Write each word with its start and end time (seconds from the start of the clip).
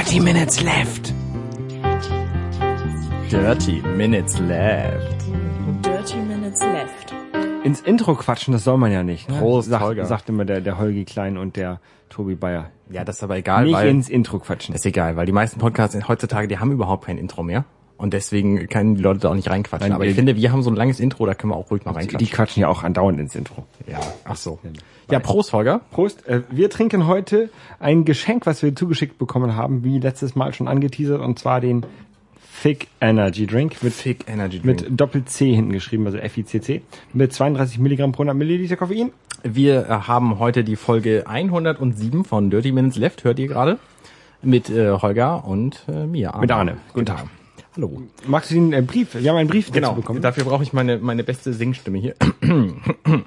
30 0.00 0.20
minutes 0.20 0.62
left. 0.62 1.12
Dirty 3.30 3.82
Minutes 3.98 4.38
Left. 4.38 5.26
Dirty 5.82 6.16
Minutes 6.16 6.62
Left. 6.62 7.14
Ins 7.64 7.82
Intro 7.82 8.14
quatschen, 8.14 8.52
das 8.52 8.64
soll 8.64 8.78
man 8.78 8.92
ja 8.92 9.02
nicht. 9.02 9.28
Ne? 9.28 9.38
Prost, 9.38 9.68
sagt, 9.68 9.84
Holger. 9.84 10.06
sagt 10.06 10.30
immer 10.30 10.46
der, 10.46 10.62
der 10.62 10.78
Holgi 10.78 11.04
Klein 11.04 11.36
und 11.36 11.56
der 11.56 11.80
Tobi 12.08 12.34
Bayer. 12.34 12.70
Ja, 12.88 13.04
das 13.04 13.16
ist 13.18 13.24
aber 13.24 13.36
egal, 13.36 13.64
nicht 13.64 13.74
weil 13.74 13.88
ins 13.88 14.08
Intro 14.08 14.38
quatschen. 14.38 14.74
ist 14.74 14.86
egal, 14.86 15.16
weil 15.16 15.26
die 15.26 15.32
meisten 15.32 15.60
Podcasts 15.60 16.08
heutzutage, 16.08 16.48
die 16.48 16.56
haben 16.56 16.72
überhaupt 16.72 17.04
kein 17.04 17.18
Intro 17.18 17.42
mehr. 17.42 17.66
Und 18.00 18.14
deswegen 18.14 18.66
können 18.68 18.94
die 18.94 19.02
Leute 19.02 19.20
da 19.20 19.28
auch 19.30 19.34
nicht 19.34 19.50
reinquatschen. 19.50 19.88
Nein, 19.90 19.94
aber 19.94 20.04
ich 20.04 20.12
die- 20.12 20.14
finde, 20.16 20.34
wir 20.36 20.50
haben 20.52 20.62
so 20.62 20.70
ein 20.70 20.76
langes 20.76 21.00
Intro, 21.00 21.26
da 21.26 21.34
können 21.34 21.52
wir 21.52 21.56
auch 21.56 21.70
ruhig 21.70 21.84
mal 21.84 21.92
Die 21.92 21.98
reinquatschen. 21.98 22.28
quatschen 22.30 22.60
ja 22.62 22.68
auch 22.68 22.82
andauernd 22.82 23.20
ins 23.20 23.34
Intro. 23.34 23.66
ja, 23.86 24.00
ach 24.24 24.36
so. 24.36 24.58
Ja, 25.10 25.18
Prost, 25.18 25.52
Holger. 25.52 25.82
Prost. 25.90 26.26
Äh, 26.26 26.42
wir 26.50 26.70
trinken 26.70 27.06
heute 27.06 27.50
ein 27.78 28.04
Geschenk, 28.06 28.46
was 28.46 28.62
wir 28.62 28.74
zugeschickt 28.74 29.18
bekommen 29.18 29.54
haben, 29.54 29.84
wie 29.84 29.98
letztes 29.98 30.34
Mal 30.34 30.54
schon 30.54 30.66
angeteasert, 30.68 31.20
und 31.20 31.38
zwar 31.38 31.60
den 31.60 31.84
Fig 32.40 32.88
Energy 33.00 33.46
Drink 33.46 33.82
mit, 33.82 33.92
Fig 33.92 34.24
Energy 34.28 34.60
Drink. 34.60 34.82
mit 34.88 35.00
Doppel-C 35.00 35.52
hinten 35.54 35.72
geschrieben, 35.72 36.06
also 36.06 36.18
F-I-C-C, 36.18 36.82
mit 37.12 37.32
32 37.32 37.78
Milligramm 37.80 38.12
pro 38.12 38.22
100 38.22 38.36
Milliliter 38.36 38.76
Koffein. 38.76 39.12
Wir 39.42 39.86
äh, 39.86 39.88
haben 39.88 40.38
heute 40.38 40.64
die 40.64 40.76
Folge 40.76 41.24
107 41.26 42.24
von 42.24 42.48
Dirty 42.50 42.72
Minutes 42.72 42.96
Left, 42.98 43.24
hört 43.24 43.38
ihr 43.38 43.48
gerade? 43.48 43.78
Mit 44.42 44.70
äh, 44.70 44.90
Holger 44.92 45.44
und 45.44 45.84
äh, 45.88 46.06
mir. 46.06 46.32
Mit 46.40 46.50
Arne. 46.50 46.72
Guten 46.92 46.92
Guten 46.94 47.06
Tag. 47.06 47.26
Hallo. 47.80 48.02
Magst 48.26 48.50
du 48.50 48.56
den 48.56 48.74
äh, 48.74 48.82
Brief? 48.82 49.14
Wir 49.14 49.30
haben 49.30 49.38
einen 49.38 49.48
Brief 49.48 49.72
Genau, 49.72 49.88
dazu 49.88 50.00
bekommen. 50.02 50.20
dafür 50.20 50.44
brauche 50.44 50.62
ich 50.62 50.74
meine, 50.74 50.98
meine 50.98 51.24
beste 51.24 51.54
Singstimme 51.54 51.96
hier. 51.96 52.14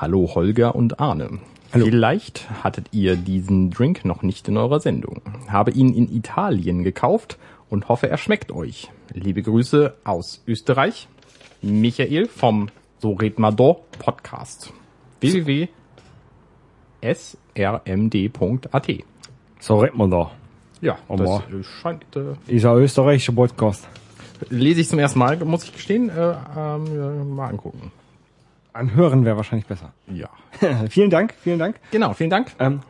Hallo 0.00 0.30
Holger 0.36 0.76
und 0.76 1.00
Arne. 1.00 1.40
Hallo. 1.72 1.84
Vielleicht 1.84 2.48
hattet 2.62 2.86
ihr 2.92 3.16
diesen 3.16 3.70
Drink 3.70 4.04
noch 4.04 4.22
nicht 4.22 4.46
in 4.46 4.56
eurer 4.56 4.78
Sendung. 4.78 5.20
Habe 5.48 5.72
ihn 5.72 5.92
in 5.94 6.14
Italien 6.14 6.84
gekauft 6.84 7.36
und 7.68 7.88
hoffe, 7.88 8.08
er 8.08 8.18
schmeckt 8.18 8.52
euch. 8.52 8.92
Liebe 9.12 9.42
Grüße 9.42 9.94
aus 10.04 10.44
Österreich. 10.46 11.08
Michael 11.60 12.28
vom 12.28 12.68
So 13.00 13.14
red 13.14 13.40
ma 13.40 13.50
do 13.50 13.80
Podcast. 13.98 14.72
www.srmd.at 17.56 18.88
So 19.58 19.78
redet 19.78 19.96
man 19.96 20.10
da. 20.12 20.30
Ja, 20.84 20.98
Oh, 21.08 21.16
das 21.16 21.30
äh, 21.40 21.62
scheint 21.80 22.04
äh, 22.14 22.34
Ist 22.54 22.66
ein 22.66 22.76
österreichischer 22.76 23.32
Podcast. 23.32 23.88
lese 24.50 24.82
ich 24.82 24.88
zum 24.88 24.98
ersten 24.98 25.18
Mal, 25.18 25.36
muss 25.44 25.64
ich 25.64 25.72
gestehen, 25.72 26.10
äh, 26.10 26.12
ähm, 26.56 26.86
ja, 26.94 27.24
mal 27.24 27.48
angucken. 27.48 27.90
Anhören 28.74 29.24
wäre 29.24 29.36
wahrscheinlich 29.38 29.66
besser. 29.66 29.92
Ja. 30.12 30.28
vielen 30.90 31.08
Dank, 31.08 31.34
vielen 31.42 31.58
Dank. 31.58 31.76
Genau, 31.90 32.12
vielen 32.12 32.30
Dank. 32.30 32.52
Ähm, 32.58 32.80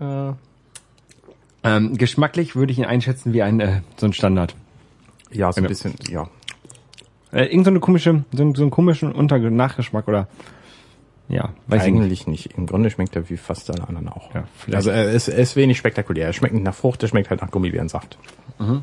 Äh, 0.00 0.32
ähm, 1.64 1.96
geschmacklich 1.98 2.54
würde 2.56 2.72
ich 2.72 2.78
ihn 2.78 2.84
einschätzen 2.86 3.32
wie 3.34 3.42
ein 3.42 3.60
äh, 3.60 3.80
so 3.96 4.06
ein 4.06 4.12
Standard. 4.12 4.54
ja, 5.32 5.52
so 5.52 5.60
ein 5.60 5.66
bisschen, 5.66 5.94
ja. 6.08 6.28
Äh, 7.32 7.46
irgend 7.46 7.64
so 7.64 7.70
eine 7.70 7.80
komische, 7.80 8.24
so, 8.32 8.54
so 8.54 8.62
einen 8.62 8.70
komischen 8.70 9.12
Unter 9.12 9.38
Nachgeschmack 9.38 10.06
oder 10.08 10.28
ja, 11.30 11.50
weiß 11.68 11.86
ich 11.86 11.92
nicht. 11.92 12.00
Eigentlich 12.02 12.26
nicht. 12.26 12.58
Im 12.58 12.66
Grunde 12.66 12.90
schmeckt 12.90 13.14
er 13.14 13.28
wie 13.30 13.36
fast 13.36 13.70
alle 13.70 13.86
anderen 13.86 14.08
auch. 14.08 14.34
Ja, 14.34 14.44
vielleicht. 14.58 14.76
also 14.76 14.90
er 14.90 15.10
ist, 15.12 15.28
er 15.28 15.38
ist 15.38 15.54
wenig 15.54 15.78
spektakulär. 15.78 16.26
Er 16.26 16.32
schmeckt 16.32 16.54
nicht 16.54 16.64
nach 16.64 16.74
Frucht, 16.74 17.02
er 17.02 17.08
schmeckt 17.08 17.30
halt 17.30 17.40
nach 17.40 17.50
Gummibärensaft. 17.50 18.18
Mhm. 18.58 18.82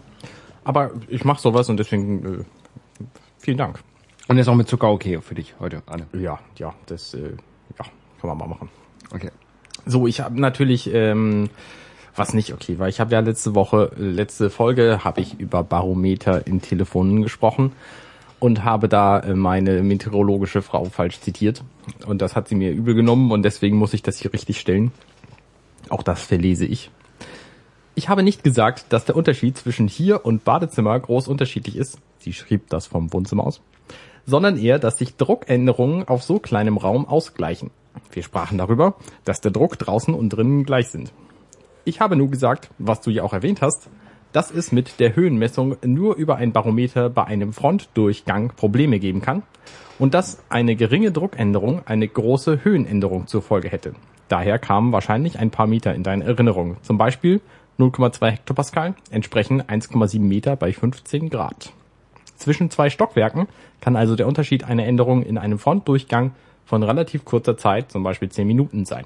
Aber 0.63 0.91
ich 1.09 1.25
mache 1.25 1.41
sowas 1.41 1.69
und 1.69 1.77
deswegen 1.77 2.41
äh, 2.41 3.03
vielen 3.37 3.57
Dank. 3.57 3.79
Und 4.27 4.37
ist 4.37 4.47
auch 4.47 4.55
mit 4.55 4.67
Zucker 4.67 4.89
okay 4.89 5.19
für 5.21 5.35
dich 5.35 5.55
heute, 5.59 5.83
Anne. 5.85 6.07
Ja, 6.13 6.39
ja, 6.57 6.73
das 6.85 7.13
äh, 7.13 7.31
ja, 7.77 7.85
kann 8.21 8.29
man 8.29 8.37
mal 8.37 8.47
machen. 8.47 8.69
Okay. 9.11 9.31
So, 9.85 10.07
ich 10.07 10.21
habe 10.21 10.39
natürlich 10.39 10.93
ähm, 10.93 11.49
was 12.15 12.33
nicht 12.33 12.53
okay 12.53 12.79
war. 12.79 12.87
Ich 12.87 12.99
habe 12.99 13.13
ja 13.13 13.19
letzte 13.19 13.55
Woche, 13.55 13.91
letzte 13.97 14.49
Folge, 14.49 15.03
habe 15.03 15.21
ich 15.21 15.39
über 15.39 15.63
Barometer 15.63 16.47
in 16.47 16.61
Telefonen 16.61 17.21
gesprochen 17.21 17.73
und 18.39 18.63
habe 18.63 18.87
da 18.87 19.19
äh, 19.19 19.33
meine 19.33 19.83
meteorologische 19.83 20.61
Frau 20.61 20.85
falsch 20.85 21.19
zitiert. 21.19 21.63
Und 22.05 22.21
das 22.21 22.35
hat 22.35 22.47
sie 22.47 22.55
mir 22.55 22.71
übel 22.71 22.93
genommen 22.93 23.31
und 23.31 23.43
deswegen 23.43 23.77
muss 23.77 23.93
ich 23.93 24.03
das 24.03 24.17
hier 24.17 24.33
richtig 24.33 24.59
stellen. 24.59 24.91
Auch 25.89 26.03
das 26.03 26.21
verlese 26.21 26.65
ich. 26.65 26.91
Ich 27.95 28.09
habe 28.09 28.21
nicht 28.21 28.43
gesagt, 28.43 28.85
dass 28.89 29.05
der 29.05 29.15
Unterschied 29.15 29.57
zwischen 29.57 29.87
hier 29.87 30.23
und 30.25 30.43
Badezimmer 30.43 30.99
groß 30.99 31.27
unterschiedlich 31.27 31.75
ist. 31.75 31.97
Sie 32.19 32.33
schrieb 32.33 32.69
das 32.69 32.85
vom 32.85 33.11
Wohnzimmer 33.11 33.45
aus. 33.47 33.61
Sondern 34.25 34.57
eher, 34.57 34.77
dass 34.77 34.97
sich 34.97 35.15
Druckänderungen 35.15 36.07
auf 36.07 36.21
so 36.21 36.37
kleinem 36.37 36.77
Raum 36.77 37.07
ausgleichen. 37.07 37.71
Wir 38.11 38.21
sprachen 38.21 38.57
darüber, 38.57 38.95
dass 39.23 39.41
der 39.41 39.51
Druck 39.51 39.79
draußen 39.79 40.13
und 40.13 40.29
drinnen 40.29 40.63
gleich 40.63 40.89
sind. 40.89 41.11
Ich 41.85 42.01
habe 42.01 42.15
nur 42.15 42.29
gesagt, 42.29 42.69
was 42.77 43.01
du 43.01 43.09
ja 43.09 43.23
auch 43.23 43.33
erwähnt 43.33 43.61
hast, 43.61 43.89
dass 44.31 44.51
es 44.51 44.71
mit 44.71 44.99
der 44.99 45.15
Höhenmessung 45.15 45.77
nur 45.83 46.15
über 46.15 46.35
ein 46.35 46.51
Barometer 46.51 47.09
bei 47.09 47.23
einem 47.25 47.53
Frontdurchgang 47.53 48.53
Probleme 48.55 48.99
geben 48.99 49.21
kann 49.21 49.43
und 49.99 50.13
dass 50.13 50.43
eine 50.49 50.75
geringe 50.75 51.11
Druckänderung 51.11 51.81
eine 51.85 52.07
große 52.07 52.63
Höhenänderung 52.63 53.27
zur 53.27 53.41
Folge 53.41 53.69
hätte. 53.69 53.93
Daher 54.27 54.59
kamen 54.59 54.91
wahrscheinlich 54.91 55.39
ein 55.39 55.51
paar 55.51 55.67
Meter 55.67 55.95
in 55.95 56.03
deine 56.03 56.25
Erinnerung. 56.25 56.77
Zum 56.81 56.97
Beispiel 56.97 57.41
0,2 57.79 58.29
Hektopascal 58.31 58.95
entsprechen 59.09 59.61
1,7 59.61 60.19
Meter 60.19 60.55
bei 60.55 60.73
15 60.73 61.29
Grad. 61.29 61.71
Zwischen 62.35 62.69
zwei 62.69 62.89
Stockwerken 62.89 63.47
kann 63.81 63.95
also 63.95 64.15
der 64.15 64.27
Unterschied 64.27 64.63
einer 64.63 64.85
Änderung 64.85 65.23
in 65.23 65.37
einem 65.37 65.59
Frontdurchgang 65.59 66.31
von 66.65 66.83
relativ 66.83 67.25
kurzer 67.25 67.57
Zeit, 67.57 67.91
zum 67.91 68.03
Beispiel 68.03 68.29
10 68.29 68.45
Minuten 68.45 68.85
sein. 68.85 69.05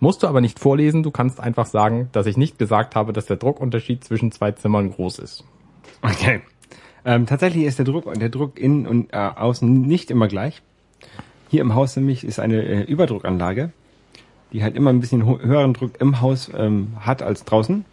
Musst 0.00 0.22
du 0.22 0.26
aber 0.26 0.40
nicht 0.40 0.58
vorlesen, 0.58 1.02
du 1.02 1.10
kannst 1.10 1.40
einfach 1.40 1.66
sagen, 1.66 2.08
dass 2.12 2.26
ich 2.26 2.36
nicht 2.36 2.58
gesagt 2.58 2.94
habe, 2.94 3.12
dass 3.12 3.26
der 3.26 3.36
Druckunterschied 3.36 4.04
zwischen 4.04 4.32
zwei 4.32 4.52
Zimmern 4.52 4.90
groß 4.90 5.18
ist. 5.18 5.44
Okay. 6.02 6.40
Ähm, 7.04 7.26
tatsächlich 7.26 7.64
ist 7.64 7.78
der 7.78 7.84
Druck 7.84 8.12
der 8.14 8.28
Druck 8.28 8.58
innen 8.58 8.86
und 8.86 9.12
äh, 9.12 9.16
außen 9.16 9.82
nicht 9.82 10.10
immer 10.10 10.28
gleich. 10.28 10.62
Hier 11.50 11.60
im 11.60 11.74
Haus 11.74 11.96
nämlich 11.96 12.24
ist 12.24 12.40
eine 12.40 12.62
äh, 12.62 12.82
Überdruckanlage, 12.82 13.72
die 14.52 14.62
halt 14.62 14.74
immer 14.76 14.90
ein 14.90 15.00
bisschen 15.00 15.24
höheren 15.24 15.74
Druck 15.74 16.00
im 16.00 16.20
Haus 16.20 16.50
ähm, 16.56 16.94
hat 17.00 17.22
als 17.22 17.44
draußen. 17.44 17.84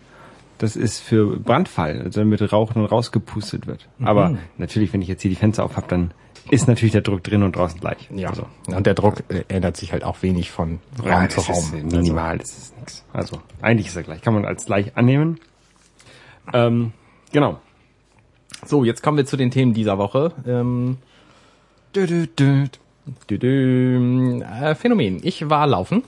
Das 0.58 0.76
ist 0.76 1.00
für 1.00 1.38
Brandfall, 1.38 2.02
also 2.04 2.22
damit 2.22 2.54
Rauch 2.54 2.74
dann 2.74 2.86
rausgepustet 2.86 3.66
wird. 3.66 3.90
Aber 4.00 4.38
natürlich, 4.58 4.94
wenn 4.94 5.02
ich 5.02 5.08
jetzt 5.08 5.24
hier 5.24 5.32
die 5.32 5.36
Fenster 5.36 5.64
auf 5.64 5.76
habe, 5.76 5.88
dann 5.88 6.12
ist 6.50 6.68
natürlich 6.68 6.92
der 6.92 7.02
Druck 7.02 7.24
drin 7.24 7.44
und 7.44 7.56
draußen 7.56 7.80
gleich. 7.80 8.10
Ja, 8.14 8.30
Also, 8.30 8.46
und 8.68 8.86
der 8.86 8.94
Druck 8.94 9.24
äh, 9.30 9.44
ändert 9.48 9.78
sich 9.78 9.92
halt 9.94 10.04
auch 10.04 10.22
wenig 10.22 10.52
von 10.52 10.80
Raum 11.00 11.08
ja, 11.08 11.30
zu 11.30 11.42
Raum. 11.42 11.54
ist 11.60 11.74
äh, 11.74 11.84
minimal, 11.84 12.38
das 12.38 12.58
ist 12.58 12.80
nix. 12.80 13.04
Also 13.14 13.40
eigentlich 13.62 13.88
ist 13.88 13.96
er 13.96 14.04
gleich, 14.04 14.22
kann 14.22 14.34
man 14.34 14.46
als 14.46 14.66
gleich 14.66 14.98
annehmen. 14.98 15.40
Ähm, 16.54 16.92
genau. 17.32 17.60
So, 18.66 18.84
jetzt 18.84 19.02
kommen 19.04 19.18
wir 19.18 19.26
zu 19.26 19.38
den 19.38 19.52
Themen 19.52 19.74
dieser 19.74 19.98
Woche. 19.98 20.34
Ähm, 20.48 20.98
Dü, 21.96 22.08
dü, 22.08 22.28
dü. 22.28 22.68
dü, 23.30 23.38
dü, 23.40 24.42
äh, 24.44 24.76
Phänomen. 24.76 25.20
Ich 25.24 25.50
war 25.50 25.68
laufen. 25.68 26.04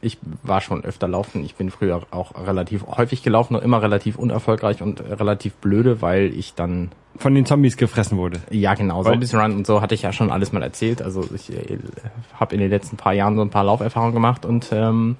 Ich 0.00 0.18
war 0.42 0.60
schon 0.60 0.84
öfter 0.84 1.08
laufen. 1.08 1.44
Ich 1.44 1.54
bin 1.54 1.70
früher 1.70 2.02
auch 2.10 2.46
relativ 2.46 2.86
häufig 2.86 3.22
gelaufen 3.22 3.56
und 3.56 3.62
immer 3.64 3.80
relativ 3.82 4.16
unerfolgreich 4.16 4.82
und 4.82 5.00
relativ 5.00 5.54
blöde, 5.54 6.02
weil 6.02 6.26
ich 6.34 6.54
dann 6.54 6.92
Von 7.16 7.34
den 7.34 7.46
Zombies 7.46 7.76
gefressen 7.76 8.18
wurde. 8.18 8.40
Ja, 8.50 8.74
genau. 8.74 9.02
So 9.02 9.10
Weil- 9.10 9.18
bisschen 9.18 9.38
Run 9.40 9.52
und 9.52 9.66
so 9.66 9.80
hatte 9.80 9.94
ich 9.94 10.02
ja 10.02 10.12
schon 10.12 10.30
alles 10.30 10.52
mal 10.52 10.62
erzählt. 10.62 11.00
Also 11.00 11.24
ich 11.34 11.52
äh, 11.52 11.78
habe 12.38 12.54
in 12.54 12.60
den 12.60 12.70
letzten 12.70 12.96
paar 12.96 13.12
Jahren 13.12 13.36
so 13.36 13.42
ein 13.42 13.50
paar 13.50 13.64
Lauferfahrungen 13.64 14.14
gemacht 14.14 14.44
und 14.44 14.68
ähm, 14.72 15.16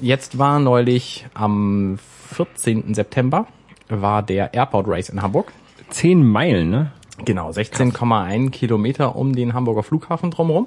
jetzt 0.00 0.38
war 0.38 0.60
neulich 0.60 1.26
am 1.34 1.98
14. 2.32 2.94
September 2.94 3.46
war 3.88 4.22
der 4.22 4.54
Airport 4.54 4.86
Race 4.88 5.08
in 5.08 5.22
Hamburg. 5.22 5.52
Zehn 5.90 6.24
Meilen, 6.26 6.70
ne? 6.70 6.92
Genau, 7.24 7.50
16,1 7.50 8.50
Kilometer 8.50 9.16
um 9.16 9.34
den 9.34 9.54
Hamburger 9.54 9.82
Flughafen 9.82 10.30
drumherum. 10.30 10.66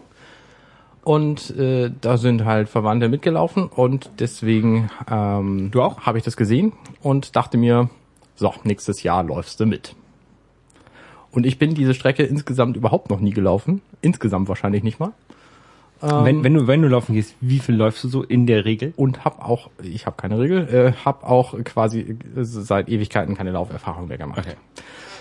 Und 1.04 1.56
äh, 1.58 1.92
da 2.02 2.18
sind 2.18 2.44
halt 2.46 2.68
Verwandte 2.70 3.08
mitgelaufen 3.08 3.68
und 3.68 4.10
deswegen 4.20 4.90
ähm, 5.10 5.70
Du 5.72 5.82
auch? 5.82 6.02
habe 6.02 6.18
ich 6.18 6.24
das 6.24 6.36
gesehen 6.38 6.74
und 7.02 7.36
dachte 7.36 7.58
mir, 7.58 7.90
so, 8.36 8.54
nächstes 8.64 9.02
Jahr 9.04 9.24
läufst 9.24 9.60
du 9.60 9.66
mit. 9.66 9.96
Und 11.32 11.46
ich 11.46 11.60
bin 11.60 11.76
diese 11.76 11.94
Strecke 11.94 12.24
insgesamt 12.24 12.76
überhaupt 12.76 13.10
noch 13.10 13.20
nie 13.20 13.32
gelaufen. 13.32 13.82
Insgesamt 14.02 14.50
wahrscheinlich 14.50 14.84
nicht 14.84 15.00
mal. 15.00 15.12
wenn, 16.02 16.44
wenn 16.44 16.54
du 16.54 16.68
wenn 16.68 16.82
du 16.82 16.88
laufen 16.88 17.14
gehst, 17.14 17.36
wie 17.42 17.60
viel 17.60 17.76
läufst 17.76 18.04
du 18.04 18.08
so 18.08 18.24
in 18.24 18.48
der 18.48 18.66
Regel? 18.66 18.94
Und 18.96 19.26
hab 19.26 19.44
auch, 19.48 19.70
ich 19.84 20.06
habe 20.06 20.16
keine 20.18 20.40
Regel, 20.40 20.68
äh, 20.74 20.94
habe 21.06 21.28
auch 21.28 21.62
quasi 21.64 22.00
äh, 22.02 22.44
seit 22.44 22.90
Ewigkeiten 22.90 23.36
keine 23.36 23.52
Lauferfahrung 23.52 24.08
mehr 24.08 24.18
gemacht. 24.18 24.40
Okay. 24.40 24.56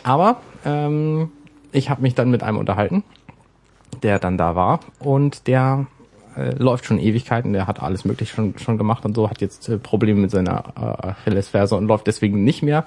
Aber 0.05 0.41
ähm, 0.65 1.31
ich 1.73 1.91
habe 1.91 2.03
mich 2.03 2.15
dann 2.15 2.31
mit 2.31 2.43
einem 2.43 2.59
unterhalten, 2.59 3.03
der 4.03 4.19
dann 4.19 4.39
da 4.39 4.55
war 4.55 4.81
und 5.01 5.47
der 5.47 5.87
äh, 6.37 6.55
läuft 6.57 6.85
schon 6.85 6.99
Ewigkeiten, 6.99 7.53
der 7.53 7.67
hat 7.67 7.83
alles 7.83 8.05
mögliche 8.05 8.35
schon, 8.35 8.57
schon 8.59 8.79
gemacht 8.79 9.05
und 9.05 9.15
so, 9.15 9.29
hat 9.29 9.41
jetzt 9.41 9.69
äh, 9.69 9.79
Probleme 9.79 10.21
mit 10.21 10.31
seiner 10.31 10.65
äh, 10.77 11.09
Achillesferse 11.09 11.75
und 11.75 11.87
läuft 11.87 12.07
deswegen 12.07 12.45
nicht 12.45 12.63
mehr, 12.63 12.87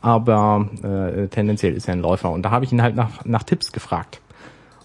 aber 0.00 0.68
äh, 0.82 1.28
tendenziell 1.28 1.74
ist 1.74 1.88
er 1.88 1.94
ein 1.94 2.00
Läufer 2.00 2.30
und 2.30 2.42
da 2.42 2.50
habe 2.50 2.64
ich 2.64 2.72
ihn 2.72 2.82
halt 2.82 2.96
nach, 2.96 3.24
nach 3.24 3.42
Tipps 3.42 3.72
gefragt. 3.72 4.20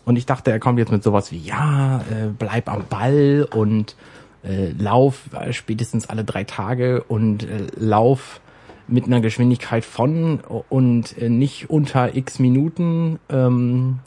Und 0.03 0.17
ich 0.17 0.25
dachte, 0.25 0.51
er 0.51 0.59
kommt 0.59 0.77
jetzt 0.77 0.91
mit 0.91 1.03
sowas 1.03 1.31
wie, 1.31 1.39
ja, 1.39 2.01
äh, 2.11 2.27
bleib 2.37 2.69
am 2.69 2.83
Ball 2.87 3.47
und 3.51 3.95
äh, 4.43 4.71
Lauf 4.71 5.33
äh, 5.33 5.51
spätestens 5.51 6.09
alle 6.09 6.23
drei 6.23 6.43
Tage 6.43 7.03
und 7.03 7.43
äh, 7.43 7.67
Lauf 7.75 8.39
mit 8.87 9.05
einer 9.05 9.19
Geschwindigkeit 9.19 9.83
von 9.83 10.41
und 10.69 11.17
äh, 11.17 11.29
nicht 11.29 11.69
unter 11.71 12.15
x 12.15 12.37
Minuten. 12.37 13.19
Ähm, 13.29 13.99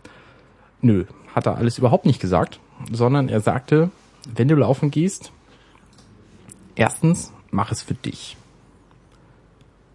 nö, 0.80 1.04
hat 1.34 1.46
er 1.46 1.56
alles 1.56 1.78
überhaupt 1.78 2.06
nicht 2.06 2.20
gesagt, 2.20 2.60
sondern 2.92 3.28
er 3.28 3.40
sagte, 3.40 3.90
wenn 4.34 4.46
du 4.46 4.54
laufen 4.54 4.90
gehst, 4.90 5.32
erstens, 6.76 7.32
mach 7.50 7.72
es 7.72 7.82
für 7.82 7.94
dich. 7.94 8.36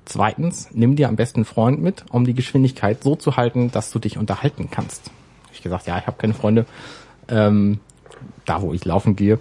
Zweitens, 0.06 0.70
nimm 0.74 0.96
dir 0.96 1.08
am 1.08 1.16
besten 1.16 1.40
einen 1.40 1.46
Freund 1.46 1.82
mit, 1.82 2.06
um 2.12 2.26
die 2.26 2.34
Geschwindigkeit 2.34 3.04
so 3.04 3.16
zu 3.16 3.38
halten, 3.38 3.72
dass 3.72 3.92
du 3.92 4.00
dich 4.00 4.18
unterhalten 4.18 4.70
kannst. 4.70 5.12
Ich 5.54 5.62
gesagt, 5.62 5.88
ja, 5.88 5.98
ich 5.98 6.08
habe 6.08 6.18
keine 6.18 6.34
Freunde, 6.34 6.66
ähm, 7.30 7.80
da 8.46 8.62
wo 8.62 8.74
ich 8.74 8.84
laufen 8.86 9.16
gehe. 9.16 9.40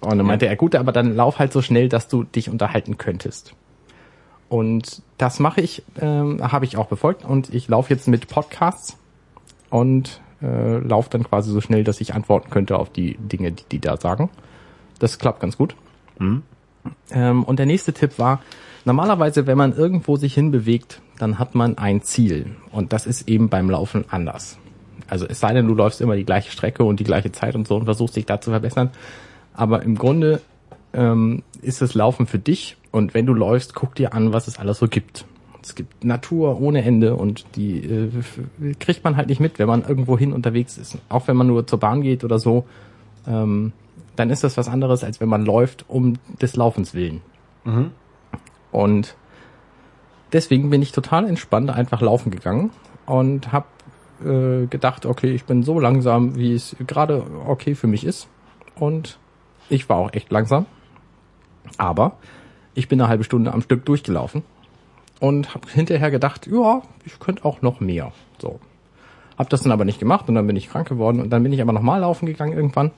Und 0.00 0.18
dann 0.18 0.26
meinte 0.26 0.46
er, 0.46 0.56
gut, 0.56 0.74
aber 0.74 0.92
dann 0.92 1.16
lauf 1.16 1.38
halt 1.38 1.52
so 1.52 1.62
schnell, 1.62 1.88
dass 1.88 2.08
du 2.08 2.24
dich 2.24 2.50
unterhalten 2.50 2.98
könntest. 2.98 3.54
Und 4.48 5.02
das 5.18 5.40
mache 5.40 5.60
ich, 5.60 5.82
ähm, 6.00 6.40
habe 6.40 6.64
ich 6.66 6.76
auch 6.76 6.86
befolgt 6.86 7.24
und 7.24 7.52
ich 7.52 7.66
laufe 7.68 7.92
jetzt 7.92 8.06
mit 8.06 8.28
Podcasts 8.28 8.96
und 9.70 10.20
äh, 10.42 10.78
laufe 10.78 11.10
dann 11.10 11.24
quasi 11.24 11.50
so 11.50 11.60
schnell, 11.60 11.82
dass 11.82 12.00
ich 12.00 12.14
antworten 12.14 12.50
könnte 12.50 12.78
auf 12.78 12.90
die 12.90 13.16
Dinge, 13.18 13.52
die 13.52 13.64
die 13.72 13.80
da 13.80 13.96
sagen. 13.96 14.30
Das 14.98 15.18
klappt 15.18 15.40
ganz 15.40 15.56
gut. 15.56 15.74
Ähm, 17.10 17.42
und 17.44 17.58
der 17.58 17.66
nächste 17.66 17.92
Tipp 17.92 18.18
war, 18.18 18.40
normalerweise, 18.86 19.46
wenn 19.46 19.58
man 19.58 19.76
irgendwo 19.76 20.16
sich 20.16 20.32
hinbewegt, 20.32 21.02
dann 21.18 21.38
hat 21.38 21.54
man 21.54 21.76
ein 21.76 22.02
Ziel. 22.02 22.56
Und 22.72 22.92
das 22.92 23.06
ist 23.06 23.28
eben 23.28 23.50
beim 23.50 23.68
Laufen 23.68 24.06
anders. 24.08 24.58
Also 25.08 25.26
es 25.26 25.40
sei 25.40 25.52
denn, 25.52 25.66
du 25.66 25.74
läufst 25.74 26.00
immer 26.00 26.16
die 26.16 26.24
gleiche 26.24 26.50
Strecke 26.50 26.84
und 26.84 26.98
die 26.98 27.04
gleiche 27.04 27.32
Zeit 27.32 27.54
und 27.54 27.68
so 27.68 27.76
und 27.76 27.84
versuchst 27.84 28.16
dich 28.16 28.26
da 28.26 28.40
zu 28.40 28.50
verbessern. 28.50 28.90
Aber 29.54 29.82
im 29.82 29.96
Grunde 29.96 30.40
ähm, 30.94 31.42
ist 31.62 31.82
das 31.82 31.94
Laufen 31.94 32.26
für 32.26 32.38
dich. 32.38 32.76
Und 32.90 33.12
wenn 33.12 33.26
du 33.26 33.34
läufst, 33.34 33.74
guck 33.74 33.94
dir 33.94 34.14
an, 34.14 34.32
was 34.32 34.48
es 34.48 34.58
alles 34.58 34.78
so 34.78 34.88
gibt. 34.88 35.26
Es 35.62 35.74
gibt 35.74 36.04
Natur 36.04 36.60
ohne 36.60 36.82
Ende 36.82 37.16
und 37.16 37.44
die 37.56 37.84
äh, 37.84 38.10
kriegt 38.78 39.02
man 39.02 39.16
halt 39.16 39.28
nicht 39.28 39.40
mit, 39.40 39.58
wenn 39.58 39.66
man 39.66 39.82
irgendwo 39.86 40.16
hin 40.16 40.32
unterwegs 40.32 40.78
ist. 40.78 40.98
Auch 41.08 41.26
wenn 41.26 41.36
man 41.36 41.48
nur 41.48 41.66
zur 41.66 41.80
Bahn 41.80 42.02
geht 42.02 42.22
oder 42.22 42.38
so, 42.38 42.64
ähm, 43.26 43.72
dann 44.14 44.30
ist 44.30 44.44
das 44.44 44.56
was 44.56 44.68
anderes, 44.68 45.02
als 45.02 45.20
wenn 45.20 45.28
man 45.28 45.44
läuft 45.44 45.84
um 45.88 46.14
des 46.40 46.54
Laufens 46.54 46.94
willen. 46.94 47.20
Und 48.76 49.16
deswegen 50.34 50.68
bin 50.68 50.82
ich 50.82 50.92
total 50.92 51.26
entspannt 51.26 51.70
einfach 51.70 52.02
laufen 52.02 52.30
gegangen 52.30 52.72
und 53.06 53.50
habe 53.50 53.64
äh, 54.22 54.66
gedacht, 54.66 55.06
okay, 55.06 55.32
ich 55.32 55.46
bin 55.46 55.62
so 55.62 55.80
langsam, 55.80 56.36
wie 56.36 56.52
es 56.52 56.76
gerade 56.86 57.24
okay 57.46 57.74
für 57.74 57.86
mich 57.86 58.04
ist. 58.04 58.28
Und 58.74 59.18
ich 59.70 59.88
war 59.88 59.96
auch 59.96 60.12
echt 60.12 60.30
langsam. 60.30 60.66
Aber 61.78 62.18
ich 62.74 62.86
bin 62.86 63.00
eine 63.00 63.08
halbe 63.08 63.24
Stunde 63.24 63.54
am 63.54 63.62
Stück 63.62 63.86
durchgelaufen 63.86 64.42
und 65.20 65.54
habe 65.54 65.70
hinterher 65.70 66.10
gedacht, 66.10 66.46
ja, 66.46 66.82
ich 67.06 67.18
könnte 67.18 67.46
auch 67.46 67.62
noch 67.62 67.80
mehr. 67.80 68.12
So. 68.36 68.60
Hab 69.38 69.48
das 69.48 69.62
dann 69.62 69.72
aber 69.72 69.86
nicht 69.86 70.00
gemacht 70.00 70.28
und 70.28 70.34
dann 70.34 70.46
bin 70.46 70.56
ich 70.56 70.68
krank 70.68 70.86
geworden 70.86 71.22
und 71.22 71.30
dann 71.30 71.42
bin 71.42 71.54
ich 71.54 71.62
aber 71.62 71.72
nochmal 71.72 72.00
laufen 72.00 72.26
gegangen 72.26 72.52
irgendwann 72.52 72.90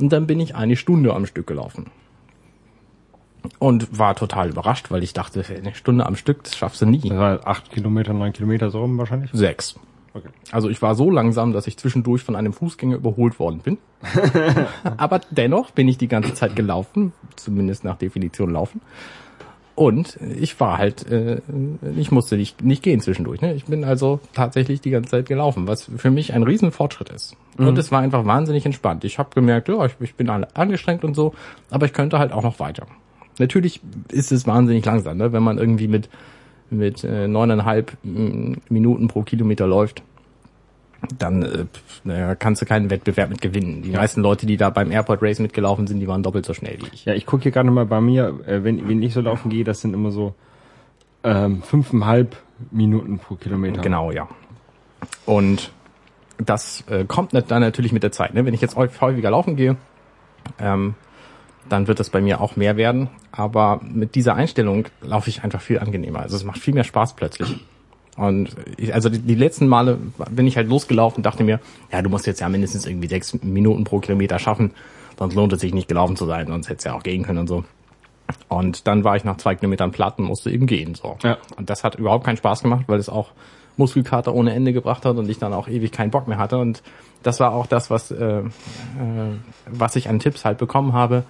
und 0.00 0.12
dann 0.12 0.26
bin 0.26 0.40
ich 0.40 0.56
eine 0.56 0.74
Stunde 0.74 1.14
am 1.14 1.26
Stück 1.26 1.46
gelaufen. 1.46 1.92
Und 3.58 3.98
war 3.98 4.14
total 4.14 4.50
überrascht, 4.50 4.90
weil 4.90 5.02
ich 5.02 5.12
dachte, 5.12 5.44
eine 5.48 5.74
Stunde 5.74 6.06
am 6.06 6.16
Stück, 6.16 6.44
das 6.44 6.56
schaffst 6.56 6.80
du 6.80 6.86
nie. 6.86 7.00
Das 7.00 7.18
war 7.18 7.46
acht 7.46 7.70
Kilometer, 7.70 8.12
neun 8.12 8.32
Kilometer 8.32 8.70
so 8.70 8.80
rum 8.80 8.98
wahrscheinlich. 8.98 9.30
Sechs. 9.32 9.76
Okay. 10.14 10.28
Also 10.50 10.68
ich 10.68 10.82
war 10.82 10.94
so 10.94 11.10
langsam, 11.10 11.52
dass 11.52 11.66
ich 11.66 11.78
zwischendurch 11.78 12.22
von 12.22 12.36
einem 12.36 12.52
Fußgänger 12.52 12.96
überholt 12.96 13.38
worden 13.38 13.60
bin. 13.60 13.78
Aber 14.96 15.20
dennoch 15.30 15.70
bin 15.70 15.88
ich 15.88 15.96
die 15.98 16.08
ganze 16.08 16.34
Zeit 16.34 16.54
gelaufen, 16.54 17.12
zumindest 17.36 17.84
nach 17.84 17.96
Definition 17.96 18.50
laufen. 18.50 18.80
Und 19.74 20.18
ich 20.38 20.60
war 20.60 20.76
halt, 20.76 21.10
äh, 21.10 21.40
ich 21.96 22.10
musste 22.10 22.36
nicht, 22.36 22.62
nicht 22.62 22.82
gehen 22.82 23.00
zwischendurch. 23.00 23.40
Ne? 23.40 23.54
Ich 23.54 23.64
bin 23.64 23.84
also 23.84 24.20
tatsächlich 24.34 24.82
die 24.82 24.90
ganze 24.90 25.10
Zeit 25.10 25.26
gelaufen, 25.26 25.66
was 25.66 25.90
für 25.96 26.10
mich 26.10 26.34
ein 26.34 26.42
riesen 26.42 26.72
Fortschritt 26.72 27.08
ist. 27.08 27.36
Und 27.56 27.78
es 27.78 27.90
war 27.90 28.00
einfach 28.00 28.26
wahnsinnig 28.26 28.66
entspannt. 28.66 29.04
Ich 29.04 29.18
habe 29.18 29.30
gemerkt, 29.34 29.68
ja, 29.68 29.84
ich, 29.86 29.94
ich 30.00 30.14
bin 30.14 30.28
angestrengt 30.28 31.04
und 31.04 31.14
so, 31.14 31.34
aber 31.70 31.86
ich 31.86 31.94
könnte 31.94 32.18
halt 32.18 32.32
auch 32.32 32.42
noch 32.42 32.60
weiter. 32.60 32.86
Natürlich 33.38 33.80
ist 34.10 34.32
es 34.32 34.46
wahnsinnig 34.46 34.84
langsam, 34.84 35.16
ne? 35.16 35.32
wenn 35.32 35.42
man 35.42 35.58
irgendwie 35.58 35.88
mit 35.88 36.08
mit 36.70 37.04
äh, 37.04 37.28
neuneinhalb 37.28 37.96
mm, 38.02 38.54
Minuten 38.70 39.08
pro 39.08 39.22
Kilometer 39.22 39.66
läuft, 39.66 40.02
dann 41.18 41.42
äh, 41.42 41.64
naja, 42.04 42.34
kannst 42.34 42.62
du 42.62 42.66
keinen 42.66 42.90
Wettbewerb 42.90 43.30
mit 43.30 43.40
gewinnen. 43.40 43.82
Die 43.82 43.90
meisten 43.90 44.22
Leute, 44.22 44.46
die 44.46 44.56
da 44.56 44.70
beim 44.70 44.90
Airport 44.90 45.22
Race 45.22 45.38
mitgelaufen 45.38 45.86
sind, 45.86 46.00
die 46.00 46.08
waren 46.08 46.22
doppelt 46.22 46.46
so 46.46 46.54
schnell 46.54 46.78
wie 46.80 46.86
ich. 46.92 47.04
Ja, 47.04 47.14
ich 47.14 47.26
gucke 47.26 47.42
hier 47.42 47.52
gerade 47.52 47.70
mal 47.70 47.86
bei 47.86 48.00
mir, 48.00 48.40
äh, 48.46 48.64
wenn, 48.64 48.88
wenn 48.88 49.02
ich 49.02 49.12
so 49.12 49.20
laufen 49.20 49.50
gehe, 49.50 49.64
das 49.64 49.80
sind 49.80 49.94
immer 49.94 50.10
so 50.10 50.34
ähm, 51.24 51.62
fünfeinhalb 51.62 52.36
Minuten 52.70 53.18
pro 53.18 53.34
Kilometer. 53.34 53.82
Genau, 53.82 54.10
ja. 54.10 54.28
Und 55.26 55.72
das 56.38 56.84
äh, 56.88 57.04
kommt 57.04 57.32
dann 57.34 57.60
natürlich 57.60 57.92
mit 57.92 58.02
der 58.02 58.12
Zeit. 58.12 58.34
Ne? 58.34 58.44
Wenn 58.44 58.54
ich 58.54 58.60
jetzt 58.60 58.76
häufig- 58.76 59.00
häufiger 59.00 59.30
laufen 59.30 59.56
gehe, 59.56 59.76
ähm, 60.58 60.94
dann 61.72 61.88
wird 61.88 62.00
das 62.00 62.10
bei 62.10 62.20
mir 62.20 62.40
auch 62.40 62.56
mehr 62.56 62.76
werden. 62.76 63.08
Aber 63.32 63.80
mit 63.82 64.14
dieser 64.14 64.34
Einstellung 64.34 64.86
laufe 65.00 65.30
ich 65.30 65.42
einfach 65.42 65.60
viel 65.60 65.78
angenehmer. 65.78 66.20
Also 66.20 66.36
es 66.36 66.44
macht 66.44 66.58
viel 66.58 66.74
mehr 66.74 66.84
Spaß 66.84 67.16
plötzlich. 67.16 67.56
Und 68.16 68.54
ich, 68.76 68.92
also 68.92 69.08
die, 69.08 69.20
die 69.20 69.34
letzten 69.34 69.66
Male 69.68 69.98
bin 70.30 70.46
ich 70.46 70.56
halt 70.58 70.68
losgelaufen 70.68 71.18
und 71.18 71.22
dachte 71.26 71.44
mir, 71.44 71.60
ja, 71.90 72.02
du 72.02 72.10
musst 72.10 72.26
jetzt 72.26 72.40
ja 72.40 72.48
mindestens 72.50 72.86
irgendwie 72.86 73.08
sechs 73.08 73.32
Minuten 73.42 73.84
pro 73.84 74.00
Kilometer 74.00 74.38
schaffen, 74.38 74.72
sonst 75.18 75.34
lohnt 75.34 75.52
es 75.54 75.60
sich 75.60 75.72
nicht 75.72 75.88
gelaufen 75.88 76.14
zu 76.14 76.26
sein, 76.26 76.46
sonst 76.46 76.68
hättest 76.68 76.84
du 76.84 76.90
ja 76.90 76.96
auch 76.96 77.02
gehen 77.02 77.22
können 77.22 77.38
und 77.38 77.46
so. 77.46 77.64
Und 78.48 78.86
dann 78.86 79.02
war 79.02 79.16
ich 79.16 79.24
nach 79.24 79.38
zwei 79.38 79.54
Kilometern 79.54 79.92
platt 79.92 80.18
und 80.18 80.26
musste 80.26 80.50
eben 80.50 80.66
gehen. 80.66 80.94
So. 80.94 81.16
Ja. 81.22 81.38
Und 81.56 81.70
das 81.70 81.84
hat 81.84 81.94
überhaupt 81.94 82.24
keinen 82.24 82.36
Spaß 82.36 82.62
gemacht, 82.62 82.84
weil 82.86 82.98
es 82.98 83.08
auch 83.08 83.30
Muskelkater 83.78 84.34
ohne 84.34 84.52
Ende 84.52 84.74
gebracht 84.74 85.06
hat 85.06 85.16
und 85.16 85.28
ich 85.30 85.38
dann 85.38 85.54
auch 85.54 85.68
ewig 85.68 85.90
keinen 85.90 86.10
Bock 86.10 86.28
mehr 86.28 86.38
hatte. 86.38 86.58
Und 86.58 86.82
das 87.22 87.40
war 87.40 87.52
auch 87.52 87.66
das, 87.66 87.90
was, 87.90 88.10
äh, 88.10 88.40
äh, 88.40 88.42
was 89.66 89.96
ich 89.96 90.10
an 90.10 90.18
Tipps 90.18 90.44
halt 90.44 90.58
bekommen 90.58 90.92
habe. 90.92 91.24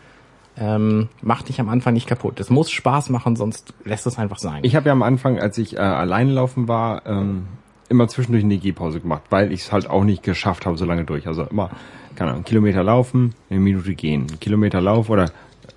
Ähm, 0.56 1.08
mach 1.22 1.42
dich 1.42 1.60
am 1.60 1.68
Anfang 1.68 1.94
nicht 1.94 2.06
kaputt. 2.06 2.38
Es 2.38 2.50
muss 2.50 2.70
Spaß 2.70 3.08
machen, 3.10 3.36
sonst 3.36 3.72
lässt 3.84 4.06
es 4.06 4.18
einfach 4.18 4.38
sein. 4.38 4.60
Ich 4.62 4.76
habe 4.76 4.86
ja 4.86 4.92
am 4.92 5.02
Anfang, 5.02 5.38
als 5.38 5.56
ich 5.58 5.76
äh, 5.76 5.80
alleine 5.80 6.32
laufen 6.32 6.68
war, 6.68 7.06
ähm, 7.06 7.46
immer 7.88 8.08
zwischendurch 8.08 8.44
eine 8.44 8.58
Gehpause 8.58 9.00
gemacht, 9.00 9.22
weil 9.30 9.52
ich 9.52 9.62
es 9.62 9.72
halt 9.72 9.88
auch 9.88 10.04
nicht 10.04 10.22
geschafft 10.22 10.66
habe, 10.66 10.76
so 10.76 10.84
lange 10.84 11.04
durch. 11.04 11.26
Also 11.26 11.44
immer, 11.44 11.70
keine 12.16 12.32
Ahnung, 12.32 12.44
Kilometer 12.44 12.82
laufen, 12.82 13.34
eine 13.50 13.60
Minute 13.60 13.94
gehen, 13.94 14.26
Kilometer 14.40 14.80
Lauf 14.80 15.10
oder, 15.10 15.30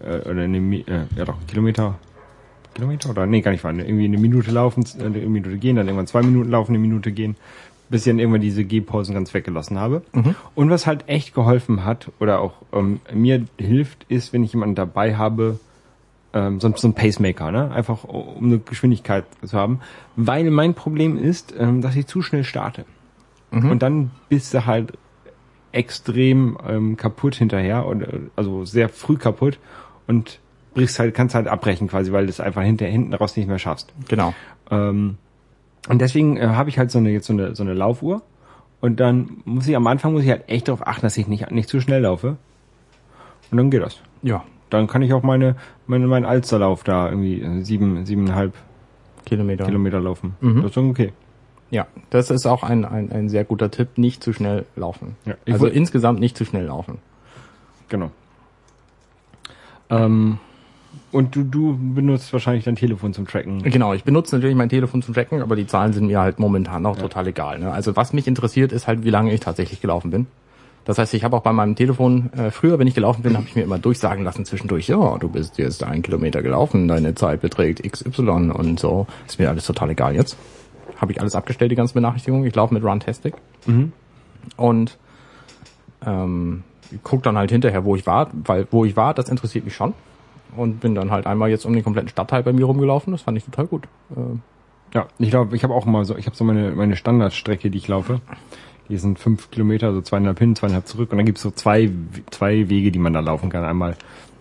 äh, 0.03 0.29
oder 0.29 0.43
eine, 0.43 0.57
äh, 0.57 1.05
ja 1.15 1.25
doch, 1.25 1.35
Kilometer, 1.47 1.95
Kilometer 2.73 3.09
oder, 3.09 3.25
nee, 3.25 3.41
gar 3.41 3.51
nicht 3.51 3.61
fahren, 3.61 3.79
irgendwie 3.79 4.05
eine 4.05 4.17
Minute 4.17 4.51
laufen, 4.51 4.85
äh, 5.00 5.05
eine 5.05 5.19
Minute 5.19 5.57
gehen, 5.57 5.77
dann 5.77 5.88
irgendwann 5.88 6.07
zwei 6.07 6.21
Minuten 6.21 6.50
laufen, 6.50 6.71
eine 6.71 6.79
Minute 6.79 7.11
gehen, 7.11 7.35
bis 7.89 8.05
ich 8.05 8.11
dann 8.11 8.19
irgendwann 8.19 8.41
diese 8.41 8.63
Gehpausen 8.63 9.13
ganz 9.13 9.33
weggelassen 9.33 9.79
habe. 9.79 10.01
Und 10.55 10.69
was 10.69 10.87
halt 10.87 11.07
echt 11.07 11.33
geholfen 11.33 11.85
hat 11.85 12.11
oder 12.19 12.39
auch 12.39 12.53
ähm, 12.73 12.99
mir 13.13 13.45
hilft, 13.57 14.05
ist, 14.09 14.33
wenn 14.33 14.43
ich 14.43 14.53
jemanden 14.53 14.75
dabei 14.75 15.15
habe, 15.15 15.59
ähm, 16.33 16.59
so, 16.59 16.71
so 16.75 16.87
ein 16.87 16.93
Pacemaker, 16.93 17.51
ne? 17.51 17.71
Einfach 17.71 18.03
um 18.03 18.45
eine 18.45 18.59
Geschwindigkeit 18.59 19.25
zu 19.43 19.57
haben. 19.57 19.79
Weil 20.15 20.49
mein 20.51 20.73
Problem 20.73 21.17
ist, 21.17 21.53
ähm, 21.57 21.81
dass 21.81 21.95
ich 21.95 22.07
zu 22.07 22.21
schnell 22.21 22.43
starte. 22.43 22.85
Und 23.71 23.83
dann 23.83 24.11
bist 24.27 24.53
du 24.53 24.65
halt 24.65 24.97
extrem 25.71 26.57
ähm, 26.67 26.97
kaputt 26.97 27.35
hinterher 27.35 27.85
und 27.85 28.01
äh, 28.01 28.19
also 28.35 28.65
sehr 28.65 28.89
früh 28.89 29.17
kaputt 29.17 29.59
und 30.07 30.39
brichst 30.73 30.99
halt, 30.99 31.13
kannst 31.13 31.35
halt 31.35 31.47
abbrechen 31.47 31.87
quasi, 31.87 32.11
weil 32.11 32.25
du 32.25 32.29
es 32.29 32.39
einfach 32.39 32.63
hinter 32.63 32.85
hinten 32.85 33.13
raus 33.13 33.35
nicht 33.35 33.47
mehr 33.47 33.59
schaffst. 33.59 33.93
genau. 34.07 34.33
Ähm, 34.71 35.17
und 35.89 35.99
deswegen 35.99 36.37
äh, 36.37 36.47
habe 36.47 36.69
ich 36.69 36.77
halt 36.77 36.91
so 36.91 36.99
eine 36.99 37.11
jetzt 37.11 37.27
so 37.27 37.33
eine 37.33 37.55
so 37.55 37.63
eine 37.63 37.73
Laufuhr 37.73 38.21
und 38.81 38.99
dann 38.99 39.37
muss 39.45 39.67
ich 39.67 39.75
am 39.75 39.87
Anfang 39.87 40.13
muss 40.13 40.23
ich 40.23 40.29
halt 40.29 40.47
echt 40.47 40.67
darauf 40.67 40.85
achten, 40.85 41.01
dass 41.01 41.17
ich 41.17 41.27
nicht 41.27 41.49
nicht 41.51 41.69
zu 41.69 41.79
schnell 41.81 42.01
laufe. 42.01 42.37
Und 43.51 43.57
dann 43.57 43.69
geht 43.69 43.81
das. 43.81 43.99
Ja. 44.21 44.43
Dann 44.69 44.87
kann 44.87 45.01
ich 45.01 45.13
auch 45.13 45.23
meine 45.23 45.55
meine 45.87 46.07
meinen 46.07 46.25
Alsterlauf 46.25 46.83
da 46.83 47.09
irgendwie 47.09 47.41
äh, 47.41 47.61
sieben 47.61 48.05
siebeneinhalb 48.05 48.53
Kilometer. 49.25 49.65
Kilometer 49.65 49.99
laufen. 49.99 50.35
Mhm. 50.41 50.57
Das 50.57 50.65
ist 50.65 50.77
dann 50.77 50.89
okay. 50.89 51.13
Ja, 51.71 51.87
das 52.09 52.29
ist 52.29 52.45
auch 52.45 52.63
ein, 52.63 52.85
ein, 52.85 53.11
ein 53.11 53.27
sehr 53.27 53.43
guter 53.43 53.71
Tipp, 53.71 53.97
nicht 53.97 54.23
zu 54.23 54.33
schnell 54.33 54.65
laufen. 54.75 55.15
Ja, 55.25 55.33
ich 55.45 55.53
also 55.53 55.67
insgesamt 55.67 56.19
nicht 56.19 56.37
zu 56.37 56.45
schnell 56.45 56.65
laufen. 56.65 56.99
Genau. 57.89 58.11
Ähm, 59.89 60.39
und 61.11 61.35
du 61.35 61.43
du 61.43 61.77
benutzt 61.77 62.31
wahrscheinlich 62.33 62.65
dein 62.65 62.75
Telefon 62.75 63.13
zum 63.13 63.27
Tracken. 63.27 63.63
Genau, 63.63 63.93
ich 63.93 64.03
benutze 64.03 64.35
natürlich 64.35 64.55
mein 64.55 64.69
Telefon 64.69 65.01
zum 65.01 65.13
Tracken, 65.13 65.41
aber 65.41 65.55
die 65.55 65.67
Zahlen 65.67 65.93
sind 65.93 66.07
mir 66.07 66.19
halt 66.19 66.39
momentan 66.39 66.85
auch 66.85 66.97
total 66.97 67.27
egal. 67.27 67.59
Ne? 67.59 67.71
Also 67.71 67.95
was 67.95 68.13
mich 68.13 68.27
interessiert, 68.27 68.71
ist 68.71 68.87
halt, 68.87 69.03
wie 69.03 69.09
lange 69.09 69.33
ich 69.33 69.39
tatsächlich 69.39 69.81
gelaufen 69.81 70.11
bin. 70.11 70.27
Das 70.85 70.99
heißt, 70.99 71.15
ich 71.15 71.23
habe 71.23 71.35
auch 71.35 71.41
bei 71.41 71.51
meinem 71.51 71.75
Telefon, 71.75 72.31
äh, 72.33 72.51
früher, 72.51 72.77
wenn 72.77 72.85
ich 72.85 72.93
gelaufen 72.93 73.23
bin, 73.23 73.35
habe 73.35 73.45
ich 73.47 73.55
mir 73.55 73.63
immer 73.63 73.79
durchsagen 73.79 74.23
lassen 74.23 74.45
zwischendurch, 74.45 74.87
ja, 74.87 75.17
du 75.17 75.29
bist 75.29 75.57
jetzt 75.57 75.83
einen 75.83 76.03
Kilometer 76.03 76.43
gelaufen, 76.43 76.87
deine 76.87 77.15
Zeit 77.15 77.41
beträgt 77.41 77.81
XY 77.83 78.51
und 78.51 78.79
so. 78.79 79.07
Ist 79.27 79.39
mir 79.39 79.49
alles 79.49 79.65
total 79.65 79.89
egal 79.89 80.13
jetzt. 80.15 80.37
Habe 80.97 81.11
ich 81.11 81.19
alles 81.19 81.33
abgestellt, 81.33 81.71
die 81.71 81.75
ganze 81.75 81.95
Benachrichtigung. 81.95 82.45
Ich 82.45 82.53
laufe 82.55 82.73
mit 82.73 82.83
Runtastic. 82.83 83.33
Und 84.57 84.97
ähm, 86.05 86.63
guck 87.03 87.23
dann 87.23 87.37
halt 87.37 87.51
hinterher, 87.51 87.83
wo 87.83 87.95
ich 87.95 88.05
war, 88.05 88.29
weil 88.33 88.67
wo 88.69 88.85
ich 88.85 88.95
war, 88.95 89.13
das 89.13 89.29
interessiert 89.29 89.65
mich 89.65 89.75
schon. 89.75 89.93
Und 90.55 90.79
bin 90.79 90.95
dann 90.95 91.12
halt 91.12 91.25
einmal 91.27 91.50
jetzt 91.50 91.65
um 91.65 91.74
den 91.74 91.83
kompletten 91.83 92.09
Stadtteil 92.09 92.43
bei 92.43 92.53
mir 92.53 92.65
rumgelaufen. 92.65 93.12
Das 93.12 93.21
fand 93.24 93.38
ich 93.38 93.43
total 93.45 93.67
gut. 93.67 93.85
Äh, 94.15 94.38
Ja, 94.93 95.07
ich 95.19 95.29
glaube, 95.29 95.55
ich 95.55 95.63
habe 95.63 95.74
auch 95.74 95.85
mal 95.85 96.05
so, 96.05 96.15
ich 96.17 96.25
habe 96.25 96.35
so 96.35 96.43
meine, 96.43 96.71
meine 96.71 96.95
Standardstrecke, 96.95 97.69
die 97.69 97.77
ich 97.77 97.88
laufe. 97.88 98.21
Die 98.88 98.97
sind 98.97 99.17
fünf 99.19 99.50
Kilometer, 99.51 99.91
so 99.93 100.01
zweieinhalb 100.01 100.38
hin, 100.39 100.55
zweieinhalb 100.55 100.88
zurück. 100.88 101.12
Und 101.12 101.17
dann 101.17 101.25
gibt's 101.25 101.41
so 101.41 101.51
zwei, 101.51 101.89
zwei 102.29 102.69
Wege, 102.69 102.91
die 102.91 103.00
man 103.00 103.13
da 103.13 103.19
laufen 103.19 103.50
kann. 103.50 103.63
Einmal 103.65 103.95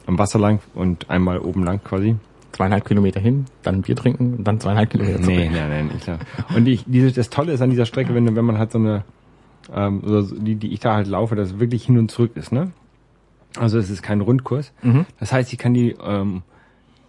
am 0.06 0.18
Wasser 0.18 0.38
lang 0.38 0.60
und 0.74 1.08
einmal 1.10 1.38
oben 1.38 1.64
lang 1.64 1.82
quasi. 1.82 2.16
zweieinhalb 2.52 2.84
Kilometer 2.84 3.18
hin, 3.20 3.46
dann 3.62 3.76
ein 3.76 3.82
Bier 3.82 3.96
trinken 3.96 4.34
und 4.38 4.44
dann 4.44 4.60
zweieinhalb 4.60 4.90
Kilometer 4.90 5.16
zurück. 5.22 5.34
Nee, 5.34 5.48
nee, 5.50 5.68
nee, 5.68 5.82
nicht 5.94 6.02
klar. 6.04 6.18
Und 6.54 6.68
ich, 6.68 6.84
diese, 6.86 7.10
das 7.10 7.30
Tolle 7.30 7.52
ist 7.52 7.62
an 7.62 7.70
dieser 7.70 7.86
Strecke, 7.86 8.14
wenn, 8.14 8.36
wenn 8.36 8.44
man 8.44 8.58
halt 8.58 8.70
so 8.70 8.78
eine, 8.78 9.02
ähm, 9.74 10.02
so, 10.04 10.20
so 10.20 10.36
die, 10.38 10.54
die 10.56 10.72
ich 10.74 10.78
da 10.80 10.94
halt 10.94 11.06
laufe, 11.08 11.34
dass 11.36 11.48
es 11.52 11.58
wirklich 11.58 11.86
hin 11.86 11.98
und 11.98 12.10
zurück 12.10 12.32
ist, 12.36 12.52
ne? 12.52 12.70
Also 13.58 13.78
es 13.78 13.90
ist 13.90 14.02
kein 14.02 14.20
Rundkurs. 14.20 14.72
Mhm. 14.82 15.06
Das 15.20 15.32
heißt, 15.32 15.52
ich 15.52 15.58
kann 15.58 15.74
die 15.74 15.94
ähm, 16.04 16.42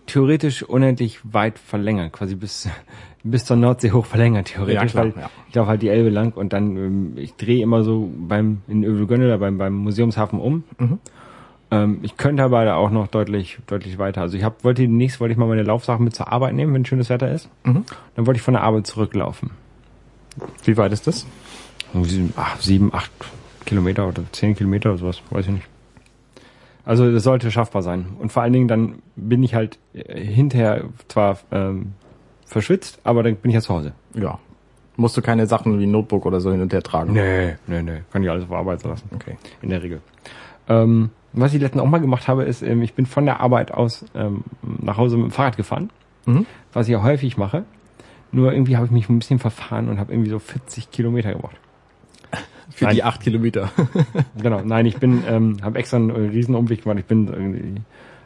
theoretisch 0.05 0.63
unendlich 0.63 1.19
weit 1.23 1.57
verlängern, 1.57 2.11
quasi 2.11 2.35
bis 2.35 2.69
bis 3.23 3.43
zur 3.45 3.57
Nordsee 3.57 3.91
hoch 3.91 4.05
verlängern, 4.05 4.45
theoretisch, 4.45 4.75
Ja, 4.75 4.85
klar, 4.85 5.03
weil 5.05 5.21
ja. 5.23 5.29
ich 5.49 5.55
laufe 5.55 5.69
halt 5.69 5.81
die 5.81 5.89
Elbe 5.89 6.09
lang 6.09 6.33
und 6.33 6.53
dann, 6.53 6.77
ähm, 6.77 7.13
ich 7.15 7.35
drehe 7.35 7.63
immer 7.63 7.83
so 7.83 8.11
beim 8.15 8.61
in 8.67 8.83
Övelgönne 8.83 9.25
oder 9.25 9.39
beim, 9.39 9.57
beim 9.57 9.73
Museumshafen 9.73 10.39
um. 10.39 10.63
Mhm. 10.77 10.99
Ähm, 11.71 11.99
ich 12.03 12.17
könnte 12.17 12.43
aber 12.43 12.63
da 12.65 12.75
auch 12.75 12.91
noch 12.91 13.07
deutlich, 13.07 13.57
deutlich 13.65 13.97
weiter. 13.97 14.21
Also 14.21 14.37
ich 14.37 14.43
hab, 14.43 14.63
wollte 14.63 14.83
demnächst 14.83 15.19
wollte 15.19 15.31
ich 15.31 15.39
mal 15.39 15.47
meine 15.47 15.63
Laufsachen 15.63 16.05
mit 16.05 16.15
zur 16.15 16.31
Arbeit 16.31 16.53
nehmen, 16.53 16.75
wenn 16.75 16.85
schönes 16.85 17.09
Wetter 17.09 17.31
ist. 17.31 17.49
Mhm. 17.63 17.85
Dann 18.15 18.27
wollte 18.27 18.37
ich 18.37 18.43
von 18.43 18.53
der 18.53 18.61
Arbeit 18.61 18.85
zurücklaufen. 18.85 19.49
Wie 20.63 20.77
weit 20.77 20.91
ist 20.91 21.07
das? 21.07 21.25
Sieben, 22.03 22.33
ach, 22.35 22.59
sieben, 22.59 22.93
acht 22.93 23.09
Kilometer 23.65 24.07
oder 24.07 24.21
zehn 24.33 24.55
Kilometer 24.55 24.89
oder 24.89 24.99
sowas, 24.99 25.21
weiß 25.31 25.45
ich 25.47 25.51
nicht. 25.53 25.67
Also 26.85 27.11
das 27.11 27.23
sollte 27.23 27.49
schaffbar 27.51 27.81
sein. 27.81 28.05
Und 28.19 28.31
vor 28.31 28.43
allen 28.43 28.53
Dingen 28.53 28.67
dann 28.67 28.95
bin 29.15 29.43
ich 29.43 29.55
halt 29.55 29.79
äh, 29.93 30.19
hinterher 30.23 30.85
zwar 31.07 31.39
ähm, 31.51 31.93
verschwitzt, 32.45 32.99
aber 33.03 33.23
dann 33.23 33.35
bin 33.37 33.49
ich 33.49 33.55
ja 33.55 33.61
zu 33.61 33.73
Hause. 33.73 33.93
Ja. 34.13 34.39
Musst 34.97 35.17
du 35.17 35.21
keine 35.21 35.45
Sachen 35.47 35.77
wie 35.79 35.87
Notebook 35.87 36.25
oder 36.25 36.39
so 36.39 36.51
hin 36.51 36.61
und 36.61 36.71
her 36.71 36.81
tragen? 36.83 37.13
Nee, 37.13 37.55
nee, 37.67 37.81
nee. 37.81 38.01
Kann 38.13 38.23
ich 38.23 38.29
alles 38.29 38.45
auf 38.45 38.51
Arbeit 38.53 38.83
lassen. 38.83 39.09
Okay. 39.13 39.35
In 39.61 39.69
der 39.69 39.83
Regel. 39.83 40.01
Ähm, 40.69 41.09
was 41.33 41.53
ich 41.53 41.59
letztens 41.61 41.81
auch 41.83 41.87
mal 41.89 41.97
gemacht 41.99 42.27
habe, 42.29 42.43
ist, 42.43 42.61
ähm, 42.61 42.81
ich 42.81 42.93
bin 42.93 43.05
von 43.05 43.25
der 43.25 43.41
Arbeit 43.41 43.73
aus 43.73 44.05
ähm, 44.15 44.43
nach 44.61 44.97
Hause 44.97 45.17
mit 45.17 45.25
dem 45.25 45.31
Fahrrad 45.31 45.57
gefahren, 45.57 45.89
Mhm. 46.25 46.45
was 46.71 46.87
ich 46.87 46.93
ja 46.93 47.03
häufig 47.03 47.35
mache. 47.37 47.65
Nur 48.31 48.51
irgendwie 48.53 48.75
habe 48.77 48.85
ich 48.85 48.91
mich 48.91 49.09
ein 49.09 49.19
bisschen 49.19 49.37
verfahren 49.39 49.89
und 49.89 49.99
habe 49.99 50.11
irgendwie 50.13 50.29
so 50.31 50.39
40 50.39 50.91
Kilometer 50.91 51.33
gebraucht. 51.33 51.57
Für 52.75 52.86
Nein. 52.86 52.96
die 52.96 53.03
acht 53.03 53.22
Kilometer. 53.22 53.70
Genau, 54.41 54.62
nein, 54.62 54.86
ich 54.86 54.98
bin, 54.98 55.24
ähm, 55.29 55.58
habe 55.63 55.79
extra 55.79 55.96
einen 55.98 56.10
äh, 56.10 56.20
riesen 56.29 56.55
Umweg 56.55 56.84
gemacht. 56.84 57.00
Ich 57.00 57.05
bin 57.05 57.27
irgendwie, 57.27 57.82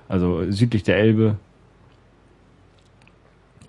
also 0.08 0.50
südlich 0.52 0.82
der 0.84 0.98
Elbe, 0.98 1.36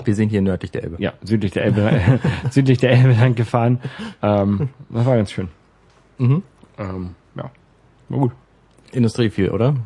Wir 0.05 0.15
sind 0.15 0.31
hier 0.31 0.41
nördlich 0.41 0.71
der 0.71 0.83
Elbe. 0.85 0.97
ja, 0.99 1.13
südlich 1.23 1.53
der 1.53 1.65
Elbe, 1.65 2.19
südlich 2.51 2.79
der 2.79 2.93
Elbe 2.93 3.13
lang 3.13 3.35
gefahren. 3.35 3.79
Ähm, 4.23 4.71
das 4.89 5.05
war 5.05 5.17
ganz 5.17 5.31
schön. 5.33 5.49
Mhm. 6.17 6.43
Ähm, 6.79 7.11
ja, 7.37 7.51
war 8.09 8.19
gut. 8.19 8.33
Industrie 8.93 9.29
viel, 9.29 9.51
oder? 9.51 9.77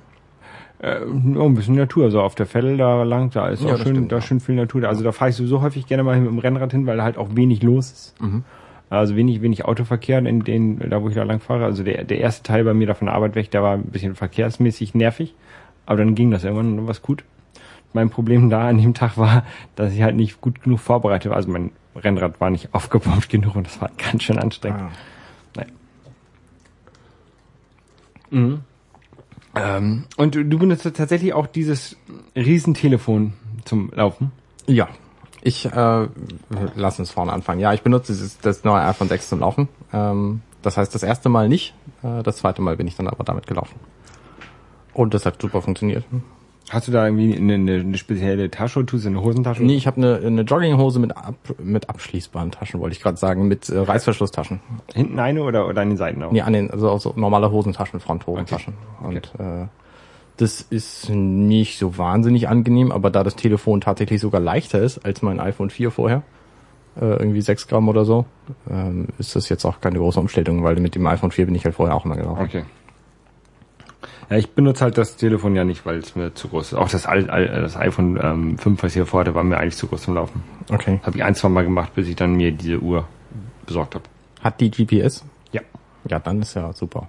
Äh, 0.78 1.00
oh, 1.36 1.46
ein 1.46 1.54
bisschen 1.54 1.74
Natur, 1.74 2.12
so 2.12 2.20
auf 2.20 2.36
der 2.36 2.46
Fell 2.46 2.76
da 2.76 3.02
lang, 3.02 3.30
da 3.30 3.48
ist 3.48 3.62
Ja, 3.64 3.74
auch 3.74 3.78
schön, 3.78 3.94
stimmt, 3.96 4.12
da 4.12 4.16
ja. 4.16 4.18
ist 4.20 4.26
schön 4.26 4.38
viel 4.38 4.54
Natur. 4.54 4.84
Also 4.88 5.02
da 5.02 5.10
fahre 5.10 5.30
ich 5.30 5.36
sowieso 5.36 5.60
häufig 5.60 5.86
gerne 5.86 6.04
mal 6.04 6.18
mit 6.20 6.28
dem 6.30 6.38
Rennrad 6.38 6.70
hin, 6.70 6.86
weil 6.86 6.96
da 6.98 7.02
halt 7.02 7.18
auch 7.18 7.34
wenig 7.34 7.62
los 7.64 7.90
ist. 7.90 8.20
Mhm. 8.22 8.44
Also 8.90 9.16
wenig, 9.16 9.42
wenig 9.42 9.64
Autoverkehr 9.64 10.18
in 10.18 10.44
den, 10.44 10.78
da 10.78 11.02
wo 11.02 11.08
ich 11.08 11.14
da 11.14 11.22
lang 11.22 11.40
fahre. 11.40 11.64
Also 11.64 11.82
der, 11.82 12.04
der 12.04 12.18
erste 12.18 12.42
Teil 12.42 12.64
bei 12.64 12.74
mir 12.74 12.86
da 12.86 12.94
von 12.94 13.06
der 13.06 13.14
Arbeit 13.14 13.34
weg, 13.34 13.50
der 13.50 13.62
war 13.62 13.74
ein 13.74 13.84
bisschen 13.84 14.14
verkehrsmäßig 14.14 14.94
nervig. 14.94 15.34
Aber 15.86 15.98
dann 15.98 16.14
ging 16.14 16.30
das 16.30 16.44
irgendwann 16.44 16.70
und 16.70 16.76
dann 16.76 16.86
war's 16.86 17.02
gut. 17.02 17.24
Mein 17.92 18.10
Problem 18.10 18.50
da 18.50 18.68
an 18.68 18.78
dem 18.78 18.94
Tag 18.94 19.16
war, 19.16 19.44
dass 19.76 19.92
ich 19.92 20.02
halt 20.02 20.16
nicht 20.16 20.40
gut 20.40 20.62
genug 20.62 20.80
vorbereitet 20.80 21.30
war. 21.30 21.36
Also 21.36 21.50
mein 21.50 21.70
Rennrad 21.96 22.40
war 22.40 22.50
nicht 22.50 22.68
aufgepumpt 22.74 23.28
genug 23.28 23.56
und 23.56 23.66
das 23.66 23.80
war 23.80 23.90
ganz 23.96 24.22
schön 24.22 24.38
anstrengend. 24.38 24.80
Ah. 24.80 24.90
Ähm, 29.56 30.04
und 30.16 30.34
du, 30.34 30.44
du 30.44 30.58
benutzt 30.58 30.90
tatsächlich 30.94 31.32
auch 31.32 31.46
dieses 31.46 31.96
Riesentelefon 32.34 33.34
zum 33.64 33.90
Laufen? 33.94 34.32
Ja. 34.66 34.88
Ich, 35.44 35.66
äh, 35.66 36.08
lass 36.74 36.98
uns 36.98 37.10
vorne 37.10 37.30
anfangen. 37.32 37.60
Ja, 37.60 37.74
ich 37.74 37.82
benutze 37.82 38.12
dieses, 38.12 38.38
das 38.38 38.64
neue 38.64 38.80
iPhone 38.82 39.08
6 39.08 39.28
zum 39.28 39.40
Laufen. 39.40 39.68
Ähm, 39.92 40.40
das 40.62 40.78
heißt, 40.78 40.94
das 40.94 41.02
erste 41.02 41.28
Mal 41.28 41.50
nicht. 41.50 41.74
Äh, 42.02 42.22
das 42.22 42.38
zweite 42.38 42.62
Mal 42.62 42.78
bin 42.78 42.86
ich 42.86 42.96
dann 42.96 43.06
aber 43.06 43.24
damit 43.24 43.46
gelaufen. 43.46 43.78
Und 44.94 45.12
das 45.12 45.26
hat 45.26 45.40
super 45.42 45.60
funktioniert. 45.60 46.04
Hast 46.70 46.88
du 46.88 46.92
da 46.92 47.04
irgendwie 47.04 47.36
eine, 47.36 47.54
eine, 47.54 47.74
eine 47.80 47.98
spezielle 47.98 48.50
Tasche? 48.50 48.86
Tust 48.86 49.04
du 49.04 49.10
eine 49.10 49.20
Hosentasche? 49.20 49.62
Nee, 49.62 49.76
ich 49.76 49.86
habe 49.86 49.98
eine, 49.98 50.26
eine 50.26 50.42
Jogginghose 50.42 50.98
mit, 50.98 51.14
ab, 51.14 51.34
mit 51.62 51.90
abschließbaren 51.90 52.50
Taschen, 52.50 52.80
wollte 52.80 52.96
ich 52.96 53.02
gerade 53.02 53.18
sagen, 53.18 53.46
mit 53.46 53.68
äh, 53.68 53.78
Reißverschlusstaschen. 53.78 54.60
Hinten 54.94 55.18
eine 55.18 55.42
oder, 55.42 55.68
oder 55.68 55.82
an 55.82 55.90
den 55.90 55.98
Seiten 55.98 56.22
auch? 56.22 56.32
Nee, 56.32 56.40
an 56.40 56.54
den, 56.54 56.70
also 56.70 56.88
auch 56.88 57.00
so 57.00 57.12
normale 57.16 57.50
Hosentaschen, 57.50 58.00
Fronthosentaschen. 58.00 58.72
Und 59.02 59.30
äh, 59.38 59.66
das 60.36 60.60
ist 60.62 61.08
nicht 61.10 61.78
so 61.78 61.96
wahnsinnig 61.96 62.48
angenehm, 62.48 62.90
aber 62.90 63.10
da 63.10 63.22
das 63.22 63.36
Telefon 63.36 63.80
tatsächlich 63.80 64.20
sogar 64.20 64.40
leichter 64.40 64.80
ist 64.80 65.04
als 65.04 65.22
mein 65.22 65.38
iPhone 65.38 65.70
4 65.70 65.90
vorher, 65.90 66.22
äh, 66.96 67.04
irgendwie 67.04 67.40
6 67.40 67.68
Gramm 67.68 67.88
oder 67.88 68.04
so, 68.04 68.26
ähm, 68.68 69.08
ist 69.18 69.36
das 69.36 69.48
jetzt 69.48 69.64
auch 69.64 69.80
keine 69.80 69.98
große 69.98 70.18
Umstellung, 70.18 70.64
weil 70.64 70.76
mit 70.76 70.94
dem 70.94 71.06
iPhone 71.06 71.30
4 71.30 71.46
bin 71.46 71.54
ich 71.54 71.64
halt 71.64 71.74
vorher 71.74 71.94
auch 71.94 72.04
immer 72.04 72.16
gelaufen. 72.16 72.42
Okay. 72.42 72.64
Ja, 74.30 74.38
ich 74.38 74.50
benutze 74.50 74.84
halt 74.84 74.98
das 74.98 75.16
Telefon 75.16 75.54
ja 75.54 75.64
nicht, 75.64 75.84
weil 75.84 75.98
es 75.98 76.16
mir 76.16 76.34
zu 76.34 76.48
groß 76.48 76.72
ist. 76.72 76.78
Auch 76.78 76.88
das, 76.88 77.06
Al 77.06 77.28
Al 77.30 77.46
das 77.46 77.76
iPhone 77.76 78.18
ähm, 78.22 78.58
5, 78.58 78.82
was 78.82 78.90
ich 78.90 78.94
hier 78.94 79.06
vorhatte, 79.06 79.34
war 79.34 79.44
mir 79.44 79.58
eigentlich 79.58 79.76
zu 79.76 79.86
groß 79.86 80.02
zum 80.02 80.14
Laufen. 80.14 80.42
Okay. 80.72 81.00
Habe 81.02 81.16
ich 81.16 81.24
ein, 81.24 81.34
zwei 81.34 81.48
Mal 81.48 81.64
gemacht, 81.64 81.94
bis 81.94 82.08
ich 82.08 82.16
dann 82.16 82.34
mir 82.34 82.50
diese 82.52 82.80
Uhr 82.80 83.06
besorgt 83.66 83.94
habe. 83.94 84.04
Hat 84.42 84.60
die 84.60 84.70
GPS? 84.70 85.24
Ja. 85.52 85.60
Ja, 86.08 86.18
dann 86.18 86.42
ist 86.42 86.54
ja 86.54 86.72
super. 86.72 87.08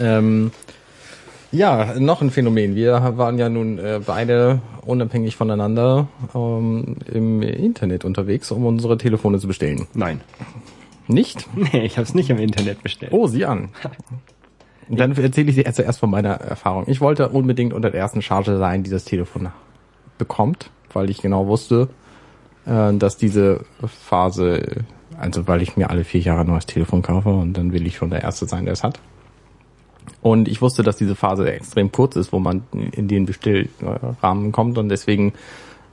Ähm, 0.00 0.50
ja, 1.50 1.98
noch 1.98 2.20
ein 2.20 2.30
Phänomen. 2.30 2.74
Wir 2.74 3.16
waren 3.16 3.38
ja 3.38 3.48
nun 3.48 3.78
äh, 3.78 4.00
beide 4.04 4.60
unabhängig 4.84 5.36
voneinander 5.36 6.08
ähm, 6.34 6.96
im 7.12 7.42
Internet 7.42 8.04
unterwegs, 8.04 8.50
um 8.50 8.66
unsere 8.66 8.98
Telefone 8.98 9.38
zu 9.38 9.46
bestellen. 9.46 9.86
Nein. 9.94 10.20
Nicht? 11.06 11.48
Nee, 11.72 11.84
ich 11.84 11.96
habe 11.96 12.04
es 12.04 12.14
nicht 12.14 12.30
im 12.30 12.38
Internet 12.38 12.82
bestellt. 12.82 13.12
Oh, 13.12 13.26
sieh 13.26 13.44
an. 13.44 13.70
Dann 14.90 15.14
erzähle 15.16 15.50
ich 15.50 15.56
dir 15.56 15.70
zuerst 15.72 16.00
von 16.00 16.10
meiner 16.10 16.30
Erfahrung. 16.30 16.84
Ich 16.86 17.00
wollte 17.00 17.28
unbedingt 17.28 17.74
unter 17.74 17.90
der 17.90 18.00
ersten 18.00 18.22
Charge 18.22 18.56
sein, 18.56 18.82
die 18.82 18.90
das 18.90 19.04
Telefon 19.04 19.48
bekommt, 20.16 20.70
weil 20.92 21.10
ich 21.10 21.20
genau 21.20 21.46
wusste, 21.46 21.88
äh, 22.66 22.94
dass 22.94 23.16
diese 23.16 23.64
Phase, 23.86 24.84
also 25.18 25.46
weil 25.46 25.62
ich 25.62 25.76
mir 25.76 25.90
alle 25.90 26.04
vier 26.04 26.20
Jahre 26.20 26.40
ein 26.40 26.46
neues 26.46 26.66
Telefon 26.66 27.02
kaufe 27.02 27.30
und 27.30 27.54
dann 27.54 27.72
will 27.72 27.86
ich 27.86 27.96
schon 27.96 28.10
der 28.10 28.22
Erste 28.22 28.46
sein, 28.46 28.64
der 28.64 28.72
es 28.72 28.82
hat. 28.82 29.00
Und 30.22 30.48
ich 30.48 30.60
wusste, 30.62 30.82
dass 30.82 30.96
diese 30.96 31.14
Phase 31.14 31.50
extrem 31.50 31.92
kurz 31.92 32.16
ist, 32.16 32.32
wo 32.32 32.38
man 32.38 32.62
in 32.72 33.08
den 33.08 33.26
Bestellrahmen 33.26 34.52
kommt 34.52 34.78
und 34.78 34.88
deswegen 34.88 35.32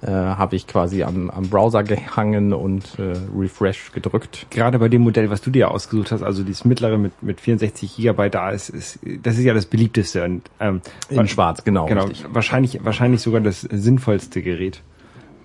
äh, 0.02 0.08
habe 0.12 0.56
ich 0.56 0.68
quasi 0.68 1.04
am, 1.04 1.30
am 1.30 1.50
Browser 1.50 1.84
gehangen 1.84 2.54
und 2.54 3.00
äh, 3.00 3.14
Refresh 3.36 3.92
gedrückt. 3.92 4.46
Gerade 4.50 4.78
bei 4.78 4.90
dem 4.90 5.02
Modell, 5.02 5.30
was 5.30 5.42
du 5.42 5.50
dir 5.50 5.72
ausgesucht 5.72 6.12
hast, 6.12 6.22
also 6.22 6.44
dieses 6.44 6.66
mittlere 6.66 6.98
mit, 6.98 7.24
mit 7.24 7.42
64 7.42 7.96
Gigabyte 7.96 8.36
da 8.36 8.50
ist, 8.52 8.70
ist, 8.70 9.00
das 9.24 9.38
ist 9.38 9.46
ja 9.46 9.54
das 9.54 9.66
beliebteste 9.66 10.24
und 10.24 10.44
ähm, 10.60 10.82
In 11.10 11.28
schwarz, 11.28 11.64
genau. 11.64 11.86
genau, 11.88 12.06
richtig. 12.06 12.28
wahrscheinlich, 12.30 12.84
wahrscheinlich 12.84 13.22
sogar 13.22 13.42
das 13.42 13.62
sinnvollste 13.62 14.42
Gerät. 14.42 14.84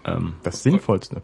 Ähm, 0.04 0.34
Das 0.42 0.62
Sinnvollste. 0.62 1.22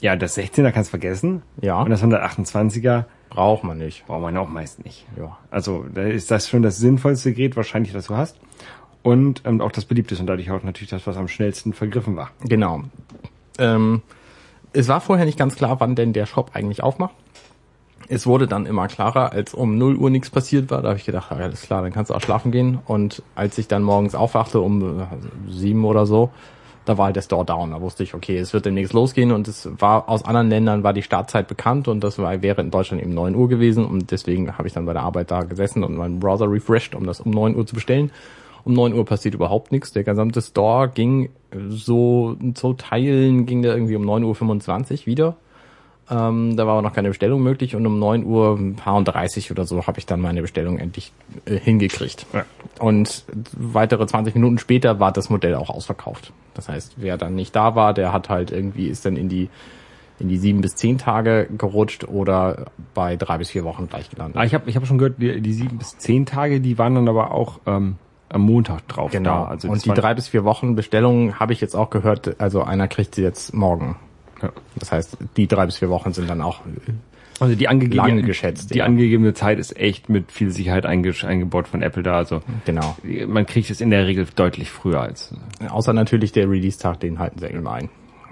ja, 0.00 0.14
das 0.16 0.38
16er 0.38 0.70
kannst 0.70 0.90
vergessen. 0.90 1.42
Ja. 1.60 1.82
Und 1.82 1.90
das 1.90 2.02
128er 2.02 3.04
Braucht 3.30 3.64
man 3.64 3.78
nicht. 3.78 4.06
braucht 4.06 4.22
man 4.22 4.36
auch 4.36 4.48
meist 4.48 4.84
nicht. 4.84 5.06
Ja. 5.16 5.36
Also 5.50 5.84
da 5.92 6.02
ist 6.02 6.30
das 6.30 6.48
schon 6.48 6.62
das 6.62 6.78
sinnvollste 6.78 7.32
Gerät 7.32 7.56
wahrscheinlich, 7.56 7.92
das 7.92 8.06
du 8.06 8.16
hast. 8.16 8.38
Und 9.02 9.42
ähm, 9.44 9.60
auch 9.60 9.72
das 9.72 9.84
beliebteste 9.84 10.22
und 10.22 10.26
dadurch 10.26 10.50
auch 10.50 10.62
natürlich 10.62 10.90
das, 10.90 11.06
was 11.06 11.16
am 11.16 11.28
schnellsten 11.28 11.72
vergriffen 11.72 12.16
war. 12.16 12.30
Genau. 12.44 12.82
Ähm, 13.58 14.02
es 14.72 14.88
war 14.88 15.00
vorher 15.00 15.24
nicht 15.24 15.38
ganz 15.38 15.56
klar, 15.56 15.80
wann 15.80 15.94
denn 15.94 16.12
der 16.12 16.26
Shop 16.26 16.50
eigentlich 16.54 16.82
aufmacht. 16.82 17.14
Es 18.08 18.26
wurde 18.26 18.46
dann 18.46 18.64
immer 18.64 18.88
klarer, 18.88 19.32
als 19.32 19.52
um 19.54 19.76
0 19.76 19.96
Uhr 19.96 20.10
nichts 20.10 20.30
passiert 20.30 20.70
war. 20.70 20.82
Da 20.82 20.88
habe 20.88 20.98
ich 20.98 21.04
gedacht, 21.04 21.30
alles 21.30 21.62
klar, 21.62 21.82
dann 21.82 21.92
kannst 21.92 22.10
du 22.10 22.14
auch 22.14 22.22
schlafen 22.22 22.52
gehen. 22.52 22.78
Und 22.86 23.22
als 23.34 23.58
ich 23.58 23.68
dann 23.68 23.82
morgens 23.82 24.14
aufwachte 24.14 24.60
um 24.60 25.00
äh, 25.00 25.06
sieben 25.48 25.84
oder 25.84 26.06
so, 26.06 26.30
da 26.88 26.98
war 26.98 27.06
halt 27.06 27.16
der 27.16 27.22
Store 27.22 27.44
down. 27.44 27.70
Da 27.72 27.80
wusste 27.80 28.02
ich, 28.02 28.14
okay, 28.14 28.38
es 28.38 28.52
wird 28.52 28.66
demnächst 28.66 28.92
losgehen. 28.92 29.32
Und 29.32 29.48
es 29.48 29.68
war 29.78 30.08
aus 30.08 30.24
anderen 30.24 30.48
Ländern 30.48 30.82
war 30.82 30.92
die 30.92 31.02
Startzeit 31.02 31.48
bekannt 31.48 31.88
und 31.88 32.02
das 32.02 32.18
war, 32.18 32.42
wäre 32.42 32.60
in 32.60 32.70
Deutschland 32.70 33.02
eben 33.02 33.14
9 33.14 33.34
Uhr 33.34 33.48
gewesen. 33.48 33.84
Und 33.84 34.10
deswegen 34.10 34.56
habe 34.56 34.68
ich 34.68 34.74
dann 34.74 34.86
bei 34.86 34.92
der 34.92 35.02
Arbeit 35.02 35.30
da 35.30 35.42
gesessen 35.42 35.84
und 35.84 35.96
meinen 35.96 36.20
Browser 36.20 36.50
refreshed, 36.50 36.94
um 36.94 37.06
das 37.06 37.20
um 37.20 37.30
9 37.30 37.56
Uhr 37.56 37.66
zu 37.66 37.74
bestellen. 37.74 38.10
Um 38.64 38.74
9 38.74 38.92
Uhr 38.94 39.04
passiert 39.04 39.34
überhaupt 39.34 39.72
nichts. 39.72 39.92
Der 39.92 40.04
gesamte 40.04 40.42
Store 40.42 40.88
ging 40.88 41.30
so 41.68 42.36
zu 42.54 42.74
Teilen, 42.74 43.46
ging 43.46 43.62
der 43.62 43.74
irgendwie 43.74 43.96
um 43.96 44.04
9.25 44.04 45.00
Uhr 45.00 45.06
wieder. 45.06 45.36
Ähm, 46.10 46.56
da 46.56 46.66
war 46.66 46.74
aber 46.74 46.82
noch 46.82 46.94
keine 46.94 47.08
Bestellung 47.08 47.42
möglich 47.42 47.76
und 47.76 47.86
um 47.86 47.98
9 47.98 48.24
Uhr 48.24 48.56
ein 48.58 48.76
paar 48.76 48.96
und 48.96 49.04
30 49.04 49.50
oder 49.50 49.64
so 49.66 49.86
habe 49.86 49.98
ich 49.98 50.06
dann 50.06 50.20
meine 50.20 50.40
Bestellung 50.40 50.78
endlich 50.78 51.12
äh, 51.44 51.56
hingekriegt. 51.56 52.26
Ja. 52.32 52.46
Und 52.80 53.24
weitere 53.56 54.06
20 54.06 54.34
Minuten 54.34 54.58
später 54.58 55.00
war 55.00 55.12
das 55.12 55.28
Modell 55.28 55.54
auch 55.54 55.68
ausverkauft. 55.68 56.32
Das 56.54 56.68
heißt, 56.68 56.94
wer 56.96 57.18
dann 57.18 57.34
nicht 57.34 57.54
da 57.54 57.74
war, 57.74 57.92
der 57.92 58.12
hat 58.12 58.30
halt 58.30 58.50
irgendwie 58.50 58.86
ist 58.86 59.04
dann 59.04 59.16
in 59.16 59.28
die 59.28 59.50
in 60.18 60.28
die 60.28 60.38
sieben 60.38 60.62
bis 60.62 60.74
zehn 60.74 60.98
Tage 60.98 61.48
gerutscht 61.56 62.04
oder 62.04 62.66
bei 62.94 63.16
drei 63.16 63.38
bis 63.38 63.50
vier 63.50 63.64
Wochen 63.64 63.88
gleich 63.88 64.10
gelandet. 64.10 64.36
Ah, 64.36 64.44
ich 64.44 64.54
habe 64.54 64.68
ich 64.68 64.76
hab 64.76 64.84
schon 64.86 64.98
gehört, 64.98 65.20
die, 65.20 65.40
die 65.40 65.52
sieben 65.52 65.78
bis 65.78 65.96
zehn 65.98 66.26
Tage, 66.26 66.60
die 66.60 66.78
waren 66.78 66.94
dann 66.94 67.08
aber 67.08 67.30
auch 67.32 67.60
ähm, 67.66 67.96
am 68.28 68.40
Montag 68.42 68.88
drauf. 68.88 69.12
Genau. 69.12 69.44
Da. 69.44 69.44
Also 69.44 69.68
und 69.68 69.84
die 69.84 69.90
drei 69.90 70.14
bis 70.14 70.28
vier 70.28 70.44
Wochen 70.44 70.74
Bestellung 70.74 71.38
habe 71.38 71.52
ich 71.52 71.60
jetzt 71.60 71.76
auch 71.76 71.90
gehört, 71.90 72.40
also 72.40 72.62
einer 72.62 72.88
kriegt 72.88 73.14
sie 73.14 73.22
jetzt 73.22 73.54
morgen. 73.54 73.96
Ja. 74.42 74.50
Das 74.76 74.92
heißt, 74.92 75.16
die 75.36 75.46
drei 75.46 75.66
bis 75.66 75.78
vier 75.78 75.90
Wochen 75.90 76.12
sind 76.12 76.28
dann 76.30 76.40
auch 76.42 76.60
Also 77.40 77.54
die 77.54 77.68
angegebene, 77.68 78.08
Lange 78.08 78.22
geschätzt, 78.22 78.72
die 78.74 78.78
ja. 78.78 78.84
angegebene 78.84 79.34
Zeit 79.34 79.58
ist 79.58 79.76
echt 79.76 80.08
mit 80.08 80.32
viel 80.32 80.50
Sicherheit 80.50 80.86
einge- 80.86 81.24
eingebaut 81.26 81.68
von 81.68 81.82
Apple 81.82 82.02
da. 82.02 82.14
Also 82.14 82.42
genau. 82.64 82.96
man 83.26 83.46
kriegt 83.46 83.70
es 83.70 83.80
in 83.80 83.90
der 83.90 84.06
Regel 84.06 84.26
deutlich 84.34 84.70
früher 84.70 85.00
als. 85.00 85.34
Außer 85.68 85.92
natürlich 85.92 86.32
der 86.32 86.48
Release-Tag, 86.50 87.00
den 87.00 87.18
halten 87.18 87.38
sie 87.38 87.46
immer 87.46 87.72
ein. 87.72 87.88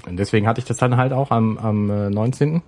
Und 0.09 0.17
deswegen 0.19 0.47
hatte 0.47 0.61
ich 0.61 0.65
das 0.65 0.77
dann 0.77 0.97
halt 0.97 1.13
auch 1.13 1.31
am, 1.31 1.59
am 1.59 1.91
äh, 1.91 2.11
19. 2.11 2.63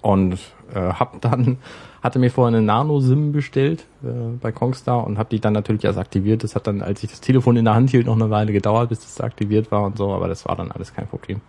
Und 0.00 0.38
äh, 0.74 0.78
hab 0.80 1.20
dann, 1.20 1.58
hatte 2.02 2.18
mir 2.18 2.30
vorher 2.30 2.56
eine 2.56 2.64
Nano-SIM 2.64 3.32
bestellt 3.32 3.84
äh, 4.02 4.06
bei 4.40 4.50
Kongstar 4.52 5.06
und 5.06 5.18
hab 5.18 5.28
die 5.28 5.40
dann 5.40 5.52
natürlich 5.52 5.84
erst 5.84 5.98
aktiviert. 5.98 6.42
Das 6.42 6.54
hat 6.54 6.66
dann, 6.66 6.80
als 6.82 7.02
ich 7.02 7.10
das 7.10 7.20
Telefon 7.20 7.56
in 7.56 7.64
der 7.64 7.74
Hand 7.74 7.90
hielt, 7.90 8.06
noch 8.06 8.14
eine 8.14 8.30
Weile 8.30 8.52
gedauert, 8.52 8.88
bis 8.88 9.00
das 9.00 9.20
aktiviert 9.20 9.70
war 9.70 9.82
und 9.84 9.98
so, 9.98 10.12
aber 10.12 10.28
das 10.28 10.46
war 10.46 10.56
dann 10.56 10.70
alles 10.72 10.94
kein 10.94 11.06
Problem. 11.06 11.40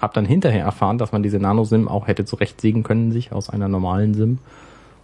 Hab 0.00 0.14
dann 0.14 0.24
hinterher 0.24 0.64
erfahren, 0.64 0.98
dass 0.98 1.12
man 1.12 1.22
diese 1.22 1.38
Nano-SIM 1.38 1.88
auch 1.88 2.06
hätte 2.06 2.24
zurechtsägen 2.24 2.82
können, 2.82 3.10
sich 3.12 3.32
aus 3.32 3.50
einer 3.50 3.68
normalen 3.68 4.14
SIM. 4.14 4.38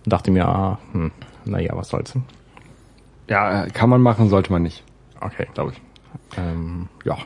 Und 0.05 0.13
dachte 0.13 0.31
mir, 0.31 0.47
ah, 0.47 0.79
hm, 0.93 1.11
naja, 1.45 1.73
was 1.75 1.89
soll's. 1.89 2.15
Ja, 3.29 3.67
kann 3.67 3.89
man 3.91 4.03
machen, 4.03 4.29
sollte 4.29 4.53
man 4.53 4.63
nicht, 4.63 4.85
Okay. 5.21 5.47
glaube 5.55 5.73
ich. 5.73 5.81
Ähm, 6.39 6.89
ja. 7.05 7.17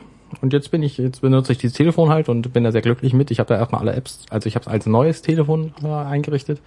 Und 0.41 0.53
jetzt 0.53 0.71
bin 0.71 0.83
ich, 0.83 0.97
jetzt 0.97 1.21
benutze 1.21 1.51
ich 1.51 1.57
dieses 1.57 1.75
Telefon 1.75 2.09
halt 2.09 2.29
und 2.29 2.53
bin 2.53 2.63
da 2.63 2.71
sehr 2.71 2.81
glücklich 2.81 3.13
mit. 3.13 3.31
Ich 3.31 3.39
habe 3.39 3.47
da 3.47 3.57
erstmal 3.57 3.81
alle 3.81 3.93
Apps, 3.93 4.25
also 4.29 4.47
ich 4.47 4.55
habe 4.55 4.63
es 4.63 4.67
als 4.67 4.85
neues 4.85 5.21
Telefon 5.21 5.73
äh, 5.83 5.87
eingerichtet 5.87 6.61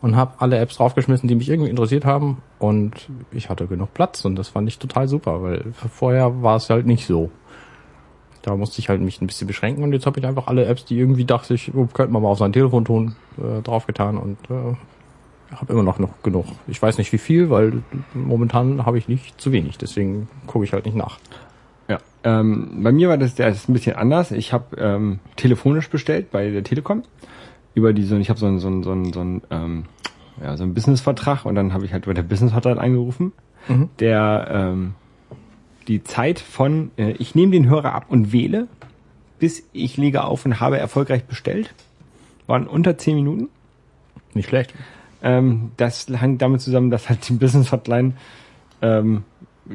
und 0.00 0.16
habe 0.16 0.34
alle 0.38 0.58
Apps 0.58 0.76
draufgeschmissen, 0.76 1.28
die 1.28 1.34
mich 1.34 1.48
irgendwie 1.50 1.70
interessiert 1.70 2.04
haben. 2.04 2.38
Und 2.58 3.08
ich 3.32 3.50
hatte 3.50 3.66
genug 3.66 3.92
Platz 3.94 4.24
und 4.24 4.36
das 4.36 4.48
fand 4.48 4.68
ich 4.68 4.78
total 4.78 5.08
super, 5.08 5.42
weil 5.42 5.72
vorher 5.72 6.42
war 6.42 6.56
es 6.56 6.70
halt 6.70 6.86
nicht 6.86 7.06
so. 7.06 7.30
Da 8.42 8.56
musste 8.56 8.78
ich 8.80 8.88
halt 8.88 9.00
mich 9.00 9.20
ein 9.20 9.26
bisschen 9.26 9.46
beschränken 9.46 9.82
und 9.82 9.92
jetzt 9.92 10.06
habe 10.06 10.18
ich 10.18 10.26
einfach 10.26 10.46
alle 10.46 10.64
Apps, 10.64 10.84
die 10.84 10.98
irgendwie 10.98 11.24
dachte 11.24 11.54
ich, 11.54 11.74
oh, 11.74 11.86
könnte 11.92 12.12
man 12.12 12.22
mal 12.22 12.28
auf 12.30 12.38
sein 12.38 12.52
Telefon 12.52 12.84
tun, 12.84 13.16
äh, 13.38 13.60
draufgetan 13.62 14.16
und 14.16 14.38
äh, 14.50 14.76
habe 15.54 15.72
immer 15.72 15.82
noch, 15.82 15.98
noch 15.98 16.22
genug. 16.22 16.46
Ich 16.66 16.80
weiß 16.80 16.96
nicht 16.98 17.12
wie 17.12 17.18
viel, 17.18 17.50
weil 17.50 17.82
momentan 18.14 18.86
habe 18.86 18.96
ich 18.98 19.08
nicht 19.08 19.40
zu 19.40 19.52
wenig, 19.52 19.76
deswegen 19.78 20.28
gucke 20.46 20.64
ich 20.64 20.72
halt 20.72 20.86
nicht 20.86 20.96
nach. 20.96 21.18
Ja, 21.88 21.98
ähm, 22.24 22.80
bei 22.82 22.92
mir 22.92 23.08
war 23.08 23.18
das, 23.18 23.34
das 23.34 23.56
ist 23.56 23.68
ein 23.68 23.72
bisschen 23.74 23.96
anders. 23.96 24.30
Ich 24.30 24.52
habe 24.52 24.76
ähm, 24.78 25.18
telefonisch 25.36 25.90
bestellt 25.90 26.30
bei 26.30 26.50
der 26.50 26.62
Telekom 26.64 27.02
über 27.74 27.92
die 27.92 28.04
so, 28.04 28.16
ich 28.16 28.30
habe 28.30 28.38
so 28.38 28.46
einen 28.46 28.58
so 28.58 28.68
einen 28.68 28.82
so 28.82 28.90
einen, 28.92 29.12
so 29.12 29.20
einen 29.20 29.42
ähm, 29.50 29.84
ja 30.42 30.56
so 30.56 30.62
einen 30.62 30.72
Businessvertrag 30.74 31.44
und 31.44 31.56
dann 31.56 31.74
habe 31.74 31.84
ich 31.84 31.92
halt 31.92 32.04
über 32.06 32.14
der 32.14 32.22
Business-Hotline 32.22 32.80
angerufen, 32.80 33.32
Mhm. 33.68 33.90
der 33.98 34.48
ähm, 34.50 34.94
die 35.90 36.02
Zeit 36.04 36.40
von 36.40 36.90
äh, 36.96 37.10
ich 37.18 37.34
nehme 37.34 37.52
den 37.52 37.68
Hörer 37.68 37.94
ab 37.94 38.06
und 38.08 38.32
wähle 38.32 38.68
bis 39.40 39.66
ich 39.72 39.96
lege 39.96 40.22
auf 40.22 40.44
und 40.44 40.60
habe 40.60 40.78
erfolgreich 40.78 41.24
bestellt 41.24 41.74
waren 42.46 42.66
unter 42.66 42.98
zehn 42.98 43.14
Minuten. 43.14 43.48
Nicht 44.34 44.48
schlecht. 44.48 44.74
Ähm, 45.22 45.70
das 45.76 46.08
hängt 46.08 46.42
damit 46.42 46.60
zusammen, 46.60 46.90
dass 46.90 47.08
halt 47.08 47.26
die 47.28 47.34
Business 47.34 47.72
Hotline, 47.72 48.14
ähm, 48.82 49.24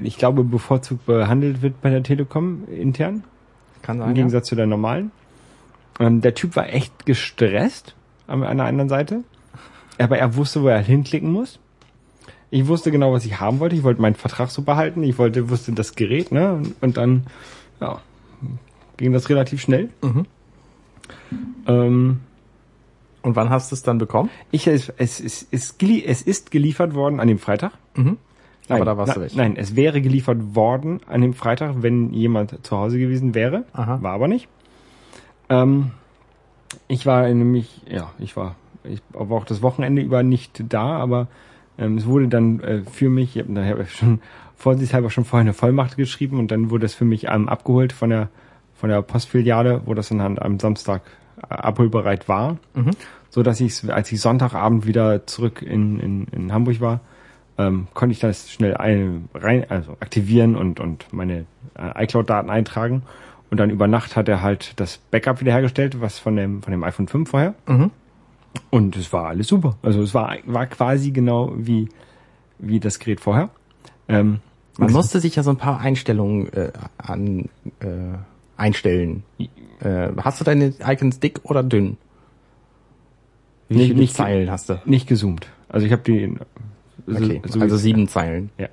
ich 0.03 0.17
glaube, 0.17 0.43
bevorzugt 0.43 1.05
behandelt 1.05 1.61
wird 1.61 1.81
bei 1.81 1.89
der 1.89 2.03
Telekom 2.03 2.67
intern, 2.67 3.23
Kann 3.81 4.01
im 4.01 4.13
Gegensatz 4.13 4.47
zu 4.47 4.55
der 4.55 4.67
normalen. 4.67 5.11
Ähm, 5.99 6.21
der 6.21 6.33
Typ 6.33 6.55
war 6.55 6.67
echt 6.67 7.05
gestresst 7.05 7.95
an 8.27 8.43
einer 8.43 8.65
anderen 8.65 8.89
Seite, 8.89 9.23
aber 9.97 10.17
er 10.17 10.35
wusste, 10.35 10.61
wo 10.61 10.67
er 10.67 10.79
hinklicken 10.79 11.31
muss. 11.31 11.59
Ich 12.55 12.67
wusste 12.67 12.89
genau, 12.89 13.11
was 13.11 13.25
ich 13.25 13.41
haben 13.41 13.59
wollte. 13.59 13.75
Ich 13.75 13.83
wollte 13.83 14.01
meinen 14.01 14.15
Vertrag 14.15 14.49
so 14.49 14.61
behalten. 14.61 15.03
Ich 15.03 15.17
wollte, 15.17 15.49
wusste 15.49 15.73
das 15.73 15.93
Gerät, 15.93 16.31
ne? 16.31 16.53
Und, 16.53 16.75
und 16.79 16.95
dann, 16.95 17.25
ja, 17.81 17.99
ging 18.95 19.11
das 19.11 19.27
relativ 19.27 19.59
schnell. 19.59 19.89
Mhm. 20.01 20.25
Ähm, 21.67 22.19
Und 23.23 23.35
wann 23.35 23.49
hast 23.49 23.71
du 23.71 23.75
es 23.75 23.83
dann 23.83 23.97
bekommen? 23.97 24.29
ich, 24.51 24.67
es, 24.67 24.87
es, 24.87 25.19
es, 25.19 25.45
es, 25.51 25.75
es 25.77 26.21
ist 26.21 26.49
geliefert 26.49 26.93
worden 26.93 27.19
an 27.19 27.27
dem 27.27 27.39
Freitag. 27.39 27.73
Mhm. 27.93 28.15
Nein, 28.69 28.81
Aber 28.81 28.85
da 28.85 28.95
warst 28.95 29.09
na, 29.09 29.13
du 29.15 29.21
weg. 29.21 29.35
Nein, 29.35 29.57
es 29.57 29.75
wäre 29.75 29.99
geliefert 29.99 30.55
worden 30.55 31.01
an 31.07 31.19
dem 31.19 31.33
Freitag, 31.33 31.81
wenn 31.81 32.13
jemand 32.13 32.65
zu 32.65 32.77
Hause 32.77 32.99
gewesen 32.99 33.35
wäre. 33.35 33.65
Aha. 33.73 34.01
War 34.01 34.13
aber 34.13 34.29
nicht. 34.29 34.47
Ähm, 35.49 35.91
ich 36.87 37.05
war 37.05 37.27
nämlich, 37.27 37.81
ja, 37.89 38.13
ich 38.17 38.37
war, 38.37 38.55
ich 38.85 39.01
war 39.11 39.39
auch 39.39 39.45
das 39.45 39.61
Wochenende 39.61 40.01
über 40.01 40.23
nicht 40.23 40.63
da, 40.69 40.95
aber 40.95 41.27
ähm, 41.77 41.97
es 41.97 42.05
wurde 42.05 42.27
dann 42.27 42.59
äh, 42.61 42.81
für 42.91 43.09
mich, 43.09 43.35
ich 43.35 43.43
habe 43.43 43.67
hab 43.67 43.79
ich 43.79 43.91
schon 43.91 44.21
vorsichtshalber 44.55 45.09
schon 45.09 45.25
vorher 45.25 45.41
eine 45.41 45.53
Vollmacht 45.53 45.97
geschrieben 45.97 46.39
und 46.39 46.51
dann 46.51 46.69
wurde 46.69 46.85
es 46.85 46.93
für 46.93 47.05
mich 47.05 47.27
ähm, 47.27 47.49
abgeholt 47.49 47.93
von 47.93 48.09
der 48.09 48.29
von 48.75 48.89
der 48.89 49.01
Postfiliale, 49.01 49.81
wo 49.85 49.93
das 49.93 50.09
dann 50.09 50.37
am 50.37 50.59
Samstag 50.59 51.01
äh, 51.41 51.53
abholbereit 51.53 52.27
war, 52.27 52.57
Mhm. 52.73 52.91
so 53.29 53.41
dass 53.41 53.59
ich, 53.61 53.89
als 53.91 54.11
ich 54.11 54.19
Sonntagabend 54.21 54.85
wieder 54.85 55.25
zurück 55.27 55.61
in, 55.61 55.99
in, 55.99 56.25
in 56.31 56.53
Hamburg 56.53 56.81
war, 56.81 56.99
ähm, 57.57 57.87
konnte 57.93 58.11
ich 58.11 58.19
das 58.19 58.51
schnell 58.51 58.75
ein, 58.75 59.29
rein, 59.33 59.65
also 59.69 59.93
aktivieren 60.01 60.55
und, 60.57 60.79
und 60.81 61.05
meine 61.13 61.45
äh, 61.77 62.03
iCloud-Daten 62.03 62.49
eintragen. 62.49 63.03
Und 63.49 63.59
dann 63.59 63.69
über 63.69 63.87
Nacht 63.87 64.17
hat 64.17 64.27
er 64.27 64.41
halt 64.41 64.73
das 64.79 64.97
Backup 64.97 65.39
wiederhergestellt, 65.39 66.01
was 66.01 66.19
von 66.19 66.35
dem, 66.35 66.61
von 66.61 66.71
dem 66.71 66.83
iPhone 66.83 67.07
5 67.07 67.29
vorher. 67.29 67.55
Mhm. 67.67 67.91
Und 68.69 68.95
es 68.95 69.11
war 69.13 69.27
alles 69.27 69.47
super. 69.47 69.77
Also 69.81 70.01
es 70.01 70.13
war, 70.13 70.37
war 70.45 70.65
quasi 70.67 71.11
genau 71.11 71.53
wie, 71.55 71.89
wie 72.59 72.79
das 72.79 72.99
Gerät 72.99 73.19
vorher. 73.19 73.49
Ähm, 74.07 74.39
Man 74.77 74.91
musste 74.91 75.19
sich 75.19 75.35
ja 75.35 75.43
so 75.43 75.49
ein 75.51 75.57
paar 75.57 75.79
Einstellungen 75.79 76.51
äh, 76.53 76.71
an 76.97 77.49
äh, 77.79 78.17
einstellen. 78.57 79.23
Äh, 79.79 80.09
hast 80.21 80.39
du 80.39 80.43
deine 80.45 80.73
Icons 80.85 81.19
dick 81.19 81.39
oder 81.43 81.63
dünn? 81.63 81.97
Wie 83.67 83.77
Nicht- 83.77 83.87
viele 83.87 83.99
nicht- 83.99 84.15
Zeilen 84.15 84.51
hast 84.51 84.69
du? 84.69 84.79
nicht 84.85 85.07
gezoomt. 85.07 85.47
Also 85.69 85.85
ich 85.87 85.91
habe 85.91 86.03
die 86.03 86.35
so- 87.07 87.17
Okay, 87.23 87.41
so 87.45 87.59
also 87.59 87.77
sieben 87.77 88.07
Zeilen. 88.07 88.49
Ja. 88.57 88.67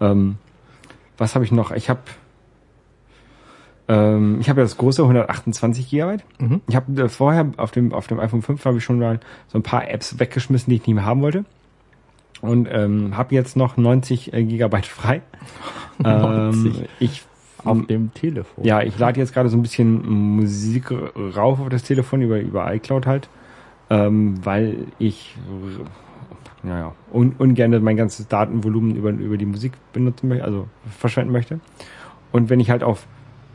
Ähm, 0.00 0.36
was 1.18 1.34
habe 1.34 1.44
ich 1.44 1.52
noch? 1.52 1.70
Ich 1.72 1.90
habe 1.90 2.00
ähm, 3.90 4.38
ich 4.40 4.48
habe 4.48 4.60
ja 4.60 4.64
das 4.64 4.76
große 4.76 5.02
128 5.02 5.90
Gigabyte. 5.90 6.24
Mhm. 6.38 6.60
Ich 6.68 6.76
habe 6.76 7.02
äh, 7.02 7.08
vorher 7.08 7.50
auf 7.56 7.72
dem 7.72 7.92
auf 7.92 8.06
dem 8.06 8.20
iPhone 8.20 8.40
5 8.40 8.64
habe 8.64 8.78
ich 8.78 8.84
schon 8.84 9.00
mal 9.00 9.18
so 9.48 9.58
ein 9.58 9.64
paar 9.64 9.90
Apps 9.90 10.20
weggeschmissen, 10.20 10.70
die 10.70 10.76
ich 10.76 10.86
nicht 10.86 10.94
mehr 10.94 11.04
haben 11.04 11.22
wollte. 11.22 11.44
Und 12.40 12.68
ähm, 12.70 13.16
habe 13.16 13.34
jetzt 13.34 13.56
noch 13.56 13.76
90 13.76 14.32
äh, 14.32 14.44
Gigabyte 14.44 14.86
frei. 14.86 15.22
ähm, 16.04 16.62
90. 16.62 16.88
ich 17.00 17.24
Auf 17.64 17.84
dem 17.88 18.14
Telefon. 18.14 18.64
ja, 18.64 18.80
ich 18.80 18.96
lade 18.96 19.18
jetzt 19.18 19.34
gerade 19.34 19.48
so 19.48 19.56
ein 19.56 19.62
bisschen 19.62 20.36
Musik 20.36 20.92
rauf 21.36 21.60
auf 21.60 21.68
das 21.68 21.82
Telefon 21.82 22.22
über, 22.22 22.38
über 22.38 22.72
iCloud 22.72 23.06
halt, 23.06 23.28
ähm, 23.90 24.38
weil 24.44 24.86
ich 24.98 25.36
naja, 26.62 26.94
un, 27.12 27.34
ungern 27.38 27.82
mein 27.82 27.96
ganzes 27.96 28.28
Datenvolumen 28.28 28.94
über, 28.94 29.10
über 29.10 29.36
die 29.36 29.46
Musik 29.46 29.72
benutzen 29.92 30.28
möchte, 30.28 30.44
also 30.44 30.68
verschwenden 30.98 31.32
möchte. 31.32 31.60
Und 32.32 32.50
wenn 32.50 32.60
ich 32.60 32.70
halt 32.70 32.82
auf, 32.82 33.06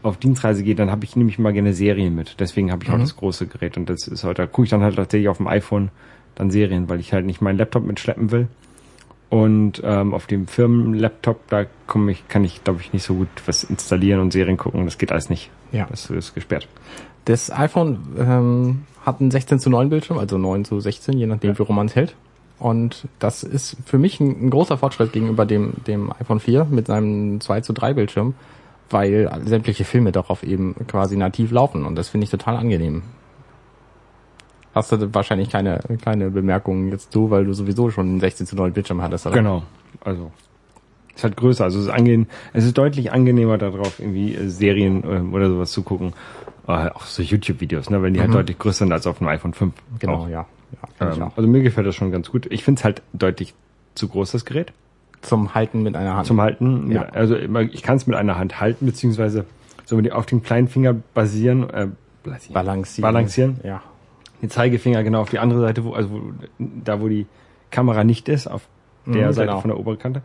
auf 0.05 0.17
Dienstreise 0.17 0.63
gehe, 0.63 0.75
dann 0.75 0.91
habe 0.91 1.03
ich 1.05 1.15
nämlich 1.15 1.39
mal 1.39 1.53
gerne 1.53 1.73
Serien 1.73 2.15
mit. 2.15 2.39
Deswegen 2.39 2.71
habe 2.71 2.83
ich 2.83 2.89
auch 2.89 2.95
Mhm. 2.97 3.01
das 3.01 3.15
große 3.17 3.47
Gerät 3.47 3.77
und 3.77 3.89
das 3.89 4.07
ist 4.07 4.23
heute, 4.23 4.43
da 4.43 4.47
gucke 4.47 4.63
ich 4.65 4.69
dann 4.69 4.81
halt 4.81 4.95
tatsächlich 4.95 5.29
auf 5.29 5.37
dem 5.37 5.47
iPhone 5.47 5.89
dann 6.35 6.51
Serien, 6.51 6.89
weil 6.89 6.99
ich 6.99 7.13
halt 7.13 7.25
nicht 7.25 7.41
meinen 7.41 7.57
Laptop 7.57 7.85
mitschleppen 7.85 8.31
will. 8.31 8.47
Und 9.29 9.81
ähm, 9.83 10.13
auf 10.13 10.27
dem 10.27 10.47
Firmenlaptop, 10.47 11.47
da 11.49 11.65
komme 11.87 12.11
ich, 12.11 12.27
kann 12.27 12.43
ich, 12.43 12.63
glaube 12.63 12.81
ich, 12.81 12.93
nicht 12.93 13.03
so 13.03 13.15
gut 13.15 13.27
was 13.47 13.63
installieren 13.63 14.19
und 14.21 14.31
Serien 14.31 14.55
gucken. 14.55 14.85
Das 14.85 14.97
geht 14.97 15.11
alles 15.11 15.29
nicht. 15.29 15.49
Ja. 15.71 15.87
Das 15.89 16.09
ist 16.09 16.35
gesperrt. 16.35 16.67
Das 17.25 17.51
iPhone 17.51 17.99
ähm, 18.19 18.83
hat 19.03 19.19
einen 19.19 19.31
16 19.31 19.59
zu 19.59 19.69
9 19.69 19.89
Bildschirm, 19.89 20.19
also 20.19 20.37
9 20.37 20.63
zu 20.63 20.79
16, 20.79 21.17
je 21.17 21.25
nachdem, 21.25 21.57
wie 21.57 21.61
rum 21.63 21.75
man 21.75 21.87
es 21.87 21.95
hält. 21.95 22.15
Und 22.59 23.07
das 23.19 23.43
ist 23.43 23.77
für 23.85 23.97
mich 23.97 24.19
ein, 24.19 24.45
ein 24.45 24.49
großer 24.51 24.77
Fortschritt 24.77 25.11
gegenüber 25.11 25.45
dem, 25.45 25.73
dem 25.87 26.11
iPhone 26.19 26.39
4 26.39 26.65
mit 26.65 26.87
seinem 26.87 27.41
2 27.41 27.61
zu 27.61 27.73
3 27.73 27.93
Bildschirm, 27.95 28.35
weil 28.89 29.29
sämtliche 29.45 29.83
Filme 29.83 30.11
darauf 30.11 30.43
eben 30.43 30.75
quasi 30.87 31.17
nativ 31.17 31.51
laufen 31.51 31.85
und 31.85 31.95
das 31.95 32.09
finde 32.09 32.25
ich 32.25 32.31
total 32.31 32.57
angenehm. 32.57 33.03
Hast 34.73 34.91
du 34.91 35.13
wahrscheinlich 35.13 35.49
keine, 35.49 35.79
keine 36.03 36.29
Bemerkungen 36.29 36.91
jetzt 36.91 37.15
du, 37.15 37.29
weil 37.29 37.45
du 37.45 37.53
sowieso 37.53 37.89
schon 37.91 38.07
einen 38.07 38.19
16 38.19 38.45
zu 38.45 38.55
9 38.57 38.73
Bildschirm 38.73 39.01
hattest, 39.01 39.25
oder? 39.25 39.35
Genau. 39.35 39.63
Also 40.01 40.31
ist 41.15 41.23
halt 41.23 41.37
größer. 41.37 41.63
Also 41.63 41.79
es 41.79 41.85
ist, 41.85 41.91
angenehm, 41.91 42.27
es 42.53 42.65
ist 42.65 42.77
deutlich 42.77 43.11
angenehmer 43.11 43.57
darauf, 43.57 43.99
irgendwie 43.99 44.35
äh, 44.35 44.49
Serien 44.49 45.03
ähm, 45.09 45.33
oder 45.33 45.49
sowas 45.49 45.71
zu 45.71 45.83
gucken. 45.83 46.13
äh, 46.67 46.89
auch 46.89 47.05
so 47.05 47.23
YouTube-Videos, 47.23 47.89
ne, 47.89 48.01
wenn 48.03 48.13
die 48.13 48.19
halt 48.19 48.33
deutlich 48.33 48.59
größer 48.59 48.79
sind 48.79 48.91
als 48.91 49.07
auf 49.07 49.19
dem 49.19 49.27
iPhone 49.27 49.53
5. 49.53 49.73
Genau, 49.99 50.13
Auch. 50.13 50.29
ja. 50.29 50.45
ja 50.99 51.13
Ähm, 51.13 51.31
also 51.35 51.47
mir 51.47 51.61
gefällt 51.61 51.87
das 51.87 51.95
schon 51.95 52.11
ganz 52.11 52.29
gut. 52.29 52.47
Ich 52.51 52.63
finde 52.63 52.79
es 52.79 52.85
halt 52.85 53.01
deutlich 53.13 53.53
zu 53.95 54.09
groß, 54.09 54.31
das 54.31 54.45
Gerät. 54.45 54.73
Zum 55.25 55.53
Halten 55.55 55.83
mit 55.83 55.95
einer 55.95 56.15
Hand. 56.15 56.27
Zum 56.27 56.39
Halten. 56.41 56.91
Ja. 56.91 57.01
Mit, 57.01 57.15
also 57.15 57.35
ich 57.35 57.83
kann 57.83 57.97
es 57.97 58.07
mit 58.07 58.15
einer 58.15 58.37
Hand 58.37 58.59
halten, 58.59 58.85
beziehungsweise 58.85 59.45
so 59.85 59.95
mit 59.97 60.11
auf 60.11 60.25
den 60.25 60.43
kleinen 60.43 60.67
Finger 60.67 60.93
basieren, 61.13 61.69
äh, 61.69 61.87
basieren. 62.23 62.53
Balancieren. 62.53 63.01
Balancieren. 63.01 63.59
Ja. 63.63 63.81
den 64.41 64.49
Zeigefinger 64.49 65.03
genau 65.03 65.21
auf 65.21 65.29
die 65.29 65.39
andere 65.39 65.59
Seite, 65.61 65.83
wo, 65.85 65.93
also 65.93 66.09
wo, 66.11 66.21
da 66.59 66.99
wo 67.01 67.07
die 67.07 67.25
Kamera 67.71 68.03
nicht 68.03 68.29
ist, 68.29 68.47
auf 68.47 68.67
der 69.05 69.27
Mhm, 69.27 69.33
Seite 69.33 69.47
genau. 69.49 69.61
von 69.61 69.69
der 69.69 69.79
oberen 69.79 69.99
Kante. 69.99 70.21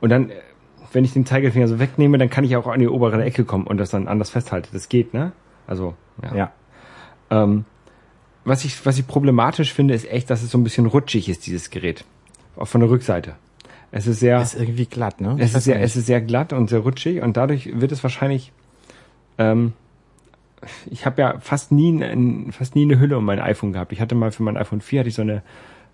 Und 0.00 0.10
dann, 0.10 0.30
äh, 0.30 0.34
wenn 0.92 1.04
ich 1.04 1.12
den 1.12 1.24
Zeigefinger 1.26 1.68
so 1.68 1.78
wegnehme, 1.78 2.18
dann 2.18 2.30
kann 2.30 2.44
ich 2.44 2.56
auch 2.56 2.66
an 2.66 2.80
die 2.80 2.88
obere 2.88 3.22
Ecke 3.24 3.44
kommen 3.44 3.66
und 3.66 3.78
das 3.78 3.90
dann 3.90 4.06
anders 4.08 4.30
festhalten. 4.30 4.68
Das 4.72 4.88
geht, 4.88 5.14
ne? 5.14 5.32
Also, 5.66 5.94
ja. 6.22 6.34
Ja. 6.34 6.52
Ähm, 7.30 7.64
was 8.44 8.64
ich, 8.64 8.84
was 8.84 8.98
ich 8.98 9.06
problematisch 9.06 9.72
finde, 9.72 9.94
ist 9.94 10.10
echt, 10.10 10.28
dass 10.30 10.42
es 10.42 10.50
so 10.50 10.58
ein 10.58 10.64
bisschen 10.64 10.86
rutschig 10.86 11.28
ist, 11.28 11.46
dieses 11.46 11.70
Gerät. 11.70 12.04
Auch 12.56 12.66
von 12.68 12.80
der 12.80 12.90
Rückseite. 12.90 13.34
Es 13.96 14.08
ist 14.08 14.18
sehr, 14.18 14.42
Ist 14.42 14.54
irgendwie 14.58 14.86
glatt, 14.86 15.20
ne? 15.20 15.36
es 15.38 15.54
ist 15.54 15.64
sehr, 15.64 15.76
nicht. 15.76 15.84
es 15.84 15.94
ist 15.94 16.06
sehr 16.06 16.20
glatt 16.20 16.52
und 16.52 16.68
sehr 16.68 16.80
rutschig 16.80 17.22
und 17.22 17.36
dadurch 17.36 17.80
wird 17.80 17.92
es 17.92 18.02
wahrscheinlich, 18.02 18.50
ähm, 19.38 19.72
ich 20.90 21.06
habe 21.06 21.22
ja 21.22 21.38
fast 21.38 21.70
nie, 21.70 22.02
ein, 22.02 22.50
fast 22.50 22.74
nie 22.74 22.82
eine 22.82 22.98
Hülle 22.98 23.16
um 23.16 23.24
mein 23.24 23.38
iPhone 23.38 23.72
gehabt. 23.72 23.92
Ich 23.92 24.00
hatte 24.00 24.16
mal 24.16 24.32
für 24.32 24.42
mein 24.42 24.56
iPhone 24.56 24.80
4 24.80 24.98
hatte 24.98 25.08
ich 25.08 25.14
so 25.14 25.22
eine, 25.22 25.42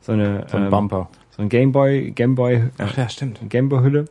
so 0.00 0.12
eine, 0.12 0.46
so 0.48 0.56
ein 0.56 0.64
ähm, 0.64 0.70
Bumper. 0.70 1.10
so 1.28 1.42
ein 1.42 1.50
Gameboy, 1.50 2.12
Gameboy, 2.12 2.70
Ach 2.78 2.96
ja, 2.96 3.06
stimmt. 3.10 3.38
Gameboy-Hülle 3.50 4.06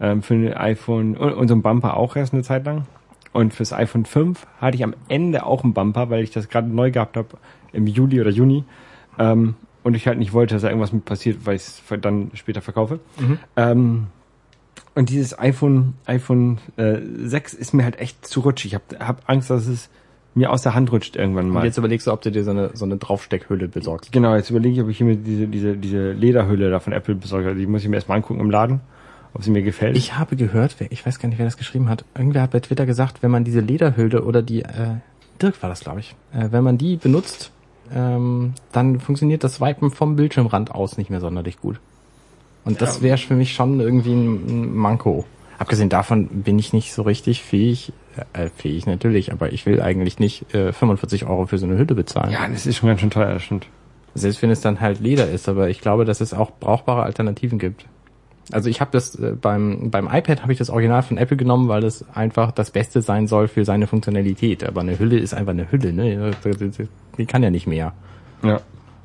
ähm, 0.00 0.22
für 0.22 0.32
ein 0.32 0.54
iPhone 0.54 1.14
und, 1.14 1.34
und 1.34 1.48
so 1.48 1.54
ein 1.54 1.60
Bumper 1.60 1.98
auch 1.98 2.16
erst 2.16 2.32
eine 2.32 2.42
Zeit 2.42 2.64
lang. 2.64 2.86
Und 3.34 3.52
fürs 3.52 3.74
iPhone 3.74 4.06
5 4.06 4.46
hatte 4.62 4.76
ich 4.76 4.82
am 4.82 4.94
Ende 5.08 5.44
auch 5.44 5.62
einen 5.62 5.74
Bumper, 5.74 6.08
weil 6.08 6.22
ich 6.22 6.30
das 6.30 6.48
gerade 6.48 6.68
neu 6.68 6.90
gehabt 6.90 7.18
habe 7.18 7.28
im 7.74 7.86
Juli 7.86 8.18
oder 8.18 8.30
Juni. 8.30 8.64
Ähm, 9.18 9.56
und 9.82 9.94
ich 9.94 10.06
halt 10.06 10.18
nicht 10.18 10.32
wollte, 10.32 10.54
dass 10.54 10.62
da 10.62 10.68
irgendwas 10.68 10.92
mit 10.92 11.04
passiert, 11.04 11.46
weil 11.46 11.56
ich 11.56 11.62
es 11.62 11.82
dann 12.00 12.30
später 12.34 12.60
verkaufe. 12.60 13.00
Ähm, 13.56 14.06
und 14.94 15.08
dieses 15.08 15.38
iPhone, 15.38 15.94
iPhone 16.06 16.58
äh, 16.76 16.98
6 17.24 17.54
ist 17.54 17.72
mir 17.74 17.84
halt 17.84 17.98
echt 18.00 18.26
zu 18.26 18.40
rutschig. 18.40 18.72
Ich 18.72 18.74
habe 18.74 19.06
hab 19.06 19.28
Angst, 19.28 19.48
dass 19.50 19.66
es 19.66 19.88
mir 20.34 20.50
aus 20.50 20.62
der 20.62 20.74
Hand 20.74 20.92
rutscht 20.92 21.16
irgendwann 21.16 21.46
Und 21.46 21.52
mal. 21.52 21.64
jetzt 21.64 21.78
überlegst 21.78 22.06
du, 22.06 22.12
ob 22.12 22.22
du 22.22 22.30
dir 22.30 22.44
so 22.44 22.50
eine, 22.50 22.70
so 22.74 22.84
eine 22.84 22.96
Draufsteckhülle 22.96 23.68
besorgst. 23.68 24.12
Genau, 24.12 24.34
jetzt 24.36 24.50
überlege 24.50 24.74
ich, 24.76 24.82
ob 24.82 24.88
ich 24.88 24.98
hier 24.98 25.06
mir 25.06 25.16
diese, 25.16 25.46
diese, 25.48 25.76
diese 25.76 26.12
Lederhülle 26.12 26.70
da 26.70 26.78
von 26.80 26.92
Apple 26.92 27.14
besorge. 27.14 27.54
Die 27.54 27.66
muss 27.66 27.82
ich 27.82 27.88
mir 27.88 27.96
erstmal 27.96 28.16
angucken 28.18 28.40
im 28.40 28.50
Laden, 28.50 28.80
ob 29.34 29.42
sie 29.42 29.50
mir 29.50 29.62
gefällt. 29.62 29.96
Ich 29.96 30.16
habe 30.18 30.36
gehört, 30.36 30.76
wer- 30.78 30.90
ich 30.92 31.04
weiß 31.04 31.18
gar 31.18 31.28
nicht, 31.28 31.38
wer 31.38 31.46
das 31.46 31.56
geschrieben 31.56 31.88
hat. 31.88 32.04
Irgendwer 32.16 32.42
hat 32.42 32.50
bei 32.52 32.60
Twitter 32.60 32.86
gesagt, 32.86 33.22
wenn 33.22 33.30
man 33.30 33.44
diese 33.44 33.60
Lederhülle 33.60 34.22
oder 34.24 34.42
die, 34.42 34.62
äh, 34.62 34.96
Dirk 35.40 35.60
war 35.62 35.70
das, 35.70 35.80
glaube 35.80 36.00
ich, 36.00 36.14
äh, 36.32 36.48
wenn 36.50 36.62
man 36.62 36.78
die 36.78 36.96
benutzt, 36.96 37.50
ähm, 37.94 38.54
dann 38.72 39.00
funktioniert 39.00 39.44
das 39.44 39.54
Swipen 39.56 39.90
vom 39.90 40.16
Bildschirmrand 40.16 40.70
aus 40.74 40.96
nicht 40.98 41.10
mehr 41.10 41.20
sonderlich 41.20 41.60
gut. 41.60 41.80
Und 42.64 42.80
das 42.82 42.96
Ja. 42.98 43.02
wäre 43.02 43.18
für 43.18 43.34
mich 43.34 43.54
schon 43.54 43.80
irgendwie 43.80 44.12
ein, 44.12 44.74
Manko. 44.76 45.24
Abgesehen 45.58 45.88
davon 45.88 46.26
bin 46.28 46.58
ich 46.58 46.72
nicht 46.72 46.92
so 46.94 47.02
richtig 47.02 47.42
fähig, 47.42 47.92
äh, 48.32 48.48
fähig 48.56 48.86
natürlich, 48.86 49.32
aber 49.32 49.52
ich 49.52 49.66
will 49.66 49.80
eigentlich 49.82 50.18
nicht 50.18 50.54
äh, 50.54 50.72
45 50.72 51.26
Euro 51.26 51.46
für 51.46 51.58
so 51.58 51.66
eine 51.66 51.76
Hülle 51.76 51.94
bezahlen. 51.94 52.32
ja, 52.32 52.48
das 52.48 52.66
ist 52.66 52.76
schon 52.76 52.88
ganz 52.88 53.00
schön 53.00 53.10
teuer, 53.10 53.34
das 53.34 53.42
stimmt. 53.42 53.66
Selbst 54.14 54.42
wenn 54.42 54.50
es 54.50 54.60
dann 54.60 54.80
halt 54.80 55.00
Leder 55.00 55.28
ist, 55.30 55.48
aber 55.48 55.68
ich 55.68 55.80
glaube, 55.80 56.04
dass 56.04 56.20
es 56.20 56.34
auch 56.34 56.50
brauchbare 56.58 57.02
Alternativen 57.02 57.58
gibt. 57.58 57.84
Also 58.52 58.68
ich 58.68 58.80
habe 58.80 58.90
das 58.92 59.14
äh, 59.16 59.34
beim 59.40 59.90
beim 59.90 60.06
iPad 60.06 60.42
habe 60.42 60.52
ich 60.52 60.58
das 60.58 60.70
Original 60.70 61.02
von 61.02 61.16
Apple 61.18 61.36
genommen, 61.36 61.68
weil 61.68 61.84
es 61.84 62.04
einfach 62.14 62.50
das 62.52 62.70
Beste 62.70 63.02
sein 63.02 63.26
soll 63.26 63.48
für 63.48 63.64
seine 63.64 63.86
Funktionalität. 63.86 64.64
Aber 64.64 64.80
eine 64.80 64.98
Hülle 64.98 65.18
ist 65.18 65.34
einfach 65.34 65.52
eine 65.52 65.70
Hülle, 65.70 65.92
ne? 65.92 66.32
Die 67.18 67.26
kann 67.26 67.42
ja 67.42 67.50
nicht 67.50 67.66
mehr. 67.66 67.92
Ja. 68.42 68.60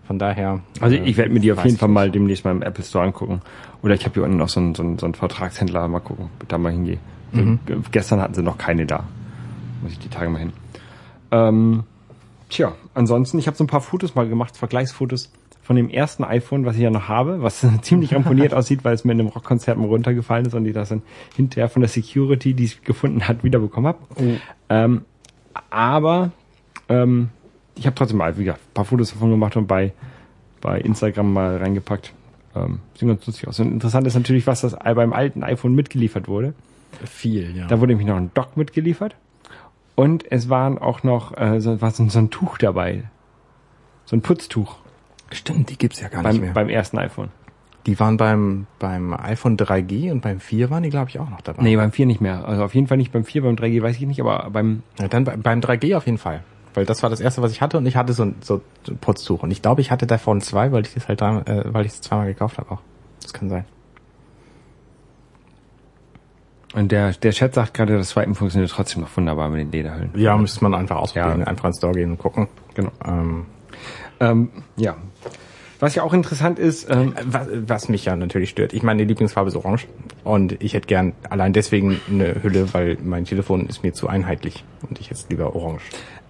Von 0.07 0.19
daher. 0.19 0.61
Also 0.81 0.95
äh, 0.95 1.03
ich 1.03 1.17
werde 1.17 1.31
mir 1.33 1.39
die 1.39 1.51
auf 1.51 1.57
weiß 1.59 1.65
jeden 1.65 1.77
Fall 1.77 1.89
mal 1.89 2.11
demnächst 2.11 2.45
mal 2.45 2.51
im 2.51 2.61
Apple 2.61 2.83
Store 2.83 3.03
angucken. 3.05 3.41
Oder 3.81 3.95
ich 3.95 4.03
habe 4.05 4.13
hier 4.15 4.23
unten 4.23 4.37
noch 4.37 4.49
so 4.49 4.59
einen, 4.59 4.75
so 4.75 4.83
einen, 4.83 4.97
so 4.99 5.05
einen 5.05 5.15
Vertragshändler, 5.15 5.87
mal 5.87 5.99
gucken, 5.99 6.25
ob 6.35 6.43
ich 6.43 6.47
da 6.47 6.57
mal 6.57 6.71
hingehe. 6.71 6.97
Mhm. 7.31 7.59
Ge- 7.65 7.77
Gestern 7.91 8.21
hatten 8.21 8.33
sie 8.33 8.43
noch 8.43 8.57
keine 8.57 8.85
da. 8.85 9.03
Muss 9.81 9.91
ich 9.93 9.99
die 9.99 10.09
Tage 10.09 10.29
mal 10.29 10.39
hin. 10.39 10.53
Ähm, 11.31 11.83
tja, 12.49 12.73
ansonsten, 12.93 13.39
ich 13.39 13.47
habe 13.47 13.57
so 13.57 13.63
ein 13.63 13.67
paar 13.67 13.81
Fotos 13.81 14.15
mal 14.15 14.27
gemacht, 14.29 14.55
Vergleichsfotos 14.57 15.31
von 15.65 15.75
dem 15.75 15.89
ersten 15.89 16.23
iPhone, 16.23 16.63
was 16.63 16.75
ich 16.75 16.83
ja 16.83 16.91
noch 16.91 17.07
habe, 17.07 17.41
was 17.41 17.65
ziemlich 17.81 18.13
ramponiert 18.13 18.53
aussieht, 18.53 18.83
weil 18.83 18.93
es 18.93 19.03
mir 19.03 19.13
in 19.13 19.19
einem 19.19 19.29
Rockkonzert 19.29 19.79
mal 19.79 19.87
runtergefallen 19.87 20.45
ist 20.45 20.53
und 20.53 20.63
ich 20.67 20.73
das 20.73 20.89
dann 20.89 21.01
hinterher 21.35 21.69
von 21.69 21.81
der 21.81 21.89
Security, 21.89 22.53
die 22.53 22.65
es 22.65 22.83
gefunden 22.83 23.27
hat, 23.27 23.43
wiederbekommen 23.43 23.87
habe. 23.87 24.39
Ähm, 24.69 25.05
aber 25.71 26.31
ähm, 26.87 27.29
ich 27.73 27.87
habe 27.87 27.95
trotzdem 27.95 28.19
mal, 28.19 28.37
wie 28.37 28.43
gesagt, 28.43 28.61
ein 28.61 28.73
paar 28.75 28.85
Fotos 28.85 29.09
davon 29.09 29.31
gemacht 29.31 29.57
und 29.57 29.65
bei, 29.65 29.93
bei 30.61 30.79
Instagram 30.79 31.33
mal 31.33 31.57
reingepackt. 31.57 32.13
Ähm, 32.55 32.79
sieht 32.93 33.07
ganz 33.07 33.25
lustig 33.25 33.47
aus. 33.47 33.59
Und 33.59 33.71
interessant 33.71 34.05
ist 34.05 34.13
natürlich, 34.13 34.45
was 34.45 34.61
das 34.61 34.75
beim 34.75 35.13
alten 35.13 35.43
iPhone 35.43 35.73
mitgeliefert 35.73 36.27
wurde. 36.27 36.53
viel, 37.05 37.57
ja. 37.57 37.65
Da 37.65 37.79
wurde 37.79 37.93
nämlich 37.93 38.07
noch 38.07 38.17
ein 38.17 38.29
Dock 38.35 38.55
mitgeliefert. 38.55 39.15
Und 39.95 40.31
es 40.31 40.47
waren 40.47 40.77
auch 40.77 41.01
noch 41.01 41.35
äh, 41.35 41.59
so, 41.59 41.81
was, 41.81 41.97
so 41.97 42.19
ein 42.19 42.29
Tuch 42.29 42.59
dabei. 42.59 43.05
So 44.05 44.15
ein 44.15 44.21
Putztuch 44.21 44.84
Stimmt, 45.31 45.69
die 45.69 45.77
gibt's 45.77 45.99
ja 46.01 46.07
gar 46.07 46.21
nicht 46.23 46.31
beim, 46.33 46.41
mehr. 46.41 46.53
beim 46.53 46.69
ersten 46.69 46.97
iPhone. 46.99 47.29
die 47.87 47.99
waren 47.99 48.17
beim 48.17 48.67
beim 48.79 49.13
iPhone 49.13 49.57
3G 49.57 50.11
und 50.11 50.21
beim 50.21 50.39
4 50.39 50.69
waren 50.69 50.83
die 50.83 50.89
glaube 50.89 51.09
ich 51.09 51.19
auch 51.19 51.29
noch 51.29 51.41
dabei. 51.41 51.63
Nee, 51.63 51.75
beim 51.75 51.91
4 51.91 52.05
nicht 52.05 52.21
mehr. 52.21 52.47
Also 52.47 52.63
auf 52.63 52.73
jeden 52.75 52.87
Fall 52.87 52.97
nicht 52.97 53.11
beim 53.11 53.25
4, 53.25 53.41
beim 53.43 53.55
3G 53.55 53.81
weiß 53.81 53.95
ich 53.95 54.01
nicht, 54.05 54.19
aber 54.21 54.49
beim 54.51 54.83
Ja, 54.99 55.07
dann 55.07 55.23
bei, 55.23 55.35
beim 55.37 55.59
3G 55.59 55.95
auf 55.97 56.05
jeden 56.05 56.17
Fall. 56.17 56.43
Weil 56.73 56.85
das 56.85 57.03
war 57.03 57.09
das 57.09 57.21
erste, 57.21 57.41
was 57.41 57.51
ich 57.51 57.61
hatte 57.61 57.77
und 57.77 57.85
ich 57.85 57.95
hatte 57.95 58.11
so 58.13 58.23
ein 58.23 58.35
so 58.41 58.61
Putztuch. 59.01 59.43
Und 59.43 59.51
ich 59.51 59.61
glaube, 59.61 59.79
ich 59.81 59.91
hatte 59.91 60.05
davon 60.07 60.41
zwei, 60.41 60.71
weil 60.73 60.83
ich 60.85 60.93
das 60.93 61.07
halt 61.07 61.21
da, 61.21 61.39
äh, 61.41 61.63
weil 61.73 61.85
ich 61.85 61.93
es 61.93 62.01
zweimal 62.01 62.27
gekauft 62.27 62.57
habe 62.57 62.69
auch. 62.71 62.81
Das 63.21 63.31
kann 63.33 63.49
sein. 63.49 63.65
und 66.73 66.91
der, 66.91 67.13
der 67.13 67.31
Chat 67.31 67.53
sagt 67.53 67.73
gerade, 67.73 67.97
das 67.97 68.09
Swipen 68.09 68.35
funktioniert 68.35 68.69
trotzdem 68.71 69.01
noch 69.03 69.15
wunderbar 69.15 69.49
mit 69.49 69.61
den 69.61 69.71
Lederhüllen. 69.71 70.11
Ja, 70.15 70.35
müsste 70.37 70.61
man 70.63 70.73
einfach 70.73 70.97
ausprobieren, 70.97 71.39
Ja. 71.39 71.47
einfach 71.47 71.65
ins 71.65 71.77
Store 71.77 71.93
gehen 71.93 72.11
und 72.11 72.17
gucken. 72.17 72.47
Genau. 72.73 72.91
Ähm, 73.05 73.45
Ähm, 74.19 74.49
ja. 74.75 74.95
Was 75.79 75.95
ja 75.95 76.03
auch 76.03 76.13
interessant 76.13 76.59
ist, 76.59 76.89
ähm, 76.89 77.13
was, 77.25 77.47
was 77.51 77.89
mich 77.89 78.05
ja 78.05 78.15
natürlich 78.15 78.49
stört. 78.49 78.73
Ich 78.73 78.83
meine, 78.83 79.03
die 79.03 79.07
Lieblingsfarbe 79.07 79.49
ist 79.49 79.55
orange. 79.55 79.87
Und 80.23 80.61
ich 80.63 80.73
hätte 80.73 80.87
gern 80.87 81.13
allein 81.29 81.53
deswegen 81.53 81.99
eine 82.09 82.43
Hülle, 82.43 82.73
weil 82.73 82.97
mein 83.03 83.25
Telefon 83.25 83.67
ist 83.67 83.83
mir 83.83 83.93
zu 83.93 84.07
einheitlich. 84.07 84.63
Und 84.87 84.99
ich 84.99 85.09
hätte 85.09 85.21
lieber 85.29 85.55
orange. 85.55 85.83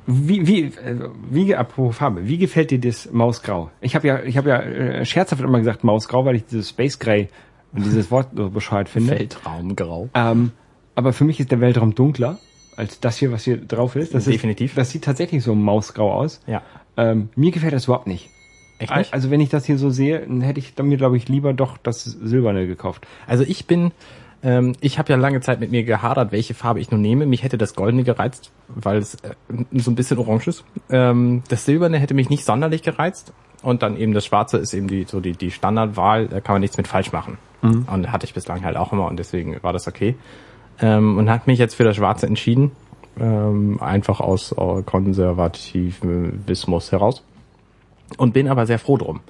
Wie, 0.08 0.46
wie, 0.46 0.64
äh, 0.66 1.10
wie, 1.30 1.56
apropos 1.56 1.98
Farbe, 1.98 2.28
wie 2.28 2.38
gefällt 2.38 2.72
dir 2.72 2.80
das 2.80 3.12
Mausgrau? 3.12 3.72
Ich 3.82 3.96
habe 3.96 4.08
ja, 4.08 4.22
ich 4.22 4.38
habe 4.38 4.50
ja 4.50 4.60
äh, 4.60 5.06
scherzhaft 5.06 5.42
immer 5.42 5.60
gesagt 5.60 5.84
Mausgrau, 5.84 6.26
weil 6.26 6.36
ich 6.36 6.46
dieses 6.46 6.70
Space 6.70 7.00
Gray 7.00 7.30
und 7.74 7.86
dieses 7.86 8.12
Wort 8.12 8.30
so 8.36 8.50
bescheuert 8.50 8.88
finde. 8.88 9.12
Weltraumgrau. 9.12 10.10
Ähm, 10.14 10.52
aber 10.94 11.12
für 11.12 11.24
mich 11.24 11.40
ist 11.40 11.52
der 11.52 11.60
Weltraum 11.60 11.96
dunkler 11.96 12.38
als 12.78 13.00
das 13.00 13.18
hier, 13.18 13.32
was 13.32 13.44
hier 13.44 13.58
drauf 13.58 13.96
ist. 13.96 14.14
Das 14.14 14.26
Definitiv. 14.26 14.72
Ist, 14.72 14.78
das 14.78 14.90
sieht 14.92 15.04
tatsächlich 15.04 15.44
so 15.44 15.56
mausgrau 15.56 16.12
aus. 16.14 16.42
Ja. 16.48 16.62
Ähm, 16.98 17.30
mir 17.36 17.52
gefällt 17.52 17.74
das 17.74 17.86
überhaupt 17.86 18.08
nicht. 18.08 18.30
Echt 18.78 18.96
nicht? 18.96 19.14
Also 19.14 19.32
wenn 19.32 19.42
ich 19.42 19.50
das 19.50 19.66
hier 19.66 19.78
so 19.78 19.90
sehe, 19.90 20.22
dann 20.22 20.42
hätte 20.42 20.60
ich 20.60 20.76
dann 20.76 20.88
mir, 20.88 20.98
glaube 20.98 21.18
ich, 21.18 21.28
lieber 21.30 21.54
doch 21.54 21.78
das 21.78 22.04
Silberne 22.04 22.68
gekauft. 22.68 23.08
Also 23.28 23.44
ich 23.44 23.68
bin, 23.68 23.92
ähm, 24.44 24.74
ich 24.82 25.00
habe 25.00 25.12
ja 25.12 25.18
lange 25.18 25.42
Zeit 25.42 25.60
mit 25.60 25.72
mir 25.72 25.84
gehadert, 25.84 26.32
welche 26.32 26.54
Farbe 26.54 26.80
ich 26.80 26.92
nun 26.92 27.02
nehme. 27.02 27.26
Mich 27.26 27.44
hätte 27.44 27.58
das 27.58 27.74
Goldene 27.76 28.04
gereizt, 28.04 28.52
weil 28.68 28.98
es 28.98 29.16
äh, 29.16 29.34
so 29.74 29.92
ein 29.92 29.96
bisschen 29.96 30.18
orange 30.18 30.48
ist. 30.48 30.64
Ähm, 30.90 31.44
das 31.48 31.66
Silberne 31.66 32.00
hätte 32.00 32.14
mich 32.14 32.30
nicht 32.30 32.46
sonderlich 32.46 32.84
gereizt. 32.84 33.34
Und 33.62 33.82
dann 33.82 33.98
eben 33.98 34.14
das 34.14 34.26
Schwarze 34.26 34.58
ist 34.58 34.74
eben 34.74 34.88
die 34.88 35.06
so 35.06 35.22
die, 35.22 35.32
die 35.32 35.50
Standardwahl, 35.50 36.28
da 36.28 36.42
kann 36.42 36.56
man 36.56 36.62
nichts 36.62 36.78
mit 36.78 36.88
falsch 36.88 37.12
machen. 37.12 37.38
Und 37.92 38.12
hatte 38.12 38.26
ich 38.26 38.36
bislang 38.36 38.64
halt 38.64 38.78
auch 38.78 38.94
immer 38.94 39.08
und 39.08 39.18
deswegen 39.18 39.58
war 39.64 39.74
das 39.74 39.88
okay. 39.88 40.14
Ähm, 40.80 41.18
und 41.18 41.32
hat 41.32 41.48
mich 41.48 41.58
jetzt 41.58 41.74
für 41.74 41.84
das 41.84 41.96
Schwarze 41.96 42.28
entschieden. 42.28 42.74
Ähm, 43.20 43.82
einfach 43.82 44.20
aus 44.20 44.52
äh, 44.52 44.84
Konservativismus 44.84 46.92
heraus. 46.92 47.24
Und 48.18 48.34
bin 48.34 48.48
aber 48.48 48.66
sehr 48.66 48.80
froh 48.80 48.98
drum. 48.98 49.22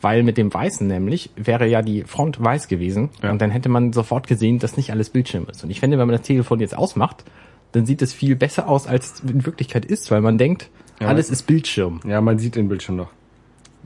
Weil 0.00 0.22
mit 0.22 0.36
dem 0.36 0.52
Weißen 0.52 0.86
nämlich 0.86 1.30
wäre 1.36 1.66
ja 1.66 1.80
die 1.82 2.02
Front 2.04 2.42
weiß 2.42 2.68
gewesen 2.68 3.10
Ja. 3.22 3.30
und 3.30 3.40
dann 3.40 3.50
hätte 3.50 3.68
man 3.68 3.92
sofort 3.92 4.26
gesehen, 4.26 4.58
dass 4.58 4.76
nicht 4.76 4.90
alles 4.90 5.08
Bildschirm 5.10 5.46
ist. 5.50 5.64
Und 5.64 5.70
ich 5.70 5.80
finde, 5.80 5.98
wenn 5.98 6.06
man 6.06 6.16
das 6.16 6.26
Telefon 6.26 6.60
jetzt 6.60 6.76
ausmacht, 6.76 7.24
dann 7.72 7.86
sieht 7.86 8.02
es 8.02 8.12
viel 8.12 8.36
besser 8.36 8.68
aus, 8.68 8.86
als 8.86 9.14
es 9.14 9.20
in 9.30 9.46
Wirklichkeit 9.46 9.84
ist, 9.84 10.10
weil 10.10 10.20
man 10.20 10.36
denkt, 10.38 10.68
Ja, 11.00 11.08
alles 11.08 11.30
ist 11.30 11.44
Bildschirm. 11.46 12.00
Ja, 12.06 12.20
man 12.20 12.38
sieht 12.38 12.54
den 12.56 12.68
Bildschirm 12.68 12.96
noch. 12.96 13.10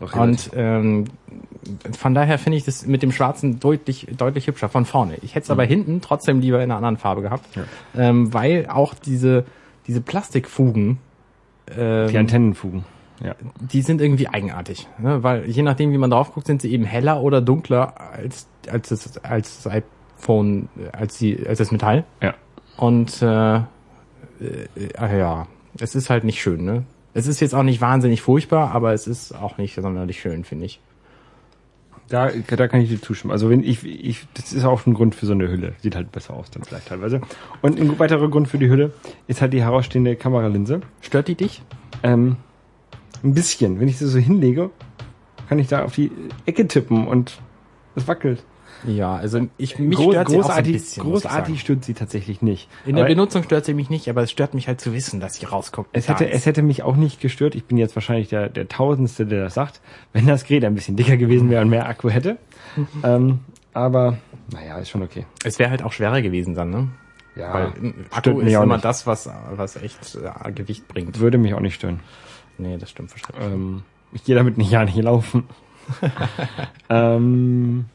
Doch 0.01 0.14
Und 0.14 0.51
ähm, 0.55 1.07
von 1.96 2.14
daher 2.14 2.38
finde 2.38 2.57
ich 2.59 2.64
das 2.64 2.87
mit 2.87 3.03
dem 3.03 3.11
Schwarzen 3.12 3.59
deutlich, 3.61 4.07
deutlich 4.16 4.46
hübscher 4.46 4.68
von 4.68 4.85
vorne. 4.85 5.16
Ich 5.22 5.35
hätte 5.35 5.44
es 5.44 5.51
aber 5.51 5.64
hinten 5.64 6.01
trotzdem 6.01 6.40
lieber 6.40 6.59
in 6.59 6.64
einer 6.70 6.77
anderen 6.77 6.96
Farbe 6.98 7.22
gehabt, 7.22 7.46
Ja. 7.57 7.64
ähm, 7.96 8.33
weil 8.33 8.66
auch 8.68 8.94
diese, 8.94 9.44
diese 9.87 10.01
Plastikfugen 10.01 10.98
ähm, 11.77 12.09
die 12.09 12.18
Antennenfugen. 12.18 12.85
Ja. 13.22 13.35
die 13.61 13.83
sind 13.83 14.00
irgendwie 14.00 14.28
eigenartig, 14.28 14.87
ne? 14.98 15.22
weil 15.22 15.44
je 15.46 15.62
nachdem, 15.62 15.92
wie 15.92 15.98
man 15.98 16.11
drauf 16.11 16.33
guckt, 16.33 16.46
sind 16.46 16.62
sie 16.62 16.70
eben 16.72 16.85
heller 16.85 17.20
oder 17.22 17.40
dunkler 17.40 17.94
als 18.12 18.46
als 18.68 18.90
das 18.90 19.18
als 19.24 19.62
das 19.62 19.72
iPhone, 19.72 20.68
als 20.92 21.18
die 21.18 21.46
als 21.46 21.59
das 21.59 21.72
Metall. 21.72 22.04
Ja. 22.22 22.35
Und 22.76 23.20
äh, 23.22 23.57
äh, 23.57 25.18
ja, 25.18 25.46
Es 25.81 25.94
ist 25.94 26.11
halt 26.11 26.24
nicht 26.24 26.40
schön, 26.40 26.64
ne? 26.64 26.85
Es 27.14 27.26
ist 27.26 27.40
jetzt 27.40 27.54
auch 27.54 27.62
nicht 27.62 27.81
wahnsinnig 27.81 28.22
furchtbar, 28.22 28.70
aber 28.72 28.92
es 28.92 29.07
ist 29.07 29.33
auch 29.33 29.59
nicht 29.59 29.74
sonderlich 29.74 30.20
schön, 30.20 30.44
finde 30.44 30.66
ich. 30.66 30.81
Da, 32.09 32.31
da 32.31 32.68
kann 32.68 32.81
ich 32.81 32.88
dir 32.88 33.00
zustimmen. 33.00 33.33
Also 33.33 33.50
wenn 33.50 33.62
ich, 33.62 33.85
ich, 33.85 34.26
das 34.35 34.52
ist 34.52 34.64
auch 34.64 34.87
ein 34.87 34.94
Grund 34.94 35.14
für 35.14 35.26
so 35.26 35.33
eine 35.33 35.48
Hülle. 35.48 35.74
Sieht 35.83 35.94
halt 35.94 36.11
besser 36.11 36.35
aus 36.35 36.50
dann 36.50 36.62
vielleicht 36.64 36.88
teilweise. 36.88 37.20
Und 37.61 37.78
ein 37.78 37.98
weiterer 37.98 38.31
Grund 38.31 38.48
für 38.48 38.57
die 38.59 38.68
Hülle 38.68 38.92
ist 39.26 39.42
halt 39.42 39.52
die 39.52 39.62
herausstehende 39.62 40.16
Kameralinse. 40.16 40.81
Stört 41.02 41.28
die 41.28 41.35
dich? 41.35 41.62
Ähm, 42.02 42.37
ein 43.22 43.35
bisschen. 43.35 43.81
Wenn 43.81 43.88
ich 43.88 43.98
sie 43.98 44.07
so 44.07 44.18
hinlege, 44.18 44.70
kann 45.48 45.59
ich 45.59 45.68
da 45.68 45.85
auf 45.85 45.94
die 45.94 46.11
Ecke 46.46 46.66
tippen 46.68 47.07
und 47.07 47.38
es 47.94 48.07
wackelt. 48.09 48.44
Ja, 48.87 49.16
also 49.16 49.48
ich 49.57 49.78
mich 49.78 49.98
Groß, 49.98 50.14
stört 50.14 50.28
sie 50.28 50.37
auch 50.37 50.40
ein 50.40 50.42
großartig, 50.42 50.72
bisschen, 50.72 51.02
großartig 51.02 51.61
stört 51.61 51.85
sie 51.85 51.94
tatsächlich 51.94 52.42
nicht. 52.42 52.68
In 52.87 52.94
der 52.94 53.04
Aber 53.04 53.12
Benutzung 53.12 53.42
stört 53.42 53.64
sie 53.64 53.74
mich 53.74 53.90
nicht, 53.90 54.09
aber 54.09 54.22
es 54.22 54.31
stört 54.31 54.54
mich 54.54 54.68
halt 54.68 54.81
zu 54.81 54.92
wissen, 54.92 55.20
dass 55.20 55.35
sie 55.35 55.46
rausguckt. 55.46 55.90
es 55.92 56.09
hätte, 56.09 56.31
es 56.31 56.46
hätte 56.46 56.62
mich 56.62 56.83
auch 56.83 56.96
nicht 56.96 57.20
gestört. 57.20 57.54
Ich 57.54 57.64
bin 57.64 57.76
jetzt 57.76 57.96
wahrscheinlich 57.96 58.28
der, 58.28 58.48
der 58.48 58.68
Tausendste, 58.68 59.26
der 59.26 59.42
das 59.42 59.54
sagt, 59.54 59.81
wenn 60.12 60.26
das 60.26 60.44
Gerät 60.44 60.64
ein 60.64 60.74
bisschen 60.74 60.96
dicker 60.96 61.16
gewesen 61.16 61.50
wäre 61.50 61.62
und 61.62 61.70
mehr 61.70 61.88
Akku 61.88 62.09
hätte. 62.09 62.38
ähm, 63.02 63.40
aber, 63.72 64.18
naja, 64.52 64.78
ist 64.78 64.90
schon 64.90 65.02
okay. 65.02 65.26
es 65.44 65.59
wäre 65.59 65.70
halt 65.70 65.83
auch 65.83 65.92
schwerer 65.92 66.22
gewesen 66.22 66.54
dann, 66.54 66.70
ne? 66.70 66.88
Ja, 67.35 67.54
Weil 67.54 67.94
Akku 68.11 68.40
ist 68.40 68.57
auch 68.57 68.62
immer 68.64 68.74
nicht. 68.74 68.85
das, 68.85 69.07
was, 69.07 69.31
was 69.52 69.76
echt 69.76 70.16
äh, 70.16 70.50
Gewicht 70.52 70.88
bringt. 70.88 71.20
Würde 71.20 71.38
mich 71.38 71.54
auch 71.54 71.61
nicht 71.61 71.74
stören. 71.74 72.00
Nee, 72.58 72.76
das 72.78 72.90
stimmt 72.90 73.10
wahrscheinlich. 73.12 73.52
Ähm, 73.54 73.82
ich 74.12 74.24
gehe 74.24 74.34
damit 74.34 74.58
nicht 74.58 74.70
ja 74.70 74.84
nicht 74.84 74.96
laufen. 74.96 75.44
ähm, 76.90 77.86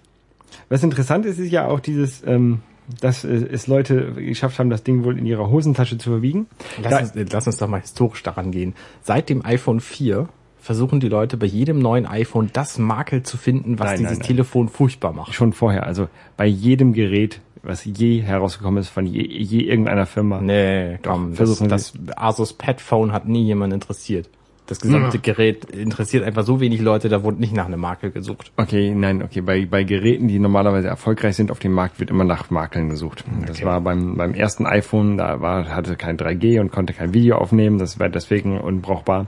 was 0.69 0.84
interessant 0.84 1.26
ist, 1.26 1.39
ist 1.39 1.52
ja 1.52 1.67
auch 1.67 1.80
dieses, 1.80 2.26
ähm, 2.26 2.60
dass 3.02 3.23
äh, 3.23 3.28
es 3.30 3.67
Leute 3.67 4.13
geschafft 4.13 4.60
haben, 4.60 4.69
das 4.69 4.84
Ding 4.84 5.04
wohl 5.04 5.17
in 5.17 5.26
ihrer 5.26 5.49
Hosentasche 5.49 5.97
zu 5.97 6.10
verbiegen. 6.12 6.47
Da- 6.82 6.89
Lass 6.89 7.12
uns, 7.15 7.32
lass 7.32 7.47
uns 7.47 7.58
doch 7.58 7.67
mal 7.67 7.82
historisch 7.82 8.23
daran 8.23 8.52
gehen. 8.52 8.73
Seit 9.02 9.30
dem 9.30 9.45
iPhone 9.45 9.80
4 9.80 10.28
versuchen 10.60 10.99
die 10.99 11.10
Leute 11.10 11.36
bei 11.38 11.45
jedem 11.45 11.80
neuen 11.80 12.06
iPhone 12.06 12.49
das 12.54 12.78
Makel 12.78 13.23
zu 13.23 13.38
finden, 13.38 13.80
was 13.80 13.88
Nein, 13.91 13.97
dieses 13.97 14.12
nein, 14.13 14.19
nein. 14.19 14.28
Telefon 14.28 14.69
furchtbar 14.69 15.12
macht. 15.13 15.34
schon 15.34 15.52
vorher, 15.54 15.86
also 15.86 16.08
bei 16.38 16.45
jedem 16.45 16.93
Gerät, 16.93 17.41
was 17.63 17.84
je 17.84 18.21
herausgekommen 18.21 18.80
ist 18.80 18.89
von 18.89 19.06
je, 19.06 19.21
je 19.26 19.62
irgendeiner 19.62 20.06
Firma. 20.06 20.39
Nee, 20.41 20.99
komm, 21.04 21.30
das, 21.32 21.38
versuchen 21.38 21.67
das 21.69 21.93
Asus 22.15 22.54
Pad 22.54 22.80
Phone 22.80 23.12
hat 23.12 23.28
nie 23.28 23.43
jemand 23.43 23.73
interessiert. 23.73 24.30
Das 24.65 24.80
gesamte 24.80 25.19
Gerät 25.19 25.65
interessiert 25.65 26.23
einfach 26.23 26.43
so 26.43 26.62
wenig 26.62 26.80
Leute, 26.80 27.10
da 27.10 27.21
wurde 27.23 27.38
nicht 27.39 27.54
nach 27.54 27.65
einem 27.65 27.82
Makel 27.82 28.12
gesucht. 28.12 28.54
Okay, 28.56 28.93
nein, 28.95 29.21
okay, 29.21 29.41
bei, 29.41 29.65
bei 29.65 29.84
Geräten, 29.84 30.30
die 30.30 30.39
normalerweise 30.39 30.88
erfolgreich 30.88 31.36
sind 31.36 31.52
auf 31.52 31.60
dem 31.60 31.73
Markt, 31.73 31.99
wird 31.99 32.10
immer 32.10 32.23
nach 32.23 32.49
Makeln 32.49 32.88
gesucht. 32.89 33.26
Das 33.41 33.58
Okay. 33.58 33.65
war 33.65 33.82
beim, 33.82 34.15
beim 34.15 34.34
ersten 34.34 34.65
iPhone, 34.65 35.17
da 35.17 35.41
war, 35.41 35.67
hatte 35.67 35.97
kein 35.97 36.15
3G 36.17 36.62
und 36.62 36.71
konnte 36.71 36.93
kein 36.93 37.13
Video 37.13 37.38
aufnehmen, 37.38 37.78
das 37.78 37.99
war 37.99 38.08
deswegen 38.08 38.58
unbrauchbar. 38.60 39.28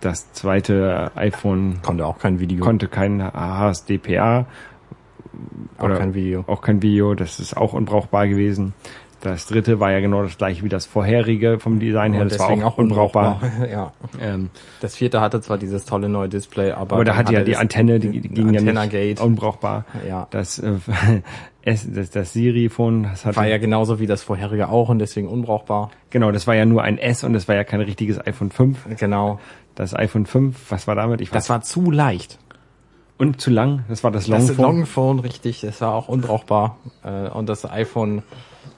Das 0.00 0.32
zweite 0.32 1.10
iPhone 1.14 1.80
Konnte 1.82 2.06
auch 2.06 2.18
kein 2.18 2.40
Video. 2.40 2.64
konnte 2.64 2.88
kein 2.88 3.22
HSDPA, 3.22 4.46
auch 5.76 5.84
oder- 5.84 5.98
kein 5.98 6.14
Video. 6.14 6.44
auch 6.46 6.62
kein 6.62 6.80
Video, 6.80 7.14
das 7.14 7.38
ist 7.38 7.54
auch 7.54 7.74
unbrauchbar 7.74 8.26
gewesen. 8.28 8.72
Das 9.22 9.46
dritte 9.46 9.80
war 9.80 9.90
ja 9.92 10.00
genau 10.00 10.22
das 10.22 10.38
gleiche 10.38 10.64
wie 10.64 10.68
das 10.70 10.86
vorherige 10.86 11.58
vom 11.58 11.78
Design 11.78 12.14
her, 12.14 12.22
Und 12.22 12.32
das 12.32 12.38
war 12.38 12.50
auch 12.66 12.78
unbrauchbar. 12.78 13.40
ja. 13.70 13.92
Ähm, 14.20 14.48
Das 14.80 14.96
vierte 14.96 15.20
hatte 15.20 15.40
zwar 15.42 15.58
dieses 15.58 15.84
tolle 15.84 16.08
neue 16.08 16.28
Display, 16.30 16.72
aber, 16.72 16.96
aber 16.96 17.04
da 17.04 17.16
hatte 17.16 17.32
ja 17.34 17.40
hatte 17.40 17.50
die 17.50 17.56
Antenne, 17.56 17.98
die, 18.00 18.20
die 18.20 18.28
ging 18.30 18.52
ja 18.54 18.60
nicht 18.62 18.90
Gate. 18.90 19.20
unbrauchbar. 19.20 19.84
Ja. 20.08 20.26
Das, 20.30 20.58
äh, 20.58 20.72
es, 21.62 21.86
das, 21.92 22.10
das 22.10 22.32
Siri-Phone, 22.32 23.02
das 23.04 23.26
hatte, 23.26 23.36
War 23.36 23.46
ja 23.46 23.58
genauso 23.58 24.00
wie 24.00 24.06
das 24.06 24.22
vorherige 24.22 24.68
auch 24.70 24.88
und 24.88 24.98
deswegen 24.98 25.28
unbrauchbar. 25.28 25.90
genau, 26.08 26.32
das 26.32 26.46
war 26.46 26.54
ja 26.54 26.64
nur 26.64 26.82
ein 26.82 26.96
S 26.96 27.22
und 27.22 27.34
das 27.34 27.46
war 27.46 27.54
ja 27.54 27.64
kein 27.64 27.80
richtiges 27.82 28.18
iPhone 28.26 28.50
5. 28.50 28.96
Genau. 28.98 29.38
Das 29.74 29.94
iPhone 29.94 30.24
5, 30.26 30.56
was 30.70 30.86
war 30.86 30.94
damit? 30.94 31.20
Ich 31.20 31.30
Das 31.30 31.50
war 31.50 31.60
zu 31.60 31.90
leicht. 31.90 32.38
und 33.18 33.38
zu 33.40 33.50
lang. 33.50 33.84
Das 33.88 34.02
war 34.02 34.10
das 34.10 34.26
Das 34.26 34.48
Longphone. 34.48 34.64
Longphone, 34.64 35.18
richtig, 35.20 35.60
das 35.60 35.80
war 35.82 35.92
auch 35.94 36.08
unbrauchbar. 36.08 36.78
Äh, 37.04 37.28
Und 37.28 37.48
das 37.50 37.70
iPhone 37.70 38.22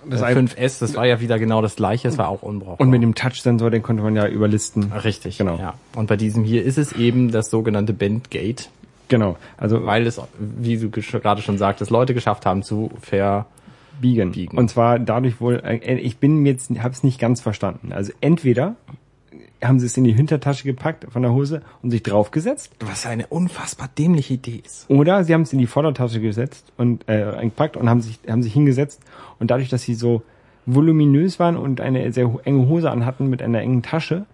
Das 0.09 0.21
äh, 0.21 0.25
iPhone- 0.25 0.49
5S, 0.49 0.81
das 0.81 0.95
war 0.95 1.07
ja 1.07 1.21
wieder 1.21 1.39
genau 1.39 1.63
das 1.63 1.77
gleiche, 1.77 2.09
es 2.09 2.19
war 2.19 2.29
auch 2.29 2.43
unbrauchbar. 2.43 2.81
und 2.81 2.91
mit 2.91 3.03
dem 3.03 3.15
Touch-Sensor, 3.15 3.71
den 3.71 3.83
konnte 3.83 4.03
man 4.03 4.17
ja 4.17 4.27
überlisten. 4.27 4.93
Richtig, 4.93 5.39
Genau. 5.39 5.57
Ja. 5.59 5.75
Und 5.95 6.07
bei 6.09 6.17
diesem 6.17 6.45
hier 6.45 6.65
ist 6.65 6.79
es 6.79 6.93
eben 6.93 7.31
das 7.31 7.51
sogenannte 7.51 7.93
Bandgate, 7.93 8.69
Genau. 9.09 9.37
Also 9.59 9.85
weil 9.85 10.07
es, 10.07 10.19
wie 10.39 10.79
du 10.79 10.89
gerade 10.89 11.43
schon 11.43 11.59
sagtest, 11.59 11.91
Leute 11.91 12.15
geschafft 12.15 12.47
haben 12.47 12.63
zu 12.63 12.91
ver... 13.03 13.45
biegen. 14.01 14.33
Und 14.57 14.69
zwar 14.71 14.99
dadurch 14.99 15.39
wohl, 15.41 15.61
äh, 15.65 15.97
ich 15.97 16.17
bin 16.17 16.47
jetzt, 16.47 16.71
habe 16.79 16.95
es 16.95 17.03
nicht 17.05 17.21
ganz 17.21 17.43
verstanden. 17.43 17.93
Also 17.93 18.13
entweder 18.23 18.75
haben 19.63 19.81
sie 19.81 19.87
es 19.87 19.97
in 19.97 20.05
die 20.05 20.13
Hintertasche 20.13 20.65
gepackt 20.65 21.07
von 21.11 21.23
der 21.23 21.33
Hose 21.33 21.63
und 21.83 21.91
sich 21.91 22.03
draufgesetzt, 22.03 22.73
Was 22.85 23.07
eine 23.07 23.27
unfassbar 23.29 23.89
dämliche 23.97 24.35
Idee 24.35 24.63
ist. 24.65 24.89
oder 24.91 25.25
sie 25.25 25.35
haben 25.35 25.43
es 25.43 25.53
in 25.53 25.59
die 25.59 25.67
Vordertasche 25.67 26.21
gesetzt 26.21 26.73
und 26.77 27.09
äh, 27.09 27.25
eingepackt 27.25 27.77
und 27.77 27.89
haben 27.89 28.01
sich 28.01 28.19
haben 28.29 28.43
sich 28.43 28.53
hingesetzt 28.53 29.01
und 29.39 29.51
dadurch, 29.51 29.69
dass 29.69 29.83
sie 29.83 29.95
so 29.95 30.23
voluminös 30.67 31.39
waren 31.39 31.57
und 31.57 31.81
eine 31.81 32.13
sehr 32.13 32.31
enge 32.45 32.69
Hose 32.69 32.91
anhatten 32.91 33.29
mit 33.29 33.43
einer 33.43 33.61
engen 33.61 33.83
Tasche, 33.83 34.27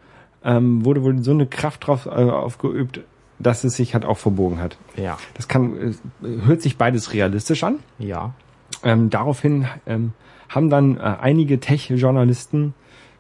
ähm, 0.45 0.85
wurde 0.85 1.03
wohl 1.03 1.23
so 1.23 1.31
eine 1.31 1.47
Kraft 1.47 1.87
drauf 1.87 2.07
äh, 2.07 2.11
aufgeübt, 2.11 3.01
dass 3.39 3.65
es 3.65 3.77
sich 3.77 3.95
halt 3.95 4.05
auch 4.05 4.19
verbogen 4.19 4.61
hat. 4.61 4.77
Ja. 4.97 5.19
Das 5.35 5.49
kann 5.49 5.95
äh, 6.23 6.27
hört 6.47 6.63
sich 6.63 6.77
beides 6.77 7.13
realistisch 7.13 7.65
an. 7.65 7.77
Ja. 7.99 8.35
Ähm, 8.85 9.11
daraufhin 9.11 9.67
ähm, 9.87 10.13
haben 10.49 10.71
dann 10.71 10.97
äh, 10.99 11.01
einige 11.01 11.61
Tech-Journalisten 11.61 12.75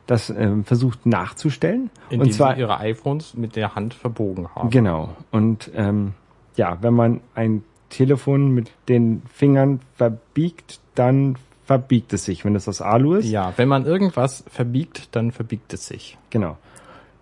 das 0.08 0.30
ähm, 0.30 0.64
versucht 0.64 1.06
nachzustellen. 1.06 1.90
Indem 2.08 2.26
und 2.26 2.32
zwar 2.32 2.54
sie 2.54 2.62
ihre 2.62 2.80
iPhones 2.80 3.34
mit 3.34 3.54
der 3.54 3.74
Hand 3.74 3.94
verbogen 3.94 4.48
haben. 4.54 4.70
genau. 4.70 5.10
Und 5.30 5.70
ähm, 5.76 6.14
ja, 6.56 6.78
wenn 6.80 6.94
man 6.94 7.20
ein 7.34 7.62
Telefon 7.90 8.52
mit 8.52 8.70
den 8.88 9.22
Fingern 9.32 9.80
verbiegt, 9.94 10.80
dann 10.94 11.36
verbiegt 11.64 12.12
es 12.14 12.24
sich, 12.24 12.44
wenn 12.46 12.56
es 12.56 12.66
aus 12.66 12.80
Alu 12.80 13.16
ist. 13.16 13.28
Ja, 13.28 13.52
wenn 13.56 13.68
man 13.68 13.84
irgendwas 13.84 14.44
verbiegt, 14.50 15.14
dann 15.14 15.30
verbiegt 15.30 15.74
es 15.74 15.86
sich. 15.86 16.16
Genau. 16.30 16.56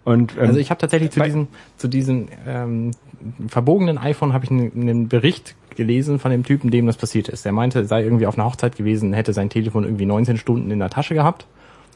Und 0.04 0.36
ähm, 0.36 0.46
Also 0.46 0.60
ich 0.60 0.70
habe 0.70 0.78
tatsächlich 0.78 1.10
zu 1.10 1.20
diesem 1.20 1.48
zu 1.76 1.88
diesem 1.88 2.28
ähm, 2.46 2.92
verbogenen 3.48 3.98
iPhone 3.98 4.32
habe 4.32 4.44
ich 4.44 4.50
einen, 4.52 4.70
einen 4.80 5.08
Bericht 5.08 5.56
gelesen 5.74 6.20
von 6.20 6.30
dem 6.30 6.44
Typen, 6.44 6.70
dem 6.70 6.86
das 6.86 6.96
passiert 6.96 7.28
ist. 7.28 7.44
Der 7.44 7.50
meinte, 7.50 7.80
er 7.80 7.84
sei 7.86 8.04
irgendwie 8.04 8.26
auf 8.26 8.38
einer 8.38 8.46
Hochzeit 8.46 8.76
gewesen, 8.76 9.12
hätte 9.12 9.32
sein 9.32 9.50
Telefon 9.50 9.82
irgendwie 9.82 10.06
19 10.06 10.36
Stunden 10.36 10.70
in 10.70 10.78
der 10.78 10.90
Tasche 10.90 11.14
gehabt 11.14 11.46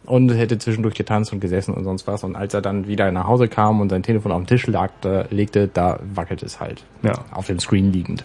und 0.04 0.30
hätte 0.30 0.58
zwischendurch 0.58 0.94
getanzt 0.94 1.32
und 1.32 1.40
gesessen 1.40 1.74
und 1.74 1.84
sonst 1.84 2.06
was. 2.06 2.24
Und 2.24 2.36
als 2.36 2.54
er 2.54 2.62
dann 2.62 2.86
wieder 2.86 3.10
nach 3.12 3.26
Hause 3.26 3.48
kam 3.48 3.80
und 3.80 3.90
sein 3.90 4.02
Telefon 4.02 4.32
auf 4.32 4.40
den 4.40 4.46
Tisch 4.46 4.66
lag, 4.66 4.90
da, 5.00 5.26
legte, 5.30 5.68
da 5.68 6.00
wackelt 6.14 6.42
es 6.42 6.60
halt. 6.60 6.84
Ja. 7.02 7.12
Auf 7.32 7.46
dem 7.46 7.58
Screen 7.58 7.92
liegend. 7.92 8.24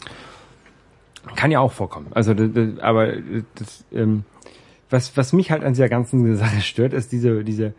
Kann 1.35 1.51
ja 1.51 1.59
auch 1.59 1.71
vorkommen. 1.71 2.07
Also, 2.11 2.33
das, 2.33 2.79
aber 2.79 3.13
das, 3.55 3.83
ähm, 3.91 4.23
was, 4.89 5.17
was 5.17 5.33
mich 5.33 5.51
halt 5.51 5.63
an 5.63 5.73
dieser 5.73 5.89
ganzen 5.89 6.35
Sache 6.37 6.61
stört, 6.61 6.93
ist 6.93 7.11
diese, 7.11 7.43
diese 7.43 7.73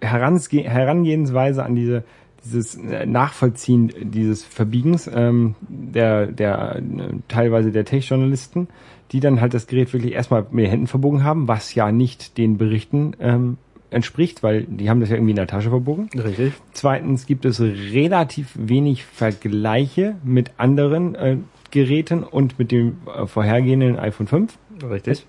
Heransge 0.00 0.62
Herangehensweise 0.62 1.64
an 1.64 1.74
diese, 1.74 2.04
dieses 2.44 2.76
äh, 2.76 3.06
Nachvollziehen 3.06 3.92
dieses 4.00 4.44
Verbiegens 4.44 5.10
ähm, 5.12 5.54
der, 5.60 6.26
der 6.26 6.76
äh, 6.76 6.82
teilweise 7.28 7.72
der 7.72 7.84
Tech-Journalisten, 7.84 8.68
die 9.12 9.20
dann 9.20 9.40
halt 9.40 9.54
das 9.54 9.66
Gerät 9.66 9.92
wirklich 9.92 10.12
erstmal 10.12 10.46
mit 10.50 10.64
den 10.64 10.70
Händen 10.70 10.86
verbogen 10.86 11.24
haben, 11.24 11.48
was 11.48 11.74
ja 11.74 11.92
nicht 11.92 12.38
den 12.38 12.58
Berichten 12.58 13.14
ähm, 13.20 13.58
entspricht, 13.90 14.42
weil 14.42 14.64
die 14.64 14.90
haben 14.90 15.00
das 15.00 15.08
ja 15.08 15.16
irgendwie 15.16 15.30
in 15.30 15.36
der 15.36 15.46
Tasche 15.46 15.70
verbogen. 15.70 16.08
Richtig. 16.14 16.52
Zweitens 16.72 17.26
gibt 17.26 17.44
es 17.44 17.60
relativ 17.60 18.50
wenig 18.54 19.04
Vergleiche 19.04 20.16
mit 20.24 20.52
anderen 20.58 21.14
äh, 21.14 21.36
Geräten 21.70 22.22
und 22.22 22.58
mit 22.58 22.72
dem 22.72 22.98
äh, 23.06 23.26
vorhergehenden 23.26 23.98
iPhone 23.98 24.26
5. 24.26 24.58
Richtig. 24.88 25.26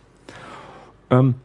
Ähm, 1.09 1.35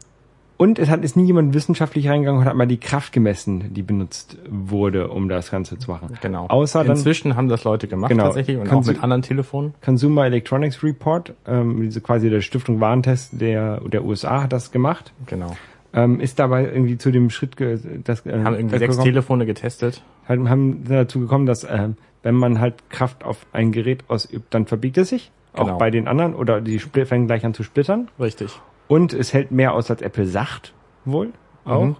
und 0.61 0.77
es 0.77 0.91
hat 0.91 1.03
ist 1.03 1.17
nie 1.17 1.25
jemand 1.25 1.55
wissenschaftlich 1.55 2.07
reingegangen 2.07 2.41
und 2.41 2.45
hat 2.47 2.55
mal 2.55 2.67
die 2.67 2.77
Kraft 2.79 3.13
gemessen, 3.13 3.73
die 3.73 3.81
benutzt 3.81 4.37
wurde, 4.47 5.07
um 5.07 5.27
das 5.27 5.49
Ganze 5.49 5.79
zu 5.79 5.89
machen. 5.89 6.15
Genau. 6.21 6.45
Außer 6.49 6.83
dann 6.83 6.95
Inzwischen 6.97 7.35
haben 7.35 7.47
das 7.47 7.63
Leute 7.63 7.87
gemacht 7.87 8.09
Genau. 8.11 8.25
tatsächlich 8.25 8.57
und 8.57 8.65
Kannst 8.67 8.87
auch 8.87 8.93
mit 8.93 9.01
anderen 9.03 9.23
Telefonen. 9.23 9.73
Consumer 9.83 10.27
Electronics 10.27 10.83
Report, 10.83 11.33
ähm, 11.47 11.81
diese 11.81 11.99
quasi 11.99 12.29
der 12.29 12.41
Stiftung 12.41 12.79
Warentest 12.79 13.41
der 13.41 13.79
der 13.79 14.05
USA 14.05 14.43
hat 14.43 14.53
das 14.53 14.71
gemacht. 14.71 15.13
Genau. 15.25 15.55
Ähm, 15.93 16.19
ist 16.19 16.37
dabei 16.37 16.65
irgendwie 16.65 16.99
zu 16.99 17.09
dem 17.09 17.31
Schritt, 17.31 17.55
das 18.03 18.23
äh, 18.27 18.43
Haben 18.43 18.53
irgendwie 18.55 18.77
sechs 18.77 18.91
gekommen- 18.97 19.03
Telefone 19.03 19.45
getestet. 19.47 20.03
halt, 20.27 20.47
haben 20.47 20.83
dazu 20.87 21.21
gekommen, 21.21 21.47
dass 21.47 21.63
ähm, 21.67 21.95
wenn 22.21 22.35
man 22.35 22.59
halt 22.59 22.87
Kraft 22.91 23.23
auf 23.23 23.47
ein 23.51 23.71
Gerät 23.71 24.03
ausübt, 24.09 24.53
dann 24.53 24.67
verbiegt 24.67 24.99
es 24.99 25.09
sich. 25.09 25.31
Genau. 25.55 25.73
Auch 25.73 25.77
bei 25.79 25.89
den 25.89 26.07
anderen 26.07 26.35
oder 26.35 26.61
die 26.61 26.77
fangen 26.77 27.25
gleich 27.25 27.43
an 27.45 27.55
zu 27.55 27.63
splittern. 27.63 28.09
Richtig. 28.19 28.61
Und 28.91 29.13
es 29.13 29.31
hält 29.33 29.51
mehr 29.51 29.73
aus, 29.73 29.89
als 29.89 30.01
Apple 30.01 30.25
sagt, 30.25 30.73
wohl 31.05 31.29
auch. 31.63 31.83
Mhm. 31.85 31.95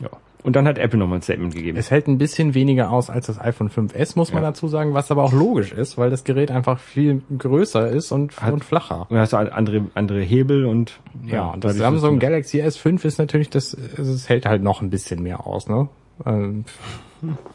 Ja. 0.00 0.08
Und 0.42 0.54
dann 0.54 0.68
hat 0.68 0.76
Apple 0.78 0.98
nochmal 0.98 1.18
ein 1.18 1.22
Statement 1.22 1.54
gegeben. 1.54 1.78
Es 1.78 1.90
hält 1.90 2.06
ein 2.08 2.18
bisschen 2.18 2.52
weniger 2.54 2.90
aus 2.90 3.08
als 3.10 3.26
das 3.26 3.40
iPhone 3.40 3.70
5S, 3.70 4.14
muss 4.14 4.32
man 4.32 4.42
Ja. 4.42 4.50
dazu 4.50 4.68
sagen, 4.68 4.92
was 4.92 5.10
aber 5.10 5.24
auch 5.24 5.32
logisch 5.32 5.72
ist, 5.72 5.96
weil 5.96 6.10
das 6.10 6.24
Gerät 6.24 6.50
einfach 6.50 6.78
viel 6.78 7.22
größer 7.36 7.88
ist 7.88 8.12
und, 8.12 8.38
Hat- 8.40 8.52
und 8.52 8.64
flacher. 8.64 9.06
Und 9.08 9.16
hast 9.18 9.32
du 9.32 9.38
andere, 9.38 9.86
andere 9.94 10.20
Hebel 10.20 10.66
und 10.66 11.00
Ja, 11.26 11.46
und 11.52 11.64
das 11.64 11.76
Samsung 11.76 12.18
Galaxy 12.18 12.60
S5 12.62 13.04
ist 13.06 13.18
natürlich, 13.18 13.48
das, 13.48 13.72
es 13.72 14.28
hält 14.28 14.44
halt 14.46 14.62
noch 14.62 14.82
ein 14.82 14.90
bisschen 14.90 15.22
mehr 15.22 15.46
aus, 15.46 15.68
ne? 15.68 15.88
Ähm, 16.26 16.64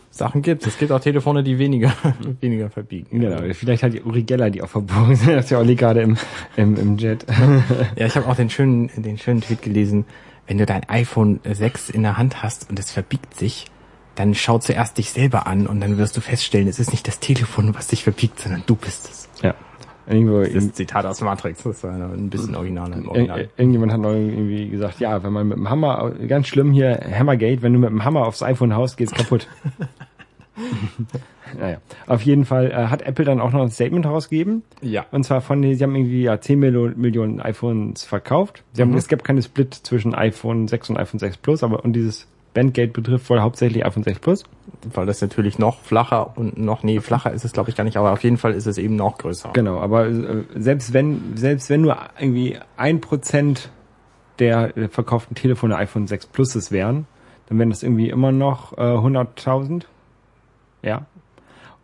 Sachen 0.10 0.42
gibt 0.42 0.66
es. 0.68 0.78
gibt 0.78 0.92
auch 0.92 1.00
Telefone, 1.00 1.44
die 1.44 1.58
weniger, 1.58 1.94
weniger 2.42 2.70
verbiegen. 2.70 3.20
Genau, 3.20 3.42
vielleicht 3.54 3.84
hat 3.84 3.94
die 3.94 4.02
Uri 4.02 4.24
Geller 4.24 4.50
die 4.50 4.62
auch 4.62 4.70
verbogen. 4.70 5.20
Das 5.26 5.46
ist 5.46 5.52
ja 5.52 5.60
Olli 5.60 5.76
gerade 5.76 6.02
im, 6.02 6.18
im, 6.56 6.76
im 6.78 6.98
Jet. 6.98 7.26
Ja, 7.96 8.06
ich 8.06 8.16
habe 8.16 8.28
auch 8.28 8.36
den 8.36 8.50
schönen, 8.50 8.90
den 8.96 9.18
schönen 9.18 9.42
Tweet 9.42 9.62
gelesen. 9.62 10.06
Wenn 10.48 10.58
du 10.58 10.66
dein 10.66 10.88
iPhone 10.90 11.40
6 11.44 11.90
in 11.90 12.04
der 12.04 12.18
Hand 12.18 12.44
hast 12.44 12.70
und 12.70 12.78
es 12.78 12.92
verbiegt 12.92 13.36
sich, 13.36 13.66
dann 14.16 14.36
schau 14.36 14.60
zuerst 14.60 14.98
dich 14.98 15.10
selber 15.12 15.48
an 15.48 15.68
und 15.68 15.80
dann 15.82 15.98
wirst 15.98 16.18
du 16.18 16.22
feststellen, 16.22 16.68
es 16.68 16.80
ist 16.80 16.92
nicht 16.92 17.08
das 17.08 17.20
Telefon, 17.20 17.74
was 17.74 17.88
dich 17.88 18.04
verbiegt, 18.04 18.40
sondern 18.40 18.64
du 18.66 18.76
bist 18.76 19.10
es. 19.10 19.23
Irgendwo, 20.08 20.40
Das 20.42 20.50
ist 20.50 20.64
ein 20.66 20.74
Zitat 20.74 21.06
aus 21.06 21.22
Matrix. 21.22 21.64
Das 21.64 21.78
ist 21.78 21.86
ein 21.86 22.30
bisschen 22.30 22.56
original 22.56 22.92
im 22.92 23.04
Ir 23.06 23.10
Original. 23.10 23.50
irgendjemand 23.58 23.94
hat 23.94 24.02
noch 24.02 24.12
irgendwie 24.12 24.70
gesagt, 24.70 25.00
ja, 25.00 25.24
wenn 25.24 25.32
man 25.34 25.48
mit 25.48 25.58
dem 25.58 25.70
Hammer, 25.70 26.12
ganz 26.28 26.48
schlimm 26.48 26.72
hier, 26.74 27.00
Hammergate, 27.18 27.62
wenn 27.62 27.74
du 27.74 27.80
mit 27.80 27.90
dem 27.90 28.04
Hammer 28.04 28.28
aufs 28.28 28.44
iPhone 28.44 28.76
haust, 28.76 28.98
geht's 28.98 29.14
kaputt. 29.14 29.48
naja, 31.60 31.78
auf 32.08 32.22
jeden 32.24 32.46
Fall 32.46 32.72
äh, 32.72 32.88
hat 32.88 33.02
Apple 33.02 33.26
dann 33.26 33.40
auch 33.40 33.52
noch 33.52 33.62
ein 33.62 33.70
Statement 33.72 34.06
rausgegeben. 34.06 34.64
Ja. 34.82 35.06
Und 35.12 35.24
zwar 35.24 35.42
von, 35.42 35.62
sie 35.64 35.84
haben 35.84 35.96
irgendwie 35.96 36.24
ja 36.24 36.40
10 36.40 36.60
Millionen, 36.60 37.00
Millionen 37.00 37.42
iPhones 37.42 38.04
verkauft. 38.04 38.64
Sie 38.74 38.82
haben, 38.82 38.92
Mhm. 38.92 38.98
es 38.98 39.08
gab 39.08 39.24
keine 39.24 39.42
Split 39.42 39.74
zwischen 39.74 40.14
iPhone 40.16 40.68
6 40.68 40.90
und 40.92 40.98
iPhone 40.98 41.20
6 41.20 41.38
Plus, 41.38 41.64
aber 41.64 41.84
und 41.84 41.94
dieses 41.94 42.28
Bandgate 42.54 42.94
betrifft 42.94 43.30
wohl 43.30 43.42
hauptsächlich 43.42 43.86
iPhone 43.86 44.04
6 44.04 44.20
Plus. 44.20 44.44
Weil 44.94 45.06
das 45.06 45.22
natürlich 45.22 45.60
noch 45.60 45.80
flacher 45.80 46.38
und 46.38 46.58
noch, 46.58 46.84
nee, 46.84 47.00
flacher 47.00 47.32
ist 47.32 47.46
es 47.46 47.54
glaube 47.54 47.70
ich 47.70 47.76
gar 47.76 47.84
nicht, 47.84 47.98
aber 47.98 48.12
auf 48.12 48.24
jeden 48.24 48.38
Fall 48.38 48.54
ist 48.54 48.66
es 48.66 48.78
eben 48.78 48.96
noch 48.96 49.18
größer. 49.18 49.52
Genau, 49.54 49.80
aber 49.80 50.08
äh, 50.08 50.44
selbst 50.56 50.94
wenn, 50.94 51.36
selbst 51.36 51.70
wenn 51.70 51.82
nur 51.82 51.98
irgendwie 52.20 52.58
ein 52.78 53.02
Prozent 53.02 53.70
der 54.40 54.74
verkauften 54.90 55.36
Telefone 55.36 55.76
iPhone 55.78 56.08
6 56.08 56.28
Pluses 56.28 56.72
wären, 56.72 57.08
dann 57.48 57.60
wären 57.60 57.70
das 57.70 57.84
irgendwie 57.84 58.10
immer 58.10 58.32
noch 58.32 58.78
äh, 58.78 58.82
100.000. 58.82 59.84
Ja. 60.82 61.06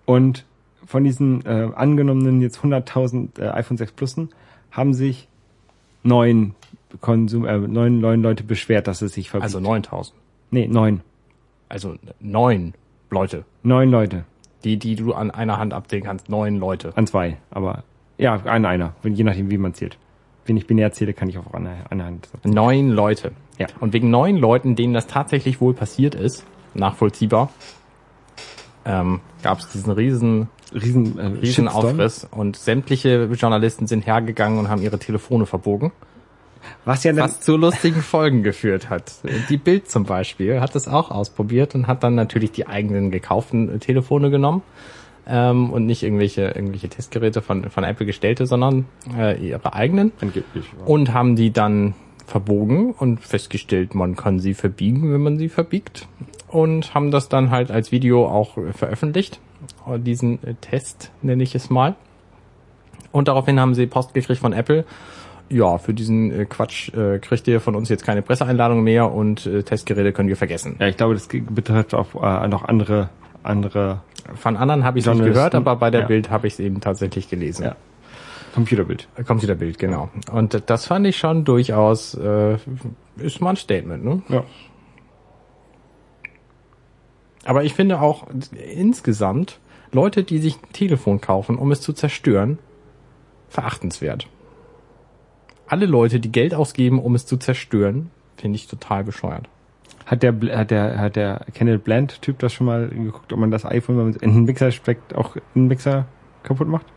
Und 0.05 0.45
von 0.85 1.03
diesen 1.03 1.45
äh, 1.45 1.69
angenommenen 1.75 2.41
jetzt 2.41 2.59
100.000 2.59 3.39
äh, 3.39 3.49
iPhone 3.49 3.77
6 3.77 3.91
Plusen 3.93 4.29
haben 4.71 4.93
sich 4.93 5.27
neun 6.03 6.55
Konsum, 7.01 7.45
äh, 7.45 7.57
neun, 7.59 7.99
neun 7.99 8.21
Leute 8.21 8.43
beschwert, 8.43 8.87
dass 8.87 9.01
es 9.01 9.13
sich 9.13 9.29
verbiegt. 9.29 9.55
Also 9.55 9.59
9000. 9.59 10.15
nee, 10.51 10.67
neun. 10.67 11.01
Also 11.67 11.95
neun 12.19 12.73
Leute. 13.09 13.45
Neun 13.63 13.89
Leute. 13.91 14.25
Die, 14.63 14.77
die 14.77 14.95
du 14.95 15.13
an 15.13 15.31
einer 15.31 15.57
Hand 15.57 15.73
abzählen 15.73 16.03
kannst. 16.03 16.29
Neun 16.29 16.57
Leute. 16.57 16.91
An 16.95 17.07
zwei. 17.07 17.37
Aber 17.51 17.83
ja, 18.17 18.35
an 18.35 18.65
einer. 18.65 18.93
wenn- 19.03 19.13
Je 19.15 19.23
nachdem, 19.23 19.49
wie 19.51 19.57
man 19.57 19.73
zählt. 19.73 19.97
Wenn 20.45 20.57
ich 20.57 20.65
binär 20.67 20.91
zähle, 20.91 21.13
kann 21.13 21.29
ich 21.29 21.37
auch 21.37 21.53
an 21.53 21.67
einer, 21.67 21.77
an 21.85 21.85
einer 21.91 22.05
Hand. 22.05 22.29
Neun 22.43 22.89
Leute. 22.89 23.31
Ja. 23.59 23.67
Und 23.79 23.93
wegen 23.93 24.09
neun 24.09 24.35
Leuten, 24.37 24.75
denen 24.75 24.93
das 24.93 25.05
tatsächlich 25.07 25.61
wohl 25.61 25.73
passiert 25.73 26.15
ist, 26.15 26.43
nachvollziehbar, 26.73 27.49
ähm, 28.85 29.19
gab 29.43 29.59
es 29.59 29.69
diesen 29.69 29.91
riesen, 29.91 30.49
Riesen, 30.73 31.17
äh, 31.17 31.25
riesen 31.25 31.65
Shitstorm. 31.65 31.85
Aufriss 31.95 32.27
und 32.29 32.55
sämtliche 32.55 33.25
Journalisten 33.33 33.87
sind 33.87 34.05
hergegangen 34.05 34.59
und 34.59 34.69
haben 34.69 34.81
ihre 34.81 34.99
Telefone 34.99 35.45
verbogen. 35.45 35.91
Was 36.85 37.03
ja 37.03 37.13
dann, 37.13 37.25
was 37.25 37.41
zu 37.41 37.57
lustigen 37.57 38.01
Folgen 38.01 38.43
geführt 38.43 38.89
hat. 38.89 39.13
Die 39.49 39.57
Bild 39.57 39.89
zum 39.89 40.05
Beispiel 40.05 40.59
hat 40.59 40.75
es 40.75 40.87
auch 40.87 41.11
ausprobiert 41.11 41.75
und 41.75 41.87
hat 41.87 42.03
dann 42.03 42.15
natürlich 42.15 42.51
die 42.51 42.67
eigenen 42.67 43.11
gekauften 43.11 43.79
Telefone 43.79 44.29
genommen 44.29 44.61
ähm, 45.27 45.69
und 45.69 45.85
nicht 45.85 46.03
irgendwelche 46.03 46.41
irgendwelche 46.49 46.89
Testgeräte 46.89 47.41
von 47.41 47.69
von 47.69 47.83
Apple 47.83 48.05
gestellte, 48.05 48.45
sondern 48.45 48.85
äh, 49.17 49.39
ihre 49.39 49.73
eigenen 49.73 50.11
angeblich. 50.21 50.65
und 50.85 51.13
haben 51.13 51.35
die 51.35 51.51
dann 51.51 51.93
verbogen 52.25 52.91
und 52.91 53.21
festgestellt, 53.21 53.95
man 53.95 54.15
kann 54.15 54.39
sie 54.39 54.53
verbiegen, 54.53 55.11
wenn 55.11 55.21
man 55.21 55.37
sie 55.37 55.49
verbiegt 55.49 56.07
und 56.47 56.93
haben 56.93 57.11
das 57.11 57.29
dann 57.29 57.49
halt 57.49 57.71
als 57.71 57.91
Video 57.91 58.27
auch 58.27 58.57
veröffentlicht, 58.73 59.39
äh, 59.87 59.99
diesen 59.99 60.39
Test 60.61 61.11
nenne 61.21 61.43
ich 61.43 61.55
es 61.55 61.69
mal. 61.69 61.95
Und 63.11 63.27
daraufhin 63.27 63.59
haben 63.59 63.73
sie 63.73 63.87
Post 63.87 64.13
gekriegt 64.13 64.39
von 64.39 64.53
Apple. 64.53 64.85
Ja, 65.49 65.77
für 65.79 65.93
diesen 65.93 66.31
äh, 66.31 66.45
Quatsch 66.45 66.93
äh, 66.93 67.19
kriegt 67.19 67.47
ihr 67.47 67.59
von 67.59 67.75
uns 67.75 67.89
jetzt 67.89 68.05
keine 68.05 68.21
Presseeinladung 68.21 68.83
mehr 68.83 69.11
und 69.11 69.45
äh, 69.45 69.63
Testgeräte 69.63 70.13
können 70.13 70.29
wir 70.29 70.37
vergessen. 70.37 70.75
Ja, 70.79 70.87
ich 70.87 70.97
glaube, 70.97 71.15
das 71.15 71.27
betrifft 71.27 71.93
auch 71.95 72.15
äh, 72.15 72.47
noch 72.47 72.65
andere, 72.65 73.09
andere 73.41 74.01
Von 74.35 74.57
anderen 74.57 74.83
habe 74.83 74.99
ich 74.99 75.07
es 75.07 75.13
nicht 75.13 75.25
gehört, 75.25 75.55
aber 75.55 75.75
bei 75.75 75.89
der 75.89 76.01
ja. 76.01 76.07
Bild 76.07 76.29
habe 76.29 76.47
ich 76.47 76.53
es 76.53 76.59
eben 76.59 76.81
tatsächlich 76.81 77.29
gelesen. 77.29 77.63
Ja. 77.65 77.75
Computerbild. 78.53 79.07
Computerbild, 79.25 79.79
genau. 79.79 80.09
Und 80.31 80.63
das 80.67 80.85
fand 80.85 81.07
ich 81.07 81.17
schon 81.17 81.45
durchaus, 81.45 82.13
äh, 82.15 82.57
ist 83.17 83.41
mal 83.41 83.51
ein 83.51 83.55
Statement, 83.55 84.03
ne? 84.03 84.21
Ja. 84.29 84.43
Aber 87.45 87.63
ich 87.63 87.73
finde 87.73 88.01
auch 88.01 88.27
insgesamt 88.75 89.59
Leute, 89.91 90.23
die 90.23 90.39
sich 90.39 90.57
ein 90.57 90.73
Telefon 90.73 91.21
kaufen, 91.21 91.57
um 91.57 91.71
es 91.71 91.81
zu 91.81 91.93
zerstören, 91.93 92.59
verachtenswert. 93.49 94.27
Alle 95.69 95.85
Leute, 95.85 96.19
die 96.19 96.31
Geld 96.31 96.53
ausgeben, 96.55 96.99
um 96.99 97.13
es 97.15 97.25
zu 97.25 97.37
zerstören, 97.37 98.09
finde 98.37 98.55
ich 98.55 98.67
total 98.67 99.03
bescheuert. 99.03 99.47
Hat 100.05 100.23
der, 100.23 100.33
hat 100.57 100.71
der, 100.71 100.97
hat 100.97 101.15
der 101.15 101.45
Kenneth 101.53 101.83
Bland 101.83 102.21
Typ 102.23 102.39
das 102.39 102.51
schon 102.51 102.65
mal 102.65 102.89
geguckt, 102.89 103.31
ob 103.31 103.39
man 103.39 103.51
das 103.51 103.65
iPhone, 103.65 103.97
wenn 103.97 104.05
man 104.05 104.13
es 104.15 104.21
in 104.21 104.33
den 104.33 104.43
Mixer 104.45 104.71
steckt, 104.71 105.15
auch 105.15 105.35
in 105.35 105.41
den 105.55 105.67
Mixer 105.67 106.05
kaputt 106.41 106.67
macht? 106.67 106.87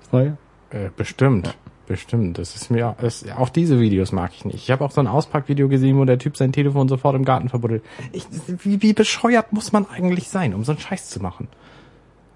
Das 0.00 0.12
neue? 0.12 0.38
Äh, 0.70 0.88
bestimmt. 0.96 1.54
Bestimmt. 1.86 2.38
Das 2.38 2.54
ist 2.54 2.70
mir, 2.70 2.96
das, 3.00 3.28
auch 3.36 3.50
diese 3.50 3.80
Videos 3.80 4.12
mag 4.12 4.30
ich 4.32 4.44
nicht. 4.44 4.54
Ich 4.54 4.70
habe 4.70 4.84
auch 4.84 4.92
so 4.92 5.00
ein 5.00 5.08
Auspackvideo 5.08 5.68
gesehen, 5.68 5.98
wo 5.98 6.04
der 6.04 6.18
Typ 6.18 6.36
sein 6.36 6.52
Telefon 6.52 6.88
sofort 6.88 7.16
im 7.16 7.24
Garten 7.24 7.50
verbuddelt. 7.50 7.82
Ich, 8.12 8.24
wie, 8.46 8.80
wie 8.80 8.92
bescheuert 8.92 9.52
muss 9.52 9.72
man 9.72 9.86
eigentlich 9.90 10.28
sein, 10.28 10.54
um 10.54 10.64
so 10.64 10.72
einen 10.72 10.80
Scheiß 10.80 11.10
zu 11.10 11.20
machen? 11.20 11.48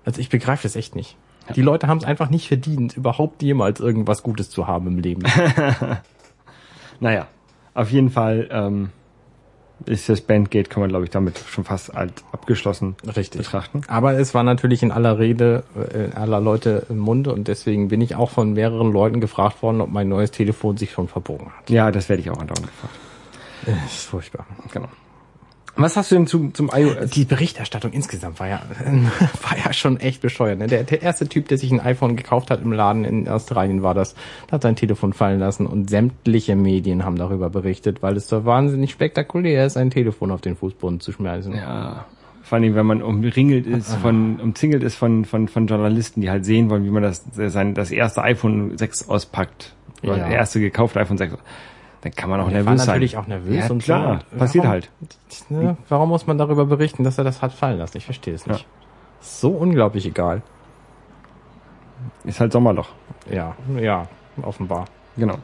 Also 0.05 0.21
ich 0.21 0.29
begreife 0.29 0.65
das 0.65 0.77
echt 0.77 0.95
nicht. 0.95 1.17
Die 1.55 1.63
Leute 1.63 1.89
haben 1.89 1.99
es 1.99 2.05
einfach 2.05 2.31
nicht 2.31 2.49
verdient, 2.49 2.97
überhaupt 2.97 3.43
jemals 3.43 3.81
irgendwas 3.81 4.23
Gutes 4.23 4.51
zu 4.51 4.67
haben 4.67 4.87
im 4.87 4.99
Leben. 4.99 5.23
Naja, 7.01 7.27
auf 7.75 7.91
jeden 7.91 8.11
Fall 8.11 8.49
ähm, 8.51 8.91
ist 9.87 10.09
das 10.09 10.21
Bandgate, 10.21 10.71
kann 10.71 10.81
man 10.81 10.89
glaube 10.89 11.05
ich 11.05 11.11
damit 11.11 11.39
schon 11.39 11.65
fast 11.65 11.95
als 11.95 12.13
abgeschlossen 12.33 12.97
Richtig. 13.17 13.43
betrachten. 13.43 13.83
Aber 13.89 14.15
es 14.15 14.35
war 14.35 14.43
natürlich 14.43 14.83
in 14.83 14.91
aller 14.91 15.19
Rede, 15.19 15.65
äh, 15.77 16.07
in 16.07 16.13
aller 16.15 16.41
Leute 16.41 16.87
im 16.89 16.99
Munde 16.99 17.33
und 17.33 17.49
deswegen 17.49 17.89
bin 17.89 18.01
ich 18.01 18.15
auch 18.15 18.31
von 18.31 18.53
mehreren 18.53 18.93
Leuten 18.93 19.21
gefragt 19.21 19.63
worden, 19.63 19.81
ob 19.81 19.91
mein 19.91 20.09
neues 20.09 20.31
Telefon 20.31 20.77
sich 20.77 20.93
schon 20.93 21.09
verbogen 21.09 21.53
hat. 21.57 21.69
Ja, 21.69 21.91
das 21.91 22.09
werde 22.09 22.23
ich 22.23 22.31
auch 22.31 22.39
andauernd 22.39 22.67
gefragt. 22.67 22.95
Das 23.67 23.93
ist 23.93 24.05
furchtbar. 24.07 24.47
Genau. 24.73 24.89
Was 25.77 25.97
hast 25.97 26.11
du 26.11 26.15
denn 26.15 26.27
zu, 26.27 26.51
zum 26.53 26.71
iOS? 26.73 27.11
Die 27.11 27.25
Berichterstattung 27.25 27.93
insgesamt 27.93 28.39
war 28.39 28.49
ja, 28.49 28.63
war 29.49 29.59
ja 29.65 29.73
schon 29.73 29.99
echt 29.99 30.21
bescheuert. 30.23 30.59
Ne? 30.59 30.67
Der, 30.69 30.85
der 30.85 31.03
erste 31.03 31.29
Typ, 31.29 31.49
der 31.49 31.59
sich 31.59 31.73
ein 31.73 31.81
iPhone 31.81 32.17
gekauft 32.17 32.51
hat 32.51 32.63
im 32.63 32.73
Laden 32.73 33.05
in 33.05 33.29
Australien, 33.29 33.83
war 33.83 33.95
das. 33.95 34.15
Der 34.49 34.53
hat 34.53 34.63
sein 34.63 34.77
Telefon 34.77 35.13
fallen 35.13 35.41
lassen 35.41 35.67
und 35.67 35.91
sämtliche 35.91 36.55
Medien 36.55 37.05
haben 37.05 37.17
darüber 37.17 37.51
berichtet, 37.51 38.03
weil 38.03 38.17
es 38.17 38.29
so 38.29 38.45
wahnsinnig 38.45 38.93
spektakulär 38.93 39.67
ist, 39.67 39.77
ein 39.77 39.91
Telefon 39.91 40.31
auf 40.31 40.41
den 40.41 40.57
Fußboden 40.57 41.01
zu 41.01 41.11
schmeißen. 41.13 41.55
Ja, 41.55 42.07
vor 42.43 42.59
allem, 42.59 42.75
wenn 42.75 42.87
man 42.87 43.03
umringelt 43.03 43.67
ist 43.67 43.95
von, 43.97 44.39
umzingelt 44.39 44.83
ist 44.83 44.97
von, 44.97 45.25
von, 45.25 45.49
von 45.49 45.67
Journalisten, 45.67 46.21
die 46.21 46.31
halt 46.31 46.45
sehen 46.45 46.69
wollen, 46.71 46.85
wie 46.85 46.91
man 46.91 47.03
das, 47.03 47.25
sein, 47.35 47.75
das 47.75 47.91
erste 47.91 48.23
iPhone 48.23 48.77
6 48.77 49.09
auspackt. 49.09 49.75
Oder 50.03 50.19
Ja. 50.19 50.29
der 50.29 50.37
erste 50.37 50.61
gekaufte 50.61 51.01
iPhone 51.01 51.17
6. 51.17 51.37
Dann 52.05 52.15
kann 52.15 52.31
man 52.31 52.41
auch 52.41 52.49
nervös 52.49 52.67
war 52.67 52.79
sein. 52.79 52.87
natürlich 52.87 53.17
auch 53.17 53.27
nervös 53.27 53.57
ja, 53.57 53.71
und 53.71 53.81
so. 53.83 53.87
klar, 53.87 54.11
Und 54.31 54.39
passiert 54.39 54.65
warum- 54.65 54.73
halt. 54.73 54.91
Ne? 55.49 55.77
Warum 55.89 56.09
muss 56.11 56.27
man 56.27 56.39
darüber 56.39 56.67
berichten, 56.67 57.03
dass 57.03 57.19
er 57.19 57.25
das 57.25 57.43
hat 57.43 57.53
fallen 57.53 57.79
lassen? 57.79 57.97
Ich 57.97 58.05
verstehe 58.05 58.35
es 58.35 58.47
nicht. 58.47 58.67
So 59.21 59.51
unglaublich 59.51 60.07
egal. 60.07 60.43
Ist 62.25 62.41
halt 62.41 62.53
Sommerloch. 62.53 62.89
Ja, 63.31 63.57
ja, 63.81 64.07
offenbar. 64.43 64.85
Genau. 65.17 65.37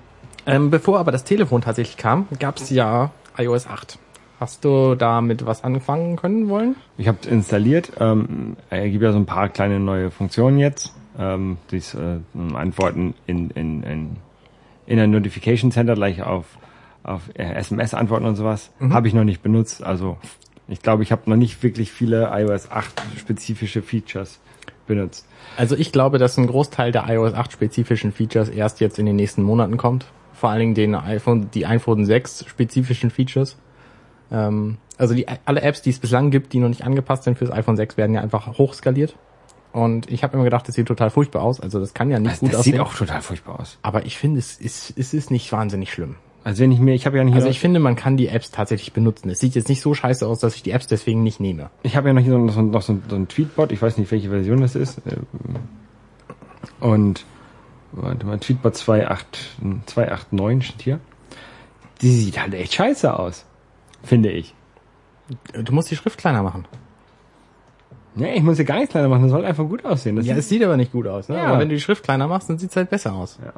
Ähm, 0.47 0.71
bevor 0.71 0.99
aber 0.99 1.13
das 1.13 1.25
Telefon 1.25 1.63
tatsächlich 1.63 1.97
kam, 1.97 2.29
gab 2.39 2.57
es 2.59 2.71
ja 2.71 3.11
iOS 3.39 3.67
8. 3.67 3.99
Hast 4.39 4.65
du 4.65 4.95
damit 4.95 5.45
was 5.47 5.65
anfangen 5.65 6.17
können 6.17 6.49
wollen? 6.49 6.77
Ich 6.97 7.09
habe 7.09 7.19
installiert. 7.29 7.93
Ähm, 8.01 8.57
er 8.71 8.89
gibt 8.89 9.03
ja 9.03 9.13
so 9.13 9.19
ein 9.19 9.27
paar 9.27 9.49
kleine 9.49 9.81
neue 9.81 10.11
Funktionen 10.11 10.59
jetzt. 10.59 10.95
Ähm, 11.19 11.59
dies 11.71 11.95
äh, 11.95 12.19
Antworten 12.55 13.15
in, 13.27 13.51
in, 13.51 13.83
in, 13.83 14.17
in 14.91 14.97
der 14.97 15.07
Notification 15.07 15.71
Center 15.71 15.95
gleich 15.95 16.23
auf, 16.23 16.45
auf 17.05 17.23
äh, 17.35 17.55
SMS 17.55 17.95
antworten 17.95 18.27
und 18.27 18.35
sowas. 18.35 18.73
Habe 18.81 19.07
ich 19.07 19.15
noch 19.15 19.23
nicht 19.23 19.41
benutzt. 19.41 19.85
Also 19.85 20.19
ich 20.67 20.83
glaube, 20.83 21.05
ich 21.05 21.13
habe 21.13 21.31
noch 21.31 21.37
nicht 21.37 21.63
wirklich 21.63 21.93
viele 21.93 22.31
iOS 22.33 22.71
8 22.73 23.01
spezifische 23.17 23.83
Features 23.83 24.41
benutzt. 24.89 25.29
Also 25.57 25.77
ich 25.77 25.93
glaube, 25.93 26.19
dass 26.19 26.37
ein 26.37 26.49
Großteil 26.49 26.91
der 26.91 27.09
iOS 27.09 27.35
8 27.35 27.53
spezifischen 27.53 28.11
Features 28.11 28.49
erst 28.49 28.81
jetzt 28.81 28.99
in 28.99 29.07
den 29.07 29.15
nächsten 29.15 29.45
Monaten 29.45 29.77
kommt. 29.77 30.07
Vor 30.33 30.51
allen 30.51 30.59
Dingen 30.61 30.75
den 30.75 30.95
iPhone, 30.97 31.51
die 31.53 31.67
iPhone 31.67 32.05
6 32.05 32.47
spezifischen 32.49 33.11
Features. 33.11 33.57
Ähm, 34.33 34.79
Also 34.99 35.15
die 35.15 35.27
alle 35.45 35.63
Apps, 35.63 35.83
die 35.83 35.91
es 35.91 36.01
bislang 36.01 36.33
gibt, 36.33 36.53
die 36.53 36.59
noch 36.59 36.69
nicht 36.69 36.85
angepasst 36.85 37.23
sind 37.23 37.39
fürs 37.39 37.53
iPhone 37.53 37.77
6, 37.77 37.97
werden 37.97 38.13
ja 38.15 38.23
einfach 38.23 38.59
hochskaliert. 38.59 39.15
Und 39.73 40.11
ich 40.11 40.23
habe 40.25 40.35
immer 40.35 40.45
gedacht, 40.45 40.67
das 40.67 40.75
sieht 40.75 40.87
total 40.89 41.11
furchtbar 41.11 41.43
aus. 41.43 41.61
Also 41.61 41.79
das 41.79 41.95
kann 41.95 42.11
ja 42.11 42.19
nicht 42.19 42.33
Das, 42.33 42.41
gut 42.41 42.53
das 42.53 42.61
aussehen. 42.61 42.73
sieht 42.73 42.81
auch 42.81 42.95
total 42.95 43.23
furchtbar 43.23 43.61
aus. 43.61 43.79
aber 43.83 44.05
ich 44.07 44.19
finde, 44.19 44.39
es 44.41 44.57
ist, 44.61 44.93
es 44.97 45.15
ist 45.15 45.31
nicht 45.31 45.51
wahnsinnig 45.53 45.93
schlimm. 45.93 46.17
Also 46.43 46.63
wenn 46.63 46.73
ich 46.73 46.81
mir, 46.81 46.95
ich 46.95 47.05
habe 47.07 47.19
ja 47.19 47.25
nicht 47.25 47.35
Also 47.35 47.49
ich 47.49 47.61
finde, 47.61 47.81
man 47.81 47.97
kann 47.97 48.17
die 48.17 48.29
Apps 48.29 48.51
tatsächlich 48.51 48.93
benutzen. 48.95 49.29
Es 49.29 49.41
sieht 49.41 49.55
jetzt 49.55 49.69
nicht 49.69 49.83
so 49.83 49.93
scheiße 49.95 50.27
aus, 50.27 50.41
dass 50.41 50.55
ich 50.57 50.63
die 50.63 50.71
Apps 50.71 50.87
deswegen 50.87 51.23
nicht 51.23 51.39
nehme. 51.39 51.69
Ich 51.83 51.97
habe 51.97 52.09
ja 52.09 52.15
noch 52.15 52.23
hier 52.23 52.33
so, 52.33 52.39
noch 52.39 52.53
so, 52.55 52.63
noch 52.63 52.83
so, 52.83 52.99
so 53.09 53.15
ein 53.17 53.29
Tweetbot, 53.29 53.71
ich 53.73 53.81
weiß 53.83 53.99
nicht, 53.99 54.11
welche 54.11 54.31
Version 54.31 54.61
das 54.63 54.75
ist. 54.75 55.01
ähm, 55.07 55.27
Und 56.81 57.25
warte 57.93 58.27
mal, 58.27 58.39
Tweetbot 58.39 58.75
2.8 58.75 59.23
2.8.9 59.87 60.63
steht 60.63 60.83
hier. 60.83 61.01
Die 62.01 62.11
sieht 62.11 62.41
halt 62.41 62.55
echt 62.55 62.75
scheiße 62.75 63.19
aus. 63.19 63.45
Finde 64.03 64.31
ich. 64.31 64.55
Du 65.53 65.73
musst 65.75 65.91
die 65.91 65.97
Schrift 65.97 66.19
kleiner 66.19 66.43
machen. 66.43 66.65
Nee, 68.15 68.35
ich 68.35 68.43
muss 68.43 68.59
ja 68.59 68.65
gar 68.65 68.77
nichts 68.77 68.91
kleiner 68.91 69.09
machen, 69.09 69.23
das 69.23 69.31
soll 69.31 69.45
einfach 69.45 69.69
gut 69.69 69.85
aussehen. 69.85 70.17
Das 70.17 70.27
Ja, 70.27 70.35
es 70.37 70.49
sieht 70.49 70.65
aber 70.65 70.77
nicht 70.77 70.93
gut 70.93 71.07
aus. 71.07 71.29
Ne? 71.29 71.37
Ja. 71.37 71.47
Aber 71.47 71.61
wenn 71.61 71.69
du 71.69 71.75
die 71.75 71.81
Schrift 71.81 72.03
kleiner 72.03 72.27
machst, 72.27 72.51
dann 72.51 72.59
sieht's 72.59 72.77
halt 72.77 72.91
besser 72.91 73.15
aus. 73.15 73.39
ja. 73.45 73.53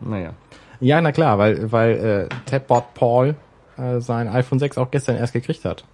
Naja. 0.00 0.32
Ja, 0.80 1.00
na 1.00 1.10
klar, 1.10 1.38
weil, 1.38 1.72
weil 1.72 1.90
äh, 1.92 2.28
Tabbot 2.48 2.94
Paul 2.94 3.34
äh, 3.76 4.00
sein 4.00 4.28
iPhone 4.28 4.58
6 4.58 4.78
auch 4.78 4.90
gestern 4.90 5.16
erst 5.16 5.32
gekriegt 5.32 5.64
hat. 5.64 5.84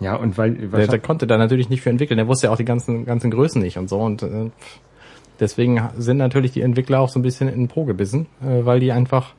Ja, 0.00 0.16
und 0.16 0.36
weil, 0.36 0.54
Der, 0.54 0.88
der 0.88 0.98
konnte 0.98 1.28
da 1.28 1.38
natürlich 1.38 1.68
nicht 1.68 1.82
für 1.82 1.90
entwickeln. 1.90 2.16
Der 2.16 2.26
wusste 2.26 2.48
ja 2.48 2.52
auch 2.52 2.56
die 2.56 2.64
ganzen, 2.64 3.04
ganzen 3.04 3.30
Größen 3.30 3.62
nicht 3.62 3.78
und 3.78 3.88
so. 3.88 4.00
Und 4.00 4.22
äh, 4.22 4.50
deswegen 5.38 5.80
sind 5.96 6.16
natürlich 6.16 6.50
die 6.52 6.62
Entwickler 6.62 7.00
auch 7.00 7.08
so 7.08 7.20
ein 7.20 7.22
bisschen 7.22 7.48
in 7.48 7.60
den 7.60 7.68
Po 7.68 7.84
gebissen, 7.84 8.26
äh, 8.42 8.64
weil 8.64 8.80
die 8.80 8.90
einfach, 8.90 9.34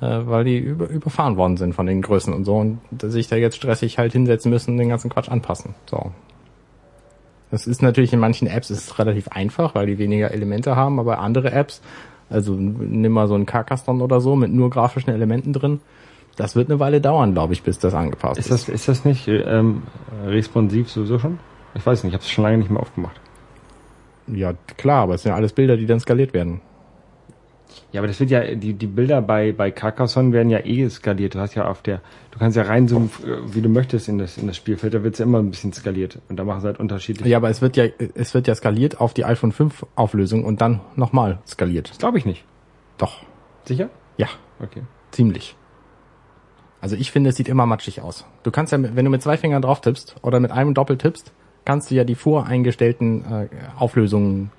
äh, 0.00 0.20
weil 0.26 0.44
die 0.44 0.58
über, 0.58 0.88
überfahren 0.88 1.36
worden 1.36 1.56
sind 1.56 1.74
von 1.74 1.86
den 1.86 2.02
Größen 2.02 2.32
und 2.32 2.44
so. 2.44 2.56
Und 2.56 2.78
sich 3.02 3.26
da 3.26 3.34
jetzt 3.34 3.56
stressig 3.56 3.98
halt 3.98 4.12
hinsetzen 4.12 4.50
müssen 4.50 4.72
und 4.72 4.76
den 4.76 4.90
ganzen 4.90 5.10
Quatsch 5.10 5.28
anpassen. 5.28 5.74
So. 5.90 6.12
Das 7.54 7.68
ist 7.68 7.82
natürlich 7.82 8.12
in 8.12 8.18
manchen 8.18 8.48
Apps 8.48 8.68
ist 8.68 8.78
es 8.78 8.98
relativ 8.98 9.28
einfach, 9.28 9.76
weil 9.76 9.86
die 9.86 9.96
weniger 9.96 10.32
Elemente 10.32 10.74
haben, 10.74 10.98
aber 10.98 11.20
andere 11.20 11.52
Apps, 11.52 11.82
also 12.28 12.54
nimm 12.54 13.12
mal 13.12 13.28
so 13.28 13.36
einen 13.36 13.46
Carcassonne 13.46 14.02
oder 14.02 14.20
so 14.20 14.34
mit 14.34 14.52
nur 14.52 14.70
grafischen 14.70 15.14
Elementen 15.14 15.52
drin, 15.52 15.80
das 16.34 16.56
wird 16.56 16.68
eine 16.68 16.80
Weile 16.80 17.00
dauern, 17.00 17.32
glaube 17.32 17.52
ich, 17.52 17.62
bis 17.62 17.78
das 17.78 17.94
angepasst 17.94 18.40
ist 18.40 18.50
das, 18.50 18.68
ist 18.68 18.88
das 18.88 19.04
nicht 19.04 19.28
ähm, 19.28 19.84
responsiv 20.26 20.90
sowieso 20.90 21.20
schon? 21.20 21.38
Ich 21.76 21.86
weiß 21.86 22.02
nicht, 22.02 22.10
ich 22.10 22.14
habe 22.14 22.24
es 22.24 22.30
schon 22.32 22.42
lange 22.42 22.58
nicht 22.58 22.72
mehr 22.72 22.80
aufgemacht. 22.80 23.20
Ja, 24.26 24.54
klar, 24.76 25.04
aber 25.04 25.14
es 25.14 25.22
sind 25.22 25.30
ja 25.30 25.36
alles 25.36 25.52
Bilder, 25.52 25.76
die 25.76 25.86
dann 25.86 26.00
skaliert 26.00 26.34
werden. 26.34 26.60
Ja, 27.92 28.00
aber 28.00 28.08
das 28.08 28.18
wird 28.20 28.30
ja, 28.30 28.54
die, 28.54 28.74
die 28.74 28.86
Bilder 28.86 29.22
bei, 29.22 29.52
bei 29.52 29.70
Carcassonne 29.70 30.32
werden 30.32 30.50
ja 30.50 30.58
eh 30.64 30.88
skaliert. 30.88 31.34
Du 31.34 31.38
hast 31.40 31.54
ja 31.54 31.68
auf 31.68 31.82
der, 31.82 32.00
du 32.30 32.38
kannst 32.38 32.56
ja 32.56 32.64
reinzoomen, 32.64 33.10
äh, 33.24 33.54
wie 33.54 33.60
du 33.60 33.68
möchtest 33.68 34.08
in 34.08 34.18
das, 34.18 34.36
in 34.38 34.46
das 34.46 34.56
Spielfeld, 34.56 34.94
da 34.94 35.02
wird's 35.02 35.18
ja 35.18 35.24
immer 35.24 35.38
ein 35.38 35.50
bisschen 35.50 35.72
skaliert. 35.72 36.18
Und 36.28 36.36
da 36.36 36.44
machen 36.44 36.60
sie 36.60 36.66
halt 36.66 36.80
unterschiedlich. 36.80 37.26
Ja, 37.28 37.38
aber 37.38 37.50
es 37.50 37.62
wird 37.62 37.76
ja, 37.76 37.84
es 38.14 38.34
wird 38.34 38.46
ja 38.46 38.54
skaliert 38.54 39.00
auf 39.00 39.14
die 39.14 39.24
iPhone 39.24 39.52
5 39.52 39.86
Auflösung 39.94 40.44
und 40.44 40.60
dann 40.60 40.80
nochmal 40.96 41.38
skaliert. 41.46 41.90
Das 41.90 41.98
glaube 41.98 42.18
ich 42.18 42.26
nicht. 42.26 42.44
Doch. 42.98 43.22
Sicher? 43.64 43.90
Ja, 44.16 44.28
Okay. 44.62 44.82
ziemlich. 45.10 45.56
Also 46.80 46.96
ich 46.96 47.10
finde, 47.10 47.30
es 47.30 47.36
sieht 47.36 47.48
immer 47.48 47.64
matschig 47.66 48.02
aus. 48.02 48.26
Du 48.42 48.50
kannst 48.50 48.72
ja, 48.72 48.78
wenn 48.82 49.04
du 49.04 49.10
mit 49.10 49.22
zwei 49.22 49.36
Fingern 49.38 49.62
drauf 49.62 49.80
tippst 49.80 50.16
oder 50.22 50.38
mit 50.38 50.50
einem 50.50 50.74
Doppel 50.74 50.98
tippst, 50.98 51.32
kannst 51.64 51.90
du 51.90 51.94
ja 51.94 52.04
die 52.04 52.14
voreingestellten 52.14 53.24
äh, 53.24 53.48
Auflösungen 53.78 54.50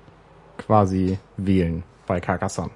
quasi 0.58 1.18
wählen 1.36 1.84
bei 2.06 2.20
Carcassonne. 2.20 2.70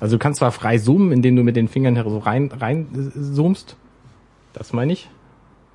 Also 0.00 0.16
du 0.16 0.18
kannst 0.18 0.38
zwar 0.38 0.50
frei 0.50 0.78
zoomen, 0.78 1.12
indem 1.12 1.36
du 1.36 1.42
mit 1.42 1.56
den 1.56 1.68
Fingern 1.68 1.94
so 1.96 2.18
rein, 2.18 2.50
rein 2.50 2.88
zoomst. 3.14 3.76
Das 4.52 4.72
meine 4.72 4.92
ich. 4.92 5.10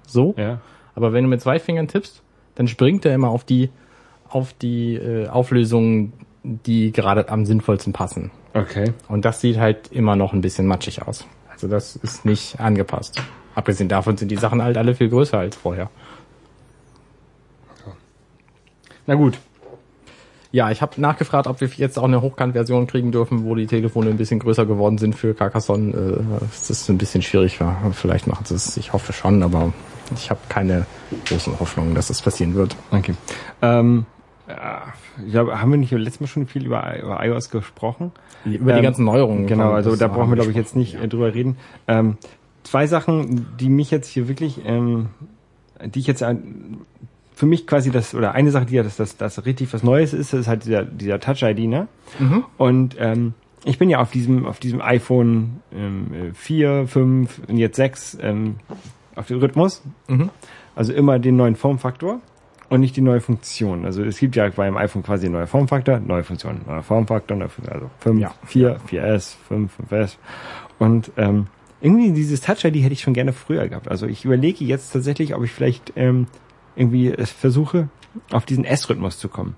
So. 0.07 0.33
Ja. 0.37 0.59
Aber 0.95 1.13
wenn 1.13 1.23
du 1.23 1.29
mit 1.29 1.41
zwei 1.41 1.59
Fingern 1.59 1.87
tippst, 1.87 2.21
dann 2.55 2.67
springt 2.67 3.05
er 3.05 3.13
immer 3.13 3.29
auf 3.29 3.43
die, 3.43 3.69
auf 4.27 4.53
die 4.53 4.95
äh, 4.95 5.27
Auflösungen, 5.27 6.13
die 6.43 6.91
gerade 6.91 7.29
am 7.29 7.45
sinnvollsten 7.45 7.93
passen. 7.93 8.31
Okay. 8.53 8.93
Und 9.07 9.25
das 9.25 9.41
sieht 9.41 9.57
halt 9.57 9.91
immer 9.91 10.15
noch 10.15 10.33
ein 10.33 10.41
bisschen 10.41 10.65
matschig 10.65 11.01
aus. 11.01 11.25
Also 11.49 11.67
das 11.67 11.95
ist 11.95 12.25
nicht 12.25 12.59
angepasst. 12.59 13.21
Abgesehen 13.53 13.89
davon 13.89 14.17
sind 14.17 14.29
die 14.29 14.35
Sachen 14.35 14.61
halt 14.61 14.77
alle 14.77 14.95
viel 14.95 15.09
größer 15.09 15.37
als 15.37 15.55
vorher. 15.55 15.89
Na 19.07 19.15
gut. 19.15 19.37
Ja, 20.55 20.71
ich 20.71 20.81
habe 20.81 21.01
nachgefragt, 21.01 21.47
ob 21.47 21.59
wir 21.59 21.67
jetzt 21.67 21.99
auch 21.99 22.05
eine 22.05 22.21
Hochkant-Version 22.21 22.87
kriegen 22.87 23.11
dürfen, 23.11 23.43
wo 23.43 23.55
die 23.55 23.67
Telefone 23.67 24.09
ein 24.09 24.15
bisschen 24.15 24.39
größer 24.39 24.65
geworden 24.65 24.97
sind 24.97 25.13
für 25.13 25.33
Carcassonne. 25.33 25.91
Äh, 25.91 26.23
das 26.39 26.69
ist 26.69 26.87
ein 26.89 26.97
bisschen 26.97 27.21
schwierig 27.21 27.59
war. 27.59 27.91
Vielleicht 27.91 28.25
macht 28.25 28.49
es, 28.51 28.77
ich 28.77 28.93
hoffe 28.93 29.11
schon, 29.11 29.43
aber 29.43 29.73
ich 30.15 30.29
habe 30.29 30.39
keine 30.47 30.85
großen 31.27 31.59
Hoffnungen, 31.59 31.93
dass 31.93 32.07
das 32.07 32.21
passieren 32.21 32.55
wird. 32.55 32.73
Okay. 32.91 33.15
Ähm, 33.61 34.05
ja, 34.47 34.83
ich 35.25 35.31
glaube, 35.33 35.59
haben 35.59 35.71
wir 35.71 35.77
nicht 35.77 35.91
letztes 35.91 36.21
Mal 36.21 36.27
schon 36.27 36.47
viel 36.47 36.65
über, 36.65 37.03
über 37.03 37.25
iOS 37.25 37.49
gesprochen? 37.49 38.13
Über 38.45 38.71
die 38.71 38.77
Ähm, 38.77 38.83
ganzen 38.85 39.03
Neuerungen. 39.03 39.47
Genau, 39.47 39.73
also 39.73 39.89
das 39.89 39.99
da 39.99 40.07
brauchen 40.07 40.29
wir, 40.29 40.35
glaube 40.35 40.51
ich, 40.51 40.55
jetzt 40.55 40.77
nicht 40.77 40.93
ja. 40.93 41.01
äh, 41.01 41.09
drüber 41.09 41.33
reden. 41.33 41.57
Ähm, 41.89 42.17
zwei 42.63 42.87
Sachen, 42.87 43.57
die 43.59 43.67
mich 43.67 43.91
jetzt 43.91 44.07
hier 44.07 44.29
wirklich, 44.29 44.61
ähm, 44.63 45.07
die 45.83 45.99
ich 45.99 46.07
jetzt 46.07 46.23
für 47.35 47.45
mich 47.45 47.67
quasi 47.67 47.91
das, 47.91 48.15
oder 48.15 48.33
eine 48.33 48.51
Sache, 48.51 48.65
die 48.65 48.75
ja 48.75 48.83
das, 48.83 48.95
das, 48.95 49.17
das 49.17 49.45
richtig 49.45 49.71
was 49.73 49.83
Neues 49.83 50.13
ist, 50.13 50.33
ist 50.33 50.47
halt 50.47 50.65
dieser, 50.65 50.83
dieser 50.85 51.19
Touch-ID, 51.19 51.59
ne? 51.67 51.87
Und 52.57 52.95
ähm, 52.99 53.33
ich 53.65 53.77
bin 53.77 53.89
ja 53.89 53.99
auf 53.99 54.11
diesem, 54.11 54.45
auf 54.45 54.59
diesem 54.59 54.81
iPhone 54.81 55.61
ähm, 55.73 56.31
4, 56.33 56.87
5 56.87 57.41
und 57.47 57.57
jetzt 57.57 57.75
6 57.75 58.17
ähm, 58.21 58.55
auf 59.15 59.27
dem 59.27 59.39
Rhythmus. 59.39 59.83
Mhm. 60.07 60.29
Also 60.75 60.93
immer 60.93 61.19
den 61.19 61.35
neuen 61.35 61.55
Formfaktor 61.55 62.19
und 62.69 62.79
nicht 62.79 62.95
die 62.95 63.01
neue 63.01 63.21
Funktion. 63.21 63.85
Also 63.85 64.03
es 64.03 64.19
gibt 64.19 64.35
ja 64.35 64.49
beim 64.49 64.77
iPhone 64.77 65.03
quasi 65.03 65.25
einen 65.25 65.35
neuen 65.35 65.47
Formfaktor, 65.47 65.99
neue 65.99 66.23
Funktion, 66.23 66.61
neuer 66.65 66.83
Formfaktor, 66.83 67.37
neue 67.37 67.49
Funktion, 67.49 67.75
also 67.75 67.89
5, 67.99 68.21
Ja. 68.21 68.33
4, 68.45 68.79
4S, 68.89 69.35
5, 69.47 69.71
5S. 69.89 70.17
Und 70.79 71.11
ähm, 71.17 71.47
irgendwie 71.81 72.11
dieses 72.11 72.41
Touch-ID 72.41 72.75
hätte 72.75 72.93
ich 72.93 73.01
schon 73.01 73.13
gerne 73.13 73.33
früher 73.33 73.67
gehabt. 73.67 73.87
Also 73.87 74.07
ich 74.07 74.25
überlege 74.25 74.63
jetzt 74.65 74.91
tatsächlich, 74.93 75.35
ob 75.35 75.43
ich 75.43 75.51
vielleicht 75.51 75.93
ähm, 75.95 76.27
irgendwie 76.75 77.09
es 77.11 77.31
versuche, 77.31 77.89
auf 78.31 78.45
diesen 78.45 78.65
S-Rhythmus 78.65 79.19
zu 79.19 79.29
kommen. 79.29 79.55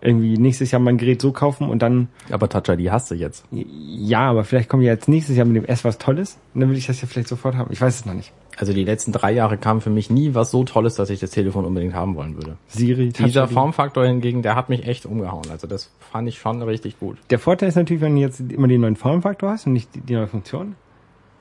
Irgendwie 0.00 0.38
nächstes 0.38 0.70
Jahr 0.70 0.80
mein 0.80 0.96
Gerät 0.96 1.20
so 1.20 1.32
kaufen 1.32 1.68
und 1.68 1.80
dann, 1.82 2.06
Aber 2.30 2.48
Touch 2.48 2.68
ID 2.68 2.88
hast 2.92 3.10
du 3.10 3.16
jetzt. 3.16 3.44
ja, 3.50 4.20
aber 4.30 4.44
vielleicht 4.44 4.68
kommt 4.68 4.84
ja 4.84 4.92
jetzt 4.92 5.08
nächstes 5.08 5.36
Jahr 5.36 5.44
mit 5.44 5.56
dem 5.56 5.64
S 5.64 5.82
was 5.82 5.98
Tolles 5.98 6.38
und 6.54 6.60
dann 6.60 6.70
will 6.70 6.76
ich 6.76 6.86
das 6.86 7.00
ja 7.00 7.08
vielleicht 7.08 7.26
sofort 7.26 7.56
haben. 7.56 7.72
Ich 7.72 7.80
weiß 7.80 7.96
es 8.00 8.06
noch 8.06 8.14
nicht. 8.14 8.32
Also 8.56 8.72
die 8.72 8.84
letzten 8.84 9.10
drei 9.10 9.32
Jahre 9.32 9.56
kam 9.58 9.80
für 9.80 9.90
mich 9.90 10.08
nie 10.08 10.34
was 10.34 10.52
so 10.52 10.62
Tolles, 10.62 10.94
dass 10.94 11.10
ich 11.10 11.18
das 11.18 11.30
Telefon 11.30 11.64
unbedingt 11.64 11.94
haben 11.94 12.14
wollen 12.14 12.36
würde. 12.36 12.58
Siri, 12.68 13.08
Dieser 13.08 13.42
Touch-ID. 13.42 13.54
Formfaktor 13.54 14.04
hingegen, 14.06 14.42
der 14.42 14.54
hat 14.54 14.68
mich 14.68 14.86
echt 14.86 15.04
umgehauen. 15.04 15.46
Also 15.50 15.66
das 15.66 15.90
fand 16.12 16.28
ich 16.28 16.38
schon 16.38 16.62
richtig 16.62 17.00
gut. 17.00 17.18
Der 17.30 17.40
Vorteil 17.40 17.68
ist 17.68 17.74
natürlich, 17.74 18.00
wenn 18.00 18.14
du 18.14 18.20
jetzt 18.20 18.38
immer 18.40 18.68
den 18.68 18.80
neuen 18.80 18.96
Formfaktor 18.96 19.50
hast 19.50 19.66
und 19.66 19.72
nicht 19.72 19.92
die, 19.96 20.00
die 20.00 20.14
neue 20.14 20.28
Funktion, 20.28 20.76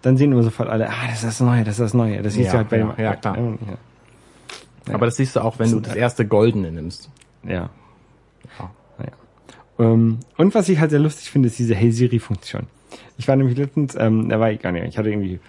dann 0.01 0.17
sehen 0.17 0.31
immer 0.31 0.43
sofort 0.43 0.69
alle, 0.69 0.89
ah, 0.89 1.07
das 1.07 1.15
ist 1.17 1.23
das 1.25 1.39
Neue, 1.41 1.63
das 1.63 1.75
ist 1.75 1.79
das 1.81 1.93
Neue. 1.93 2.21
Das 2.21 2.33
siehst 2.33 2.47
Ja, 2.47 2.51
du 2.53 2.57
halt 2.59 2.69
bei 2.69 2.77
ja, 2.79 2.91
dem, 2.93 3.03
ja, 3.03 3.15
klar. 3.15 3.37
Ja. 3.37 3.43
Ja. 4.87 4.93
Aber 4.93 5.05
das 5.05 5.17
siehst 5.17 5.35
du 5.35 5.41
auch, 5.41 5.59
wenn 5.59 5.71
du 5.71 5.79
das 5.79 5.95
erste 5.95 6.25
Goldene 6.25 6.71
nimmst. 6.71 7.09
ja. 7.43 7.69
Ja. 8.59 8.71
Naja. 8.97 9.11
Ähm, 9.79 10.19
und 10.37 10.55
was 10.55 10.69
ich 10.69 10.79
halt 10.79 10.91
sehr 10.91 10.99
lustig 10.99 11.29
finde, 11.29 11.47
ist 11.47 11.59
diese 11.59 11.75
Hey 11.75 11.91
Siri-Funktion. 11.91 12.67
Ich 13.17 13.27
war 13.27 13.35
nämlich 13.35 13.57
letztens, 13.57 13.95
ähm, 13.99 14.29
da 14.29 14.39
war 14.39 14.51
ich 14.51 14.61
gar 14.61 14.71
nicht, 14.71 14.85
ich 14.85 14.97
hatte 14.97 15.09
irgendwie 15.09 15.39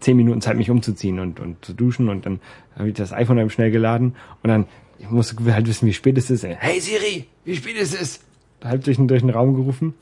zehn 0.00 0.16
Minuten 0.16 0.40
Zeit, 0.40 0.56
mich 0.56 0.68
umzuziehen 0.70 1.20
und, 1.20 1.40
und 1.40 1.64
zu 1.64 1.72
duschen 1.72 2.08
und 2.08 2.26
dann 2.26 2.40
habe 2.76 2.88
ich 2.88 2.94
das 2.94 3.12
iPhone 3.12 3.38
eben 3.38 3.50
schnell 3.50 3.70
geladen 3.70 4.14
und 4.42 4.48
dann, 4.50 4.66
ich 4.98 5.08
musste 5.08 5.36
halt 5.54 5.66
wissen, 5.66 5.86
wie 5.86 5.92
spät 5.94 6.18
es 6.18 6.30
ist. 6.30 6.44
Hey 6.44 6.80
Siri, 6.80 7.26
wie 7.44 7.56
spät 7.56 7.76
ist 7.76 7.98
es? 7.98 8.20
Halb 8.62 8.84
durch 8.84 8.96
den, 8.98 9.08
durch 9.08 9.22
den 9.22 9.30
Raum 9.30 9.54
gerufen. 9.54 9.94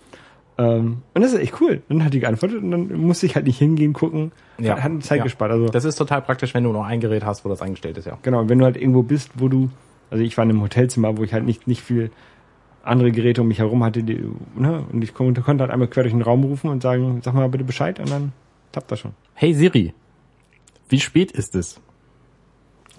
Ähm, 0.61 0.99
und 1.15 1.23
das 1.23 1.33
ist 1.33 1.39
echt 1.41 1.61
cool. 1.61 1.81
Dann 1.89 2.05
hat 2.05 2.13
die 2.13 2.21
geantwortet 2.21 2.63
und 2.63 2.71
dann 2.71 2.93
musste 3.01 3.25
ich 3.25 3.35
halt 3.35 3.47
nicht 3.47 3.59
hingehen, 3.59 3.93
gucken. 3.95 4.33
Ja. 4.59 4.77
Hat, 4.77 4.83
hat 4.83 5.03
Zeit 5.05 5.19
Ja. 5.19 5.25
gespart. 5.25 5.51
Also 5.53 5.69
Das 5.69 5.85
ist 5.85 5.97
total 5.97 6.21
praktisch, 6.23 6.53
wenn 6.55 6.65
du 6.65 6.73
noch 6.73 6.85
ein 6.85 7.01
Gerät 7.01 7.25
hast, 7.25 7.45
wo 7.45 7.49
das 7.49 7.63
eingestellt 7.63 7.97
ist, 7.97 8.07
ja. 8.07 8.19
Genau, 8.23 8.49
wenn 8.49 8.59
du 8.59 8.65
halt 8.67 8.77
irgendwo 8.77 9.03
bist, 9.03 9.31
wo 9.37 9.49
du, 9.49 9.71
also 10.11 10.23
ich 10.23 10.37
war 10.37 10.45
in 10.45 10.51
einem 10.51 10.61
Hotelzimmer, 10.63 11.17
wo 11.17 11.23
ich 11.25 11.33
halt 11.33 11.45
nicht, 11.45 11.67
nicht 11.67 11.81
viel 11.83 12.11
andere 12.83 13.11
Geräte 13.13 13.41
um 13.43 13.49
mich 13.49 13.59
herum 13.59 13.85
hatte, 13.85 14.03
die, 14.03 14.21
ne, 14.57 14.85
und 14.93 15.03
ich 15.05 15.15
konnte, 15.15 15.47
halt 15.47 15.61
einmal 15.71 15.89
quer 15.89 16.03
durch 16.03 16.15
den 16.15 16.23
Raum 16.23 16.45
rufen 16.45 16.69
und 16.71 16.83
sagen, 16.83 17.21
sag 17.23 17.35
mal 17.35 17.49
bitte 17.49 17.65
Bescheid 17.65 17.99
und 18.01 18.11
dann 18.11 18.33
tappt 18.73 18.91
das 18.91 19.01
schon. 19.01 19.13
Hey 19.35 19.55
Siri, 19.55 19.93
wie 20.89 21.01
spät 21.01 21.31
ist 21.33 21.55
es? 21.55 21.81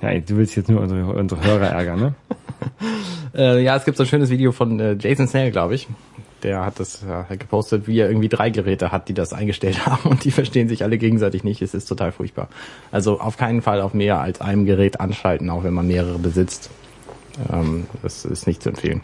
Ja, 0.01 0.17
du 0.19 0.37
willst 0.37 0.55
jetzt 0.55 0.69
nur 0.69 0.81
unsere, 0.81 1.13
unsere 1.13 1.43
Hörer 1.43 1.67
ärgern, 1.67 1.99
ne? 1.99 2.15
Äh, 3.33 3.63
ja, 3.63 3.77
es 3.77 3.85
gibt 3.85 3.95
so 3.95 4.03
ein 4.03 4.07
schönes 4.07 4.29
Video 4.29 4.51
von 4.51 4.77
äh, 4.79 4.97
Jason 4.99 5.25
Snell, 5.25 5.51
glaube 5.51 5.73
ich. 5.73 5.87
Der 6.43 6.65
hat 6.65 6.79
das 6.79 7.03
äh, 7.03 7.37
gepostet, 7.37 7.87
wie 7.87 7.99
er 7.99 8.09
irgendwie 8.09 8.29
drei 8.29 8.49
Geräte 8.49 8.91
hat, 8.91 9.09
die 9.09 9.13
das 9.13 9.33
eingestellt 9.33 9.85
haben 9.85 10.09
und 10.09 10.23
die 10.23 10.31
verstehen 10.31 10.67
sich 10.67 10.83
alle 10.83 10.97
gegenseitig 10.97 11.43
nicht. 11.43 11.61
Es 11.61 11.73
ist 11.73 11.85
total 11.85 12.11
furchtbar. 12.11 12.49
Also 12.91 13.19
auf 13.19 13.37
keinen 13.37 13.61
Fall 13.61 13.81
auf 13.81 13.93
mehr 13.93 14.19
als 14.19 14.41
einem 14.41 14.65
Gerät 14.65 14.99
anschalten, 14.99 15.49
auch 15.49 15.63
wenn 15.63 15.73
man 15.73 15.87
mehrere 15.87 16.17
besitzt. 16.17 16.69
Ähm, 17.51 17.85
das 18.01 18.25
ist 18.25 18.47
nicht 18.47 18.61
zu 18.61 18.69
empfehlen. 18.69 19.01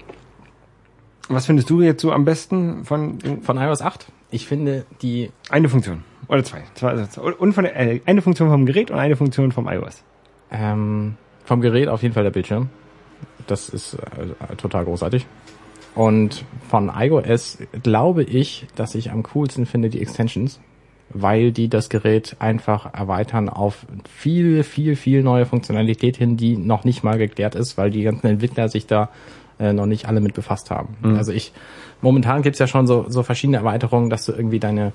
Was 1.29 1.45
findest 1.45 1.69
du 1.69 1.81
jetzt 1.81 2.01
so 2.01 2.11
am 2.11 2.25
besten 2.25 2.85
von 2.85 3.19
Von 3.41 3.57
iOS 3.57 3.81
8, 3.81 4.07
ich 4.31 4.47
finde 4.47 4.85
die 5.01 5.31
eine 5.49 5.69
Funktion? 5.69 6.03
Oder 6.29 6.43
zwei. 6.43 6.63
zwei, 6.73 7.05
zwei 7.05 7.21
und 7.21 7.53
von 7.53 7.63
der, 7.63 7.75
äh, 7.75 8.01
eine 8.05 8.21
Funktion 8.21 8.49
vom 8.49 8.65
Gerät 8.65 8.91
und 8.91 8.97
eine 8.97 9.15
Funktion 9.15 9.51
vom 9.51 9.67
iOS. 9.67 10.03
Ähm, 10.51 11.15
vom 11.45 11.61
Gerät 11.61 11.87
auf 11.87 12.01
jeden 12.01 12.13
Fall 12.13 12.23
der 12.23 12.31
Bildschirm. 12.31 12.69
Das 13.47 13.69
ist 13.69 13.93
äh, 13.93 14.55
total 14.57 14.85
großartig. 14.85 15.25
Und 15.97 16.45
von 16.69 16.91
iOS 16.95 17.57
glaube 17.81 18.21
ich, 18.21 18.67
dass 18.75 18.93
ich 18.93 19.09
am 19.09 19.23
coolsten 19.23 19.65
finde 19.65 19.89
die 19.89 19.99
Extensions, 19.99 20.59
weil 21.09 21.51
die 21.51 21.69
das 21.69 21.89
Gerät 21.89 22.35
einfach 22.37 22.93
erweitern 22.93 23.49
auf 23.49 23.87
viel, 24.07 24.61
viel, 24.61 24.95
viel 24.95 25.23
neue 25.23 25.47
Funktionalität 25.47 26.15
hin, 26.15 26.37
die 26.37 26.55
noch 26.55 26.83
nicht 26.83 27.03
mal 27.03 27.17
geklärt 27.17 27.55
ist, 27.55 27.79
weil 27.79 27.89
die 27.89 28.03
ganzen 28.03 28.27
Entwickler 28.27 28.69
sich 28.69 28.85
da 28.85 29.09
äh, 29.59 29.73
noch 29.73 29.87
nicht 29.87 30.07
alle 30.07 30.21
mit 30.21 30.35
befasst 30.35 30.69
haben. 30.69 30.97
Also 31.17 31.31
ich, 31.31 31.51
momentan 32.03 32.43
gibt's 32.43 32.59
ja 32.59 32.67
schon 32.67 32.85
so, 32.85 33.05
so 33.09 33.23
verschiedene 33.23 33.57
Erweiterungen, 33.57 34.11
dass 34.11 34.23
du 34.23 34.33
irgendwie 34.33 34.59
deine 34.59 34.93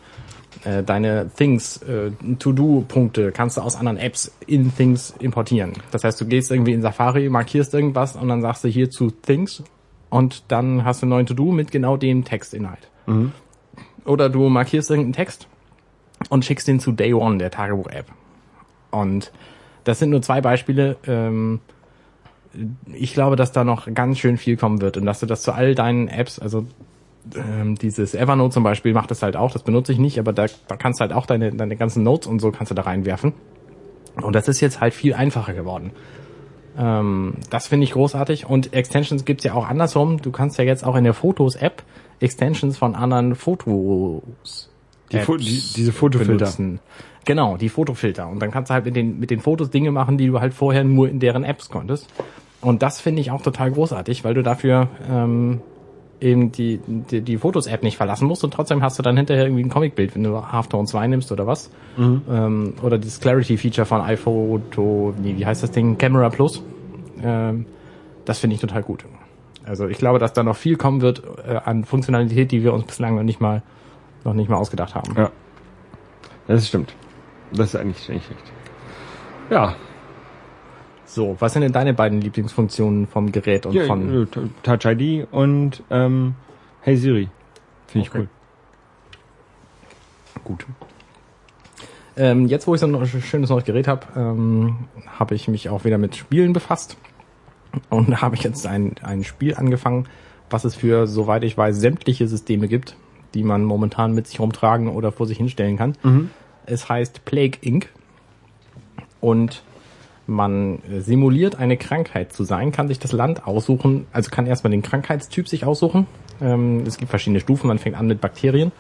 äh, 0.65 0.85
deine 0.85 1.31
Things, 1.37 1.79
äh, 1.79 2.13
To-Do-Punkte 2.39 3.33
kannst 3.33 3.57
du 3.57 3.63
aus 3.63 3.75
anderen 3.75 3.97
Apps 3.97 4.31
in 4.47 4.73
Things 4.73 5.15
importieren. 5.19 5.73
Das 5.91 6.05
heißt, 6.05 6.21
du 6.21 6.27
gehst 6.27 6.53
irgendwie 6.53 6.75
in 6.75 6.83
Safari, 6.83 7.29
markierst 7.29 7.75
irgendwas 7.75 8.15
und 8.15 8.29
dann 8.29 8.41
sagst 8.41 8.63
du 8.63 8.69
hier 8.69 8.89
zu 8.89 9.11
Things 9.11 9.65
und 10.13 10.45
dann 10.49 10.85
hast 10.85 11.01
du 11.01 11.07
einen 11.07 11.11
neuen 11.11 11.27
To-Do 11.27 11.53
mit 11.53 11.71
genau 11.71 11.97
dem 11.97 12.23
Textinhalt. 12.25 12.91
Oder 14.05 14.29
du 14.29 14.51
markierst 14.51 14.91
irgendeinen 14.91 15.15
Text 15.15 15.49
und 16.29 16.45
schickst 16.45 16.69
den 16.69 16.81
zu 16.81 16.93
Day 16.93 17.15
One, 17.15 17.39
der 17.39 17.51
Tagebuch-App. 17.51 18.05
Und 18.91 19.33
das 19.85 20.01
sind 20.01 20.11
nur 20.11 20.21
zwei 20.21 20.43
Beispiele. 20.43 20.99
Ähm, 21.07 21.61
ich 22.93 23.15
glaube, 23.15 23.37
dass 23.37 23.53
da 23.53 23.65
noch 23.65 23.93
ganz 23.95 24.19
schön 24.19 24.37
viel 24.37 24.59
kommen 24.59 24.83
wird 24.83 24.99
und 24.99 25.07
dass 25.07 25.21
du 25.21 25.25
das 25.25 25.41
zu 25.41 25.53
all 25.53 25.75
deinen 25.75 26.09
Apps, 26.09 26.39
also 26.39 26.67
ähm, 27.35 27.77
dieses 27.77 28.15
Evernote 28.15 28.53
zum 28.53 28.65
Beispiel 28.65 28.93
macht 28.93 29.11
das 29.11 29.23
halt 29.23 29.35
auch, 29.35 29.51
das 29.51 29.63
benutze 29.63 29.93
ich 29.93 29.99
nicht, 29.99 30.19
aber 30.19 30.35
da, 30.35 30.45
da 30.69 30.77
kannst 30.77 31.01
du 31.01 31.03
halt 31.03 31.15
auch 31.15 31.25
deine, 31.25 31.53
deine 31.53 31.75
ganzen 31.75 32.03
Notes 32.03 32.27
und 32.27 32.39
so 32.41 32.53
kannst 32.53 32.71
du 32.71 32.75
da 32.75 32.83
reinwerfen. 32.83 33.33
Und 34.21 34.35
das 34.35 34.47
ist 34.47 34.61
jetzt 34.61 34.83
halt 34.83 34.93
viel 34.93 35.15
einfacher 35.15 35.55
geworden. 35.55 35.93
Ähm, 36.79 37.35
das 37.51 37.67
finde 37.67 37.85
ich 37.85 37.93
großartig. 37.93 38.47
Und 38.47 38.73
Extensions 38.73 39.25
gibt's 39.25 39.45
ja 39.45 39.55
auch 39.55 39.69
andersrum. 39.69 40.21
Du 40.23 40.31
kannst 40.31 40.59
ja 40.59 40.65
jetzt 40.65 40.85
auch 40.85 40.97
in 40.97 41.05
der 41.05 41.15
Fotos-App 41.15 41.83
Extensions 42.21 42.79
von 42.79 42.95
anderen 42.95 43.35
Fotos. 43.35 44.71
Die 45.11 45.19
Fo- 45.19 45.37
die- 45.37 45.63
diese 45.77 45.93
Fotofilter. 45.93 46.33
benutzen. 46.39 46.81
Genau, 47.25 47.57
die 47.57 47.69
Fotofilter. 47.69 48.29
Und 48.29 48.41
dann 48.41 48.51
kannst 48.51 48.71
du 48.71 48.75
halt 48.75 48.85
mit 48.85 48.97
den, 48.97 49.19
mit 49.21 49.31
den 49.31 49.41
Fotos 49.41 49.71
Dinge 49.71 49.91
machen, 49.93 50.19
die 50.19 50.27
du 50.27 50.41
halt 50.41 50.55
vorher 50.55 50.85
nur 50.85 51.09
in 51.09 51.21
deren 51.21 51.45
Apps 51.45 51.69
konntest. 51.69 52.09
Und 52.61 52.83
das 52.83 53.01
finde 53.01 53.21
ich 53.21 53.31
auch 53.31 53.43
total 53.43 53.71
großartig, 53.73 54.25
weil 54.25 54.35
du 54.35 54.43
dafür 54.43 54.89
ähm, 55.11 55.61
eben 56.23 56.53
die, 56.53 56.81
die, 56.87 57.21
die 57.21 57.37
Fotos-App 57.37 57.83
nicht 57.83 57.97
verlassen 57.97 58.27
musst 58.27 58.45
und 58.45 58.53
trotzdem 58.55 58.83
hast 58.83 58.99
du 58.99 59.03
dann 59.03 59.17
hinterher 59.17 59.45
irgendwie 59.45 59.65
ein 59.65 59.69
Comicbild, 59.69 60.15
wenn 60.15 60.23
du 60.23 60.53
Halftone 60.53 60.87
2 60.87 61.09
nimmst 61.09 61.33
oder 61.33 61.47
was. 61.47 61.71
Ähm, 61.99 62.75
oder 62.83 62.99
das 62.99 63.21
Clarity-Feature 63.21 63.85
von 63.85 64.01
iPhoto, 64.01 65.15
nee, 65.21 65.35
wie 65.37 65.45
heißt 65.45 65.63
das 65.63 65.73
Ding? 65.73 65.99
Camera 65.99 66.31
Plus. 66.31 66.63
Ähm, 67.23 67.67
das 68.25 68.39
finde 68.39 68.55
ich 68.55 68.61
total 68.61 68.83
gut. 68.83 69.05
Also 69.65 69.87
ich 69.87 69.99
glaube, 69.99 70.19
dass 70.19 70.33
da 70.33 70.43
noch 70.43 70.57
viel 70.57 70.77
kommen 70.77 71.01
wird 71.03 71.23
äh, 71.47 71.57
an 71.57 71.85
Funktionalität, 71.85 72.51
die 72.51 72.63
wir 72.63 72.73
uns 72.73 72.85
bislang 72.85 73.17
noch 73.17 73.23
nicht 73.23 73.41
mal 73.41 73.63
noch 74.25 74.35
nicht 74.35 74.49
mal 74.49 74.57
ausgedacht 74.57 74.95
haben. 74.95 75.15
Ja. 75.17 75.31
Das 76.47 76.67
stimmt. 76.67 76.95
Das 77.53 77.75
ist 77.75 77.77
eigentlich 77.77 78.09
nicht 78.09 78.27
schlecht. 78.27 78.53
Ja. 79.51 79.75
So, 81.15 81.37
was 81.41 81.53
sind 81.53 81.61
denn 81.61 81.73
deine 81.73 81.93
beiden 81.93 82.23
Lieblingsfunktionen 82.23 83.07
vom 83.07 83.33
Gerät 83.33 83.67
und 83.67 83.75
ja 83.75 83.85
von 83.85 84.23
äh, 84.23 84.27
Touch 84.63 84.87
ID 84.87 85.29
und 85.31 85.83
ähm, 85.91 86.35
Hey 86.81 86.97
Siri. 86.97 87.29
Finde 87.87 88.07
ich 88.07 88.15
Okay. 88.15 88.21
cool. 88.21 88.29
gut? 90.43 90.67
Ähm, 92.17 92.47
jetzt, 92.47 92.67
wo 92.67 92.75
ich 92.75 92.81
so 92.81 92.87
ein 92.87 93.07
schönes 93.07 93.51
neues 93.51 93.65
Gerät 93.65 93.89
habe, 93.89 94.07
ähm, 94.17 94.77
habe 95.07 95.35
ich 95.35 95.49
mich 95.49 95.69
auch 95.69 95.85
wieder 95.85 95.99
mit 95.99 96.17
Spielen 96.17 96.55
befasst 96.55 96.97
und 97.91 98.09
da 98.11 98.23
habe 98.23 98.35
ich 98.37 98.43
jetzt 98.43 98.67
ein, 98.67 98.95
ein 99.03 99.23
Spiel 99.23 99.55
angefangen, 99.55 100.07
was 100.49 100.65
es 100.65 100.75
für, 100.75 101.07
soweit 101.07 101.45
ich 101.45 101.59
weiß, 101.59 101.77
sämtliche 101.77 102.27
Systeme 102.27 102.69
gibt, 102.69 102.97
die 103.35 103.43
man 103.43 103.65
momentan 103.65 104.15
mit 104.15 104.29
sich 104.29 104.41
rumtragen 104.41 104.89
oder 104.89 105.13
vor 105.13 105.27
sich 105.27 105.37
hinstellen 105.37 105.77
kann. 105.77 106.31
Es 106.65 106.89
heißt 106.89 107.27
Plague 107.27 107.59
Inc. 107.61 107.91
Und 109.21 109.63
man 110.33 110.81
simuliert 111.01 111.57
eine 111.57 111.77
Krankheit 111.77 112.33
zu 112.33 112.45
sein, 112.45 112.73
kann 112.73 112.89
sich 112.89 112.99
das 112.99 113.13
Land 113.13 113.47
aussuchen, 113.47 114.07
also 114.13 114.31
kann 114.31 114.47
erstmal 114.47 114.71
den 114.71 114.83
Krankheitstyp 114.83 115.49
sich 115.49 115.65
aussuchen. 115.65 116.07
Ähm, 116.41 116.83
es 116.87 116.99
gibt 116.99 117.11
verschiedene 117.11 117.41
Stufen, 117.41 117.69
man 117.69 117.79
fängt 117.79 117.97
an 117.97 118.07
mit 118.07 118.21
Bakterien, 118.21 118.73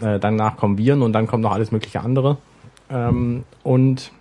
äh, 0.00 0.18
danach 0.18 0.56
kommen 0.56 0.78
Viren 0.78 1.02
und 1.02 1.12
dann 1.12 1.26
kommt 1.26 1.42
noch 1.42 1.52
alles 1.52 1.72
mögliche 1.72 2.00
andere. 2.00 2.38
Ähm, 2.90 3.44
und 3.62 4.12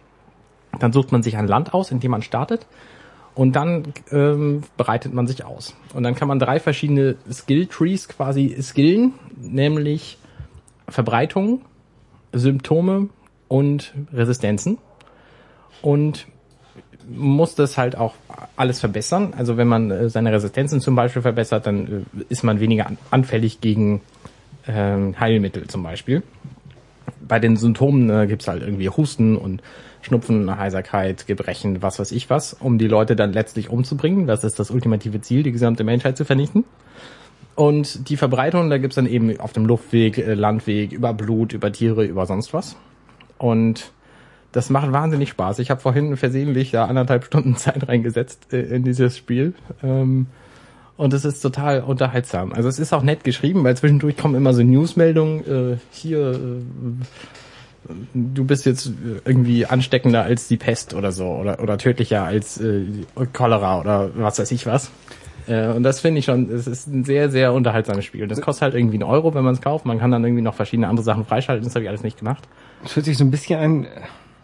dann 0.80 0.92
sucht 0.92 1.12
man 1.12 1.24
sich 1.24 1.38
ein 1.38 1.48
Land 1.48 1.74
aus, 1.74 1.92
in 1.92 2.00
dem 2.00 2.12
man 2.12 2.22
startet 2.22 2.68
und 3.38 3.56
dann 3.56 3.94
ähm, 4.12 4.64
bereitet 4.78 5.14
man 5.14 5.28
sich 5.28 5.46
aus. 5.46 5.76
Und 5.94 6.04
dann 6.04 6.16
kann 6.16 6.28
man 6.28 6.40
drei 6.40 6.60
verschiedene 6.60 7.16
Skill-Trees 7.32 8.08
quasi 8.10 8.58
skillen, 8.62 9.14
nämlich 9.40 10.18
Verbreitung, 10.90 11.62
Symptome 12.34 13.10
und 13.48 13.94
Resistenzen. 14.12 14.80
Und 15.82 16.28
muss 17.10 17.56
das 17.56 17.78
halt 17.78 17.98
auch 17.98 18.16
alles 18.56 18.80
verbessern. 18.80 19.34
Also 19.38 19.58
wenn 19.58 19.68
man 19.68 19.92
äh, 19.92 20.10
seine 20.10 20.32
Resistenzen 20.32 20.82
zum 20.82 20.96
Beispiel 20.96 21.22
verbessert, 21.22 21.66
dann 21.66 22.06
äh, 22.20 22.24
ist 22.30 22.44
man 22.44 22.60
weniger 22.60 22.88
an- 22.88 22.98
anfällig 23.12 23.62
gegen 23.62 24.02
ähm, 24.68 25.20
Heilmittel 25.20 25.68
zum 25.68 25.84
Beispiel. 25.84 26.24
Bei 27.26 27.40
den 27.40 27.56
Symptomen 27.56 28.10
äh, 28.10 28.28
gibt's 28.28 28.48
halt 28.48 28.62
irgendwie 28.62 28.90
Husten 28.90 29.38
und 29.38 29.62
Schnupfen, 30.02 30.58
Heiserkeit, 30.58 31.28
Gebrechen, 31.28 31.82
was 31.82 32.00
weiß 32.00 32.12
ich 32.12 32.30
was, 32.30 32.54
um 32.54 32.78
die 32.78 32.88
Leute 32.88 33.16
dann 33.16 33.34
letztlich 33.34 33.70
umzubringen. 33.70 34.28
Das 34.28 34.44
ist 34.44 34.60
das 34.60 34.72
ultimative 34.72 35.22
Ziel, 35.22 35.44
die 35.44 35.52
gesamte 35.52 35.84
Menschheit 35.84 36.18
zu 36.18 36.26
vernichten. 36.26 36.66
Und 37.56 38.10
die 38.10 38.18
Verbreitung, 38.18 38.70
da 38.70 38.78
gibt's 38.78 38.96
dann 38.96 39.08
eben 39.08 39.40
auf 39.40 39.52
dem 39.52 39.66
Luftweg, 39.66 40.24
Landweg, 40.26 40.92
über 40.92 41.14
Blut, 41.14 41.54
über 41.54 41.72
Tiere, 41.72 42.06
über 42.06 42.26
sonst 42.26 42.54
was. 42.54 42.76
Und 43.38 43.92
das 44.52 44.70
macht 44.70 44.92
wahnsinnig 44.92 45.30
Spaß. 45.30 45.60
Ich 45.60 45.70
habe 45.70 45.82
vorhin 45.82 46.18
versehentlich 46.18 46.72
da 46.72 46.86
anderthalb 46.86 47.26
Stunden 47.26 47.56
Zeit 47.58 47.88
reingesetzt 47.88 48.54
äh, 48.54 48.62
in 48.62 48.84
dieses 48.84 49.18
Spiel. 49.18 49.54
Ähm, 49.84 50.28
und 50.98 51.14
es 51.14 51.26
ist 51.26 51.42
total 51.42 51.84
unterhaltsam. 51.84 52.52
Also 52.54 52.68
es 52.68 52.80
ist 52.80 52.92
auch 52.92 53.04
nett 53.04 53.24
geschrieben, 53.24 53.64
weil 53.64 53.78
zwischendurch 53.78 54.18
kommen 54.18 54.34
immer 54.34 54.54
so 54.54 54.64
Newsmeldungen, 54.64 55.74
äh, 55.74 55.78
hier, 55.92 56.32
äh, 56.32 57.94
du 58.16 58.46
bist 58.46 58.66
jetzt 58.66 58.92
irgendwie 59.24 59.68
ansteckender 59.68 60.24
als 60.24 60.48
die 60.48 60.58
Pest 60.58 60.96
oder 60.96 61.12
so, 61.12 61.28
oder, 61.28 61.62
oder 61.62 61.78
tödlicher 61.78 62.24
als 62.24 62.60
äh, 62.60 62.86
Cholera 63.32 63.80
oder 63.80 64.10
was 64.16 64.40
weiß 64.40 64.52
ich 64.52 64.66
was. 64.66 64.90
Äh, 65.48 65.68
und 65.70 65.84
das 65.84 66.02
finde 66.02 66.20
ich 66.20 66.26
schon, 66.26 66.50
es 66.52 66.68
ist 66.68 66.88
ein 66.88 67.04
sehr, 67.04 67.30
sehr 67.30 67.54
unterhaltsames 67.54 68.04
Spiel. 68.04 68.28
Das 68.28 68.42
kostet 68.42 68.64
halt 68.64 68.74
irgendwie 68.76 68.96
einen 68.96 69.04
Euro, 69.04 69.34
wenn 69.34 69.44
man 69.44 69.54
es 69.54 69.62
kauft. 69.62 69.86
Man 69.86 70.00
kann 70.00 70.12
dann 70.12 70.24
irgendwie 70.24 70.42
noch 70.42 70.56
verschiedene 70.56 70.88
andere 70.88 71.04
Sachen 71.04 71.26
freischalten. 71.26 71.64
Das 71.64 71.76
habe 71.76 71.84
ich 71.84 71.90
alles 71.90 72.04
nicht 72.04 72.20
gemacht. 72.20 72.48
Es 72.84 72.96
hört 72.96 73.06
sich 73.06 73.18
so 73.18 73.24
ein 73.24 73.32
bisschen 73.32 73.60
an 73.60 73.84
äh, 73.86 73.88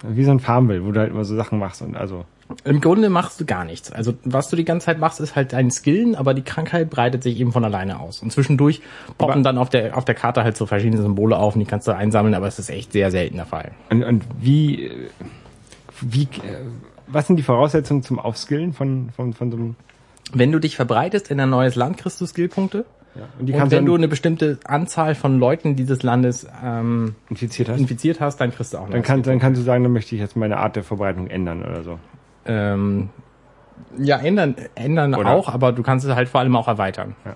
wie 0.04 0.24
so 0.24 0.32
ein 0.32 0.39
Farmville, 0.39 0.86
wo 0.86 0.91
du 0.91 0.99
halt 0.99 1.12
immer 1.12 1.24
so 1.26 1.36
Sachen 1.36 1.60
machst 1.60 1.82
und 1.82 1.95
also. 1.95 2.26
Im 2.66 2.82
Grunde 2.82 3.10
machst 3.10 3.39
du 3.39 3.45
gar 3.45 3.64
nichts. 3.66 3.91
Also 3.91 4.14
was 4.26 4.49
du 4.49 4.56
die 4.58 4.66
ganze 4.66 4.86
Zeit 4.88 4.99
machst, 4.99 5.20
ist 5.22 5.36
halt 5.36 5.54
dein 5.54 5.72
Skillen, 5.72 6.14
aber 6.16 6.34
die 6.34 6.41
Krankheit 6.43 6.89
breitet 6.89 7.24
sich 7.24 7.39
eben 7.39 7.51
von 7.54 7.64
alleine 7.64 7.99
aus. 7.99 8.22
Und 8.22 8.32
zwischendurch 8.32 8.82
poppen 9.18 9.36
Aber- 9.36 9.41
dann 9.43 9.58
auf 9.58 9.70
der 9.70 9.97
auf 9.97 10.06
der 10.06 10.14
Karte 10.14 10.43
halt 10.43 10.58
so 10.58 10.66
verschiedene 10.66 11.01
Symbole 11.01 11.38
auf 11.38 11.56
und 11.56 11.62
die 11.62 11.66
kannst 11.66 11.88
du 11.88 11.95
einsammeln, 11.95 12.34
aber 12.36 12.47
es 12.47 12.60
ist 12.60 12.70
echt 12.70 12.91
sehr 12.91 13.12
selten 13.12 13.38
der 13.38 13.45
Fall. 13.45 13.72
Und, 13.89 14.04
und 14.04 14.24
wie, 14.39 14.91
wie, 16.01 16.24
äh, 16.24 16.28
was 17.08 17.28
sind 17.28 17.38
die 17.38 17.43
Voraussetzungen 17.43 18.04
zum 18.04 18.20
Aufskillen 18.20 18.74
von, 18.74 19.10
von, 19.16 19.34
von 19.34 19.49
so 19.51 19.58
einem, 19.58 19.76
Wenn 20.34 20.51
du 20.51 20.60
dich 20.60 20.76
verbreitest 20.76 21.32
in 21.32 21.39
ein 21.39 21.49
neues 21.49 21.76
Land, 21.76 21.97
kriegst 21.97 22.20
du 22.22 22.26
Skillpunkte. 22.26 22.86
Ja, 23.16 23.28
und 23.39 23.47
Und 23.47 23.57
kannst 23.57 23.72
wenn 23.76 23.86
du 23.86 23.95
eine 23.95 24.07
bestimmte 24.07 24.59
Anzahl 24.66 25.14
von 25.14 25.38
Leuten 25.38 25.76
dieses 25.76 26.01
Landes 26.01 26.47
ähm, 26.64 27.16
infiziert 27.30 27.70
hast, 27.70 27.80
infiziert 27.80 28.20
hast, 28.20 28.38
dann 28.38 28.51
kriegst 28.51 28.74
du 28.74 28.78
auch 28.78 28.84
dann, 28.84 28.91
neue 28.91 29.01
kann, 29.01 29.22
dann 29.22 29.39
kannst 29.39 29.61
du 29.61 29.66
sagen, 29.66 29.84
dann 29.84 29.93
möchte 29.93 30.16
ich 30.16 30.22
jetzt 30.22 30.36
meine 30.36 30.57
Art 30.57 30.76
der 30.76 30.84
Verbreitung 30.84 31.28
ändern 31.28 31.64
oder 31.64 31.84
so. 31.84 31.99
Ähm, 32.45 33.09
ja, 33.97 34.18
ändern, 34.18 34.55
ändern 34.76 35.14
Oder? 35.14 35.30
auch, 35.30 35.49
aber 35.49 35.72
du 35.72 35.84
kannst 35.84 36.05
es 36.05 36.16
halt 36.16 36.30
vor 36.30 36.41
allem 36.41 36.55
auch 36.55 36.68
erweitern. 36.68 37.16
Ja. 37.26 37.36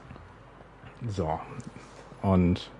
So. 1.07 1.39
Und 2.21 2.71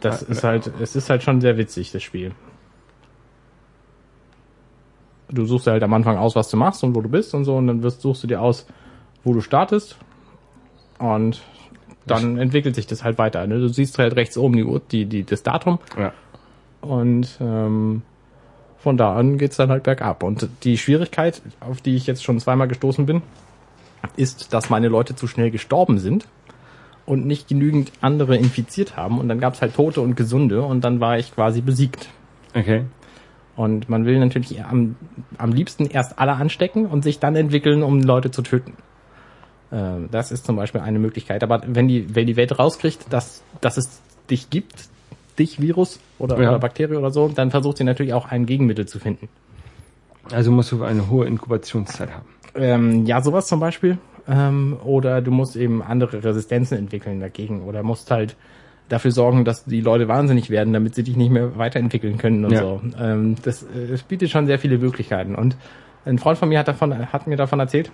das 0.00 0.22
Ja, 0.22 0.28
ist 0.28 0.44
halt, 0.44 0.72
es 0.80 0.96
ist 0.96 1.10
halt 1.10 1.22
schon 1.22 1.40
sehr 1.40 1.58
witzig, 1.58 1.92
das 1.92 2.02
Spiel. 2.02 2.32
Du 5.28 5.44
suchst 5.46 5.66
halt 5.66 5.82
am 5.82 5.92
Anfang 5.92 6.16
aus, 6.18 6.36
was 6.36 6.48
du 6.50 6.56
machst 6.56 6.84
und 6.84 6.94
wo 6.94 7.00
du 7.00 7.08
bist 7.08 7.34
und 7.34 7.44
so, 7.44 7.56
und 7.56 7.66
dann 7.66 7.82
wirst, 7.82 8.00
suchst 8.00 8.22
du 8.22 8.26
dir 8.26 8.40
aus, 8.40 8.66
wo 9.24 9.32
du 9.32 9.40
startest. 9.40 9.96
Und 10.98 11.42
dann 12.06 12.38
entwickelt 12.38 12.74
sich 12.76 12.86
das 12.86 13.02
halt 13.02 13.18
weiter. 13.18 13.46
Ne? 13.46 13.58
Du 13.58 13.68
siehst 13.68 13.98
halt 13.98 14.14
rechts 14.16 14.38
oben 14.38 14.54
die, 14.56 14.80
die, 14.90 15.04
die, 15.06 15.24
das 15.24 15.42
Datum 15.42 15.78
Ja. 15.98 16.12
und 16.80 17.28
ähm, 17.40 18.02
von 18.78 18.96
da 18.96 19.16
an 19.16 19.36
geht's 19.38 19.56
dann 19.56 19.70
halt 19.70 19.82
bergab. 19.82 20.22
Und 20.22 20.48
die 20.62 20.78
Schwierigkeit, 20.78 21.42
auf 21.58 21.80
die 21.80 21.96
ich 21.96 22.06
jetzt 22.06 22.22
schon 22.22 22.38
zweimal 22.38 22.68
gestoßen 22.68 23.04
bin, 23.06 23.22
ist, 24.16 24.52
dass 24.54 24.70
meine 24.70 24.86
Leute 24.88 25.16
zu 25.16 25.26
schnell 25.26 25.50
gestorben 25.50 25.98
sind 25.98 26.28
und 27.04 27.26
nicht 27.26 27.48
genügend 27.48 27.90
andere 28.00 28.36
infiziert 28.36 28.96
haben. 28.96 29.18
Und 29.18 29.28
dann 29.28 29.40
gab 29.40 29.54
es 29.54 29.60
halt 29.62 29.74
Tote 29.74 30.00
und 30.00 30.14
Gesunde 30.16 30.62
und 30.62 30.84
dann 30.84 31.00
war 31.00 31.18
ich 31.18 31.34
quasi 31.34 31.60
besiegt. 31.60 32.08
Okay. 32.54 32.84
Und 33.56 33.88
man 33.88 34.04
will 34.04 34.18
natürlich 34.18 34.62
am, 34.64 34.96
am 35.38 35.50
liebsten 35.52 35.86
erst 35.86 36.18
alle 36.18 36.34
anstecken 36.34 36.86
und 36.86 37.02
sich 37.02 37.18
dann 37.18 37.34
entwickeln, 37.36 37.82
um 37.82 38.02
Leute 38.02 38.30
zu 38.30 38.42
töten. 38.42 38.74
Äh, 39.70 40.08
Das 40.10 40.30
ist 40.30 40.44
zum 40.44 40.56
Beispiel 40.56 40.80
eine 40.82 40.98
Möglichkeit. 40.98 41.42
Aber 41.42 41.62
wenn 41.66 41.88
die, 41.88 42.14
wenn 42.14 42.26
die 42.26 42.36
Welt 42.36 42.58
rauskriegt, 42.58 43.10
dass, 43.10 43.42
dass 43.62 43.76
es 43.78 44.00
dich 44.30 44.50
gibt, 44.50 44.88
dich 45.38 45.60
Virus 45.60 46.00
oder, 46.18 46.40
Ja. 46.40 46.50
oder 46.50 46.58
Bakterie 46.58 46.96
oder 46.96 47.10
so, 47.10 47.28
dann 47.28 47.50
versucht 47.50 47.78
sie 47.78 47.84
natürlich 47.84 48.12
auch 48.12 48.26
ein 48.30 48.46
Gegenmittel 48.46 48.86
zu 48.86 48.98
finden. 48.98 49.28
Also 50.32 50.50
musst 50.50 50.72
du 50.72 50.82
eine 50.82 51.08
hohe 51.08 51.26
Inkubationszeit 51.26 52.10
haben. 52.10 52.26
Ähm, 52.54 53.06
ja, 53.06 53.22
sowas 53.22 53.46
zum 53.46 53.60
Beispiel. 53.60 53.98
Ähm, 54.28 54.76
oder 54.84 55.22
du 55.22 55.30
musst 55.30 55.56
eben 55.56 55.82
andere 55.82 56.24
Resistenzen 56.24 56.76
entwickeln 56.76 57.20
dagegen. 57.20 57.62
Oder 57.62 57.82
musst 57.82 58.10
halt 58.10 58.36
dafür 58.88 59.10
sorgen, 59.10 59.44
dass 59.44 59.64
die 59.64 59.80
Leute 59.80 60.08
wahnsinnig 60.08 60.50
werden, 60.50 60.72
damit 60.72 60.94
sie 60.94 61.02
dich 61.02 61.16
nicht 61.16 61.30
mehr 61.30 61.56
weiterentwickeln 61.58 62.18
können 62.18 62.44
und 62.44 62.52
Ja. 62.52 62.60
so. 62.60 62.80
Ähm, 63.00 63.34
das, 63.42 63.62
äh, 63.62 63.96
bietet 64.08 64.30
schon 64.30 64.46
sehr 64.46 64.58
viele 64.58 64.78
Möglichkeiten. 64.78 65.34
Und 65.34 65.56
ein 66.04 66.18
Freund 66.18 66.38
von 66.38 66.48
mir 66.48 66.58
hat, 66.58 66.68
davon, 66.68 67.12
hat 67.12 67.26
mir 67.26 67.36
davon 67.36 67.58
erzählt, 67.58 67.90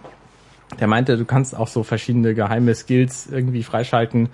der 0.80 0.86
meinte, 0.86 1.16
du 1.16 1.24
kannst 1.24 1.57
auch 1.57 1.68
so 1.68 1.82
verschiedene 1.82 2.34
geheime 2.34 2.74
Skills 2.74 3.28
irgendwie 3.30 3.62
freischalten, 3.62 4.28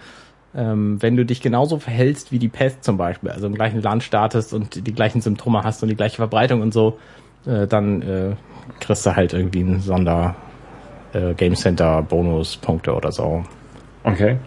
ähm, 0.54 1.00
wenn 1.00 1.16
du 1.16 1.24
dich 1.24 1.40
genauso 1.40 1.78
verhältst 1.78 2.32
wie 2.32 2.38
die 2.38 2.48
Pest 2.48 2.82
zum 2.82 2.96
Beispiel, 2.96 3.30
also 3.30 3.46
im 3.46 3.54
gleichen 3.54 3.82
Land 3.82 4.02
startest 4.02 4.54
und 4.54 4.86
die 4.86 4.94
gleichen 4.94 5.20
Symptome 5.20 5.62
hast 5.62 5.82
und 5.82 5.88
die 5.88 5.96
gleiche 5.96 6.16
Verbreitung 6.16 6.60
und 6.62 6.72
so, 6.72 6.98
äh, 7.46 7.66
dann 7.66 8.02
äh, 8.02 8.32
kriegst 8.80 9.04
du 9.06 9.14
halt 9.14 9.32
irgendwie 9.32 9.60
einen 9.60 9.80
Sonder 9.80 10.34
äh, 11.12 11.34
Game 11.34 11.54
Center 11.54 12.02
Bonuspunkte 12.02 12.94
oder 12.94 13.12
so. 13.12 13.44
Okay. 14.04 14.38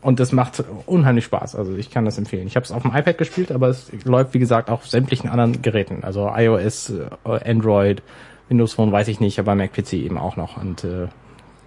Und 0.00 0.20
das 0.20 0.30
macht 0.32 0.62
unheimlich 0.86 1.24
Spaß. 1.24 1.56
Also 1.56 1.74
ich 1.74 1.90
kann 1.90 2.04
das 2.04 2.18
empfehlen. 2.18 2.46
Ich 2.46 2.54
habe 2.56 2.64
es 2.64 2.70
auf 2.70 2.82
dem 2.82 2.92
iPad 2.94 3.18
gespielt, 3.18 3.50
aber 3.50 3.68
es 3.68 3.90
läuft 4.04 4.32
wie 4.34 4.38
gesagt 4.38 4.70
auch 4.70 4.74
auf 4.74 4.88
sämtlichen 4.88 5.28
anderen 5.28 5.60
Geräten. 5.60 6.04
Also 6.04 6.30
iOS, 6.34 6.90
äh, 6.90 7.50
Android, 7.50 8.02
Windows 8.48 8.74
Phone 8.74 8.92
weiß 8.92 9.08
ich 9.08 9.18
nicht, 9.20 9.38
aber 9.40 9.54
Mac 9.54 9.72
PC 9.72 9.94
eben 9.94 10.16
auch 10.16 10.36
noch. 10.36 10.56
Und 10.56 10.84
äh, 10.84 11.08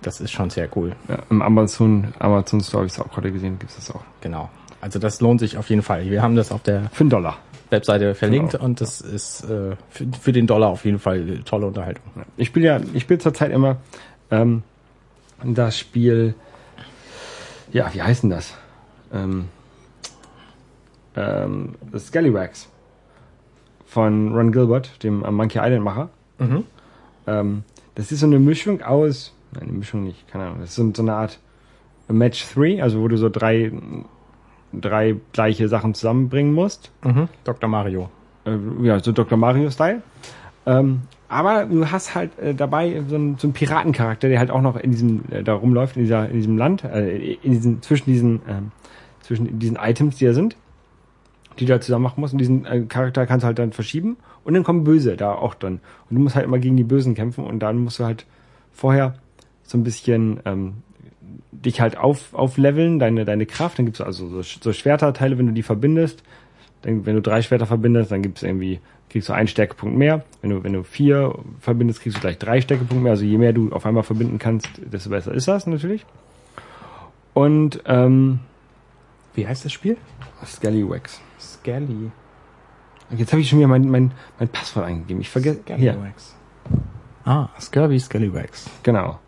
das 0.02 0.22
ist 0.22 0.32
schon 0.32 0.50
sehr 0.50 0.70
cool. 0.76 0.94
Ja, 1.10 1.20
Im 1.30 1.42
Amazon, 1.42 2.14
Amazon 2.20 2.62
Store 2.62 2.80
habe 2.82 2.88
ich 2.88 2.94
es 2.94 3.00
auch 3.00 3.12
gerade 3.12 3.32
gesehen, 3.32 3.60
gibt 3.60 3.72
es 3.72 3.78
das 3.78 3.92
auch. 3.96 4.02
Genau. 4.22 4.50
Also 4.80 4.98
das 4.98 5.22
lohnt 5.22 5.40
sich 5.42 5.58
auf 5.58 5.70
jeden 5.70 5.84
Fall. 5.84 6.10
Wir 6.10 6.22
haben 6.24 6.36
das 6.36 6.52
auf 6.52 6.64
der 6.64 6.90
Für 6.94 7.02
einen 7.02 7.10
Dollar. 7.12 7.38
Webseite 7.70 8.16
verlinkt 8.16 8.52
Genau. 8.54 8.66
und 8.66 8.82
das 8.82 9.00
ist 9.00 9.44
äh, 9.44 9.76
für, 9.90 10.08
für 10.20 10.32
den 10.32 10.48
Dollar 10.48 10.70
auf 10.70 10.84
jeden 10.86 11.00
Fall 11.00 11.40
tolle 11.46 11.68
Unterhaltung. 11.68 12.04
Ich 12.36 12.48
spiele 12.48 12.66
ja, 12.66 12.80
ich 12.94 13.04
spiele 13.04 13.20
zurzeit 13.20 13.52
immer 13.52 13.78
ähm, 14.32 14.64
das 15.44 15.78
Spiel. 15.78 16.34
Ja, 17.72 17.94
wie 17.94 18.02
heißt 18.02 18.24
denn 18.24 18.30
das? 18.30 18.54
Ähm, 19.14 19.48
ähm, 21.16 21.76
Scallywags 21.98 22.70
von 23.86 24.34
Ron 24.34 24.52
Gilbert, 24.52 25.04
dem 25.04 25.24
äh, 25.24 25.32
Monkey 25.32 25.60
Island 25.60 25.84
Macher. 25.84 26.10
Mhm. 26.40 26.64
Ähm, 27.28 27.64
das 27.96 28.12
ist 28.12 28.22
so 28.22 28.26
eine 28.26 28.40
Mischung 28.40 28.82
aus, 28.82 29.34
nein, 29.54 29.64
eine 29.64 29.74
Mischung 29.74 30.04
nicht, 30.04 30.28
keine 30.30 30.46
Ahnung. 30.46 30.60
Das 30.62 30.70
ist 30.70 30.76
so, 30.76 30.92
so 30.94 31.02
eine 31.02 31.14
Art 31.14 31.40
Match 32.08 32.46
3, 32.54 32.82
also 32.82 33.02
wo 33.02 33.08
du 33.08 33.18
so 33.18 33.30
drei, 33.30 33.72
drei 34.74 35.18
gleiche 35.34 35.68
Sachen 35.68 35.94
zusammenbringen 35.94 36.54
musst. 36.54 36.92
Mhm. 37.04 37.28
Dr. 37.44 37.70
Mario. 37.70 38.10
Äh, 38.46 38.58
ja, 38.82 39.00
so 39.00 39.12
Dr. 39.12 39.38
Mario-Style. 39.38 40.02
Ähm, 40.66 41.02
aber 41.32 41.66
du 41.66 41.90
hast 41.90 42.14
halt 42.14 42.38
äh, 42.40 42.54
dabei 42.54 43.02
so 43.08 43.16
einen, 43.16 43.38
so 43.38 43.48
einen 43.48 43.54
Piratencharakter, 43.54 44.28
der 44.28 44.38
halt 44.38 44.52
auch 44.52 44.62
noch 44.62 44.76
in 44.76 44.92
diesem, 44.92 45.24
äh, 45.32 45.44
da 45.44 45.54
rumläuft, 45.54 45.96
in 45.96 46.04
dieser, 46.04 46.28
in 46.28 46.36
diesem 46.36 46.58
Land, 46.58 46.84
äh, 46.84 47.36
in 47.36 47.54
diesen, 47.54 47.82
zwischen 47.82 48.12
diesen, 48.12 48.42
ähm, 48.50 48.72
zwischen 49.22 49.58
diesen 49.58 49.78
Items, 49.78 50.18
die 50.18 50.26
da 50.26 50.34
sind, 50.34 50.58
die 51.58 51.66
du 51.66 51.72
da 51.72 51.80
zusammen 51.80 52.04
machen 52.04 52.20
musst. 52.20 52.34
Und 52.34 52.40
diesen 52.40 52.66
äh, 52.66 52.82
Charakter 52.82 53.26
kannst 53.26 53.44
du 53.44 53.48
halt 53.48 53.60
dann 53.60 53.72
verschieben. 53.72 54.18
Und 54.44 54.56
dann 54.56 54.64
kommen 54.64 54.84
Böse 54.84 55.16
da 55.16 55.34
auch 55.34 55.56
drin. 55.56 55.80
Und 56.10 56.18
du 56.18 56.22
musst 56.22 56.36
halt 56.36 56.46
immer 56.46 56.60
gegen 56.60 56.76
die 56.76 56.84
Bösen 56.84 57.16
kämpfen 57.16 57.46
und 57.46 57.60
dann 57.60 57.78
musst 57.78 58.00
du 58.00 58.04
halt 58.04 58.26
vorher 58.74 59.16
so 59.64 59.78
ein 59.78 59.84
bisschen 59.84 60.42
ähm, 60.44 60.74
dich 61.52 61.80
halt 61.80 61.98
auf, 61.98 62.34
aufleveln, 62.34 63.00
deine, 63.00 63.24
deine 63.24 63.46
Kraft. 63.46 63.80
Dann 63.80 63.86
gibt's 63.86 64.02
also 64.02 64.28
so, 64.28 64.42
so 64.42 64.74
Schwerterteile, 64.74 65.38
wenn 65.38 65.48
du 65.48 65.54
die 65.54 65.64
verbindest. 65.64 66.24
Dann, 66.84 67.06
wenn 67.06 67.16
du 67.16 67.22
drei 67.22 67.42
Schwerter 67.42 67.66
verbindest, 67.66 68.12
dann 68.12 68.22
gibt's 68.22 68.44
irgendwie, 68.44 68.80
kriegst 69.10 69.30
du 69.30 69.34
einen 69.34 69.48
Stärkepunkt 69.48 69.98
mehr. 69.98 70.24
Wenn 70.42 70.50
du, 70.50 70.64
wenn 70.64 70.74
du 70.74 70.84
vier 70.84 71.36
verbindest, 71.60 72.02
kriegst 72.02 72.18
du 72.18 72.22
gleich 72.22 72.38
drei 72.38 72.62
Stärkepunkte 72.62 73.04
mehr. 73.04 73.12
Also 73.12 73.26
je 73.26 73.38
mehr 73.38 73.54
du 73.54 73.72
auf 73.72 73.86
einmal 73.86 74.04
verbinden 74.04 74.40
kannst, 74.40 74.68
desto 74.92 75.10
besser 75.10 75.34
ist 75.34 75.48
das 75.48 75.68
natürlich. 75.68 76.06
Und 77.34 77.82
ähm, 77.86 78.40
Wie 79.34 79.48
heißt 79.48 79.64
das 79.64 79.72
Spiel? 79.72 79.98
Scallywags. 80.46 81.22
Scally. 81.40 82.12
Jetzt 83.16 83.32
habe 83.32 83.42
ich 83.42 83.50
schon 83.50 83.60
wieder 83.60 83.68
mein, 83.68 83.90
mein, 83.90 84.12
mein 84.40 84.50
Passwort 84.50 84.86
eingegeben. 84.86 85.22
Ich 85.22 85.30
vergesse. 85.30 85.60
Hier, 85.76 85.94
Scallywags. 85.94 86.36
Ah, 87.26 87.50
Scurvy 87.60 88.00
Scallywags. 88.00 88.70
genau. 88.84 89.20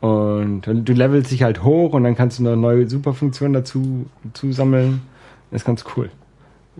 Und 0.00 0.62
du 0.66 0.92
levelst 0.92 1.30
dich 1.30 1.42
halt 1.42 1.62
hoch 1.62 1.94
und 1.94 2.04
dann 2.04 2.14
kannst 2.14 2.38
du 2.38 2.46
eine 2.46 2.56
neue 2.56 2.88
Superfunktion 2.88 3.52
dazu, 3.54 4.06
dazu 4.22 4.52
sammeln. 4.52 5.02
Das 5.50 5.62
ist 5.62 5.66
ganz 5.66 5.84
cool. 5.96 6.10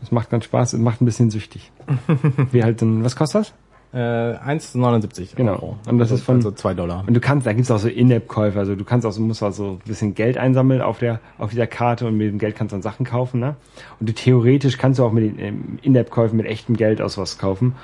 Es 0.02 0.10
macht 0.12 0.30
ganz 0.30 0.44
Spaß, 0.44 0.72
es 0.74 0.80
macht 0.80 1.00
ein 1.00 1.04
bisschen 1.04 1.30
süchtig. 1.30 1.70
Wie 2.52 2.62
halt 2.64 2.82
ein, 2.82 3.04
was 3.04 3.16
kostet 3.16 3.42
das? 3.42 3.54
Äh, 3.92 4.36
1,79 4.44 5.36
Genau. 5.36 5.52
Euro. 5.52 5.76
Und 5.88 5.98
das 5.98 6.06
also, 6.10 6.14
ist 6.16 6.22
von- 6.24 6.36
Also 6.36 6.50
2 6.50 6.74
Dollar. 6.74 7.04
Und 7.06 7.14
du 7.14 7.20
kannst, 7.20 7.46
da 7.46 7.52
gibt's 7.52 7.70
auch 7.70 7.78
so 7.78 7.86
In-App-Käufe, 7.88 8.58
also 8.58 8.74
du 8.74 8.84
kannst 8.84 9.06
auch 9.06 9.12
so, 9.12 9.20
musst 9.22 9.40
auch 9.42 9.52
so 9.52 9.72
ein 9.72 9.78
bisschen 9.86 10.14
Geld 10.16 10.36
einsammeln 10.36 10.82
auf 10.82 10.98
der, 10.98 11.20
auf 11.38 11.50
dieser 11.50 11.68
Karte 11.68 12.06
und 12.08 12.16
mit 12.16 12.26
dem 12.28 12.38
Geld 12.38 12.56
kannst 12.56 12.72
du 12.72 12.74
dann 12.74 12.82
Sachen 12.82 13.06
kaufen, 13.06 13.38
ne? 13.38 13.54
Und 14.00 14.08
du 14.08 14.12
theoretisch 14.12 14.78
kannst 14.78 14.98
du 14.98 15.04
auch 15.04 15.12
mit 15.12 15.22
den 15.24 15.38
ähm, 15.38 15.78
In-App-Käufen 15.82 16.36
mit 16.36 16.46
echtem 16.46 16.76
Geld 16.76 17.00
aus 17.00 17.16
was 17.18 17.38
kaufen, 17.38 17.76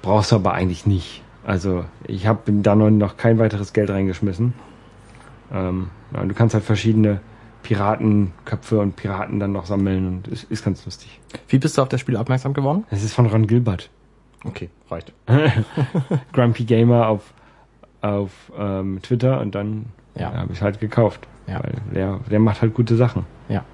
brauchst 0.00 0.30
du 0.30 0.36
aber 0.36 0.52
eigentlich 0.52 0.86
nicht. 0.86 1.22
Also 1.44 1.84
ich 2.06 2.28
habe 2.28 2.52
da 2.52 2.76
noch, 2.76 2.90
noch 2.90 3.16
kein 3.16 3.38
weiteres 3.40 3.72
Geld 3.72 3.90
reingeschmissen. 3.90 4.52
Ähm, 5.52 5.88
ja, 6.14 6.20
und 6.20 6.28
du 6.28 6.34
kannst 6.34 6.54
halt 6.54 6.62
verschiedene 6.64 7.20
Piratenköpfe 7.62 8.78
und 8.78 8.96
Piraten 8.96 9.40
dann 9.40 9.52
noch 9.52 9.66
sammeln 9.66 10.06
und 10.06 10.28
ist, 10.28 10.44
ist 10.50 10.64
ganz 10.64 10.84
lustig. 10.84 11.20
Wie 11.48 11.58
bist 11.58 11.76
du 11.78 11.82
auf 11.82 11.88
das 11.88 12.00
Spiel 12.00 12.16
aufmerksam 12.16 12.54
geworden? 12.54 12.84
Es 12.90 13.02
ist 13.02 13.12
von 13.14 13.26
Ron 13.26 13.46
Gilbert. 13.46 13.90
Okay, 14.44 14.70
reicht. 14.90 15.12
Grumpy 16.32 16.64
Gamer 16.64 17.08
auf, 17.08 17.32
auf 18.00 18.30
ähm, 18.56 19.00
Twitter 19.02 19.40
und 19.40 19.54
dann 19.54 19.86
Ja. 20.14 20.32
habe 20.32 20.52
ich 20.52 20.62
halt 20.62 20.80
gekauft. 20.80 21.26
Ja. 21.46 21.62
Weil 21.62 21.74
der, 21.94 22.20
der 22.30 22.38
macht 22.38 22.62
halt 22.62 22.74
gute 22.74 22.96
Sachen. 22.96 23.26
Ja. 23.48 23.64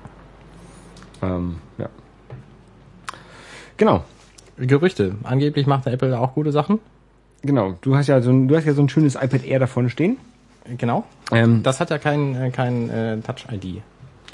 Ähm, 1.22 1.57
ja. 1.78 1.89
Genau, 3.76 4.05
Gerüchte. 4.57 5.16
Angeblich 5.24 5.66
macht 5.66 5.87
Apple 5.87 6.18
auch 6.18 6.35
gute 6.35 6.53
Sachen. 6.53 6.78
genau. 7.43 7.76
Du 7.80 7.97
hast 7.97 8.07
ja 8.07 8.20
so 8.22 8.30
ein, 8.30 8.47
du 8.49 8.57
hast 8.57 8.64
ja 8.66 8.72
so 8.72 8.82
ein 8.82 8.89
schönes 8.89 9.16
iPad 9.16 9.45
Air 9.45 9.59
da 9.59 9.66
vorne 9.66 9.91
stehen. 9.91 10.16
Genau. 10.78 11.04
Ähm, 11.32 11.62
Das 11.62 11.80
hat 11.80 11.90
ja 11.90 11.98
kein, 11.98 12.34
äh, 12.34 12.50
kein 12.50 12.88
äh, 12.90 13.18
Touch-ID. 13.20 13.82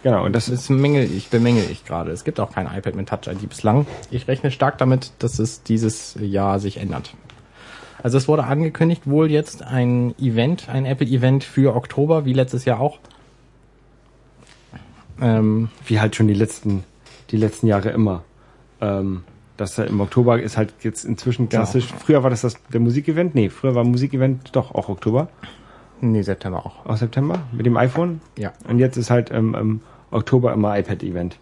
genau, 0.02 0.24
und 0.24 0.32
das 0.34 0.48
ist, 0.48 0.70
Das 0.70 0.76
mängel 0.76 1.04
ich, 1.04 1.28
bemängel 1.28 1.64
ich 1.70 1.84
gerade. 1.84 2.10
Es 2.12 2.24
gibt 2.24 2.38
auch 2.40 2.52
kein 2.52 2.66
iPad 2.66 2.94
mit 2.94 3.08
Touch-ID 3.08 3.48
bislang. 3.48 3.86
Ich 4.10 4.28
rechne 4.28 4.50
stark 4.50 4.78
damit, 4.78 5.12
dass 5.18 5.38
es 5.38 5.62
dieses 5.62 6.16
Jahr 6.20 6.58
sich 6.60 6.76
ändert. 6.78 7.14
Also 8.02 8.16
es 8.16 8.28
wurde 8.28 8.44
angekündigt, 8.44 9.02
wohl 9.04 9.30
jetzt 9.30 9.62
ein 9.62 10.14
Event, 10.18 10.68
ein 10.68 10.86
Apple-Event 10.86 11.44
für 11.44 11.74
Oktober, 11.74 12.24
wie 12.24 12.32
letztes 12.32 12.64
Jahr 12.64 12.80
auch. 12.80 12.98
Ähm, 15.20 15.68
wie 15.86 16.00
halt 16.00 16.16
schon 16.16 16.28
die 16.28 16.34
letzten, 16.34 16.84
die 17.30 17.36
letzten 17.36 17.66
Jahre 17.66 17.90
immer. 17.90 18.22
Ähm, 18.80 19.24
das 19.58 19.76
halt 19.76 19.90
im 19.90 20.00
Oktober 20.00 20.40
ist 20.40 20.56
halt 20.56 20.72
jetzt 20.80 21.04
inzwischen 21.04 21.50
klassisch. 21.50 21.84
Früher 21.98 22.22
war 22.22 22.30
das 22.30 22.40
das 22.40 22.56
der 22.72 22.80
Musikevent. 22.80 23.34
Nee, 23.34 23.50
früher 23.50 23.74
war 23.74 23.84
Musikevent 23.84 24.48
doch 24.56 24.74
auch 24.74 24.88
Oktober, 24.88 25.28
nee, 26.00 26.22
September 26.22 26.64
auch. 26.66 26.86
auch 26.86 26.96
September 26.96 27.40
mit 27.52 27.66
dem 27.66 27.76
iPhone. 27.76 28.20
Ja. 28.36 28.52
Und 28.68 28.78
jetzt 28.78 28.96
ist 28.96 29.10
halt 29.10 29.30
im, 29.30 29.54
im 29.54 29.80
Oktober 30.10 30.52
immer 30.52 30.78
iPad-Event. 30.78 31.38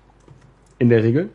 In 0.79 0.89
der 0.89 1.03
Regel. 1.03 1.31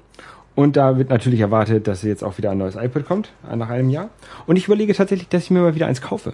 Und 0.56 0.78
da 0.78 0.98
wird 0.98 1.10
natürlich 1.10 1.40
erwartet, 1.40 1.88
dass 1.88 2.04
jetzt 2.04 2.24
auch 2.24 2.38
wieder 2.38 2.52
ein 2.52 2.58
neues 2.58 2.76
iPad 2.76 3.06
kommt, 3.06 3.34
äh, 3.50 3.56
nach 3.56 3.70
einem 3.70 3.90
Jahr. 3.90 4.10
Und 4.46 4.56
ich 4.56 4.66
überlege 4.66 4.94
tatsächlich, 4.94 5.28
dass 5.30 5.44
ich 5.44 5.52
mir 5.52 5.62
mal 5.62 5.76
wieder 5.76 5.88
eins 5.88 6.02
kaufe. 6.02 6.34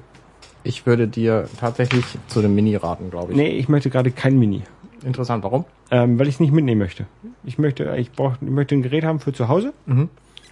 Ich 0.63 0.85
würde 0.85 1.07
dir 1.07 1.47
tatsächlich 1.59 2.05
zu 2.27 2.41
dem 2.41 2.53
Mini 2.53 2.75
raten, 2.75 3.09
glaube 3.09 3.31
ich. 3.31 3.37
Nee, 3.37 3.49
ich 3.49 3.69
möchte 3.69 3.89
gerade 3.89 4.11
kein 4.11 4.37
Mini. 4.37 4.63
Interessant, 5.05 5.43
warum? 5.43 5.63
Ähm, 5.89 6.19
weil 6.19 6.27
ich 6.27 6.35
es 6.35 6.39
nicht 6.41 6.51
mitnehmen 6.51 6.79
möchte. 6.79 7.05
Ich 7.45 7.57
möchte, 7.57 7.95
ich 7.95 8.11
brauche, 8.11 8.37
ich 8.41 8.49
möchte 8.49 8.75
ein 8.75 8.81
Gerät 8.81 9.05
haben 9.05 9.21
für 9.21 9.31
zu 9.31 9.47
Hause. 9.47 9.73
Mhm. 9.85 10.09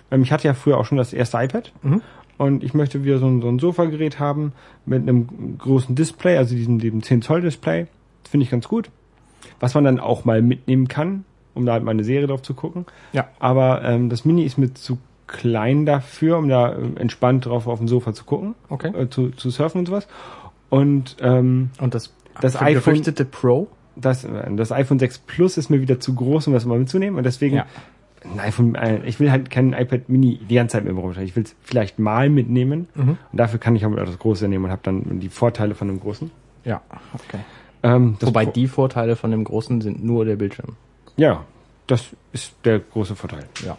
Ähm, 0.10 0.22
ich 0.22 0.32
hatte 0.32 0.48
ja 0.48 0.54
früher 0.54 0.78
auch 0.78 0.86
schon 0.86 0.98
das 0.98 1.12
erste 1.12 1.38
iPad. 1.38 1.74
Mhm. 1.82 2.02
Und 2.38 2.64
ich 2.64 2.74
möchte 2.74 3.04
wieder 3.04 3.18
so 3.20 3.28
ein, 3.28 3.42
so 3.42 3.48
ein 3.48 3.60
Sofagerät 3.60 4.20
haben 4.20 4.54
mit 4.86 5.02
einem 5.02 5.58
großen 5.58 5.96
Display, 5.96 6.38
also 6.38 6.56
diesem, 6.56 6.80
diesem 6.80 7.02
10 7.02 7.22
Zoll 7.24 7.42
Display. 7.42 7.88
Das 8.24 8.32
finde 8.32 8.44
ich 8.44 8.52
ganz 8.52 8.68
gut. 8.68 8.90
Was 9.60 9.74
man 9.74 9.84
dann 9.84 10.00
auch 10.00 10.24
mal 10.26 10.42
mitnehmen 10.42 10.88
kann, 10.88 11.26
um 11.56 11.66
da 11.66 11.74
halt 11.74 11.84
mal 11.84 11.92
eine 11.92 12.04
Serie 12.04 12.28
drauf 12.28 12.42
zu 12.44 12.54
gucken. 12.54 12.86
Ja. 13.14 13.28
Aber 13.40 13.84
ähm, 13.84 14.10
das 14.10 14.24
Mini 14.26 14.44
ist 14.44 14.58
mir 14.58 14.74
zu 14.74 15.00
klein 15.26 15.86
dafür, 15.86 16.38
um 16.38 16.48
da 16.48 16.74
äh, 16.74 16.78
entspannt 16.98 17.46
drauf 17.48 17.68
auf 17.68 17.80
dem 17.80 17.88
Sofa 17.88 18.14
zu 18.14 18.24
gucken, 18.26 18.54
Okay. 18.70 18.90
äh, 18.96 19.10
zu, 19.10 19.30
zu 19.32 19.50
surfen 19.50 19.80
und 19.80 19.86
sowas. 19.88 20.08
Und 20.70 21.18
ähm, 21.22 21.72
Und 21.80 21.96
das, 21.96 22.14
Das 22.42 22.62
iPhone- 22.62 23.02
Pro? 23.32 23.68
das, 23.96 24.24
äh, 24.26 24.56
das 24.56 24.72
iPhone 24.72 25.00
6 25.00 25.20
Plus 25.20 25.58
ist 25.58 25.70
mir 25.70 25.82
wieder 25.82 26.00
zu 26.00 26.14
groß, 26.14 26.48
um 26.48 26.54
das 26.54 26.66
mal 26.66 26.78
mitzunehmen. 26.78 27.18
Und 27.18 27.24
deswegen, 27.26 27.56
Ja. 27.58 27.66
Ein 28.24 28.40
iPhone, 28.40 28.76
äh, 28.76 29.00
ich 29.06 29.20
will 29.20 29.32
halt 29.32 29.50
kein 29.50 29.74
iPad 29.74 30.10
Mini 30.10 30.40
die 30.50 30.56
ganze 30.56 30.74
Zeit 30.74 30.86
mit 30.86 30.94
mir 30.94 31.02
rumtragen. 31.02 31.28
Ich 31.28 31.36
will 31.36 31.44
es 31.44 31.56
vielleicht 31.62 32.00
mal 32.00 32.30
mitnehmen. 32.30 32.88
Und 32.96 33.18
dafür 33.32 33.60
kann 33.60 33.76
ich 33.76 33.86
auch 33.86 33.96
das 33.96 34.18
große 34.20 34.48
nehmen 34.48 34.66
und 34.66 34.72
habe 34.72 34.82
dann 34.84 35.20
die 35.20 35.30
Vorteile 35.30 35.76
von 35.76 35.88
dem 35.88 36.00
großen. 36.00 36.32
Ja, 36.66 36.82
okay. 37.14 37.40
Ähm, 37.84 38.18
Wobei 38.20 38.46
Pro- 38.46 38.52
die 38.52 38.68
Vorteile 38.68 39.16
von 39.16 39.32
dem 39.32 39.44
großen 39.44 39.82
sind 39.82 40.04
nur 40.04 40.26
der 40.26 40.36
Bildschirm. 40.36 40.76
Ja, 41.16 41.46
das 41.86 42.06
ist 42.34 42.54
der 42.66 42.80
große 42.80 43.16
Vorteil. 43.16 43.46
Ja. 43.66 43.78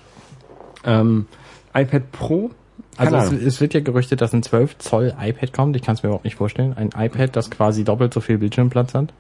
Ähm, 0.84 1.26
iPad 1.74 2.11
Pro, 2.12 2.51
Also 2.97 3.16
es, 3.16 3.32
es 3.32 3.61
wird 3.61 3.74
ja 3.74 3.80
gerüchtet, 3.80 4.20
dass 4.20 4.32
ein 4.32 4.43
12 4.43 4.78
Zoll 4.78 5.14
iPad 5.20 5.53
kommt. 5.53 5.76
Ich 5.76 5.82
kann 5.82 5.95
es 5.97 6.03
mir 6.03 6.09
überhaupt 6.09 6.24
nicht 6.24 6.36
vorstellen. 6.36 6.74
Ein 6.76 6.91
iPad, 6.97 7.34
das 7.36 7.51
quasi 7.51 7.84
doppelt 7.84 8.14
so 8.14 8.20
viel 8.20 8.39
Bildschirmplatz 8.39 8.95
hat, 8.95 9.12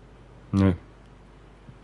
Nö. 0.52 0.72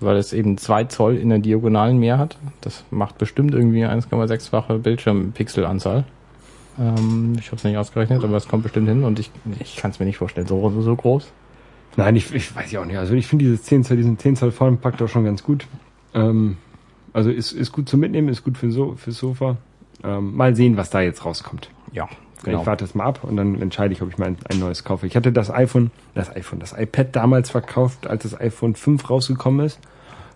Weil 0.05 0.17
es 0.17 0.33
eben 0.33 0.59
2 0.59 0.85
Zoll 0.85 1.17
in 1.17 1.29
der 1.29 1.39
Diagonalen 1.39 1.99
mehr 1.99 2.19
hat. 2.19 2.37
Das 2.61 2.85
macht 2.91 3.19
bestimmt 3.19 3.55
irgendwie 3.55 3.85
1,6-fache 3.85 4.79
Bildschirmpixelanzahl. 4.79 6.05
Ähm, 6.79 7.37
ich 7.39 7.47
habe 7.47 7.57
es 7.57 7.65
nicht 7.65 7.77
ausgerechnet, 7.77 8.25
aber 8.25 8.37
es 8.37 8.49
kommt 8.49 8.63
bestimmt 8.63 8.89
hin 8.89 9.05
und 9.05 9.19
ich, 9.19 9.31
ich 9.61 9.77
kann 9.77 9.91
es 9.91 10.01
mir 10.01 10.07
nicht 10.07 10.19
vorstellen. 10.19 10.47
So, 10.47 10.81
so 10.81 10.97
groß. 10.97 11.31
Nein, 11.97 12.17
ich, 12.17 12.35
ich 12.35 12.55
weiß 12.55 12.73
ja 12.73 12.81
auch 12.81 12.85
nicht. 12.85 12.99
Also 12.99 13.15
ich 13.15 13.27
finde 13.27 13.45
dieses 13.45 13.63
10 13.63 13.85
Zoll, 13.85 13.97
diesen 13.97 14.19
10 14.19 14.37
Zoll 14.37 14.51
Formpakt 14.51 15.01
auch 15.01 15.09
schon 15.09 15.25
ganz 15.25 15.43
gut. 15.45 15.67
Ähm, 16.15 16.57
also 17.13 17.31
ist, 17.31 17.53
ist 17.53 17.73
gut 17.73 17.89
zum 17.89 18.01
Mitnehmen, 18.01 18.29
ist 18.29 18.43
gut 18.45 18.59
für 18.59 18.71
so, 18.71 18.95
fürs 18.97 19.19
Sofa. 19.19 19.57
Ähm, 20.03 20.35
mal 20.35 20.57
sehen, 20.57 20.77
was 20.77 20.91
da 20.91 21.01
jetzt 21.01 21.25
rauskommt. 21.25 21.71
Ja, 21.93 22.09
Ich 22.61 22.67
warte 22.67 22.85
es 22.85 22.95
mal 22.95 23.05
ab 23.05 23.23
und 23.23 23.37
dann 23.37 23.63
entscheide 23.63 23.95
ich, 23.95 24.03
ob 24.03 24.11
ich 24.11 24.19
mal 24.19 24.27
ein, 24.27 24.37
ein 24.51 24.59
neues 24.59 24.83
kaufe. 24.85 25.07
Ich 25.07 25.17
hatte 25.17 25.33
das 25.33 25.51
iPhone, 25.51 25.93
das 26.15 26.35
iPhone, 26.35 26.59
das 26.59 26.73
iPad 26.77 27.15
damals 27.15 27.51
verkauft, 27.51 28.07
als 28.09 28.25
das 28.25 28.39
iPhone 28.39 28.75
5 28.75 29.09
rausgekommen 29.09 29.65
ist, 29.65 29.79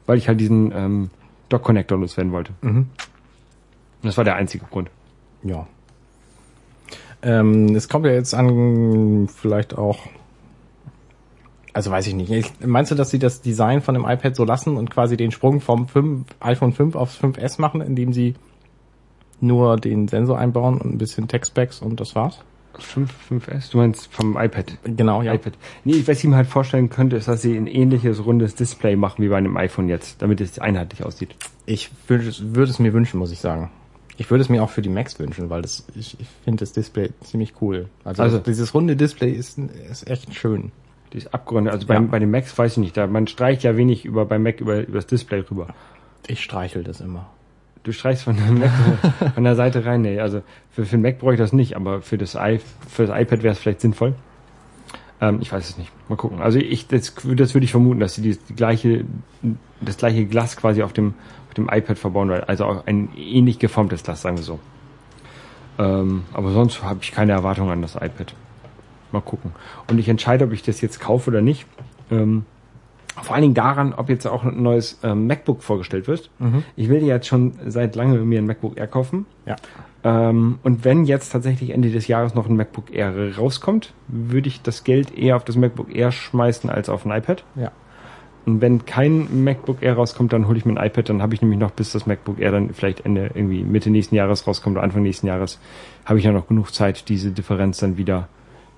weil 0.09 0.17
ich 0.17 0.27
halt 0.27 0.41
diesen 0.41 0.73
ähm, 0.73 1.11
Dock-Connector 1.51 1.99
loswerden 1.99 2.33
wollte. 2.33 2.53
Mhm. 2.63 2.77
Und 2.79 2.89
das 4.03 4.17
war 4.17 4.25
der 4.25 4.37
einzige 4.37 4.65
Grund. 4.65 4.91
Ja. 5.43 5.67
Ähm, 7.23 7.77
es 7.77 7.89
kommt 7.91 8.07
ja 8.07 8.13
jetzt 8.13 8.35
an, 8.35 9.29
vielleicht 9.29 9.77
auch. 9.77 9.99
Also 11.75 11.91
weiß 11.91 12.07
ich 12.07 12.15
nicht. 12.15 12.31
Ich, 12.31 12.53
meinst 12.67 12.91
du, 12.91 12.95
dass 12.95 13.11
sie 13.11 13.19
das 13.19 13.43
Design 13.43 13.83
von 13.83 13.95
dem 13.95 14.07
iPad 14.07 14.35
so 14.35 14.45
lassen 14.45 14.79
und 14.79 14.91
quasi 14.91 15.19
den 15.19 15.31
Sprung 15.31 15.61
vom 15.61 15.87
5, 15.87 16.25
iPhone 16.41 16.73
5 16.73 16.97
aufs 16.97 17.21
5S 17.23 17.61
machen, 17.61 17.83
indem 17.83 18.15
sie 18.15 18.35
nur 19.41 19.77
den 19.77 20.09
Sensor 20.09 20.39
einbauen 20.39 20.81
und 20.81 20.95
ein 20.95 20.99
bisschen 20.99 21.29
Textbacks 21.29 21.83
und 21.83 22.01
das 22.01 22.15
war's? 22.15 22.41
5, 22.79 23.11
5S? 23.31 23.71
Du 23.73 23.79
meinst 23.79 24.13
vom 24.13 24.37
iPad? 24.39 24.73
Genau, 24.85 25.23
ja. 25.23 25.35
iPad. 25.35 25.55
Nee, 25.85 26.03
was 26.07 26.19
ich 26.19 26.25
mir 26.25 26.37
halt 26.37 26.47
vorstellen 26.47 26.91
könnte, 26.91 27.17
ist, 27.17 27.29
dass 27.29 27.43
sie 27.43 27.57
ein 27.57 27.67
ähnliches 27.67 28.25
rundes 28.25 28.55
Display 28.55 28.95
machen 28.97 29.23
wie 29.25 29.29
bei 29.29 29.37
einem 29.37 29.57
iPhone 29.57 29.89
jetzt, 29.89 30.23
damit 30.23 30.41
es 30.41 30.59
einheitlich 30.59 31.05
aussieht. 31.05 31.35
Ich 31.67 31.91
würde 32.07 32.29
es, 32.29 32.55
würde 32.55 32.71
es 32.71 32.79
mir 32.79 32.93
wünschen, 32.93 33.19
muss 33.19 33.33
ich 33.33 33.41
sagen. 33.41 33.71
Ich 34.17 34.31
würde 34.31 34.43
es 34.43 34.49
mir 34.49 34.63
auch 34.63 34.71
für 34.71 34.83
die 34.83 34.89
Macs 34.89 35.19
wünschen, 35.19 35.49
weil 35.51 35.63
das, 35.63 35.85
ich, 35.95 36.19
ich 36.21 36.27
finde 36.45 36.61
das 36.61 36.73
Display 36.73 37.11
ziemlich 37.23 37.55
cool. 37.61 37.89
Also, 38.05 38.23
Also- 38.23 38.39
dieses 38.39 38.75
runde 38.75 38.97
Display 38.97 39.31
ist, 39.31 39.59
ist 39.59 40.09
echt 40.09 40.35
schön. 40.35 40.73
Die 41.13 41.19
ist 41.19 41.33
abgerundet. 41.33 41.73
Also 41.73 41.87
beim, 41.87 42.05
Ja. 42.05 42.11
bei 42.11 42.19
den 42.19 42.31
Macs 42.31 42.57
weiß 42.57 42.73
ich 42.73 42.79
nicht, 42.79 42.97
da 42.97 43.07
man 43.07 43.27
streicht 43.27 43.63
ja 43.63 43.77
wenig 43.77 44.05
über 44.05 44.27
beim 44.27 44.43
Mac 44.43 44.61
über, 44.61 44.81
über 44.83 44.99
das 44.99 45.07
Display 45.07 45.41
rüber. 45.51 45.69
Ich 46.27 46.43
streichel 46.43 46.85
das 46.85 47.01
immer. 47.01 47.31
Du 47.83 47.93
streichst 47.93 48.25
von 48.25 48.37
der, 48.37 48.51
Mac, 48.53 48.71
von 49.35 49.45
der 49.45 49.55
Seite 49.55 49.85
rein. 49.85 50.03
Nee, 50.03 50.21
also 50.21 50.43
für, 50.71 50.85
für 50.85 50.97
den 50.97 51.03
Mac 51.03 51.19
brauche 51.19 51.35
ich 51.35 51.39
das 51.39 51.53
nicht, 51.53 51.77
aber 51.77 52.03
für 52.03 52.19
das, 52.19 52.35
I, 52.35 52.61
für 52.89 53.07
das 53.07 53.21
iPad 53.21 53.43
wäre 53.43 53.53
es 53.53 53.59
vielleicht 53.59 53.81
sinnvoll. 53.81 54.15
Ähm, 55.21 55.39
ich 55.41 55.51
weiß 55.53 55.69
es 55.71 55.79
nicht. 55.79 55.91
Mal 56.09 56.17
gucken. 56.17 56.41
Also 56.41 56.59
ich, 56.59 56.87
das, 56.89 57.15
das 57.15 57.55
würde 57.55 57.65
ich 57.65 57.71
vermuten, 57.71 58.01
dass 58.01 58.15
sie 58.15 58.23
die, 58.23 58.37
die 58.49 58.55
gleiche, 58.55 59.05
das 59.81 59.97
gleiche 59.97 60.25
Glas 60.27 60.57
quasi 60.57 60.83
auf 60.83 60.93
dem, 60.93 61.15
auf 61.49 61.55
dem 61.55 61.69
iPad 61.71 61.99
verbauen, 61.99 62.29
weil- 62.31 62.45
also 62.45 62.65
auch 62.67 62.87
ein 62.87 63.11
ähnlich 63.17 63.59
geformtes 63.59 64.03
Glas, 64.03 64.23
sagen 64.23 64.37
wir 64.37 64.45
so. 64.45 64.59
Ähm, 65.79 66.25
aber 66.35 66.53
sonst 66.53 66.83
habe 66.83 67.01
ich 67.03 67.13
keine 67.13 67.33
Erwartung 67.33 67.71
an 67.71 67.83
das 67.83 67.95
iPad. 67.95 68.35
Mal 69.13 69.23
gucken. 69.23 69.53
Und 69.89 69.99
ich 69.99 70.09
entscheide, 70.09 70.45
ob 70.45 70.53
ich 70.53 70.63
das 70.63 70.81
jetzt 70.81 71.01
kaufe 71.01 71.31
oder 71.31 71.41
nicht. 71.41 71.67
Ähm, 72.11 72.45
vor 73.23 73.35
allen 73.35 73.43
Dingen 73.43 73.55
daran, 73.55 73.95
ob 73.95 74.09
jetzt 74.09 74.27
auch 74.27 74.45
ein 74.45 74.63
neues 74.63 74.99
ähm, 75.03 75.27
MacBook 75.27 75.63
vorgestellt 75.63 76.09
wird. 76.09 76.31
Ich 76.77 76.89
will 76.89 77.03
jetzt 77.03 77.27
schon 77.27 77.55
seit 77.67 77.97
langem 77.97 78.29
mir 78.29 78.39
ein 78.39 78.47
MacBook 78.47 78.77
Air 78.77 78.87
kaufen. 78.87 79.27
Ja. 79.47 79.57
Ähm, 80.05 80.59
und 80.63 80.85
wenn 80.85 81.05
jetzt 81.05 81.31
tatsächlich 81.31 81.71
Ende 81.71 81.91
des 81.91 82.07
Jahres 82.07 82.35
noch 82.35 82.49
ein 82.49 82.57
MacBook 82.57 82.93
Air 82.93 83.37
rauskommt, 83.37 83.93
würde 84.07 84.49
ich 84.49 84.63
das 84.63 84.85
Geld 84.85 85.17
eher 85.17 85.37
auf 85.37 85.45
das 85.45 85.57
MacBook 85.57 85.95
Air 85.95 86.13
schmeißen 86.13 86.71
als 86.71 86.89
auf 86.89 87.05
ein 87.05 87.17
iPad. 87.17 87.45
Ja. 87.57 87.73
Und 88.47 88.63
wenn 88.63 88.87
kein 88.87 89.45
MacBook 89.45 89.83
Air 89.83 89.95
rauskommt, 89.95 90.33
dann 90.33 90.49
hole 90.49 90.57
ich 90.57 90.65
mir 90.65 90.79
ein 90.79 90.87
iPad. 90.87 91.11
Dann 91.11 91.21
habe 91.21 91.35
ich 91.35 91.43
nämlich 91.43 91.59
noch, 91.59 91.71
bis 91.71 91.93
das 91.93 92.07
MacBook 92.07 92.39
Air 92.39 92.53
dann 92.53 92.73
vielleicht 92.73 93.05
Ende, 93.05 93.31
irgendwie 93.35 93.63
Mitte 93.63 93.91
nächsten 93.91 94.15
Jahres 94.15 94.47
rauskommt 94.47 94.77
oder 94.77 94.85
Anfang 94.85 95.03
nächsten 95.03 95.27
Jahres, 95.27 95.59
habe 96.05 96.19
ich 96.19 96.25
ja 96.25 96.33
noch 96.33 96.47
genug 96.47 96.73
Zeit, 96.73 97.09
diese 97.09 97.31
Differenz 97.31 97.79
dann 97.79 97.99
wieder 97.99 98.29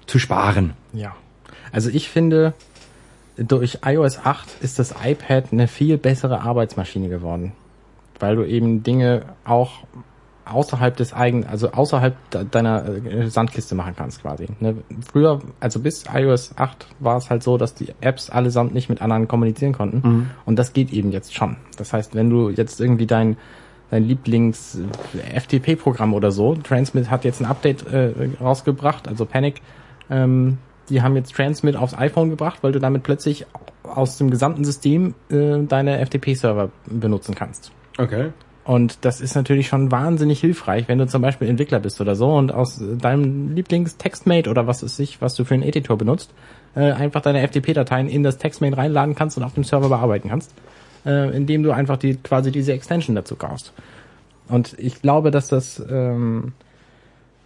zu 0.07 0.18
sparen. 0.18 0.72
Ja. 0.93 1.14
Also 1.70 1.91
ich 1.91 2.09
finde, 2.09 2.55
durch 3.36 3.78
iOS 3.84 4.18
8 4.24 4.48
ist 4.62 4.78
das 4.78 4.94
iPad 5.04 5.52
eine 5.52 5.68
viel 5.68 5.98
bessere 5.98 6.40
Arbeitsmaschine 6.42 7.08
geworden. 7.08 7.52
Weil 8.18 8.36
du 8.36 8.44
eben 8.44 8.82
Dinge 8.82 9.22
auch 9.44 9.84
außerhalb 10.44 10.96
des 10.96 11.12
eigenen, 11.12 11.46
also 11.46 11.70
außerhalb 11.70 12.14
de- 12.30 12.44
deiner 12.50 12.84
äh, 12.86 13.28
Sandkiste 13.30 13.74
machen 13.74 13.94
kannst 13.96 14.20
quasi. 14.22 14.46
Ne? 14.58 14.76
Früher, 15.10 15.40
also 15.60 15.78
bis 15.80 16.04
iOS 16.12 16.52
8 16.56 16.86
war 16.98 17.16
es 17.16 17.30
halt 17.30 17.42
so, 17.42 17.56
dass 17.56 17.74
die 17.74 17.94
Apps 18.00 18.30
allesamt 18.30 18.74
nicht 18.74 18.88
mit 18.88 19.00
anderen 19.00 19.28
kommunizieren 19.28 19.72
konnten. 19.72 20.30
Und 20.44 20.58
das 20.58 20.72
geht 20.72 20.92
eben 20.92 21.12
jetzt 21.12 21.34
schon. 21.34 21.56
Das 21.76 21.92
heißt, 21.92 22.14
wenn 22.14 22.30
du 22.30 22.50
jetzt 22.50 22.80
irgendwie 22.80 23.06
dein 23.06 23.36
dein 23.92 24.04
Lieblings 24.04 24.78
äh, 25.34 25.40
FTP-Programm 25.40 26.14
oder 26.14 26.30
so. 26.30 26.54
Transmit 26.54 27.10
hat 27.10 27.24
jetzt 27.24 27.40
ein 27.40 27.46
Update 27.46 27.86
äh, 27.92 28.12
rausgebracht, 28.40 29.08
also 29.08 29.26
Panic. 29.26 29.60
Ähm, 30.08 30.58
die 30.91 31.03
haben 31.03 31.16
jetzt 31.16 31.34
Transmit 31.34 31.76
aufs 31.76 31.95
iPhone 31.95 32.30
gebracht, 32.30 32.59
weil 32.62 32.72
du 32.72 32.78
damit 32.78 33.03
plötzlich 33.03 33.47
aus 33.82 34.18
dem 34.18 34.30
gesamten 34.30 34.64
System 34.64 35.14
äh, 35.30 35.59
deine 35.66 36.05
FTP-Server 36.05 36.70
benutzen 36.86 37.34
kannst. 37.34 37.72
Okay. 37.99 38.30
Und 38.64 39.05
das 39.05 39.20
ist 39.20 39.34
natürlich 39.34 39.68
schon 39.68 39.91
wahnsinnig 39.91 40.41
hilfreich, 40.41 40.86
wenn 40.86 40.99
du 40.99 41.07
zum 41.07 41.22
Beispiel 41.22 41.49
Entwickler 41.49 41.80
bist 41.80 42.01
oder 42.01 42.14
so 42.14 42.34
und 42.34 42.53
aus 42.53 42.80
deinem 42.80 43.55
Lieblings-Textmate 43.55 44.51
oder 44.51 44.66
was 44.66 44.82
ist 44.82 44.97
sich, 44.97 45.20
was 45.20 45.34
du 45.34 45.45
für 45.45 45.55
einen 45.55 45.62
Editor 45.62 45.97
benutzt, 45.97 46.30
äh, 46.76 46.93
einfach 46.93 47.22
deine 47.22 47.47
FTP-Dateien 47.47 48.09
in 48.09 48.22
das 48.22 48.38
Textmate 48.38 48.76
reinladen 48.76 49.14
kannst 49.14 49.36
und 49.38 49.45
auf 49.45 49.55
dem 49.55 49.64
Server 49.64 49.88
bearbeiten 49.88 50.28
kannst, 50.28 50.55
äh, 51.07 51.34
indem 51.34 51.62
du 51.62 51.72
einfach 51.72 51.97
die 51.97 52.16
quasi 52.16 52.53
diese 52.53 52.72
Extension 52.72 53.16
dazu 53.16 53.34
kaufst. 53.34 53.72
Und 54.47 54.76
ich 54.78 55.01
glaube, 55.01 55.30
dass 55.30 55.49
das, 55.49 55.82
ähm, 55.91 56.53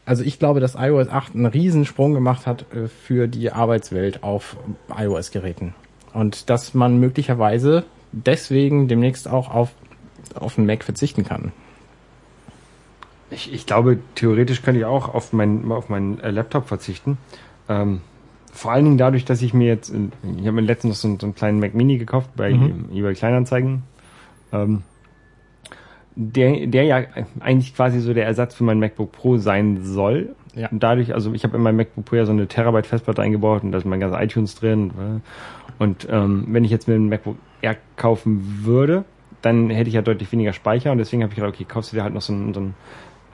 also 0.07 0.23
ich 0.23 0.39
glaube, 0.39 0.61
dass 0.61 0.75
iOS 0.75 1.09
8 1.09 1.35
einen 1.35 1.47
Riesensprung 1.47 2.15
gemacht 2.15 2.47
hat 2.47 2.67
äh, 2.75 2.89
für 2.89 3.27
die 3.29 3.51
Arbeitswelt 3.53 4.23
auf 4.23 4.57
iOS-Geräten. 4.97 5.75
Und 6.13 6.49
dass 6.51 6.75
man 6.75 6.99
möglicherweise 7.01 7.85
deswegen 8.13 8.87
demnächst 8.89 9.29
auch 9.29 9.53
auf, 9.53 9.71
auf 10.35 10.55
den 10.57 10.67
Mac 10.67 10.85
verzichten 10.85 11.25
kann. 11.25 11.53
Ich, 13.31 13.53
ich 13.53 13.67
glaube, 13.67 13.99
theoretisch 14.15 14.63
könnte 14.63 14.81
ich 14.81 14.85
auch 14.87 15.13
auf 15.13 15.33
meinen 15.33 15.71
auf 15.73 15.89
meinen 15.89 16.21
äh, 16.21 16.31
Laptop 16.31 16.69
verzichten. 16.69 17.19
Ähm, 17.69 18.01
vor 18.53 18.71
allen 18.71 18.85
Dingen 18.85 18.99
dadurch, 18.99 19.25
dass 19.25 19.43
ich 19.43 19.55
mir 19.55 19.67
jetzt, 19.67 19.91
äh, 19.93 19.97
ich 20.39 20.43
habe 20.47 20.53
mir 20.53 20.61
letztens 20.61 21.01
so, 21.01 21.09
einen- 21.09 21.19
so 21.19 21.27
einen 21.27 21.35
kleinen 21.35 21.59
Mac 21.59 21.75
Mini 21.75 21.99
gekauft 21.99 22.31
bei 22.37 22.53
Mhm. 22.53 22.91
eBay 22.93 23.15
Kleinanzeigen. 23.15 23.83
Ähm, 24.53 24.83
der, 26.17 26.67
der 26.67 26.85
ja 26.85 27.03
eigentlich 27.41 27.75
quasi 27.75 28.01
so 28.01 28.15
der 28.15 28.27
Ersatz 28.27 28.55
für 28.55 28.65
mein 28.65 28.79
MacBook 28.79 29.13
Pro 29.13 29.37
sein 29.39 29.81
soll. 29.83 30.35
Ja. 30.55 30.69
Und 30.69 30.83
dadurch, 30.83 31.13
also 31.15 31.33
ich 31.33 31.45
habe 31.45 31.57
in 31.57 31.63
meinem 31.63 31.77
MacBook 31.77 32.05
Pro 32.05 32.17
ja 32.17 32.25
so 32.25 32.33
eine 32.33 32.47
Terabyte 32.47 32.87
Festplatte 32.87 33.23
eingebaut 33.23 33.65
und 33.65 33.73
da 33.73 33.79
ist 33.79 33.85
mein 33.85 34.01
ganzer 34.01 34.23
iTunes 34.23 34.55
drin. 34.55 34.91
äh, 34.91 35.83
Und 35.83 36.07
ähm, 36.11 36.47
wenn 36.49 36.65
ich 36.65 36.71
jetzt 36.71 36.87
mir 36.87 36.95
ein 36.95 37.09
MacBook 37.09 37.37
Air 37.63 37.77
kaufen 37.97 38.61
würde, 38.63 39.05
dann 39.43 39.71
hätte 39.71 39.89
ich 39.89 39.95
ja 39.95 40.03
deutlich 40.03 40.31
weniger 40.33 40.53
Speicher 40.53 40.93
und 40.93 40.99
deswegen 40.99 41.23
habe 41.23 41.33
ich 41.33 41.37
gedacht, 41.37 41.55
okay, 41.55 41.65
kaufst 41.65 41.93
du 41.93 41.97
dir 41.97 42.03
halt 42.03 42.15
noch 42.15 42.23
so 42.23 42.33
einen, 42.33 42.55
so 42.55 42.61
einen, 42.61 42.75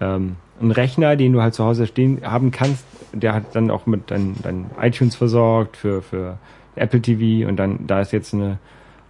ähm, 0.01 0.37
einen 0.61 0.71
Rechner, 0.73 1.17
den 1.17 1.33
du 1.33 1.43
halt 1.43 1.55
zu 1.55 1.65
Hause 1.65 1.87
stehen 1.87 2.21
haben 2.25 2.51
kannst, 2.51 2.85
der 3.13 3.35
hat 3.35 3.55
dann 3.55 3.71
auch 3.71 3.87
mit 3.87 4.11
dein, 4.11 4.35
dein 4.43 4.67
iTunes 4.81 5.15
versorgt 5.17 5.77
für, 5.77 6.03
für 6.03 6.39
Apple 6.77 7.03
TV 7.03 7.49
und 7.49 7.57
dann 7.57 7.87
da 7.87 8.01
ist 8.01 8.13
jetzt 8.13 8.35
eine, 8.35 8.59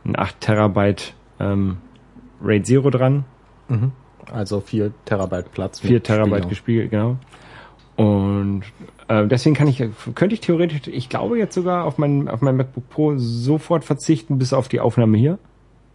ein 0.05 0.19
8 0.19 0.41
Terabyte 0.41 1.15
ähm, 1.39 1.79
RAID 2.43 2.67
Zero 2.67 2.91
dran, 2.91 3.25
Also 4.31 4.61
4 4.61 4.93
Terabyte 5.05 5.51
Platz. 5.53 5.81
4 5.81 5.93
mit 5.93 6.05
Terabyte 6.05 6.49
gespiegelt, 6.49 6.91
genau. 6.91 7.17
Und 7.97 8.63
äh, 9.09 9.27
deswegen 9.27 9.55
kann 9.55 9.69
ich, 9.69 9.83
könnte 10.15 10.35
ich 10.35 10.41
theoretisch, 10.41 10.87
ich 10.87 11.09
glaube 11.09 11.39
jetzt 11.39 11.55
sogar 11.55 11.85
auf 11.85 11.99
mein, 11.99 12.29
auf 12.29 12.41
mein 12.41 12.57
MacBook 12.57 12.89
Pro 12.89 13.19
sofort 13.19 13.85
verzichten, 13.85 14.39
bis 14.39 14.53
auf 14.53 14.69
die 14.69 14.81
Aufnahme 14.81 15.19
hier, 15.19 15.39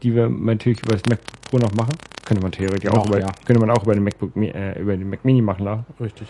die 0.04 0.14
wir 0.14 0.30
natürlich 0.30 0.84
über 0.84 0.94
das 0.94 1.04
MacBook 1.10 1.42
Pro 1.50 1.58
noch 1.58 1.74
machen. 1.74 1.96
Könnte 2.26 2.44
man 2.44 2.52
theoretisch 2.52 2.90
auch 2.92 2.96
Noch, 2.96 3.08
über, 3.08 3.20
ja. 3.20 3.28
könnte 3.46 3.60
man 3.60 3.72
auch 3.72 3.84
über 3.84 3.94
den 3.94 4.04
MacBook, 4.04 4.36
äh, 4.36 4.80
über 4.80 4.98
den 4.98 5.10
Mac 5.10 5.26
Mini 5.26 5.42
machen 5.42 5.64
lassen. 5.64 5.86
Richtig. 6.00 6.28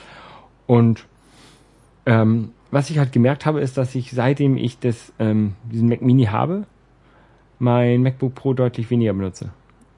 Und 0.68 1.06
ähm, 2.06 2.52
was 2.72 2.90
ich 2.90 2.98
halt 2.98 3.12
gemerkt 3.12 3.46
habe, 3.46 3.62
ist, 3.62 3.78
dass 3.78 3.96
ich 3.96 4.12
seitdem 4.12 4.58
ich 4.58 4.80
das, 4.80 5.14
ähm, 5.20 5.56
diesen 5.72 5.90
Mac 5.90 6.02
Mini 6.02 6.26
habe, 6.26 6.66
mein 7.60 8.02
MacBook 8.02 8.36
Pro 8.36 8.54
deutlich 8.54 8.90
weniger 8.90 9.14
benutze. 9.14 9.50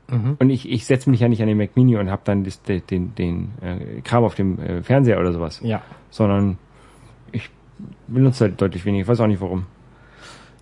Mhm. 0.09 0.37
Und 0.39 0.49
ich, 0.49 0.69
ich 0.69 0.85
setze 0.85 1.09
mich 1.09 1.19
ja 1.19 1.27
nicht 1.27 1.41
an 1.41 1.47
den 1.47 1.57
Mac 1.57 1.75
Mini 1.75 1.97
und 1.97 2.09
habe 2.09 2.21
dann 2.25 2.43
das, 2.43 2.61
den, 2.61 2.81
den, 2.87 3.15
den 3.15 3.49
äh, 3.61 4.01
Kram 4.01 4.23
auf 4.23 4.35
dem 4.35 4.59
äh, 4.59 4.81
Fernseher 4.83 5.19
oder 5.19 5.33
sowas, 5.33 5.59
Ja. 5.63 5.81
sondern 6.09 6.57
ich 7.31 7.49
benutze 8.07 8.45
halt 8.45 8.61
deutlich 8.61 8.85
weniger. 8.85 9.01
Ich 9.03 9.07
weiß 9.07 9.19
auch 9.19 9.27
nicht 9.27 9.41
warum. 9.41 9.65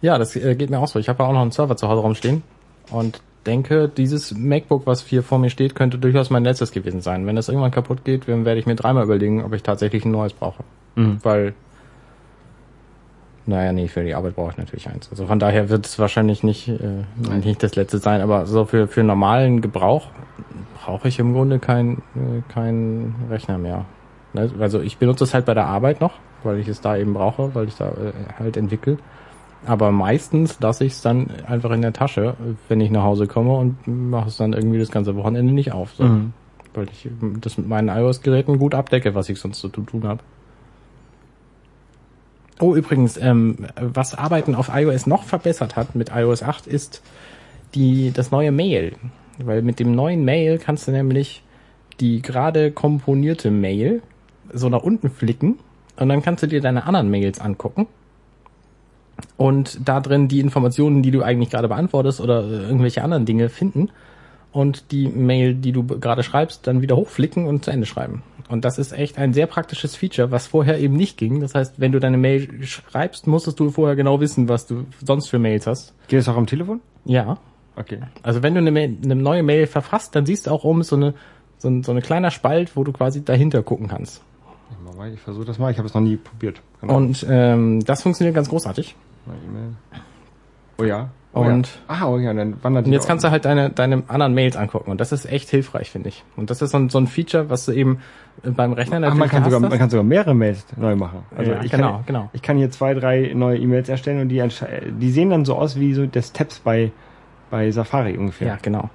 Ja, 0.02 0.18
das 0.18 0.36
äh, 0.36 0.56
geht 0.56 0.70
mir 0.70 0.80
auch 0.80 0.88
so. 0.88 1.00
Ich 1.00 1.10
habe 1.10 1.24
ja 1.24 1.30
auch 1.30 1.34
noch 1.34 1.42
einen 1.42 1.52
Server 1.52 1.78
zu 1.78 1.88
Hause 1.88 2.02
rumstehen 2.02 2.44
und 2.92 3.22
denke, 3.46 3.88
dieses 3.88 4.36
MacBook, 4.36 4.88
was 4.88 5.06
hier 5.06 5.22
vor 5.22 5.38
mir 5.38 5.50
steht, 5.50 5.76
könnte 5.76 6.00
durchaus 6.00 6.30
mein 6.32 6.44
letztes 6.44 6.72
gewesen 6.72 7.02
sein. 7.02 7.28
Wenn 7.28 7.36
das 7.36 7.48
irgendwann 7.48 7.72
kaputt 7.72 8.04
geht, 8.04 8.28
dann 8.28 8.46
werde 8.46 8.60
ich 8.60 8.66
mir 8.66 8.76
dreimal 8.76 9.04
überlegen, 9.04 9.44
ob 9.44 9.54
ich 9.54 9.62
tatsächlich 9.64 10.04
ein 10.06 10.12
neues 10.12 10.34
brauche. 10.34 10.64
Mhm. 10.96 11.20
Weil, 11.22 11.54
naja, 13.48 13.72
nee, 13.72 13.88
für 13.88 14.04
die 14.04 14.16
Arbeit 14.16 14.36
brauche 14.36 14.52
ich 14.52 14.58
natürlich 14.58 14.90
eins. 14.90 15.10
Also 15.12 15.28
von 15.28 15.40
daher 15.40 15.70
wird 15.70 15.86
es 15.86 16.00
wahrscheinlich 16.00 16.44
nicht, 16.44 16.68
äh, 16.68 17.04
nicht 17.44 17.62
das 17.62 17.76
letzte 17.76 18.00
sein, 18.00 18.22
aber 18.22 18.46
so 18.46 18.66
für, 18.66 18.88
für 18.88 19.04
normalen 19.04 19.62
Gebrauch 19.62 20.08
brauche 20.84 21.08
ich 21.08 21.20
im 21.20 21.34
Grunde 21.34 21.60
kein, 21.60 21.98
äh, 22.16 22.42
kein 22.52 23.16
Rechner 23.30 23.58
mehr. 23.58 23.86
Ne? 24.34 24.50
Also 24.60 24.82
ich 24.82 24.98
benutze 24.98 25.24
es 25.24 25.34
halt 25.34 25.46
bei 25.46 25.54
der 25.54 25.68
Arbeit 25.68 26.02
noch, 26.02 26.14
weil 26.44 26.60
ich 26.60 26.68
es 26.68 26.82
da 26.82 26.98
eben 26.98 27.14
brauche, 27.14 27.54
weil 27.54 27.68
ich 27.68 27.76
da 27.76 27.90
äh, 27.90 28.14
halt 28.40 28.58
entwickle. 28.58 28.98
Aber 29.68 29.92
meistens 29.92 30.60
lasse 30.60 30.86
ich 30.86 30.94
es 30.94 31.02
dann 31.02 31.28
einfach 31.48 31.72
in 31.72 31.82
der 31.82 31.94
Tasche, 31.94 32.36
wenn 32.68 32.82
ich 32.82 32.92
nach 32.92 33.04
Hause 33.04 33.28
komme 33.28 33.56
und 33.56 33.88
mache 33.88 34.28
es 34.28 34.38
dann 34.38 34.54
irgendwie 34.54 34.78
das 34.78 34.92
ganze 34.92 35.16
Wochenende 35.16 35.54
nicht 35.54 35.72
auf. 35.72 35.94
So. 35.96 36.04
Mhm. 36.04 36.34
Weil 36.74 36.88
ich 36.92 37.10
das 37.42 37.58
mit 37.58 37.68
meinen 37.68 37.90
iOS-Geräten 37.90 38.60
gut 38.60 38.76
abdecke, 38.76 39.16
was 39.16 39.30
ich 39.30 39.40
sonst 39.40 39.62
so 39.62 39.70
zu 39.70 39.82
tun 39.82 40.08
habe. 40.08 40.22
Oh, 42.60 42.76
übrigens, 42.76 43.18
ähm, 43.18 43.68
was 43.76 44.16
Arbeiten 44.16 44.56
auf 44.56 44.70
iOS 44.74 45.08
noch 45.08 45.24
verbessert 45.24 45.76
hat 45.76 45.96
mit 45.96 46.12
iOS 46.14 46.42
8 46.42 46.68
ist 46.68 47.02
die, 47.74 48.12
das 48.12 48.32
neue 48.32 48.52
Mail. 48.52 48.94
Weil 49.38 49.62
mit 49.62 49.80
dem 49.80 49.94
neuen 49.94 50.24
Mail 50.24 50.58
kannst 50.58 50.88
du 50.88 50.92
nämlich 50.92 51.44
die 52.00 52.22
gerade 52.22 52.72
komponierte 52.72 53.52
Mail 53.52 54.02
so 54.54 54.70
nach 54.70 54.84
unten 54.84 55.10
flicken 55.10 55.60
und 55.98 56.10
dann 56.10 56.22
kannst 56.22 56.44
du 56.44 56.48
dir 56.48 56.62
deine 56.62 56.86
anderen 56.86 57.10
Mails 57.10 57.40
angucken 57.40 57.88
und 59.38 59.80
da 59.84 60.00
drin 60.00 60.28
die 60.28 60.40
Informationen, 60.40 61.02
die 61.02 61.12
du 61.12 61.24
eigentlich 61.24 61.50
gerade 61.50 61.68
beantwortest 61.68 62.22
oder 62.22 62.44
äh, 62.44 62.64
irgendwelche 62.64 63.04
anderen 63.04 63.26
Dinge 63.26 63.50
finden 63.50 63.90
und 64.52 64.92
die 64.92 65.08
Mail, 65.08 65.56
die 65.56 65.72
du 65.72 65.84
gerade 65.86 66.24
schreibst, 66.24 66.68
dann 66.68 66.82
wieder 66.82 66.96
hochflicken 66.96 67.46
und 67.46 67.66
zu 67.66 67.72
Ende 67.72 67.86
schreiben. 67.86 68.24
Und 68.48 68.64
das 68.64 68.78
ist 68.78 68.92
echt 68.92 69.18
ein 69.18 69.34
sehr 69.34 69.48
praktisches 69.48 69.96
Feature, 69.96 70.32
was 70.32 70.48
vorher 70.48 70.80
eben 70.80 70.96
nicht 70.96 71.18
ging. 71.18 71.40
Das 71.40 71.56
heißt, 71.56 71.80
wenn 71.80 71.92
du 71.92 72.00
deine 72.00 72.18
Mail 72.18 72.64
schreibst, 72.64 73.26
musstest 73.26 73.60
du 73.60 73.72
vorher 73.72 73.96
genau 73.96 74.20
wissen, 74.20 74.48
was 74.48 74.68
du 74.68 74.86
sonst 75.04 75.30
für 75.30 75.40
Mails 75.40 75.66
hast. 75.66 75.94
Geht 76.08 76.20
das 76.20 76.30
auch 76.30 76.38
am 76.38 76.46
Telefon? 76.46 76.82
Ja. 77.06 77.38
Okay. 77.76 78.00
Also 78.22 78.44
wenn 78.44 78.54
du 78.54 78.60
eine, 78.60 78.72
Mail, 78.72 78.98
eine 79.04 79.16
neue 79.16 79.44
Mail 79.44 79.68
verfasst, 79.68 80.16
dann 80.16 80.26
siehst 80.26 80.48
du 80.48 80.52
auch 80.52 80.64
oben 80.64 80.84
so 80.84 80.96
eine 80.96 81.16
so 81.58 81.70
ein, 81.70 81.84
so 81.84 81.92
eine 81.92 82.02
kleiner 82.02 82.32
Spalt, 82.32 82.76
wo 82.76 82.84
du 82.84 82.92
quasi 82.92 83.24
dahinter 83.24 83.64
gucken 83.64 83.88
kannst. 83.88 84.22
Ich 85.14 85.20
versuche 85.20 85.46
das 85.46 85.60
mal. 85.60 85.72
Ich 85.72 85.78
habe 85.78 85.88
es 85.88 85.94
noch 85.94 86.02
nie 86.02 86.18
probiert. 86.18 86.62
Genau. 86.82 86.96
Und 86.96 87.26
ähm, 87.30 87.84
das 87.86 88.02
funktioniert 88.04 88.36
ganz 88.36 88.50
großartig. 88.50 88.96
E-Mail. 89.28 89.76
Oh 90.78 90.84
ja. 90.84 91.10
Oh 91.38 91.42
Und- 91.42 91.68
ja. 91.68 91.96
Ah, 91.96 92.08
oh 92.08 92.18
ja, 92.18 92.34
dann 92.34 92.64
wandert 92.64 92.86
Und 92.86 92.94
jetzt 92.94 93.08
kannst 93.08 93.26
du 93.26 93.30
halt 93.30 93.44
deine, 93.44 93.70
deine 93.70 94.04
anderen 94.08 94.34
Mails 94.34 94.56
angucken. 94.56 94.90
Und 94.90 95.02
das 95.02 95.12
ist 95.12 95.26
echt 95.26 95.50
hilfreich, 95.50 95.92
finde 95.92 96.08
ich. 96.08 96.24
Und 96.38 96.50
das 96.50 96.62
ist 96.62 96.72
so 96.72 96.78
ein, 96.78 96.88
so 96.90 96.98
ein 96.98 97.08
Feature, 97.08 97.50
was 97.50 97.66
du 97.66 97.74
eben 97.74 98.00
äh, 98.44 98.52
beim 98.52 98.72
Rechner 98.72 98.96
Ach, 98.98 99.02
natürlich 99.02 99.20
man 99.20 99.30
kann 99.30 99.44
sogar, 99.44 99.60
das. 99.60 99.70
man 99.70 99.80
kann 99.80 99.90
sogar 99.90 100.04
mehrere 100.06 100.34
Mails 100.34 100.66
neu 100.78 100.96
machen. 100.96 101.26
Also 101.36 101.52
Ja, 101.52 101.62
ich 101.62 101.72
genau, 101.72 101.92
kann, 101.92 102.06
genau. 102.06 102.30
Ich 102.32 102.42
kann 102.42 102.56
hier 102.58 102.72
zwei, 102.72 102.94
drei 102.94 103.34
neue 103.36 103.58
E-Mails 103.58 103.90
erstellen 103.90 104.22
und 104.22 104.30
die, 104.30 104.42
die 104.98 105.12
sehen 105.12 105.30
dann 105.30 105.44
so 105.44 105.56
aus 105.58 105.78
wie 105.78 105.94
so 105.94 106.06
das 106.06 106.32
Tabs 106.32 106.60
bei, 106.60 106.94
bei 107.52 107.70
Safari 107.70 108.18
ungefähr. 108.18 108.48
Ja, 108.48 108.58
genau. 108.62 108.90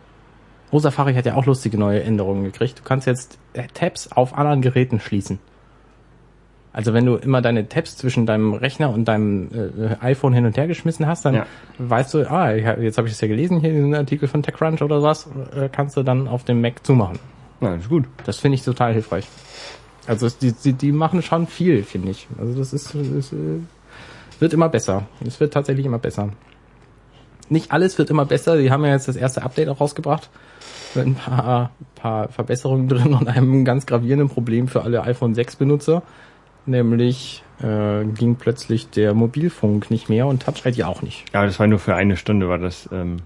Oh, 0.70 0.78
Safari 0.78 1.12
hat 1.14 1.26
ja 1.26 1.34
auch 1.34 1.44
lustige 1.44 1.76
neue 1.76 2.02
Änderungen 2.02 2.44
gekriegt. 2.44 2.78
Du 2.78 2.84
kannst 2.84 3.06
jetzt 3.06 3.38
äh, 3.52 3.64
Tabs 3.74 4.10
auf 4.12 4.38
anderen 4.38 4.62
Geräten 4.62 4.98
schließen. 4.98 5.40
Also 6.72 6.94
wenn 6.94 7.04
du 7.04 7.16
immer 7.16 7.42
deine 7.42 7.68
Tabs 7.68 7.96
zwischen 7.96 8.26
deinem 8.26 8.54
Rechner 8.54 8.90
und 8.90 9.06
deinem 9.06 9.48
äh, 9.52 9.96
iPhone 10.04 10.32
hin 10.32 10.46
und 10.46 10.56
her 10.56 10.68
geschmissen 10.68 11.06
hast, 11.06 11.24
dann 11.24 11.34
Ja. 11.34 11.46
weißt 11.78 12.14
du, 12.14 12.30
ah, 12.30 12.52
jetzt 12.52 12.96
habe 12.96 13.08
ich 13.08 13.14
es 13.14 13.20
ja 13.20 13.26
gelesen, 13.28 13.60
hier 13.60 13.70
diesen 13.72 13.94
Artikel 13.94 14.28
von 14.28 14.42
TechCrunch 14.42 14.80
oder 14.82 15.02
was, 15.02 15.28
äh, 15.56 15.68
kannst 15.70 15.96
du 15.96 16.02
dann 16.04 16.28
auf 16.28 16.44
dem 16.44 16.60
Mac 16.60 16.84
zumachen. 16.86 17.18
Na, 17.60 17.70
das 17.74 17.82
ist 17.82 17.88
gut. 17.88 18.04
Das 18.24 18.38
finde 18.38 18.54
ich 18.54 18.62
total 18.62 18.92
hilfreich. 18.92 19.26
Also 20.06 20.28
die, 20.28 20.52
die, 20.52 20.72
die 20.72 20.92
machen 20.92 21.22
schon 21.22 21.46
viel, 21.46 21.82
finde 21.82 22.10
ich. 22.12 22.28
Also 22.38 22.54
das 22.56 22.72
ist, 22.72 22.94
es 22.94 23.32
äh, 23.32 23.36
wird 24.38 24.52
immer 24.52 24.68
besser. 24.68 25.06
Es 25.26 25.40
wird 25.40 25.52
tatsächlich 25.52 25.86
immer 25.86 25.98
besser. 25.98 26.30
Nicht 27.48 27.72
alles 27.72 27.98
wird 27.98 28.10
immer 28.10 28.24
besser. 28.26 28.56
Die 28.56 28.70
haben 28.70 28.84
ja 28.84 28.92
jetzt 28.92 29.08
das 29.08 29.16
erste 29.16 29.42
Update 29.42 29.68
auch 29.68 29.80
rausgebracht. 29.80 30.30
Mit 30.94 31.06
ein 31.06 31.14
paar, 31.16 31.70
paar 31.96 32.28
Verbesserungen 32.28 32.88
drin 32.88 33.12
und 33.12 33.28
einem 33.28 33.64
ganz 33.64 33.86
gravierenden 33.86 34.28
Problem 34.28 34.68
für 34.68 34.82
alle 34.82 35.02
iPhone 35.02 35.34
6 35.34 35.56
Benutzer. 35.56 36.02
Nämlich 36.66 37.42
äh, 37.62 38.04
ging 38.04 38.36
plötzlich 38.36 38.90
der 38.90 39.14
Mobilfunk 39.14 39.90
nicht 39.90 40.08
mehr 40.08 40.26
und 40.26 40.42
Touch 40.44 40.64
ID 40.66 40.84
auch 40.84 41.02
nicht. 41.02 41.24
Ja, 41.34 41.44
das 41.44 41.58
war 41.58 41.66
nur 41.66 41.78
für 41.78 41.94
eine 41.94 42.16
Stunde, 42.16 42.48
war 42.48 42.58
das, 42.58 42.88
ähm, 42.92 43.18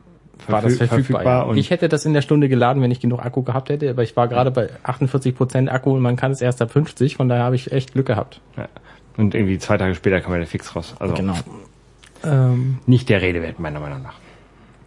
War 0.48 0.62
das 0.62 0.74
verfüg- 0.80 0.88
verfügbar? 0.88 1.48
ja. 1.48 1.54
ich 1.54 1.70
hätte 1.70 1.88
das 1.88 2.04
in 2.04 2.14
der 2.14 2.22
Stunde 2.22 2.48
geladen, 2.48 2.82
wenn 2.82 2.90
ich 2.90 3.00
genug 3.00 3.24
Akku 3.24 3.42
gehabt 3.42 3.68
hätte, 3.68 3.90
aber 3.90 4.02
ich 4.02 4.16
war 4.16 4.28
gerade 4.28 4.50
bei 4.50 4.68
48% 4.84 5.68
Akku 5.68 5.92
und 5.94 6.02
man 6.02 6.16
kann 6.16 6.32
es 6.32 6.40
erst 6.40 6.62
ab 6.62 6.70
50, 6.72 7.16
von 7.16 7.28
daher 7.28 7.44
habe 7.44 7.56
ich 7.56 7.72
echt 7.72 7.92
Glück 7.92 8.06
gehabt. 8.06 8.40
ja. 8.56 8.68
und 9.16 9.34
irgendwie 9.34 9.58
zwei 9.58 9.78
Tage 9.78 9.94
später 9.94 10.20
kam 10.20 10.32
der 10.34 10.46
Fix 10.46 10.74
raus. 10.74 10.94
Also 10.98 11.14
Genau. 11.14 11.34
Ähm, 12.24 12.78
nicht 12.86 13.08
der 13.10 13.20
Rede 13.20 13.42
wert, 13.42 13.58
meiner 13.60 13.80
Meinung 13.80 14.02
nach. 14.02 14.14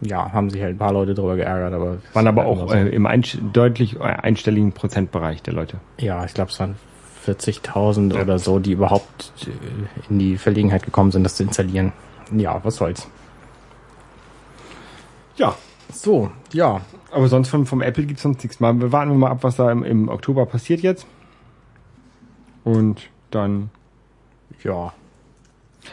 ja, 0.00 0.32
haben 0.32 0.50
sich 0.50 0.60
halt 0.60 0.74
ein 0.74 0.78
paar 0.78 0.92
Leute 0.92 1.14
drüber 1.14 1.36
geärgert, 1.36 1.72
aber 1.72 1.98
Waren 2.12 2.26
aber 2.26 2.46
auch 2.46 2.72
äh, 2.72 2.88
im 2.88 3.06
einst 3.06 3.38
deutlich 3.52 3.96
äh, 3.96 4.00
einstelligen 4.02 4.72
Prozentbereich 4.72 5.42
der 5.42 5.54
Leute. 5.54 5.76
ja, 5.98 6.24
ich 6.24 6.34
glaube, 6.34 6.50
es 6.50 6.58
waren 6.60 6.74
40.000 7.28 8.14
Ja. 8.14 8.22
oder 8.22 8.38
so, 8.38 8.58
die 8.58 8.72
überhaupt 8.72 9.32
äh, 9.46 9.50
in 10.10 10.18
die 10.18 10.38
Verlegenheit 10.38 10.82
gekommen 10.84 11.10
sind, 11.10 11.24
das 11.24 11.36
zu 11.36 11.42
installieren. 11.42 11.92
Ja, 12.32 12.60
was 12.64 12.76
soll's. 12.76 13.06
Ja, 15.36 15.54
So, 15.92 16.30
ja. 16.52 16.80
aber 17.12 17.28
sonst 17.28 17.48
vom, 17.48 17.64
vom 17.66 17.80
Apple 17.80 18.04
gibt's 18.04 18.22
sonst 18.22 18.42
nichts. 18.42 18.60
Mal, 18.60 18.78
wir 18.80 18.92
warten 18.92 19.16
mal 19.18 19.30
ab, 19.30 19.38
was 19.42 19.56
da 19.56 19.70
im, 19.70 19.84
im 19.84 20.08
Oktober 20.08 20.46
passiert 20.46 20.80
jetzt. 20.80 21.06
Und 22.64 23.08
dann 23.30 23.70
Ja. 24.62 24.92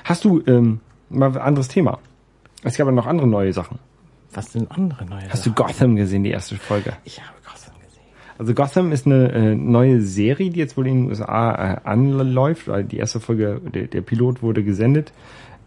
hast 0.04 0.26
du 0.26 0.42
ähm, 0.48 0.80
mal 1.10 1.30
ein 1.32 1.38
anderes 1.38 1.68
Thema. 1.68 2.00
Es 2.64 2.76
gab 2.78 2.88
ja 2.88 2.92
noch 2.94 3.06
andere 3.06 3.28
neue 3.28 3.54
Sachen. 3.54 3.80
Was 4.34 4.52
sind 4.52 4.70
andere 4.72 5.06
neue 5.06 5.30
Hast 5.30 5.46
du 5.46 5.52
Sachen? 5.52 5.68
Gotham 5.68 5.96
gesehen, 5.96 6.24
die 6.24 6.32
erste 6.32 6.58
Folge? 6.58 6.94
Ich 7.06 7.22
habe 7.22 7.36
Gotham. 7.46 7.65
Also 8.38 8.54
Gotham 8.54 8.92
ist 8.92 9.06
eine 9.06 9.32
äh, 9.32 9.56
neue 9.56 10.02
Serie, 10.02 10.50
die 10.50 10.60
jetzt 10.60 10.76
wohl 10.78 10.88
in 10.88 11.04
den 11.04 11.10
USA 11.10 11.54
äh, 11.54 11.78
anläuft. 11.84 12.68
Weil 12.68 12.84
die 12.84 12.98
erste 12.98 13.20
Folge, 13.20 13.62
der, 13.74 13.88
der 13.88 14.02
Pilot 14.02 14.42
wurde 14.42 14.64
gesendet. 14.64 15.14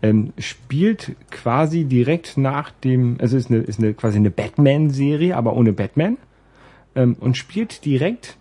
Ähm, 0.00 0.32
spielt 0.38 1.16
quasi 1.30 1.84
direkt 1.84 2.36
nach 2.36 2.70
dem, 2.70 3.16
also 3.20 3.36
ist 3.36 3.50
eine, 3.50 3.60
ist 3.60 3.80
eine 3.80 3.94
quasi 3.94 4.18
eine 4.18 4.30
Batman-Serie, 4.30 5.36
aber 5.36 5.54
ohne 5.54 5.72
Batman. 5.72 6.18
Ähm, 6.94 7.16
und 7.18 7.36
spielt 7.36 7.84
direkt 7.84 8.36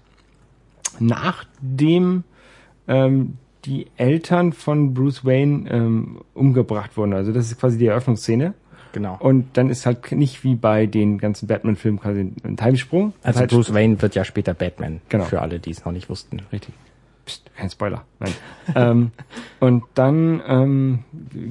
nachdem 0.99 2.23
ähm, 2.87 3.37
die 3.65 3.87
Eltern 3.97 4.53
von 4.53 4.93
Bruce 4.93 5.25
Wayne 5.25 5.69
ähm, 5.69 6.19
umgebracht 6.33 6.95
wurden. 6.97 7.13
Also 7.13 7.31
das 7.31 7.51
ist 7.51 7.59
quasi 7.59 7.77
die 7.77 7.87
Eröffnungsszene. 7.87 8.53
Genau. 8.97 9.15
Und 9.19 9.57
dann 9.57 9.69
ist 9.69 9.85
halt 9.85 10.11
nicht 10.11 10.43
wie 10.43 10.55
bei 10.55 10.87
den 10.87 11.19
ganzen 11.19 11.45
Batman-Filmen 11.45 11.99
quasi 11.99 12.31
ein 12.43 12.57
Timesprung. 12.57 13.13
Also 13.21 13.41
halt 13.41 13.51
Bruce 13.51 13.71
Wayne 13.71 14.01
wird 14.01 14.15
ja 14.15 14.23
später 14.23 14.55
Batman. 14.55 15.01
Genau. 15.09 15.25
Für 15.25 15.39
alle, 15.43 15.59
die 15.59 15.69
es 15.69 15.85
noch 15.85 15.91
nicht 15.91 16.09
wussten. 16.09 16.41
Richtig. 16.51 16.73
Psst, 17.23 17.43
kein 17.55 17.69
Spoiler. 17.69 18.05
Nein. 18.19 18.33
ähm, 18.75 19.11
und 19.59 19.83
dann 19.93 20.41
ähm, 20.47 20.99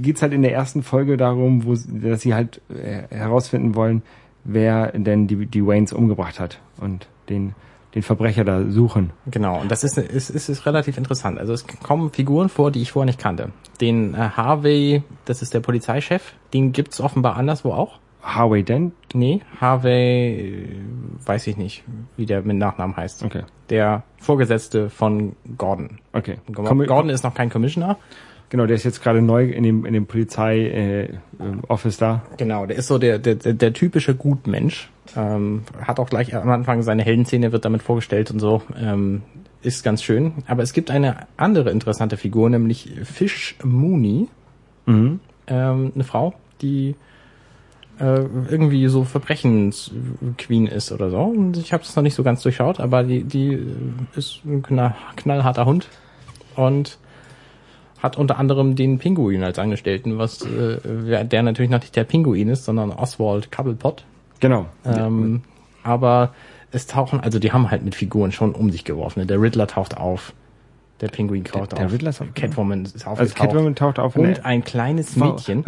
geht's 0.03 0.23
halt 0.23 0.33
in 0.33 0.43
der 0.43 0.53
ersten 0.55 0.83
Folge 0.83 1.17
darum, 1.17 1.65
wo 1.67 1.77
sie- 1.77 2.01
dass 2.01 2.23
sie 2.23 2.35
halt 2.35 2.61
äh, 2.69 3.03
herausfinden 3.15 3.77
wollen, 3.77 4.03
wer 4.43 4.91
denn 4.91 5.29
die, 5.29 5.47
die 5.47 5.65
Waynes 5.65 5.93
umgebracht 5.93 6.41
hat 6.41 6.59
und 6.81 7.07
den, 7.29 7.55
den 7.97 8.03
Verbrecher 8.03 8.45
da 8.45 8.63
suchen. 8.69 9.11
Genau, 9.27 9.59
und 9.59 9.71
das 9.71 9.83
ist, 9.83 9.97
ist, 9.97 10.29
ist, 10.29 10.49
ist 10.51 10.67
relativ 10.67 10.99
interessant. 10.99 11.39
Also 11.39 11.55
es 11.55 11.67
kommen 11.67 12.13
Figuren 12.13 12.51
vor, 12.51 12.71
die 12.71 12.83
ich 12.83 12.93
vorher 12.93 13.07
nicht 13.07 13.19
kannte. 13.19 13.53
Den 13.81 14.13
äh, 14.13 14.19
Harvey, 14.19 15.03
das 15.25 15.41
ist 15.41 15.55
der 15.55 15.61
Polizeichef, 15.61 16.35
den 16.53 16.73
gibt's 16.73 17.01
offenbar 17.01 17.37
anderswo 17.37 17.73
auch. 17.73 17.99
Harvey 18.23 18.65
Dent. 18.65 18.93
Nee, 19.15 19.41
Harvey, 19.61 20.67
äh, 20.67 21.27
weiß 21.27 21.47
ich 21.47 21.57
nicht, 21.57 21.85
wie 22.19 22.27
der 22.27 22.43
mit 22.43 22.59
Nachnamen 22.59 22.97
heißt. 22.97 23.25
Okay. 23.25 23.45
Der 23.71 24.03
Vorgesetzte 24.19 24.91
von 24.91 25.35
Gordon. 25.57 25.99
Okay. 26.13 26.37
Gordon, 26.53 27.09
ist 27.09 27.25
noch 27.25 27.35
kein 27.35 27.49
Commissioner. 27.49 27.97
Genau, 28.49 28.67
der 28.67 28.77
ist 28.77 28.85
jetzt 28.85 29.03
gerade 29.03 29.23
neu 29.23 29.47
in 29.47 29.65
dem, 29.65 29.85
in 29.85 29.93
dem 29.93 30.07
Polizei 30.07 30.67
äh, 30.67 31.09
Office 31.69 31.97
da. 31.97 32.23
Genau, 32.37 32.67
der 32.67 32.77
ist 32.77 32.87
so 32.87 32.99
der, 32.99 33.19
der, 33.19 33.35
der, 33.35 33.55
der 33.55 33.73
typische 33.73 34.15
Gutmensch. 34.15 34.91
Ähm, 35.17 35.63
hat 35.81 35.99
auch 35.99 36.09
gleich 36.09 36.35
am 36.35 36.51
Anfang 36.51 36.83
seine 36.83 37.03
Heldenszene, 37.03 37.53
wird 37.53 37.65
damit 37.65 37.83
vorgestellt 37.83 38.31
und 38.31 38.39
so. 38.39 38.63
Ähm, 38.79 39.23
ist 39.63 39.83
ganz 39.83 40.03
schön. 40.03 40.45
Aber 40.47 40.63
es 40.63 40.73
gibt 40.73 40.91
eine 40.91 41.27
andere 41.37 41.71
interessante 41.71 42.17
Figur, 42.17 42.49
nämlich 42.49 42.93
Fish 43.03 43.57
Mooney. 43.65 44.29
Mhm. 44.87 45.21
Ähm, 45.49 45.93
eine 45.95 46.05
Frau, 46.05 46.35
die 46.63 46.95
äh, 47.99 48.25
irgendwie 48.51 48.87
so 48.89 49.05
Verbrechensqueen 49.05 50.67
ist 50.67 50.93
oder 50.93 51.11
so. 51.11 51.19
Und 51.19 51.57
ich 51.57 51.73
habe 51.73 51.83
es 51.83 51.97
noch 51.97 52.03
nicht 52.03 52.15
so 52.15 52.23
ganz 52.23 52.43
durchschaut, 52.43 52.79
aber 52.79 53.03
die, 53.03 53.25
die 53.25 53.59
ist 54.15 54.45
ein 54.45 54.63
knall, 54.63 54.95
knallharter 55.17 55.67
Hund 55.67 55.89
und 56.55 56.99
hat 58.07 58.17
unter 58.17 58.39
anderem 58.39 58.75
den 58.77 58.99
Pinguin 58.99 59.43
als 59.45 59.59
Angestellten, 59.59 60.17
was 60.17 60.41
äh, 60.43 61.25
der 61.25 61.43
natürlich 61.43 61.71
noch 61.71 61.81
nicht 61.81 61.95
der 61.95 62.05
Pinguin 62.05 62.49
ist, 62.49 62.65
sondern 62.65 62.91
Oswald 62.91 63.53
Cobblepot. 63.53 64.05
Genau. 64.41 64.67
Ähm, 64.85 65.43
aber 65.83 66.33
es 66.73 66.87
tauchen, 66.87 67.21
also 67.21 67.39
die 67.39 67.53
haben 67.53 67.71
halt 67.71 67.85
mit 67.85 67.95
Figuren 67.95 68.33
schon 68.33 68.53
um 68.55 68.71
sich 68.71 68.85
geworfen. 68.85 69.21
ne? 69.21 69.27
Der 69.27 69.41
Riddler 69.41 69.67
taucht 69.67 69.97
auf, 69.97 70.33
der 71.01 71.09
Pinguin 71.09 71.45
taucht 71.45 71.73
der 71.73 71.87
auf, 71.87 71.93
Riddler 71.93 72.11
ist 72.11 72.21
auf- 72.23 72.35
Catwoman 72.35 72.85
ist 72.85 72.95
aufgetaucht 73.07 73.21
Also 73.21 73.35
Catwoman 73.35 73.75
taucht 73.75 73.99
auf 73.99 74.17
und 74.17 74.45
ein 74.45 74.65
kleines 74.65 75.15
Mädchen. 75.17 75.65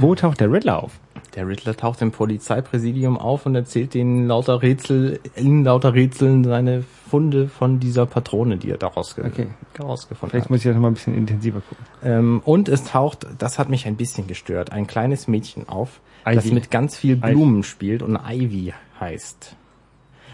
Wo 0.00 0.14
taucht 0.14 0.40
der 0.40 0.50
Riddler 0.50 0.82
auf? 0.82 0.92
Der 1.36 1.46
Riddler 1.48 1.76
taucht 1.76 2.00
im 2.00 2.10
Polizeipräsidium 2.12 3.18
auf 3.18 3.44
und 3.46 3.54
erzählt 3.54 3.94
denen 3.94 4.26
lauter 4.28 4.62
Rätsel, 4.62 5.20
in 5.34 5.64
lauter 5.64 5.94
Rätseln 5.94 6.44
seine 6.44 6.84
Funde 7.14 7.46
von 7.48 7.78
dieser 7.78 8.06
Patrone, 8.06 8.56
die 8.56 8.70
er 8.70 8.76
daraus 8.76 9.14
ge 9.14 9.24
Okay. 9.24 9.46
herausgefunden 9.76 10.30
Vielleicht 10.30 10.46
hat. 10.46 10.50
muss 10.50 10.64
ich 10.64 10.72
das 10.72 10.76
mal 10.80 10.88
ein 10.88 10.94
bisschen 10.94 11.14
intensiver 11.16 11.60
gucken. 11.60 11.84
Ähm, 12.02 12.42
und 12.44 12.68
es 12.68 12.82
taucht, 12.82 13.24
das 13.38 13.60
hat 13.60 13.68
mich 13.68 13.86
ein 13.86 13.94
bisschen 13.94 14.26
gestört, 14.26 14.72
ein 14.72 14.88
kleines 14.88 15.28
Mädchen 15.28 15.68
auf, 15.68 16.00
das 16.24 16.46
Ivy. 16.46 16.54
mit 16.54 16.70
ganz 16.72 16.96
viel 16.96 17.18
Ivy. 17.18 17.30
Blumen 17.30 17.62
spielt 17.62 18.02
und 18.02 18.18
Ivy 18.28 18.74
heißt. 18.98 19.54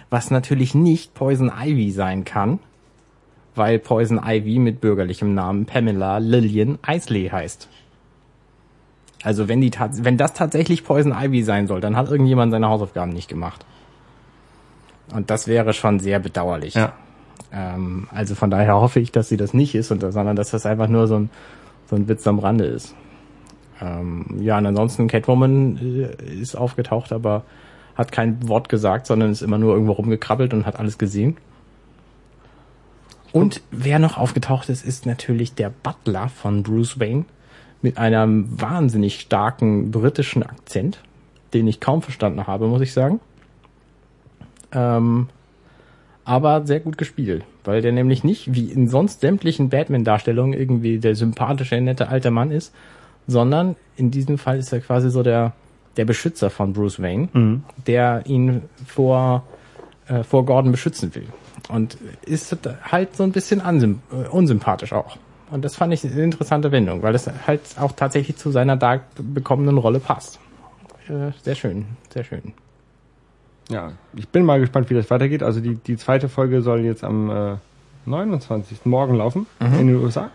Was 0.09 0.31
natürlich 0.31 0.75
nicht 0.75 1.13
Poison 1.13 1.53
Ivy 1.55 1.91
sein 1.91 2.25
kann, 2.25 2.61
weil 3.55 3.79
Poison 3.79 4.19
Ivy 4.25 4.59
mit 4.59 4.81
bürgerlichem 4.81 5.35
Namen 5.35 5.67
Pamela 5.67 6.17
Lillian 6.19 6.79
Isley 6.89 7.29
heißt. 7.29 7.69
Also 9.23 9.49
wenn 9.49 9.61
die 9.61 9.71
wenn 10.03 10.17
das 10.17 10.33
tatsächlich 10.33 10.83
Poison 10.85 11.13
Ivy 11.13 11.43
sein 11.43 11.67
soll, 11.67 11.83
dann 11.83 11.95
hat 11.97 12.11
irgendjemand 12.11 12.53
seine 12.53 12.69
Hausaufgaben 12.69 13.13
nicht 13.13 13.29
gemacht. 13.29 13.67
Und 15.13 15.31
das 15.31 15.47
wäre 15.47 15.73
schon 15.73 16.01
sehr 16.01 16.19
bedauerlich. 16.19 16.75
Ja. 16.75 16.93
Ähm, 17.53 18.09
also 18.13 18.35
von 18.35 18.51
daher 18.51 18.75
hoffe 18.75 19.01
ich, 19.01 19.13
dass 19.13 19.29
sie 19.29 19.37
das 19.37 19.55
nicht 19.55 19.75
ist, 19.75 19.91
und, 19.91 20.01
sondern 20.01 20.37
dass 20.37 20.51
das 20.51 20.67
einfach 20.67 20.89
nur 20.89 21.07
so 21.07 21.17
ein, 21.17 21.31
so 21.89 21.97
ein 21.97 22.09
Witz 22.09 22.27
am 22.27 22.39
Rande 22.39 22.65
ist. 22.65 22.95
Ähm, 23.81 24.27
ja, 24.41 24.59
und 24.59 24.67
ansonsten 24.67 25.09
Catwoman 25.09 25.79
äh, 25.79 26.41
ist 26.41 26.55
aufgetaucht, 26.55 27.13
aber 27.13 27.45
hat 27.97 28.13
kein 28.13 28.49
Wort 28.49 28.69
gesagt, 28.69 29.07
sondern 29.07 29.31
ist 29.31 29.43
immer 29.43 29.59
nur 29.59 29.73
irgendwo 29.73 29.93
rumgekrabbelt 29.93 30.55
und 30.55 30.67
hat 30.67 30.79
alles 30.79 30.99
gesehen. 30.99 31.37
Und 33.33 33.63
wer 33.71 33.99
noch 33.99 34.17
aufgetaucht 34.17 34.69
ist, 34.69 34.85
ist 34.85 35.07
natürlich 35.07 35.55
der 35.55 35.71
Butler 35.71 36.29
von 36.29 36.63
Bruce 36.63 36.99
Wayne 36.99 37.25
mit 37.83 37.97
einem 37.97 38.61
wahnsinnig 38.61 39.21
starken 39.21 39.91
britischen 39.91 40.43
Akzent, 40.43 41.01
den 41.55 41.67
ich 41.67 41.81
kaum 41.81 42.03
verstanden 42.03 42.47
habe, 42.47 42.67
muss 42.67 42.83
ich 42.83 42.93
sagen. 42.93 43.21
Ähm, 44.73 45.29
aber 46.25 46.67
sehr 46.67 46.81
gut 46.81 46.99
gespielt, 46.99 47.45
weil 47.65 47.83
der 47.83 47.93
nämlich 47.93 48.25
nicht 48.25 48.55
wie 48.55 48.71
in 48.71 48.89
sonst 48.89 49.21
sämtlichen 49.21 49.69
Batman-Darstellungen 49.69 50.59
irgendwie 50.59 50.99
der 50.99 51.17
sympathische, 51.17 51.81
nette 51.81 52.09
alte 52.09 52.31
Mann 52.31 52.51
ist, 52.51 52.75
sondern 53.27 53.77
in 53.97 54.11
diesem 54.11 54.39
Fall 54.39 54.59
ist 54.59 54.73
er 54.73 54.81
quasi 54.81 55.11
so 55.11 55.23
der, 55.23 55.53
der 55.97 56.05
Beschützer 56.05 56.51
von 56.51 56.73
Bruce 56.73 57.01
Wayne, 57.01 57.29
der 57.87 58.23
ihn 58.27 58.63
vor, 58.87 59.45
äh, 60.09 60.23
vor 60.23 60.45
Gordon 60.45 60.73
beschützen 60.73 61.15
will. 61.15 61.27
Und 61.69 61.99
ist 62.25 62.57
halt 62.83 63.17
so 63.17 63.23
ein 63.23 63.33
bisschen 63.33 63.61
äh, 63.61 64.29
unsympathisch 64.29 64.93
auch. 64.93 65.17
Und 65.51 65.65
das 65.65 65.77
fand 65.77 65.93
ich 65.93 66.05
eine 66.05 66.23
interessante 66.23 66.71
Wendung, 66.71 67.03
weil 67.03 67.13
das 67.13 67.29
halt 67.47 67.61
auch 67.79 67.93
tatsächlich 67.93 68.37
zu 68.37 68.51
seiner 68.51 68.77
da 68.77 69.01
bekommenen 69.19 69.79
Rolle 69.79 69.99
passt. 69.99 70.39
Äh, 71.09 71.33
sehr 71.43 71.57
schön, 71.57 71.87
sehr 72.13 72.25
schön. 72.25 72.55
Ja, 73.71 73.93
ich 74.15 74.29
bin 74.29 74.45
mal 74.45 74.61
gespannt, 74.61 74.91
wie 74.91 74.95
das 74.95 75.11
weitergeht. 75.11 75.43
Also 75.43 75.61
die, 75.61 75.77
die 75.77 75.97
zweite 75.97 76.29
Folge 76.29 76.61
soll 76.63 76.81
jetzt 76.81 77.05
am 77.05 77.31
äh, 77.31 77.57
29. 78.07 78.85
morgen 78.85 79.15
laufen 79.15 79.47
in 79.81 79.87
den 79.87 79.97
USA. 79.97 80.31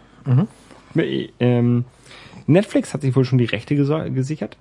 Ähm, 1.39 1.85
Netflix 2.47 2.93
hat 2.93 3.01
sich 3.01 3.15
wohl 3.15 3.25
schon 3.25 3.37
die 3.37 3.45
Rechte 3.45 3.75
gesichert 3.75 4.57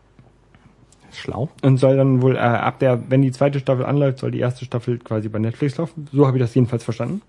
Schlau. 1.12 1.48
und 1.62 1.76
soll 1.78 1.96
dann 1.96 2.22
wohl 2.22 2.34
äh, 2.36 2.40
ab 2.40 2.78
der, 2.80 3.08
wenn 3.08 3.22
die 3.22 3.30
zweite 3.30 3.60
Staffel 3.60 3.84
anläuft, 3.84 4.18
soll 4.18 4.30
die 4.32 4.40
erste 4.40 4.64
Staffel 4.64 4.98
quasi 4.98 5.28
bei 5.28 5.38
Netflix 5.38 5.76
laufen. 5.76 6.08
So 6.12 6.26
habe 6.26 6.38
ich 6.38 6.42
das 6.42 6.54
jedenfalls 6.54 6.82
verstanden. 6.82 7.22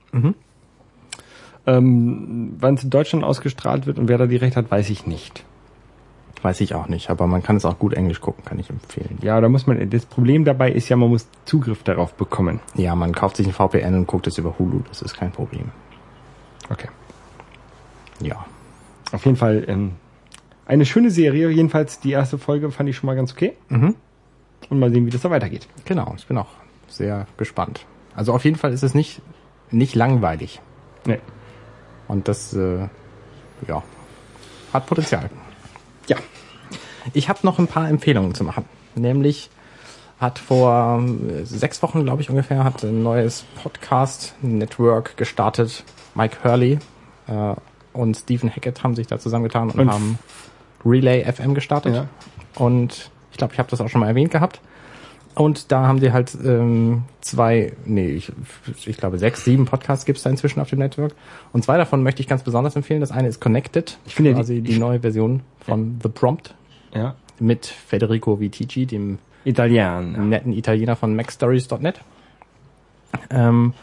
Ähm, 1.67 2.55
Wann 2.59 2.75
es 2.75 2.83
in 2.83 2.89
Deutschland 2.89 3.23
ausgestrahlt 3.23 3.85
wird 3.85 3.99
und 3.99 4.07
wer 4.07 4.17
da 4.17 4.25
die 4.27 4.37
Rechte 4.37 4.57
hat, 4.57 4.71
weiß 4.71 4.89
ich 4.89 5.05
nicht. 5.05 5.43
Weiß 6.45 6.61
ich 6.61 6.75
auch 6.75 6.87
nicht, 6.87 7.09
aber 7.09 7.25
man 7.25 7.41
kann 7.41 7.55
es 7.55 7.65
auch 7.65 7.79
gut 7.79 7.95
Englisch 7.95 8.21
gucken, 8.21 8.45
kann 8.45 8.59
ich 8.59 8.69
empfehlen. 8.69 9.17
Ja, 9.23 9.41
da 9.41 9.49
muss 9.49 9.65
man. 9.65 9.89
Das 9.89 10.05
Problem 10.05 10.45
dabei 10.45 10.71
ist 10.71 10.89
ja, 10.89 10.95
man 10.95 11.09
muss 11.09 11.27
Zugriff 11.45 11.81
darauf 11.81 12.13
bekommen. 12.13 12.59
Ja, 12.75 12.93
man 12.93 13.15
kauft 13.15 13.37
sich 13.37 13.47
ein 13.47 13.51
VPN 13.51 13.95
und 13.95 14.05
guckt 14.05 14.27
es 14.27 14.37
über 14.37 14.59
Hulu, 14.59 14.81
das 14.87 15.01
ist 15.01 15.17
kein 15.17 15.31
Problem. 15.31 15.71
Okay. 16.69 16.87
Ja. 18.21 18.45
Auf 19.11 19.25
jeden 19.25 19.37
Fall 19.37 19.65
ähm, 19.67 19.93
eine 20.67 20.85
schöne 20.85 21.09
Serie. 21.09 21.49
Jedenfalls 21.49 21.99
die 21.99 22.11
erste 22.11 22.37
Folge 22.37 22.69
fand 22.69 22.89
ich 22.89 22.95
schon 22.95 23.07
mal 23.07 23.15
ganz 23.15 23.31
okay. 23.31 23.53
Mhm. 23.69 23.95
Und 24.69 24.77
mal 24.77 24.91
sehen, 24.91 25.07
wie 25.07 25.09
das 25.09 25.21
da 25.21 25.31
weitergeht. 25.31 25.67
Genau, 25.85 26.13
ich 26.15 26.27
bin 26.27 26.37
auch 26.37 26.49
sehr 26.87 27.25
gespannt. 27.37 27.87
Also 28.15 28.33
auf 28.33 28.45
jeden 28.45 28.57
Fall 28.57 28.71
ist 28.71 28.83
es 28.83 28.93
nicht, 28.93 29.19
nicht 29.71 29.95
langweilig. 29.95 30.61
Nee. 31.07 31.21
Und 32.07 32.27
das, 32.27 32.53
äh, 32.53 32.87
ja, 33.67 33.81
hat 34.73 34.85
Potenzial. 34.85 35.31
Ja. 36.07 36.17
Ich 37.13 37.29
habe 37.29 37.39
noch 37.43 37.59
ein 37.59 37.67
paar 37.67 37.87
Empfehlungen 37.89 38.33
zu 38.35 38.43
machen. 38.43 38.65
Nämlich 38.95 39.49
hat 40.19 40.39
vor 40.39 41.03
äh, 41.03 41.43
sechs 41.45 41.83
Wochen, 41.83 42.03
glaube 42.03 42.21
ich 42.21 42.29
ungefähr, 42.29 42.63
hat 42.63 42.83
ein 42.83 43.03
neues 43.03 43.45
Podcast-Network 43.61 45.17
gestartet. 45.17 45.83
Mike 46.15 46.37
Hurley 46.43 46.79
äh, 47.27 47.53
und 47.93 48.15
Stephen 48.15 48.49
Hackett 48.49 48.83
haben 48.83 48.95
sich 48.95 49.07
da 49.07 49.19
zusammengetan 49.19 49.69
und, 49.69 49.79
Und- 49.79 49.91
haben 49.91 50.19
Relay 50.85 51.23
FM 51.31 51.53
gestartet. 51.53 51.95
Ja. 51.95 52.07
Und 52.55 53.11
ich 53.31 53.37
glaube, 53.37 53.53
ich 53.53 53.59
habe 53.59 53.69
das 53.69 53.81
auch 53.81 53.89
schon 53.89 54.01
mal 54.01 54.07
erwähnt 54.07 54.31
gehabt. 54.31 54.61
Und 55.35 55.71
da 55.71 55.85
haben 55.85 55.99
die 55.99 56.13
halt 56.13 56.35
ähm, 56.45 57.03
zwei, 57.19 57.73
nee, 57.85 58.07
ich, 58.11 58.31
ich 58.85 58.95
glaube 58.97 59.17
sechs, 59.17 59.43
sieben 59.43 59.65
Podcasts 59.65 60.05
gibt's 60.05 60.23
da 60.23 60.29
inzwischen 60.29 60.61
auf 60.61 60.69
dem 60.69 60.79
Network. 60.79 61.13
Und 61.51 61.63
zwei 61.63 61.77
davon 61.77 62.03
möchte 62.03 62.21
ich 62.21 62.27
ganz 62.27 62.43
besonders 62.43 62.75
empfehlen. 62.77 63.01
Das 63.01 63.11
eine 63.11 63.27
ist 63.27 63.41
Connected. 63.41 63.97
Ich 64.05 64.15
finde 64.15 64.31
die- 64.31 64.35
quasi 64.35 64.61
die, 64.61 64.79
neue 64.79 65.01
Version 65.01 65.41
von 65.59 65.99
The 66.01 66.07
Prompt 66.09 66.55
Ja. 66.93 67.15
mit 67.39 67.65
Federico 67.65 68.39
Vitici, 68.39 68.85
dem 68.85 69.19
Italien. 69.43 70.29
netten 70.29 70.53
Italiener 70.53 70.95
von 70.95 71.13
MacStories.net. 71.15 71.99
Ähm, 73.29 73.73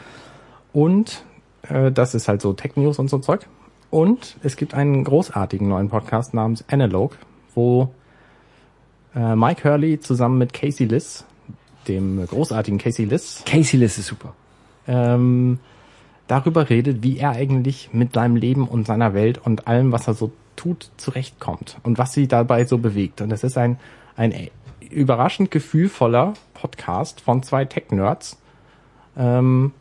und 0.72 1.22
äh, 1.68 1.92
das 1.92 2.14
ist 2.14 2.28
halt 2.28 2.40
so 2.40 2.52
Tech 2.54 2.76
News 2.76 2.98
und 2.98 3.08
so 3.10 3.18
Zeug. 3.18 3.46
Und 3.90 4.36
es 4.42 4.56
gibt 4.56 4.72
einen 4.72 5.04
großartigen 5.04 5.68
neuen 5.68 5.90
Podcast 5.90 6.32
namens 6.32 6.64
Analog, 6.70 7.16
wo 7.54 7.92
äh, 9.14 9.36
Mike 9.36 9.68
Hurley 9.68 10.00
zusammen 10.00 10.38
mit 10.38 10.54
Casey 10.54 10.86
Liss, 10.86 11.26
dem 11.88 12.26
großartigen 12.26 12.78
Casey 12.78 13.04
Liss, 13.04 13.42
Casey 13.46 13.78
Liss 13.78 13.98
ist 13.98 14.06
super. 14.06 14.34
ähm, 14.86 15.58
darüber 16.28 16.70
redet, 16.70 17.02
wie 17.02 17.18
er 17.18 17.30
eigentlich 17.30 17.90
mit 17.92 18.14
seinem 18.14 18.36
Leben 18.36 18.66
und 18.66 18.86
seiner 18.86 19.14
Welt 19.14 19.38
und 19.38 19.66
allem, 19.66 19.92
was 19.92 20.08
er 20.08 20.14
so 20.14 20.32
tut, 20.56 20.90
zurechtkommt 20.96 21.78
und 21.82 21.98
was 21.98 22.12
sie 22.12 22.28
dabei 22.28 22.64
so 22.64 22.78
bewegt. 22.78 23.20
Und 23.20 23.30
das 23.30 23.44
ist 23.44 23.58
ein, 23.58 23.78
ein 24.16 24.48
überraschend 24.90 25.50
gefühlvoller 25.50 26.34
Podcast 26.54 27.20
von 27.20 27.42
zwei 27.42 27.64
Tech-Nerds. 27.64 28.38
Ähm, 29.16 29.72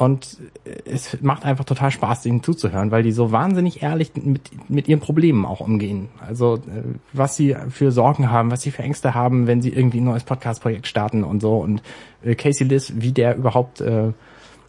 und 0.00 0.38
es 0.86 1.20
macht 1.20 1.44
einfach 1.44 1.66
total 1.66 1.90
Spaß, 1.90 2.24
ihnen 2.24 2.42
zuzuhören, 2.42 2.90
weil 2.90 3.02
die 3.02 3.12
so 3.12 3.32
wahnsinnig 3.32 3.82
ehrlich 3.82 4.12
mit, 4.14 4.50
mit 4.70 4.88
ihren 4.88 5.00
Problemen 5.00 5.44
auch 5.44 5.60
umgehen. 5.60 6.08
Also 6.26 6.54
äh, 6.54 6.84
was 7.12 7.36
sie 7.36 7.54
für 7.68 7.92
Sorgen 7.92 8.30
haben, 8.30 8.50
was 8.50 8.62
sie 8.62 8.70
für 8.70 8.82
Ängste 8.82 9.12
haben, 9.12 9.46
wenn 9.46 9.60
sie 9.60 9.68
irgendwie 9.68 10.00
ein 10.00 10.04
neues 10.04 10.24
Podcast-Projekt 10.24 10.86
starten 10.86 11.22
und 11.22 11.42
so. 11.42 11.58
Und 11.58 11.82
äh, 12.24 12.34
Casey 12.34 12.66
Liss, 12.66 12.94
wie 12.96 13.12
der 13.12 13.36
überhaupt, 13.36 13.82
äh, 13.82 14.12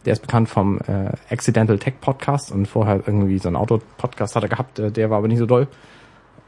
der 0.04 0.12
ist 0.12 0.20
bekannt 0.20 0.50
vom 0.50 0.80
Accidental 1.30 1.78
Tech 1.78 1.94
Podcast 2.00 2.50
und 2.50 2.66
vorher 2.66 2.96
irgendwie 3.06 3.38
so 3.38 3.48
ein 3.48 3.54
Auto-Podcast 3.54 4.34
hat 4.34 4.42
er 4.42 4.48
gehabt, 4.48 4.78
der 4.78 5.10
war 5.10 5.18
aber 5.18 5.28
nicht 5.28 5.38
so 5.38 5.46
doll. 5.46 5.68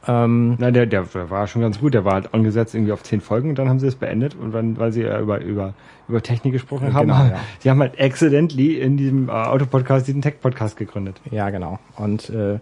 Ähm, 0.07 0.57
Na, 0.59 0.71
der, 0.71 0.87
der, 0.87 1.03
der 1.03 1.31
war 1.31 1.47
schon 1.47 1.63
ganz 1.63 1.81
gut. 1.81 1.95
Der 1.95 2.05
war 2.05 2.15
halt 2.15 2.35
angesetzt 2.35 2.75
irgendwie 2.75 2.93
auf 2.93 3.03
zehn 3.03 3.21
Folgen 3.21 3.51
und 3.51 3.59
dann 3.59 3.69
haben 3.69 3.81
sie 3.81 3.87
es 3.87 3.95
beendet. 3.95 4.35
Und 4.35 4.53
dann, 4.53 4.79
weil 4.79 4.93
sie 4.93 5.03
ja 5.03 5.21
über, 5.21 5.41
über, 5.41 5.75
über 6.09 6.23
Technik 6.23 6.53
gesprochen 6.53 6.93
haben, 6.93 7.09
Genau, 7.09 7.25
ja. 7.25 7.41
sie 7.61 7.71
haben 7.71 7.81
halt 7.81 8.01
accidentally 8.01 8.79
in 8.79 8.97
diesem 8.97 9.29
äh, 9.29 9.33
Autopodcast 9.33 10.07
diesen 10.07 10.23
Tech-Podcast 10.23 10.77
gegründet. 10.77 11.21
Ja, 11.31 11.51
genau. 11.51 11.79
Und 11.97 12.31
äh, 12.31 12.59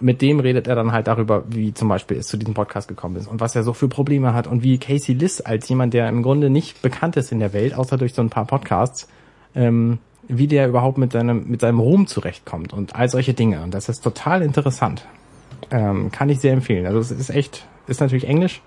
mit 0.00 0.20
dem 0.22 0.40
redet 0.40 0.66
er 0.66 0.74
dann 0.74 0.92
halt 0.92 1.06
darüber, 1.06 1.44
wie 1.48 1.72
zum 1.72 1.88
Beispiel 1.88 2.18
es 2.18 2.28
zu 2.28 2.36
diesem 2.36 2.54
Podcast 2.54 2.88
gekommen 2.88 3.16
ist 3.16 3.26
und 3.28 3.40
was 3.40 3.56
er 3.56 3.62
so 3.62 3.72
für 3.72 3.88
Probleme 3.88 4.34
hat 4.34 4.46
und 4.46 4.62
wie 4.62 4.78
Casey 4.78 5.14
Liss 5.14 5.40
als 5.40 5.68
jemand, 5.68 5.94
der 5.94 6.08
im 6.08 6.22
Grunde 6.22 6.50
nicht 6.50 6.82
bekannt 6.82 7.16
ist 7.16 7.32
in 7.32 7.40
der 7.40 7.52
Welt, 7.52 7.74
außer 7.74 7.96
durch 7.96 8.12
so 8.12 8.22
ein 8.22 8.30
paar 8.30 8.44
Podcasts, 8.44 9.08
ähm, 9.54 9.98
wie 10.28 10.48
der 10.48 10.68
überhaupt 10.68 10.98
mit 10.98 11.12
seinem 11.12 11.48
mit 11.48 11.60
seinem 11.60 11.78
Ruhm 11.78 12.06
zurechtkommt 12.06 12.72
und 12.72 12.94
all 12.94 13.08
solche 13.08 13.32
Dinge. 13.32 13.62
Und 13.62 13.72
das 13.72 13.88
ist 13.88 14.02
total 14.02 14.42
interessant. 14.42 15.06
Ähm, 15.70 16.10
kann 16.12 16.28
ich 16.28 16.40
sehr 16.40 16.52
empfehlen. 16.52 16.86
Also 16.86 16.98
es 16.98 17.10
ist 17.10 17.30
echt, 17.30 17.66
ist 17.86 18.00
natürlich 18.00 18.26
Englisch, 18.28 18.62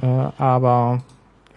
Äh, 0.00 0.06
aber 0.06 1.02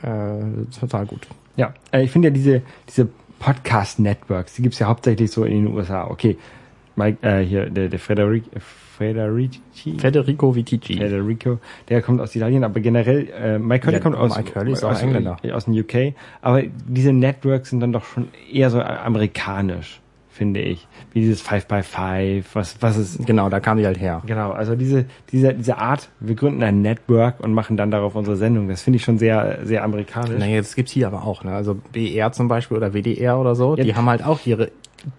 äh, 0.01 0.65
total 0.80 1.05
gut. 1.05 1.27
Ja, 1.57 1.73
äh, 1.91 2.03
ich 2.03 2.11
finde 2.11 2.30
ja 2.30 2.34
diese, 2.34 2.61
diese 2.88 3.09
Podcast-Networks, 3.39 4.53
die 4.55 4.61
gibt's 4.61 4.80
ja 4.80 4.88
hauptsächlich 4.88 5.30
so 5.32 5.43
in 5.43 5.65
den 5.65 5.75
USA. 5.75 6.07
Okay, 6.09 6.38
Mike, 6.95 7.17
äh, 7.21 7.43
hier, 7.43 7.69
der, 7.69 7.89
der 7.89 7.99
Frederik, 7.99 8.43
Frederici, 8.97 9.97
Federico 9.97 10.55
Vitici. 10.55 10.95
Federico, 10.97 11.59
der 11.88 12.01
kommt 12.01 12.19
aus 12.21 12.36
Italien, 12.36 12.63
aber 12.63 12.80
generell, 12.82 13.30
äh, 13.30 13.57
Mike 13.59 13.86
Hurley 13.86 13.97
Ja, 13.97 14.03
kommt 14.03 14.15
aus, 14.17 14.36
Mike 14.36 14.55
Hurley 14.55 14.73
ist 14.73 14.84
auch 14.84 14.91
aus, 14.91 15.01
Engländer. 15.01 15.38
aus 15.53 15.65
dem 15.65 15.73
UK, 15.73 16.13
aber 16.41 16.63
diese 16.88 17.13
Networks 17.13 17.69
sind 17.69 17.80
dann 17.80 17.93
doch 17.93 18.03
schon 18.05 18.27
eher 18.51 18.69
so 18.69 18.82
amerikanisch, 18.82 20.01
finde 20.40 20.62
ich. 20.62 20.88
Wie 21.12 21.20
dieses 21.20 21.42
Five 21.42 21.68
by 21.68 21.84
Five, 21.84 22.46
was, 22.56 22.78
was 22.82 22.96
ist, 22.96 23.26
Genau, 23.28 23.50
da 23.50 23.60
kam 23.60 23.78
die 23.78 23.86
halt 23.86 24.00
her. 24.00 24.22
Genau, 24.26 24.52
also 24.52 24.74
diese, 24.76 25.06
diese, 25.34 25.54
diese 25.54 25.78
Art, 25.78 26.08
wir 26.22 26.34
gründen 26.36 26.64
ein 26.64 26.82
Network 26.82 27.42
und 27.42 27.54
machen 27.54 27.76
dann 27.76 27.92
darauf 27.92 28.16
unsere 28.16 28.38
Sendung, 28.38 28.70
das 28.70 28.82
finde 28.82 28.98
ich 28.98 29.04
schon 29.04 29.18
sehr, 29.20 29.60
sehr 29.64 29.84
amerikanisch. 29.84 30.40
Naja, 30.40 30.58
das 30.58 30.76
gibt's 30.76 30.94
hier 30.94 31.08
aber 31.08 31.24
auch. 31.26 31.44
Ne? 31.44 31.52
Also 31.54 31.76
BR 31.92 32.32
zum 32.32 32.48
Beispiel 32.48 32.78
oder 32.78 32.94
WDR 32.94 33.38
oder 33.38 33.54
so, 33.54 33.76
Ja. 33.76 33.84
die 33.84 33.94
haben 33.96 34.10
halt 34.10 34.24
auch 34.26 34.40
ihre 34.46 34.72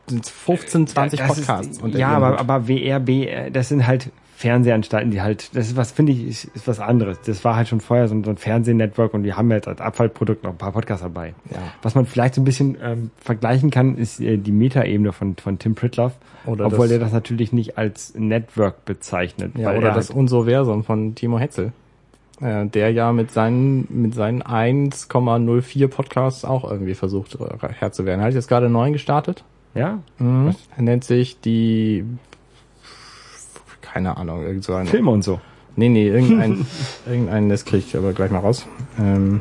15, 0.08 0.86
20 0.86 1.20
Das 1.20 1.30
ist- 1.38 1.46
Podcasts. 1.46 1.78
unter 1.82 1.98
ja, 1.98 2.08
aber, 2.08 2.38
aber 2.40 2.66
WRB, 2.68 3.08
äh, 3.26 3.50
das 3.50 3.68
sind 3.68 3.86
halt 3.86 4.10
Fernsehanstalten, 4.40 5.10
die 5.10 5.20
halt, 5.20 5.54
das 5.54 5.66
ist 5.66 5.76
was, 5.76 5.92
finde 5.92 6.12
ich, 6.12 6.26
ist, 6.26 6.44
ist 6.56 6.66
was 6.66 6.80
anderes. 6.80 7.20
Das 7.26 7.44
war 7.44 7.56
halt 7.56 7.68
schon 7.68 7.80
vorher 7.80 8.08
so 8.08 8.14
ein, 8.14 8.24
so 8.24 8.30
ein 8.30 8.38
Fernsehnetwork 8.38 9.12
und 9.12 9.22
die 9.22 9.34
haben 9.34 9.50
jetzt 9.50 9.68
als 9.68 9.82
Abfallprodukt 9.82 10.44
noch 10.44 10.52
ein 10.52 10.56
paar 10.56 10.72
Podcasts 10.72 11.02
dabei. 11.02 11.34
Ja. 11.50 11.58
Was 11.82 11.94
man 11.94 12.06
vielleicht 12.06 12.34
so 12.36 12.40
ein 12.40 12.44
bisschen 12.44 12.78
ähm, 12.82 13.10
vergleichen 13.18 13.70
kann, 13.70 13.98
ist 13.98 14.18
äh, 14.18 14.38
die 14.38 14.52
Metaebene 14.52 15.12
von, 15.12 15.36
von 15.36 15.58
Tim 15.58 15.74
Pritloff. 15.74 16.14
Oder 16.46 16.64
obwohl 16.66 16.86
das- 16.88 16.92
er 16.92 16.98
das 17.00 17.12
natürlich 17.12 17.52
nicht 17.52 17.76
als 17.76 18.14
Network 18.16 18.86
bezeichnet. 18.86 19.52
Ja, 19.58 19.72
oder 19.76 19.88
er 19.90 19.94
das 19.94 20.08
halt, 20.08 20.16
Unsoversum 20.18 20.84
von 20.84 21.14
Timo 21.14 21.38
Hetzel. 21.38 21.72
Äh, 22.40 22.64
der 22.64 22.90
ja 22.92 23.12
mit 23.12 23.30
seinen, 23.32 23.86
mit 23.90 24.14
seinen 24.14 24.42
1,04 24.42 25.88
Podcasts 25.88 26.46
auch 26.46 26.64
irgendwie 26.70 26.94
versucht 26.94 27.34
äh, 27.34 27.68
Herr 27.78 27.92
zu 27.92 28.06
werden. 28.06 28.22
Hat 28.22 28.32
jetzt 28.32 28.48
gerade 28.48 28.70
neuen 28.70 28.94
gestartet. 28.94 29.44
ja, 29.74 29.98
Er 30.18 30.82
nennt 30.82 31.04
sich 31.04 31.38
die, 31.40 32.04
keine 33.92 34.16
Ahnung, 34.16 34.42
irgend 34.42 34.64
so 34.64 34.74
ein, 34.74 34.86
Filme 34.86 35.10
und 35.10 35.22
so. 35.22 35.40
nee, 35.76 35.88
nee, 35.88 36.08
irgendein, 36.08 36.66
irgendein, 37.06 37.48
das 37.48 37.64
kriege 37.64 37.84
ich 37.86 37.96
aber 37.96 38.12
gleich 38.12 38.30
mal 38.30 38.38
raus. 38.40 38.66
Ähm, 38.98 39.40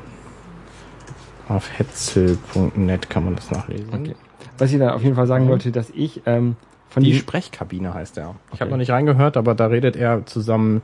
auf 1.47 1.70
hetzel.net 1.78 3.10
kann 3.10 3.26
man 3.26 3.36
das 3.36 3.50
nachlesen. 3.52 3.89
Okay. 3.93 4.16
Was 4.58 4.72
ich 4.72 4.80
da 4.80 4.93
auf 4.93 5.02
jeden 5.04 5.16
Fall 5.16 5.28
sagen 5.28 5.47
wollte, 5.47 5.72
dass 5.72 5.89
ich 5.89 6.22
ähm, 6.26 6.56
von 6.89 7.04
Die 7.04 7.12
die 7.12 7.18
Sprechkabine 7.18 7.93
heißt 7.93 8.18
er. 8.18 8.36
Ich 8.47 8.54
Okay. 8.54 8.60
habe 8.62 8.72
noch 8.72 8.78
nicht 8.78 8.91
reingehört, 8.91 9.38
aber 9.38 9.56
da 9.56 9.68
redet 9.68 9.95
er 9.95 10.26
zusammen 10.26 10.82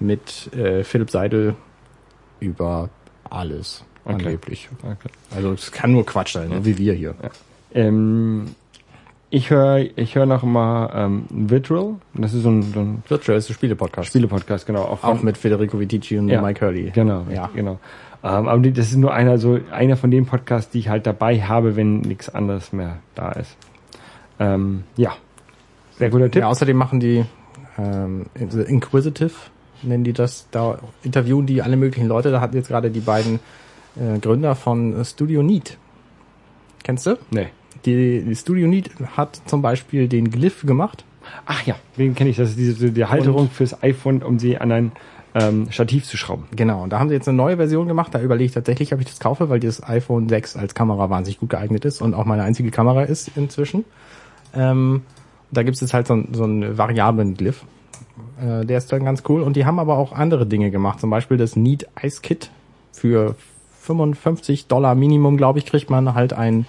mit 0.00 0.52
äh, 0.54 0.84
Philipp 0.84 1.10
Seidel 1.10 1.54
über 2.40 2.88
alles. 3.28 3.84
Okay. 4.04 4.14
Angeblich. 4.26 4.68
Okay. 4.82 5.08
Also 5.34 5.52
es 5.52 5.72
kann 5.72 5.92
nur 5.92 6.06
Quatsch 6.06 6.34
sein, 6.34 6.48
ne? 6.50 6.64
wie 6.64 6.78
wir 6.78 6.92
hier. 6.94 7.14
Ähm, 7.74 8.54
ich 9.30 9.50
höre 9.50 9.78
ich 9.96 10.14
höre 10.14 10.26
noch 10.26 10.42
mal 10.42 10.90
ähm, 10.94 11.24
Virtual. 11.30 11.96
Das 12.14 12.32
ist 12.32 12.42
so 12.42 12.50
ein, 12.50 12.62
so 12.62 12.80
ein 12.80 13.02
Virtual 13.08 13.36
ist 13.36 13.50
ein 13.50 13.54
Spiele-Podcast. 13.54 14.08
Spiele-Podcast, 14.08 14.66
genau. 14.66 14.82
Auch, 14.82 15.02
Auch 15.04 15.22
mit 15.22 15.36
Federico 15.36 15.78
Vitici 15.80 16.18
und 16.18 16.28
Ja. 16.28 16.40
Mike 16.40 16.64
Hurley. 16.64 16.90
Genau, 16.94 17.24
Ja. 17.32 17.50
genau. 17.54 17.78
Ähm, 18.24 18.48
aber 18.48 18.60
das 18.70 18.86
ist 18.88 18.96
nur 18.96 19.12
einer 19.12 19.38
so 19.38 19.58
einer 19.70 19.96
von 19.96 20.10
den 20.10 20.26
Podcasts, 20.26 20.70
die 20.70 20.78
ich 20.78 20.88
halt 20.88 21.06
dabei 21.06 21.40
habe, 21.42 21.76
wenn 21.76 22.00
nichts 22.00 22.28
anderes 22.34 22.72
mehr 22.72 22.98
da 23.14 23.32
ist. 23.32 23.56
Ähm, 24.38 24.84
ja, 24.96 25.12
sehr 25.98 26.10
guter 26.10 26.30
Tipp. 26.30 26.42
Ja, 26.42 26.48
außerdem 26.48 26.76
machen 26.76 27.00
die 27.00 27.24
ähm, 27.78 28.26
Inquisitive, 28.34 29.32
nennen 29.82 30.04
die 30.04 30.12
das. 30.12 30.48
Da 30.50 30.78
interviewen 31.02 31.46
die 31.46 31.62
alle 31.62 31.76
möglichen 31.76 32.08
Leute. 32.08 32.30
Da 32.30 32.40
hatten 32.40 32.56
jetzt 32.56 32.68
gerade 32.68 32.90
die 32.90 33.00
beiden 33.00 33.38
äh, 33.96 34.18
Gründer 34.18 34.54
von 34.54 35.04
Studio 35.04 35.42
Neat. 35.42 35.76
Kennst 36.82 37.06
du? 37.06 37.16
Nee. 37.30 37.48
Die, 37.86 38.22
die 38.22 38.34
Studio 38.36 38.66
Neat 38.68 38.90
hat 39.16 39.40
zum 39.46 39.62
Beispiel 39.62 40.08
den 40.08 40.30
Glyph 40.30 40.66
gemacht. 40.66 41.04
Ach 41.46 41.64
ja, 41.66 41.76
den 41.96 42.14
kenne 42.14 42.30
ich. 42.30 42.36
Das 42.36 42.50
ist 42.50 42.58
diese 42.58 42.90
die 42.92 43.04
Halterung 43.04 43.48
fürs 43.50 43.82
iPhone, 43.82 44.22
um 44.22 44.38
sie 44.38 44.58
an 44.58 44.70
ein 44.72 44.92
ähm, 45.34 45.68
Stativ 45.70 46.04
zu 46.04 46.16
schrauben. 46.16 46.44
Genau, 46.54 46.82
und 46.82 46.90
da 46.92 46.98
haben 46.98 47.08
sie 47.08 47.14
jetzt 47.14 47.28
eine 47.28 47.36
neue 47.36 47.56
Version 47.56 47.88
gemacht. 47.88 48.14
Da 48.14 48.20
überlege 48.20 48.46
ich 48.46 48.52
tatsächlich, 48.52 48.92
ob 48.94 49.00
ich 49.00 49.06
das 49.06 49.18
kaufe, 49.20 49.48
weil 49.48 49.60
das 49.60 49.82
iPhone 49.82 50.28
6 50.28 50.56
als 50.56 50.74
Kamera 50.74 51.10
wahnsinnig 51.10 51.38
gut 51.40 51.50
geeignet 51.50 51.84
ist 51.84 52.00
und 52.02 52.14
auch 52.14 52.24
meine 52.24 52.42
einzige 52.42 52.70
Kamera 52.70 53.02
ist 53.02 53.30
inzwischen. 53.36 53.84
Ähm, 54.54 55.02
da 55.50 55.62
gibt 55.62 55.74
es 55.76 55.80
jetzt 55.80 55.94
halt 55.94 56.06
so, 56.06 56.14
einen- 56.14 56.32
so 56.34 56.44
einen 56.44 56.76
variablen 56.78 57.34
Glyph. 57.34 57.64
Äh, 58.40 58.64
der 58.64 58.78
ist 58.78 58.90
dann 58.92 59.04
ganz 59.04 59.22
cool. 59.28 59.42
Und 59.42 59.56
die 59.56 59.66
haben 59.66 59.78
aber 59.78 59.98
auch 59.98 60.12
andere 60.12 60.46
Dinge 60.46 60.70
gemacht. 60.70 61.00
Zum 61.00 61.10
Beispiel 61.10 61.36
das 61.36 61.54
Neat 61.56 61.86
Ice 62.02 62.20
Kit. 62.22 62.50
Für 62.92 63.34
55 63.80 64.66
Dollar 64.68 64.94
Minimum, 64.94 65.36
glaube 65.36 65.58
ich, 65.58 65.66
kriegt 65.66 65.90
man 65.90 66.14
halt 66.14 66.32
ein, 66.32 66.66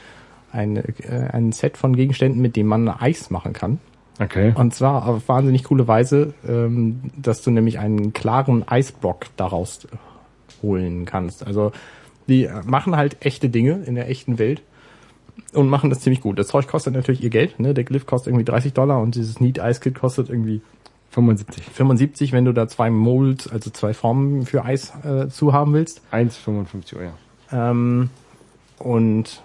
ein, 0.58 0.78
äh, 0.78 1.30
ein 1.32 1.52
Set 1.52 1.78
von 1.78 1.96
Gegenständen, 1.96 2.42
mit 2.42 2.56
dem 2.56 2.68
man 2.68 2.90
Eis 2.90 3.30
machen 3.30 3.54
kann. 3.54 3.80
Okay. 4.20 4.54
Und 4.56 4.74
zwar 4.74 5.08
auf 5.08 5.28
wahnsinnig 5.28 5.64
coole 5.66 5.88
Weise, 5.88 6.34
ähm, 6.48 7.02
dass 7.16 7.44
du 7.44 7.52
nämlich 7.52 7.80
einen 7.80 8.14
klaren 8.14 8.68
Eisblock 8.68 9.28
daraus 9.38 9.88
holen 10.64 11.06
kannst. 11.06 11.46
Also 11.46 11.72
die 12.28 12.50
machen 12.66 12.96
halt 12.96 13.18
echte 13.26 13.50
Dinge 13.50 13.84
in 13.86 13.96
der 13.96 14.10
echten 14.10 14.40
Welt 14.40 14.62
und 15.54 15.70
machen 15.70 15.90
das 15.90 16.00
ziemlich 16.00 16.22
gut. 16.22 16.40
Das 16.40 16.48
Zeug 16.48 16.68
kostet 16.68 16.94
natürlich 16.94 17.24
ihr 17.24 17.30
Geld. 17.30 17.60
Ne? 17.60 17.74
Der 17.74 17.84
Glyph 17.84 18.06
kostet 18.06 18.34
irgendwie 18.34 18.46
30 18.46 18.74
Dollar 18.74 19.00
und 19.02 19.16
dieses 19.16 19.40
Neat 19.40 19.60
Ice 19.60 19.80
Kit 19.80 19.96
kostet 19.96 20.30
irgendwie 20.30 20.62
75. 21.12 21.64
75, 21.64 22.32
wenn 22.34 22.46
du 22.46 22.54
da 22.54 22.68
zwei 22.68 22.90
Molds, 22.90 23.48
also 23.48 23.70
zwei 23.70 23.94
Formen 23.94 24.46
für 24.46 24.66
Eis 24.66 24.94
äh, 25.04 25.30
zu 25.30 25.54
haben 25.54 25.74
willst. 25.74 26.02
1,55 26.12 26.96
Euro, 26.96 27.04
ja. 27.04 27.72
Ähm, 27.72 28.10
und 28.80 29.42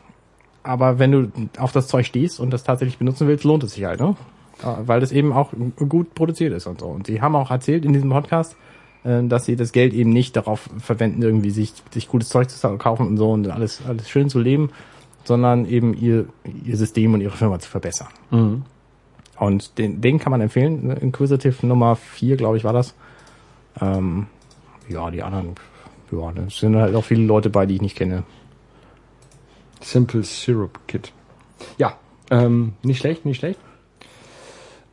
aber 0.63 0.99
wenn 0.99 1.13
du 1.13 1.33
auf 1.59 1.73
das 1.73 1.89
Zeug 1.89 2.07
stehst 2.07 2.41
und 2.41 2.51
das 2.51 2.65
tatsächlich 2.65 2.99
benutzen 2.99 3.27
willst, 3.29 3.45
lohnt 3.45 3.65
es 3.65 3.75
sich 3.75 3.85
halt, 3.85 4.01
ne? 4.01 4.17
Weil 4.63 5.01
das 5.01 5.11
eben 5.11 5.33
auch 5.33 5.51
gut 5.89 6.15
produziert 6.15 6.53
ist 6.53 6.67
und 6.67 6.81
so. 6.81 6.87
Und 6.87 7.09
sie 7.09 7.21
haben 7.21 7.35
auch 7.35 7.51
erzählt 7.51 7.85
in 7.85 7.93
diesem 7.93 8.11
Podcast, 8.11 8.55
äh, 9.03 9.25
dass 9.25 9.45
sie 9.45 9.57
das 9.57 9.73
Geld 9.73 9.93
eben 9.93 10.11
nicht 10.11 10.37
darauf 10.37 10.69
verwenden, 10.79 11.21
irgendwie 11.23 11.51
sich, 11.51 11.73
sich 11.91 12.07
gutes 12.07 12.29
Zeug 12.29 12.49
zu 12.49 12.79
kaufen 12.79 13.09
und 13.09 13.17
so 13.17 13.33
und 13.33 13.49
alles, 13.49 13.83
alles 13.87 14.09
schön 14.09 14.29
zu 14.29 14.39
leben, 14.39 14.71
sondern 15.25 15.67
eben 15.67 15.95
ihr, 15.95 16.27
ihr 16.65 16.77
System 16.77 17.15
und 17.15 17.21
ihre 17.21 17.37
Firma 17.37 17.59
zu 17.59 17.69
verbessern. 17.69 18.09
Und 19.39 19.79
den, 19.79 20.01
den 20.01 20.21
kann 20.21 20.31
man 20.31 20.41
empfehlen. 20.41 20.87
ne? 20.87 20.95
Inquisitive 20.95 21.67
Nummer 21.67 21.97
4, 21.97 22.37
glaube 22.37 22.57
ich, 22.57 22.65
war 22.65 22.73
das. 22.73 22.95
Ähm, 23.81 24.27
ja, 24.89 25.11
die 25.11 25.23
anderen, 25.23 25.55
ja, 26.13 26.31
da 26.33 26.43
sind 26.49 26.77
halt 26.77 26.95
auch 26.95 27.05
viele 27.05 27.25
Leute 27.25 27.51
bei, 27.51 27.67
die 27.67 27.77
ich 27.77 27.83
nicht 27.83 27.97
kenne. 27.97 28.23
Simple 29.83 30.23
Syrup 30.23 30.79
Kit. 30.89 31.13
Ja, 31.79 31.95
ähm, 32.31 32.73
nicht 32.83 32.99
schlecht, 33.01 33.25
nicht 33.27 33.39
schlecht. 33.39 33.59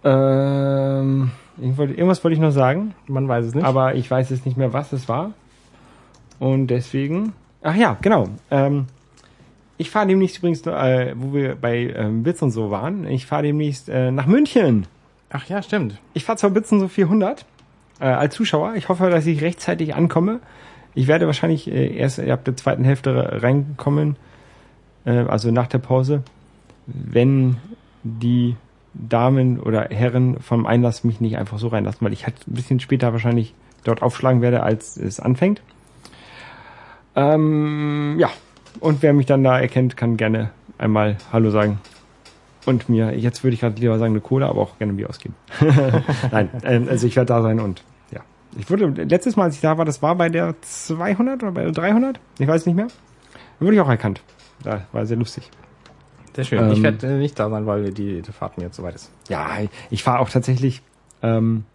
Ähm, 0.03 1.31
ich 1.61 1.77
wollte, 1.77 1.93
irgendwas 1.93 2.23
wollte 2.23 2.33
ich 2.35 2.39
noch 2.41 2.51
sagen, 2.51 2.93
Man 3.07 3.27
weiß 3.27 3.45
es 3.45 3.55
nicht. 3.55 3.65
aber 3.65 3.95
ich 3.95 4.09
weiß 4.09 4.29
jetzt 4.29 4.45
nicht 4.45 4.57
mehr, 4.57 4.73
was 4.73 4.93
es 4.93 5.09
war. 5.09 5.33
Und 6.39 6.67
deswegen. 6.67 7.33
Ach 7.61 7.75
ja, 7.75 7.97
genau. 8.01 8.29
Ähm, 8.49 8.85
ich 9.77 9.89
fahre 9.89 10.07
demnächst 10.07 10.37
übrigens, 10.37 10.65
äh, 10.65 11.13
wo 11.17 11.33
wir 11.33 11.55
bei 11.55 11.93
ähm, 11.95 12.23
Bits 12.23 12.41
und 12.41 12.51
so 12.51 12.71
waren, 12.71 13.05
ich 13.07 13.25
fahre 13.25 13.43
demnächst 13.43 13.89
äh, 13.89 14.11
nach 14.11 14.25
München. 14.25 14.87
Ach 15.29 15.45
ja, 15.49 15.61
stimmt. 15.61 15.99
Ich 16.13 16.23
fahre 16.25 16.37
zur 16.37 16.49
Bits 16.51 16.71
und 16.71 16.79
so 16.79 16.87
400 16.87 17.45
äh, 17.99 18.05
als 18.05 18.35
Zuschauer. 18.35 18.75
Ich 18.75 18.87
hoffe, 18.89 19.09
dass 19.09 19.25
ich 19.25 19.41
rechtzeitig 19.41 19.93
ankomme. 19.95 20.39
Ich 20.95 21.07
werde 21.07 21.25
wahrscheinlich 21.27 21.69
äh, 21.69 21.95
erst 21.95 22.19
ab 22.19 22.45
der 22.45 22.55
zweiten 22.55 22.83
Hälfte 22.83 23.13
re- 23.15 23.43
reinkommen, 23.43 24.15
also 25.09 25.51
nach 25.51 25.67
der 25.67 25.79
Pause, 25.79 26.23
wenn 26.85 27.57
die 28.03 28.55
Damen 28.93 29.59
oder 29.59 29.87
Herren 29.89 30.39
vom 30.39 30.65
Einlass 30.65 31.03
mich 31.03 31.21
nicht 31.21 31.37
einfach 31.37 31.59
so 31.59 31.67
reinlassen, 31.67 32.05
weil 32.05 32.13
ich 32.13 32.25
halt 32.25 32.35
ein 32.47 32.53
bisschen 32.53 32.79
später 32.79 33.11
wahrscheinlich 33.13 33.53
dort 33.83 34.01
aufschlagen 34.01 34.41
werde, 34.41 34.63
als 34.63 34.97
es 34.97 35.19
anfängt. 35.19 35.61
Ähm, 37.15 38.17
ja, 38.19 38.29
und 38.79 39.01
wer 39.01 39.13
mich 39.13 39.25
dann 39.25 39.43
da 39.43 39.59
erkennt, 39.59 39.97
kann 39.97 40.17
gerne 40.17 40.51
einmal 40.77 41.17
Hallo 41.31 41.49
sagen. 41.49 41.79
Und 42.65 42.89
mir, 42.89 43.17
jetzt 43.17 43.43
würde 43.43 43.53
ich 43.53 43.61
gerade 43.61 43.79
lieber 43.79 43.97
sagen 43.97 44.13
eine 44.13 44.21
Cola, 44.21 44.49
aber 44.49 44.61
auch 44.61 44.77
gerne 44.77 44.93
ein 44.93 44.97
Bier 44.97 45.09
ausgeben. 45.09 45.35
Nein, 46.31 46.49
ähm, 46.63 46.87
also 46.89 47.07
ich 47.07 47.15
werde 47.15 47.27
da 47.27 47.41
sein 47.41 47.59
und 47.59 47.83
ja. 48.11 48.21
Ich 48.57 48.69
wurde, 48.69 48.87
letztes 49.03 49.35
Mal, 49.35 49.45
als 49.45 49.55
ich 49.55 49.61
da 49.61 49.77
war, 49.77 49.85
das 49.85 50.01
war 50.01 50.15
bei 50.15 50.29
der 50.29 50.55
200 50.61 51.41
oder 51.41 51.51
bei 51.51 51.63
der 51.63 51.71
300? 51.71 52.19
Ich 52.37 52.47
weiß 52.47 52.65
nicht 52.65 52.75
mehr. 52.75 52.87
Da 53.59 53.65
wurde 53.65 53.75
ich 53.75 53.81
auch 53.81 53.89
erkannt. 53.89 54.21
Da 54.63 54.85
war 54.91 55.05
sehr 55.05 55.17
lustig. 55.17 55.49
Sehr 56.35 56.43
schön. 56.43 56.59
Ähm, 56.59 56.71
ich 56.71 56.83
werde 56.83 57.07
äh, 57.07 57.17
nicht 57.17 57.39
da 57.39 57.49
sein, 57.49 57.65
weil 57.65 57.91
die, 57.91 58.21
die 58.21 58.31
Fahrt 58.31 58.57
mir 58.57 58.65
jetzt 58.65 58.75
so 58.75 58.83
weit 58.83 58.95
ist. 58.95 59.11
Ja, 59.29 59.47
ich 59.89 60.03
fahre 60.03 60.19
auch 60.19 60.29
tatsächlich 60.29 60.81
ähm, 61.21 61.65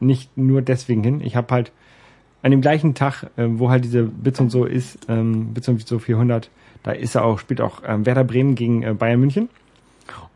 nicht 0.00 0.36
nur 0.36 0.62
deswegen 0.62 1.02
hin. 1.02 1.20
Ich 1.20 1.36
habe 1.36 1.52
halt 1.52 1.72
an 2.42 2.50
dem 2.50 2.60
gleichen 2.60 2.94
Tag, 2.94 3.24
äh, 3.36 3.46
wo 3.46 3.70
halt 3.70 3.84
diese 3.84 4.04
Bits 4.04 4.40
und 4.40 4.50
so 4.50 4.64
ist, 4.64 4.98
ähm, 5.08 5.52
Bits 5.52 5.68
und 5.68 5.86
so 5.86 5.98
400, 5.98 6.50
da 6.82 6.92
ist 6.92 7.14
er 7.14 7.24
auch, 7.24 7.38
spielt 7.38 7.60
auch 7.60 7.82
ähm, 7.86 8.06
Werder 8.06 8.24
Bremen 8.24 8.54
gegen 8.54 8.82
äh, 8.82 8.94
Bayern 8.94 9.20
München. 9.20 9.48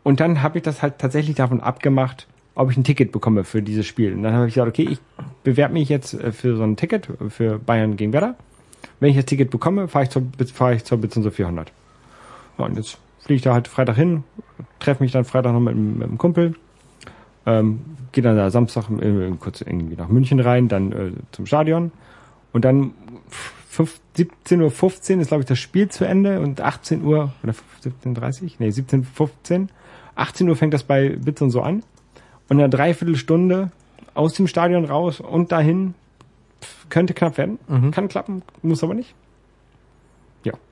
Und 0.03 0.19
dann 0.19 0.43
habe 0.43 0.59
ich 0.59 0.63
das 0.63 0.81
halt 0.83 0.99
tatsächlich 0.99 1.35
davon 1.35 1.61
abgemacht, 1.61 2.27
ob 2.53 2.71
ich 2.71 2.77
ein 2.77 2.83
Ticket 2.83 3.11
bekomme 3.11 3.43
für 3.43 3.61
dieses 3.61 3.87
Spiel. 3.87 4.13
Und 4.13 4.23
dann 4.23 4.33
habe 4.33 4.47
ich 4.47 4.53
gesagt, 4.53 4.69
okay, 4.69 4.87
ich 4.89 4.99
bewerbe 5.43 5.73
mich 5.73 5.89
jetzt 5.89 6.13
äh, 6.13 6.31
für 6.31 6.55
so 6.55 6.63
ein 6.63 6.75
Ticket 6.75 7.09
für 7.29 7.57
Bayern 7.57 7.97
gegen 7.97 8.13
Werder. 8.13 8.35
Wenn 8.99 9.09
ich 9.09 9.15
das 9.15 9.25
Ticket 9.25 9.49
bekomme, 9.49 9.87
fahre 9.87 10.05
ich 10.05 10.11
zur, 10.11 10.23
fahre 10.53 10.75
ich 10.75 10.83
zur 10.83 10.99
Bits 10.99 11.17
und 11.17 11.23
so 11.23 11.31
400. 11.31 11.71
Ja, 12.57 12.65
und 12.65 12.77
jetzt 12.77 12.97
fliege 13.19 13.37
ich 13.37 13.41
da 13.41 13.53
halt 13.53 13.67
Freitag 13.67 13.95
hin, 13.95 14.23
treffe 14.79 15.03
mich 15.03 15.11
dann 15.11 15.25
Freitag 15.25 15.53
noch 15.53 15.59
mit, 15.59 15.75
mit 15.75 16.03
einem 16.03 16.17
Kumpel, 16.17 16.55
ähm, 17.45 17.81
gehe 18.11 18.23
dann 18.23 18.37
da 18.37 18.49
Samstag 18.49 18.89
äh, 18.89 19.31
kurz 19.39 19.61
irgendwie 19.61 19.95
nach 19.95 20.09
München 20.09 20.39
rein, 20.39 20.67
dann 20.67 20.91
äh, 20.91 21.11
zum 21.31 21.45
Stadion 21.45 21.91
und 22.53 22.65
dann 22.65 22.91
fünf- 23.69 23.99
17.15 24.17 25.15
Uhr 25.15 25.21
ist, 25.21 25.27
glaube 25.27 25.41
ich, 25.41 25.47
das 25.47 25.59
Spiel 25.59 25.89
zu 25.89 26.05
Ende 26.05 26.39
und 26.39 26.61
18 26.61 27.03
Uhr, 27.03 27.33
oder 27.43 27.53
17.30 27.83 28.43
Uhr? 28.43 28.49
Nee, 28.59 28.69
17.15 28.69 29.67
18 30.15 30.47
Uhr 30.47 30.55
fängt 30.55 30.73
das 30.73 30.83
bei 30.83 31.09
Bits 31.09 31.41
und 31.41 31.51
so 31.51 31.61
an. 31.61 31.83
Und 32.47 32.59
eine 32.59 32.69
Dreiviertelstunde 32.69 33.71
aus 34.13 34.33
dem 34.33 34.47
Stadion 34.47 34.85
raus 34.85 35.19
und 35.19 35.51
dahin 35.51 35.93
könnte 36.89 37.13
knapp 37.13 37.37
werden. 37.37 37.59
Kann 37.91 38.07
klappen, 38.07 38.43
muss 38.61 38.83
aber 38.83 38.93
nicht. 38.93 39.13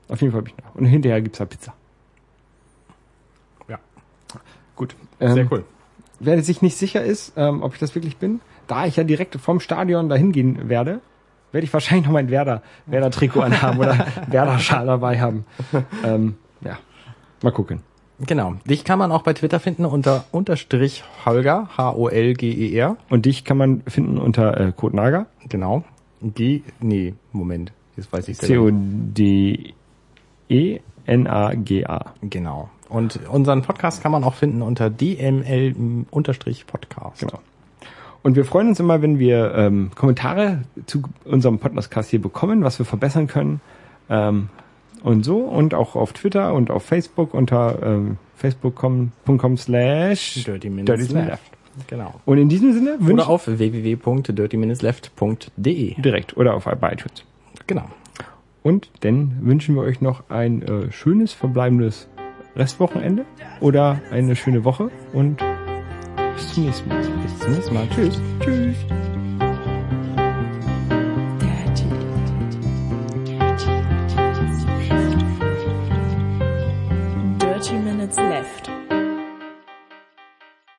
Auf 0.08 0.20
jeden 0.20 0.32
Fall 0.32 0.42
bin 0.42 0.52
ich 0.56 0.64
noch. 0.64 0.74
Und 0.74 0.84
hinterher 0.86 1.20
gibt's 1.20 1.38
da 1.38 1.44
Pizza. 1.44 1.72
Ja. 3.68 3.78
Gut. 4.76 4.94
Sehr 5.18 5.36
Ähm, 5.36 5.48
cool. 5.50 5.64
Wer 6.20 6.42
sich 6.42 6.62
nicht 6.62 6.76
sicher 6.76 7.02
ist, 7.02 7.32
ähm, 7.36 7.62
ob 7.62 7.74
ich 7.74 7.80
das 7.80 7.94
wirklich 7.94 8.16
bin, 8.16 8.40
da 8.66 8.86
ich 8.86 8.96
ja 8.96 9.04
direkt 9.04 9.34
vom 9.36 9.60
Stadion 9.60 10.08
dahin 10.08 10.32
gehen 10.32 10.68
werde, 10.68 11.00
werde 11.52 11.64
ich 11.64 11.72
wahrscheinlich 11.72 12.06
noch 12.06 12.12
mein 12.12 12.30
Werder, 12.30 12.62
Werder-Trikot 12.86 13.40
anhaben 13.40 13.78
oder 13.78 14.06
Werder-Schal 14.28 14.86
dabei 14.86 15.20
haben. 15.20 15.44
Ähm, 16.04 16.36
ja, 16.62 16.78
mal 17.42 17.52
gucken. 17.52 17.80
Genau. 18.20 18.54
Dich 18.64 18.84
kann 18.84 18.98
man 18.98 19.10
auch 19.10 19.22
bei 19.22 19.32
Twitter 19.34 19.58
finden 19.58 19.84
unter 19.84 20.24
unterstrich 20.30 21.02
Holger, 21.24 21.68
H-O-L-G-E-R. 21.76 22.96
Und 23.10 23.26
dich 23.26 23.44
kann 23.44 23.56
man 23.56 23.82
finden 23.82 24.18
unter 24.18 24.58
äh, 24.58 24.72
Code 24.72 24.96
Naga, 24.96 25.26
Genau. 25.48 25.84
G, 26.22 26.62
nee, 26.80 27.14
Moment. 27.32 27.72
Jetzt 27.96 28.12
weiß 28.12 28.28
ich 28.28 28.38
selber 28.38 28.70
nicht. 28.70 29.74
E 30.48 30.80
C-O-D-E-N-A-G-A. 31.06 32.14
Genau. 32.22 32.70
Und 32.88 33.20
unseren 33.28 33.60
Podcast 33.62 34.02
kann 34.02 34.10
man 34.12 34.22
auch 34.24 34.34
finden 34.34 34.60
unter 34.62 34.90
DML-Podcast. 34.90 37.20
Genau. 37.20 37.38
Und 38.22 38.36
wir 38.36 38.44
freuen 38.44 38.68
uns 38.68 38.78
immer, 38.80 39.00
wenn 39.02 39.18
wir 39.18 39.54
ähm, 39.54 39.90
Kommentare 39.94 40.62
zu 40.86 41.02
unserem 41.24 41.58
Podcast 41.58 42.10
hier 42.10 42.22
bekommen, 42.22 42.64
was 42.64 42.78
wir 42.78 42.86
verbessern 42.86 43.26
können. 43.26 43.60
Ähm, 44.08 44.48
und 45.02 45.24
so. 45.24 45.38
Und 45.38 45.74
auch 45.74 45.96
auf 45.96 46.12
Twitter 46.14 46.54
und 46.54 46.70
auf 46.70 46.84
Facebook 46.84 47.34
unter 47.34 47.82
ähm, 47.82 48.16
facebook.com 48.36 49.58
slash 49.58 50.44
Dirty 50.44 50.70
Minutes 50.70 51.10
Left. 51.10 51.42
Genau. 51.88 52.14
Und 52.24 52.38
in 52.38 52.48
diesem 52.48 52.72
Sinne 52.72 52.94
Oder 52.94 53.06
wünsche 53.06 53.26
auf 53.26 53.48
www.dirtyminutesleft.de. 53.48 56.00
direkt 56.00 56.36
oder 56.36 56.54
auf 56.54 56.66
iTunes. 56.66 57.24
Genau. 57.66 57.88
Und 58.64 58.90
dann 59.00 59.46
wünschen 59.46 59.76
wir 59.76 59.82
euch 59.82 60.00
noch 60.00 60.30
ein 60.30 60.62
äh, 60.62 60.90
schönes 60.90 61.34
verbleibendes 61.34 62.08
Restwochenende 62.56 63.26
oder 63.60 64.00
eine 64.10 64.34
schöne 64.34 64.64
Woche 64.64 64.90
und 65.12 65.36
bis 66.34 66.54
zum 66.54 66.64
nächsten 66.64 66.88
Mal. 66.88 67.02
Bis 67.22 67.38
zum 67.40 67.52
nächsten 67.52 67.74
Mal. 67.74 67.86
Tschüss. 67.90 68.20
Tschüss. 68.40 68.76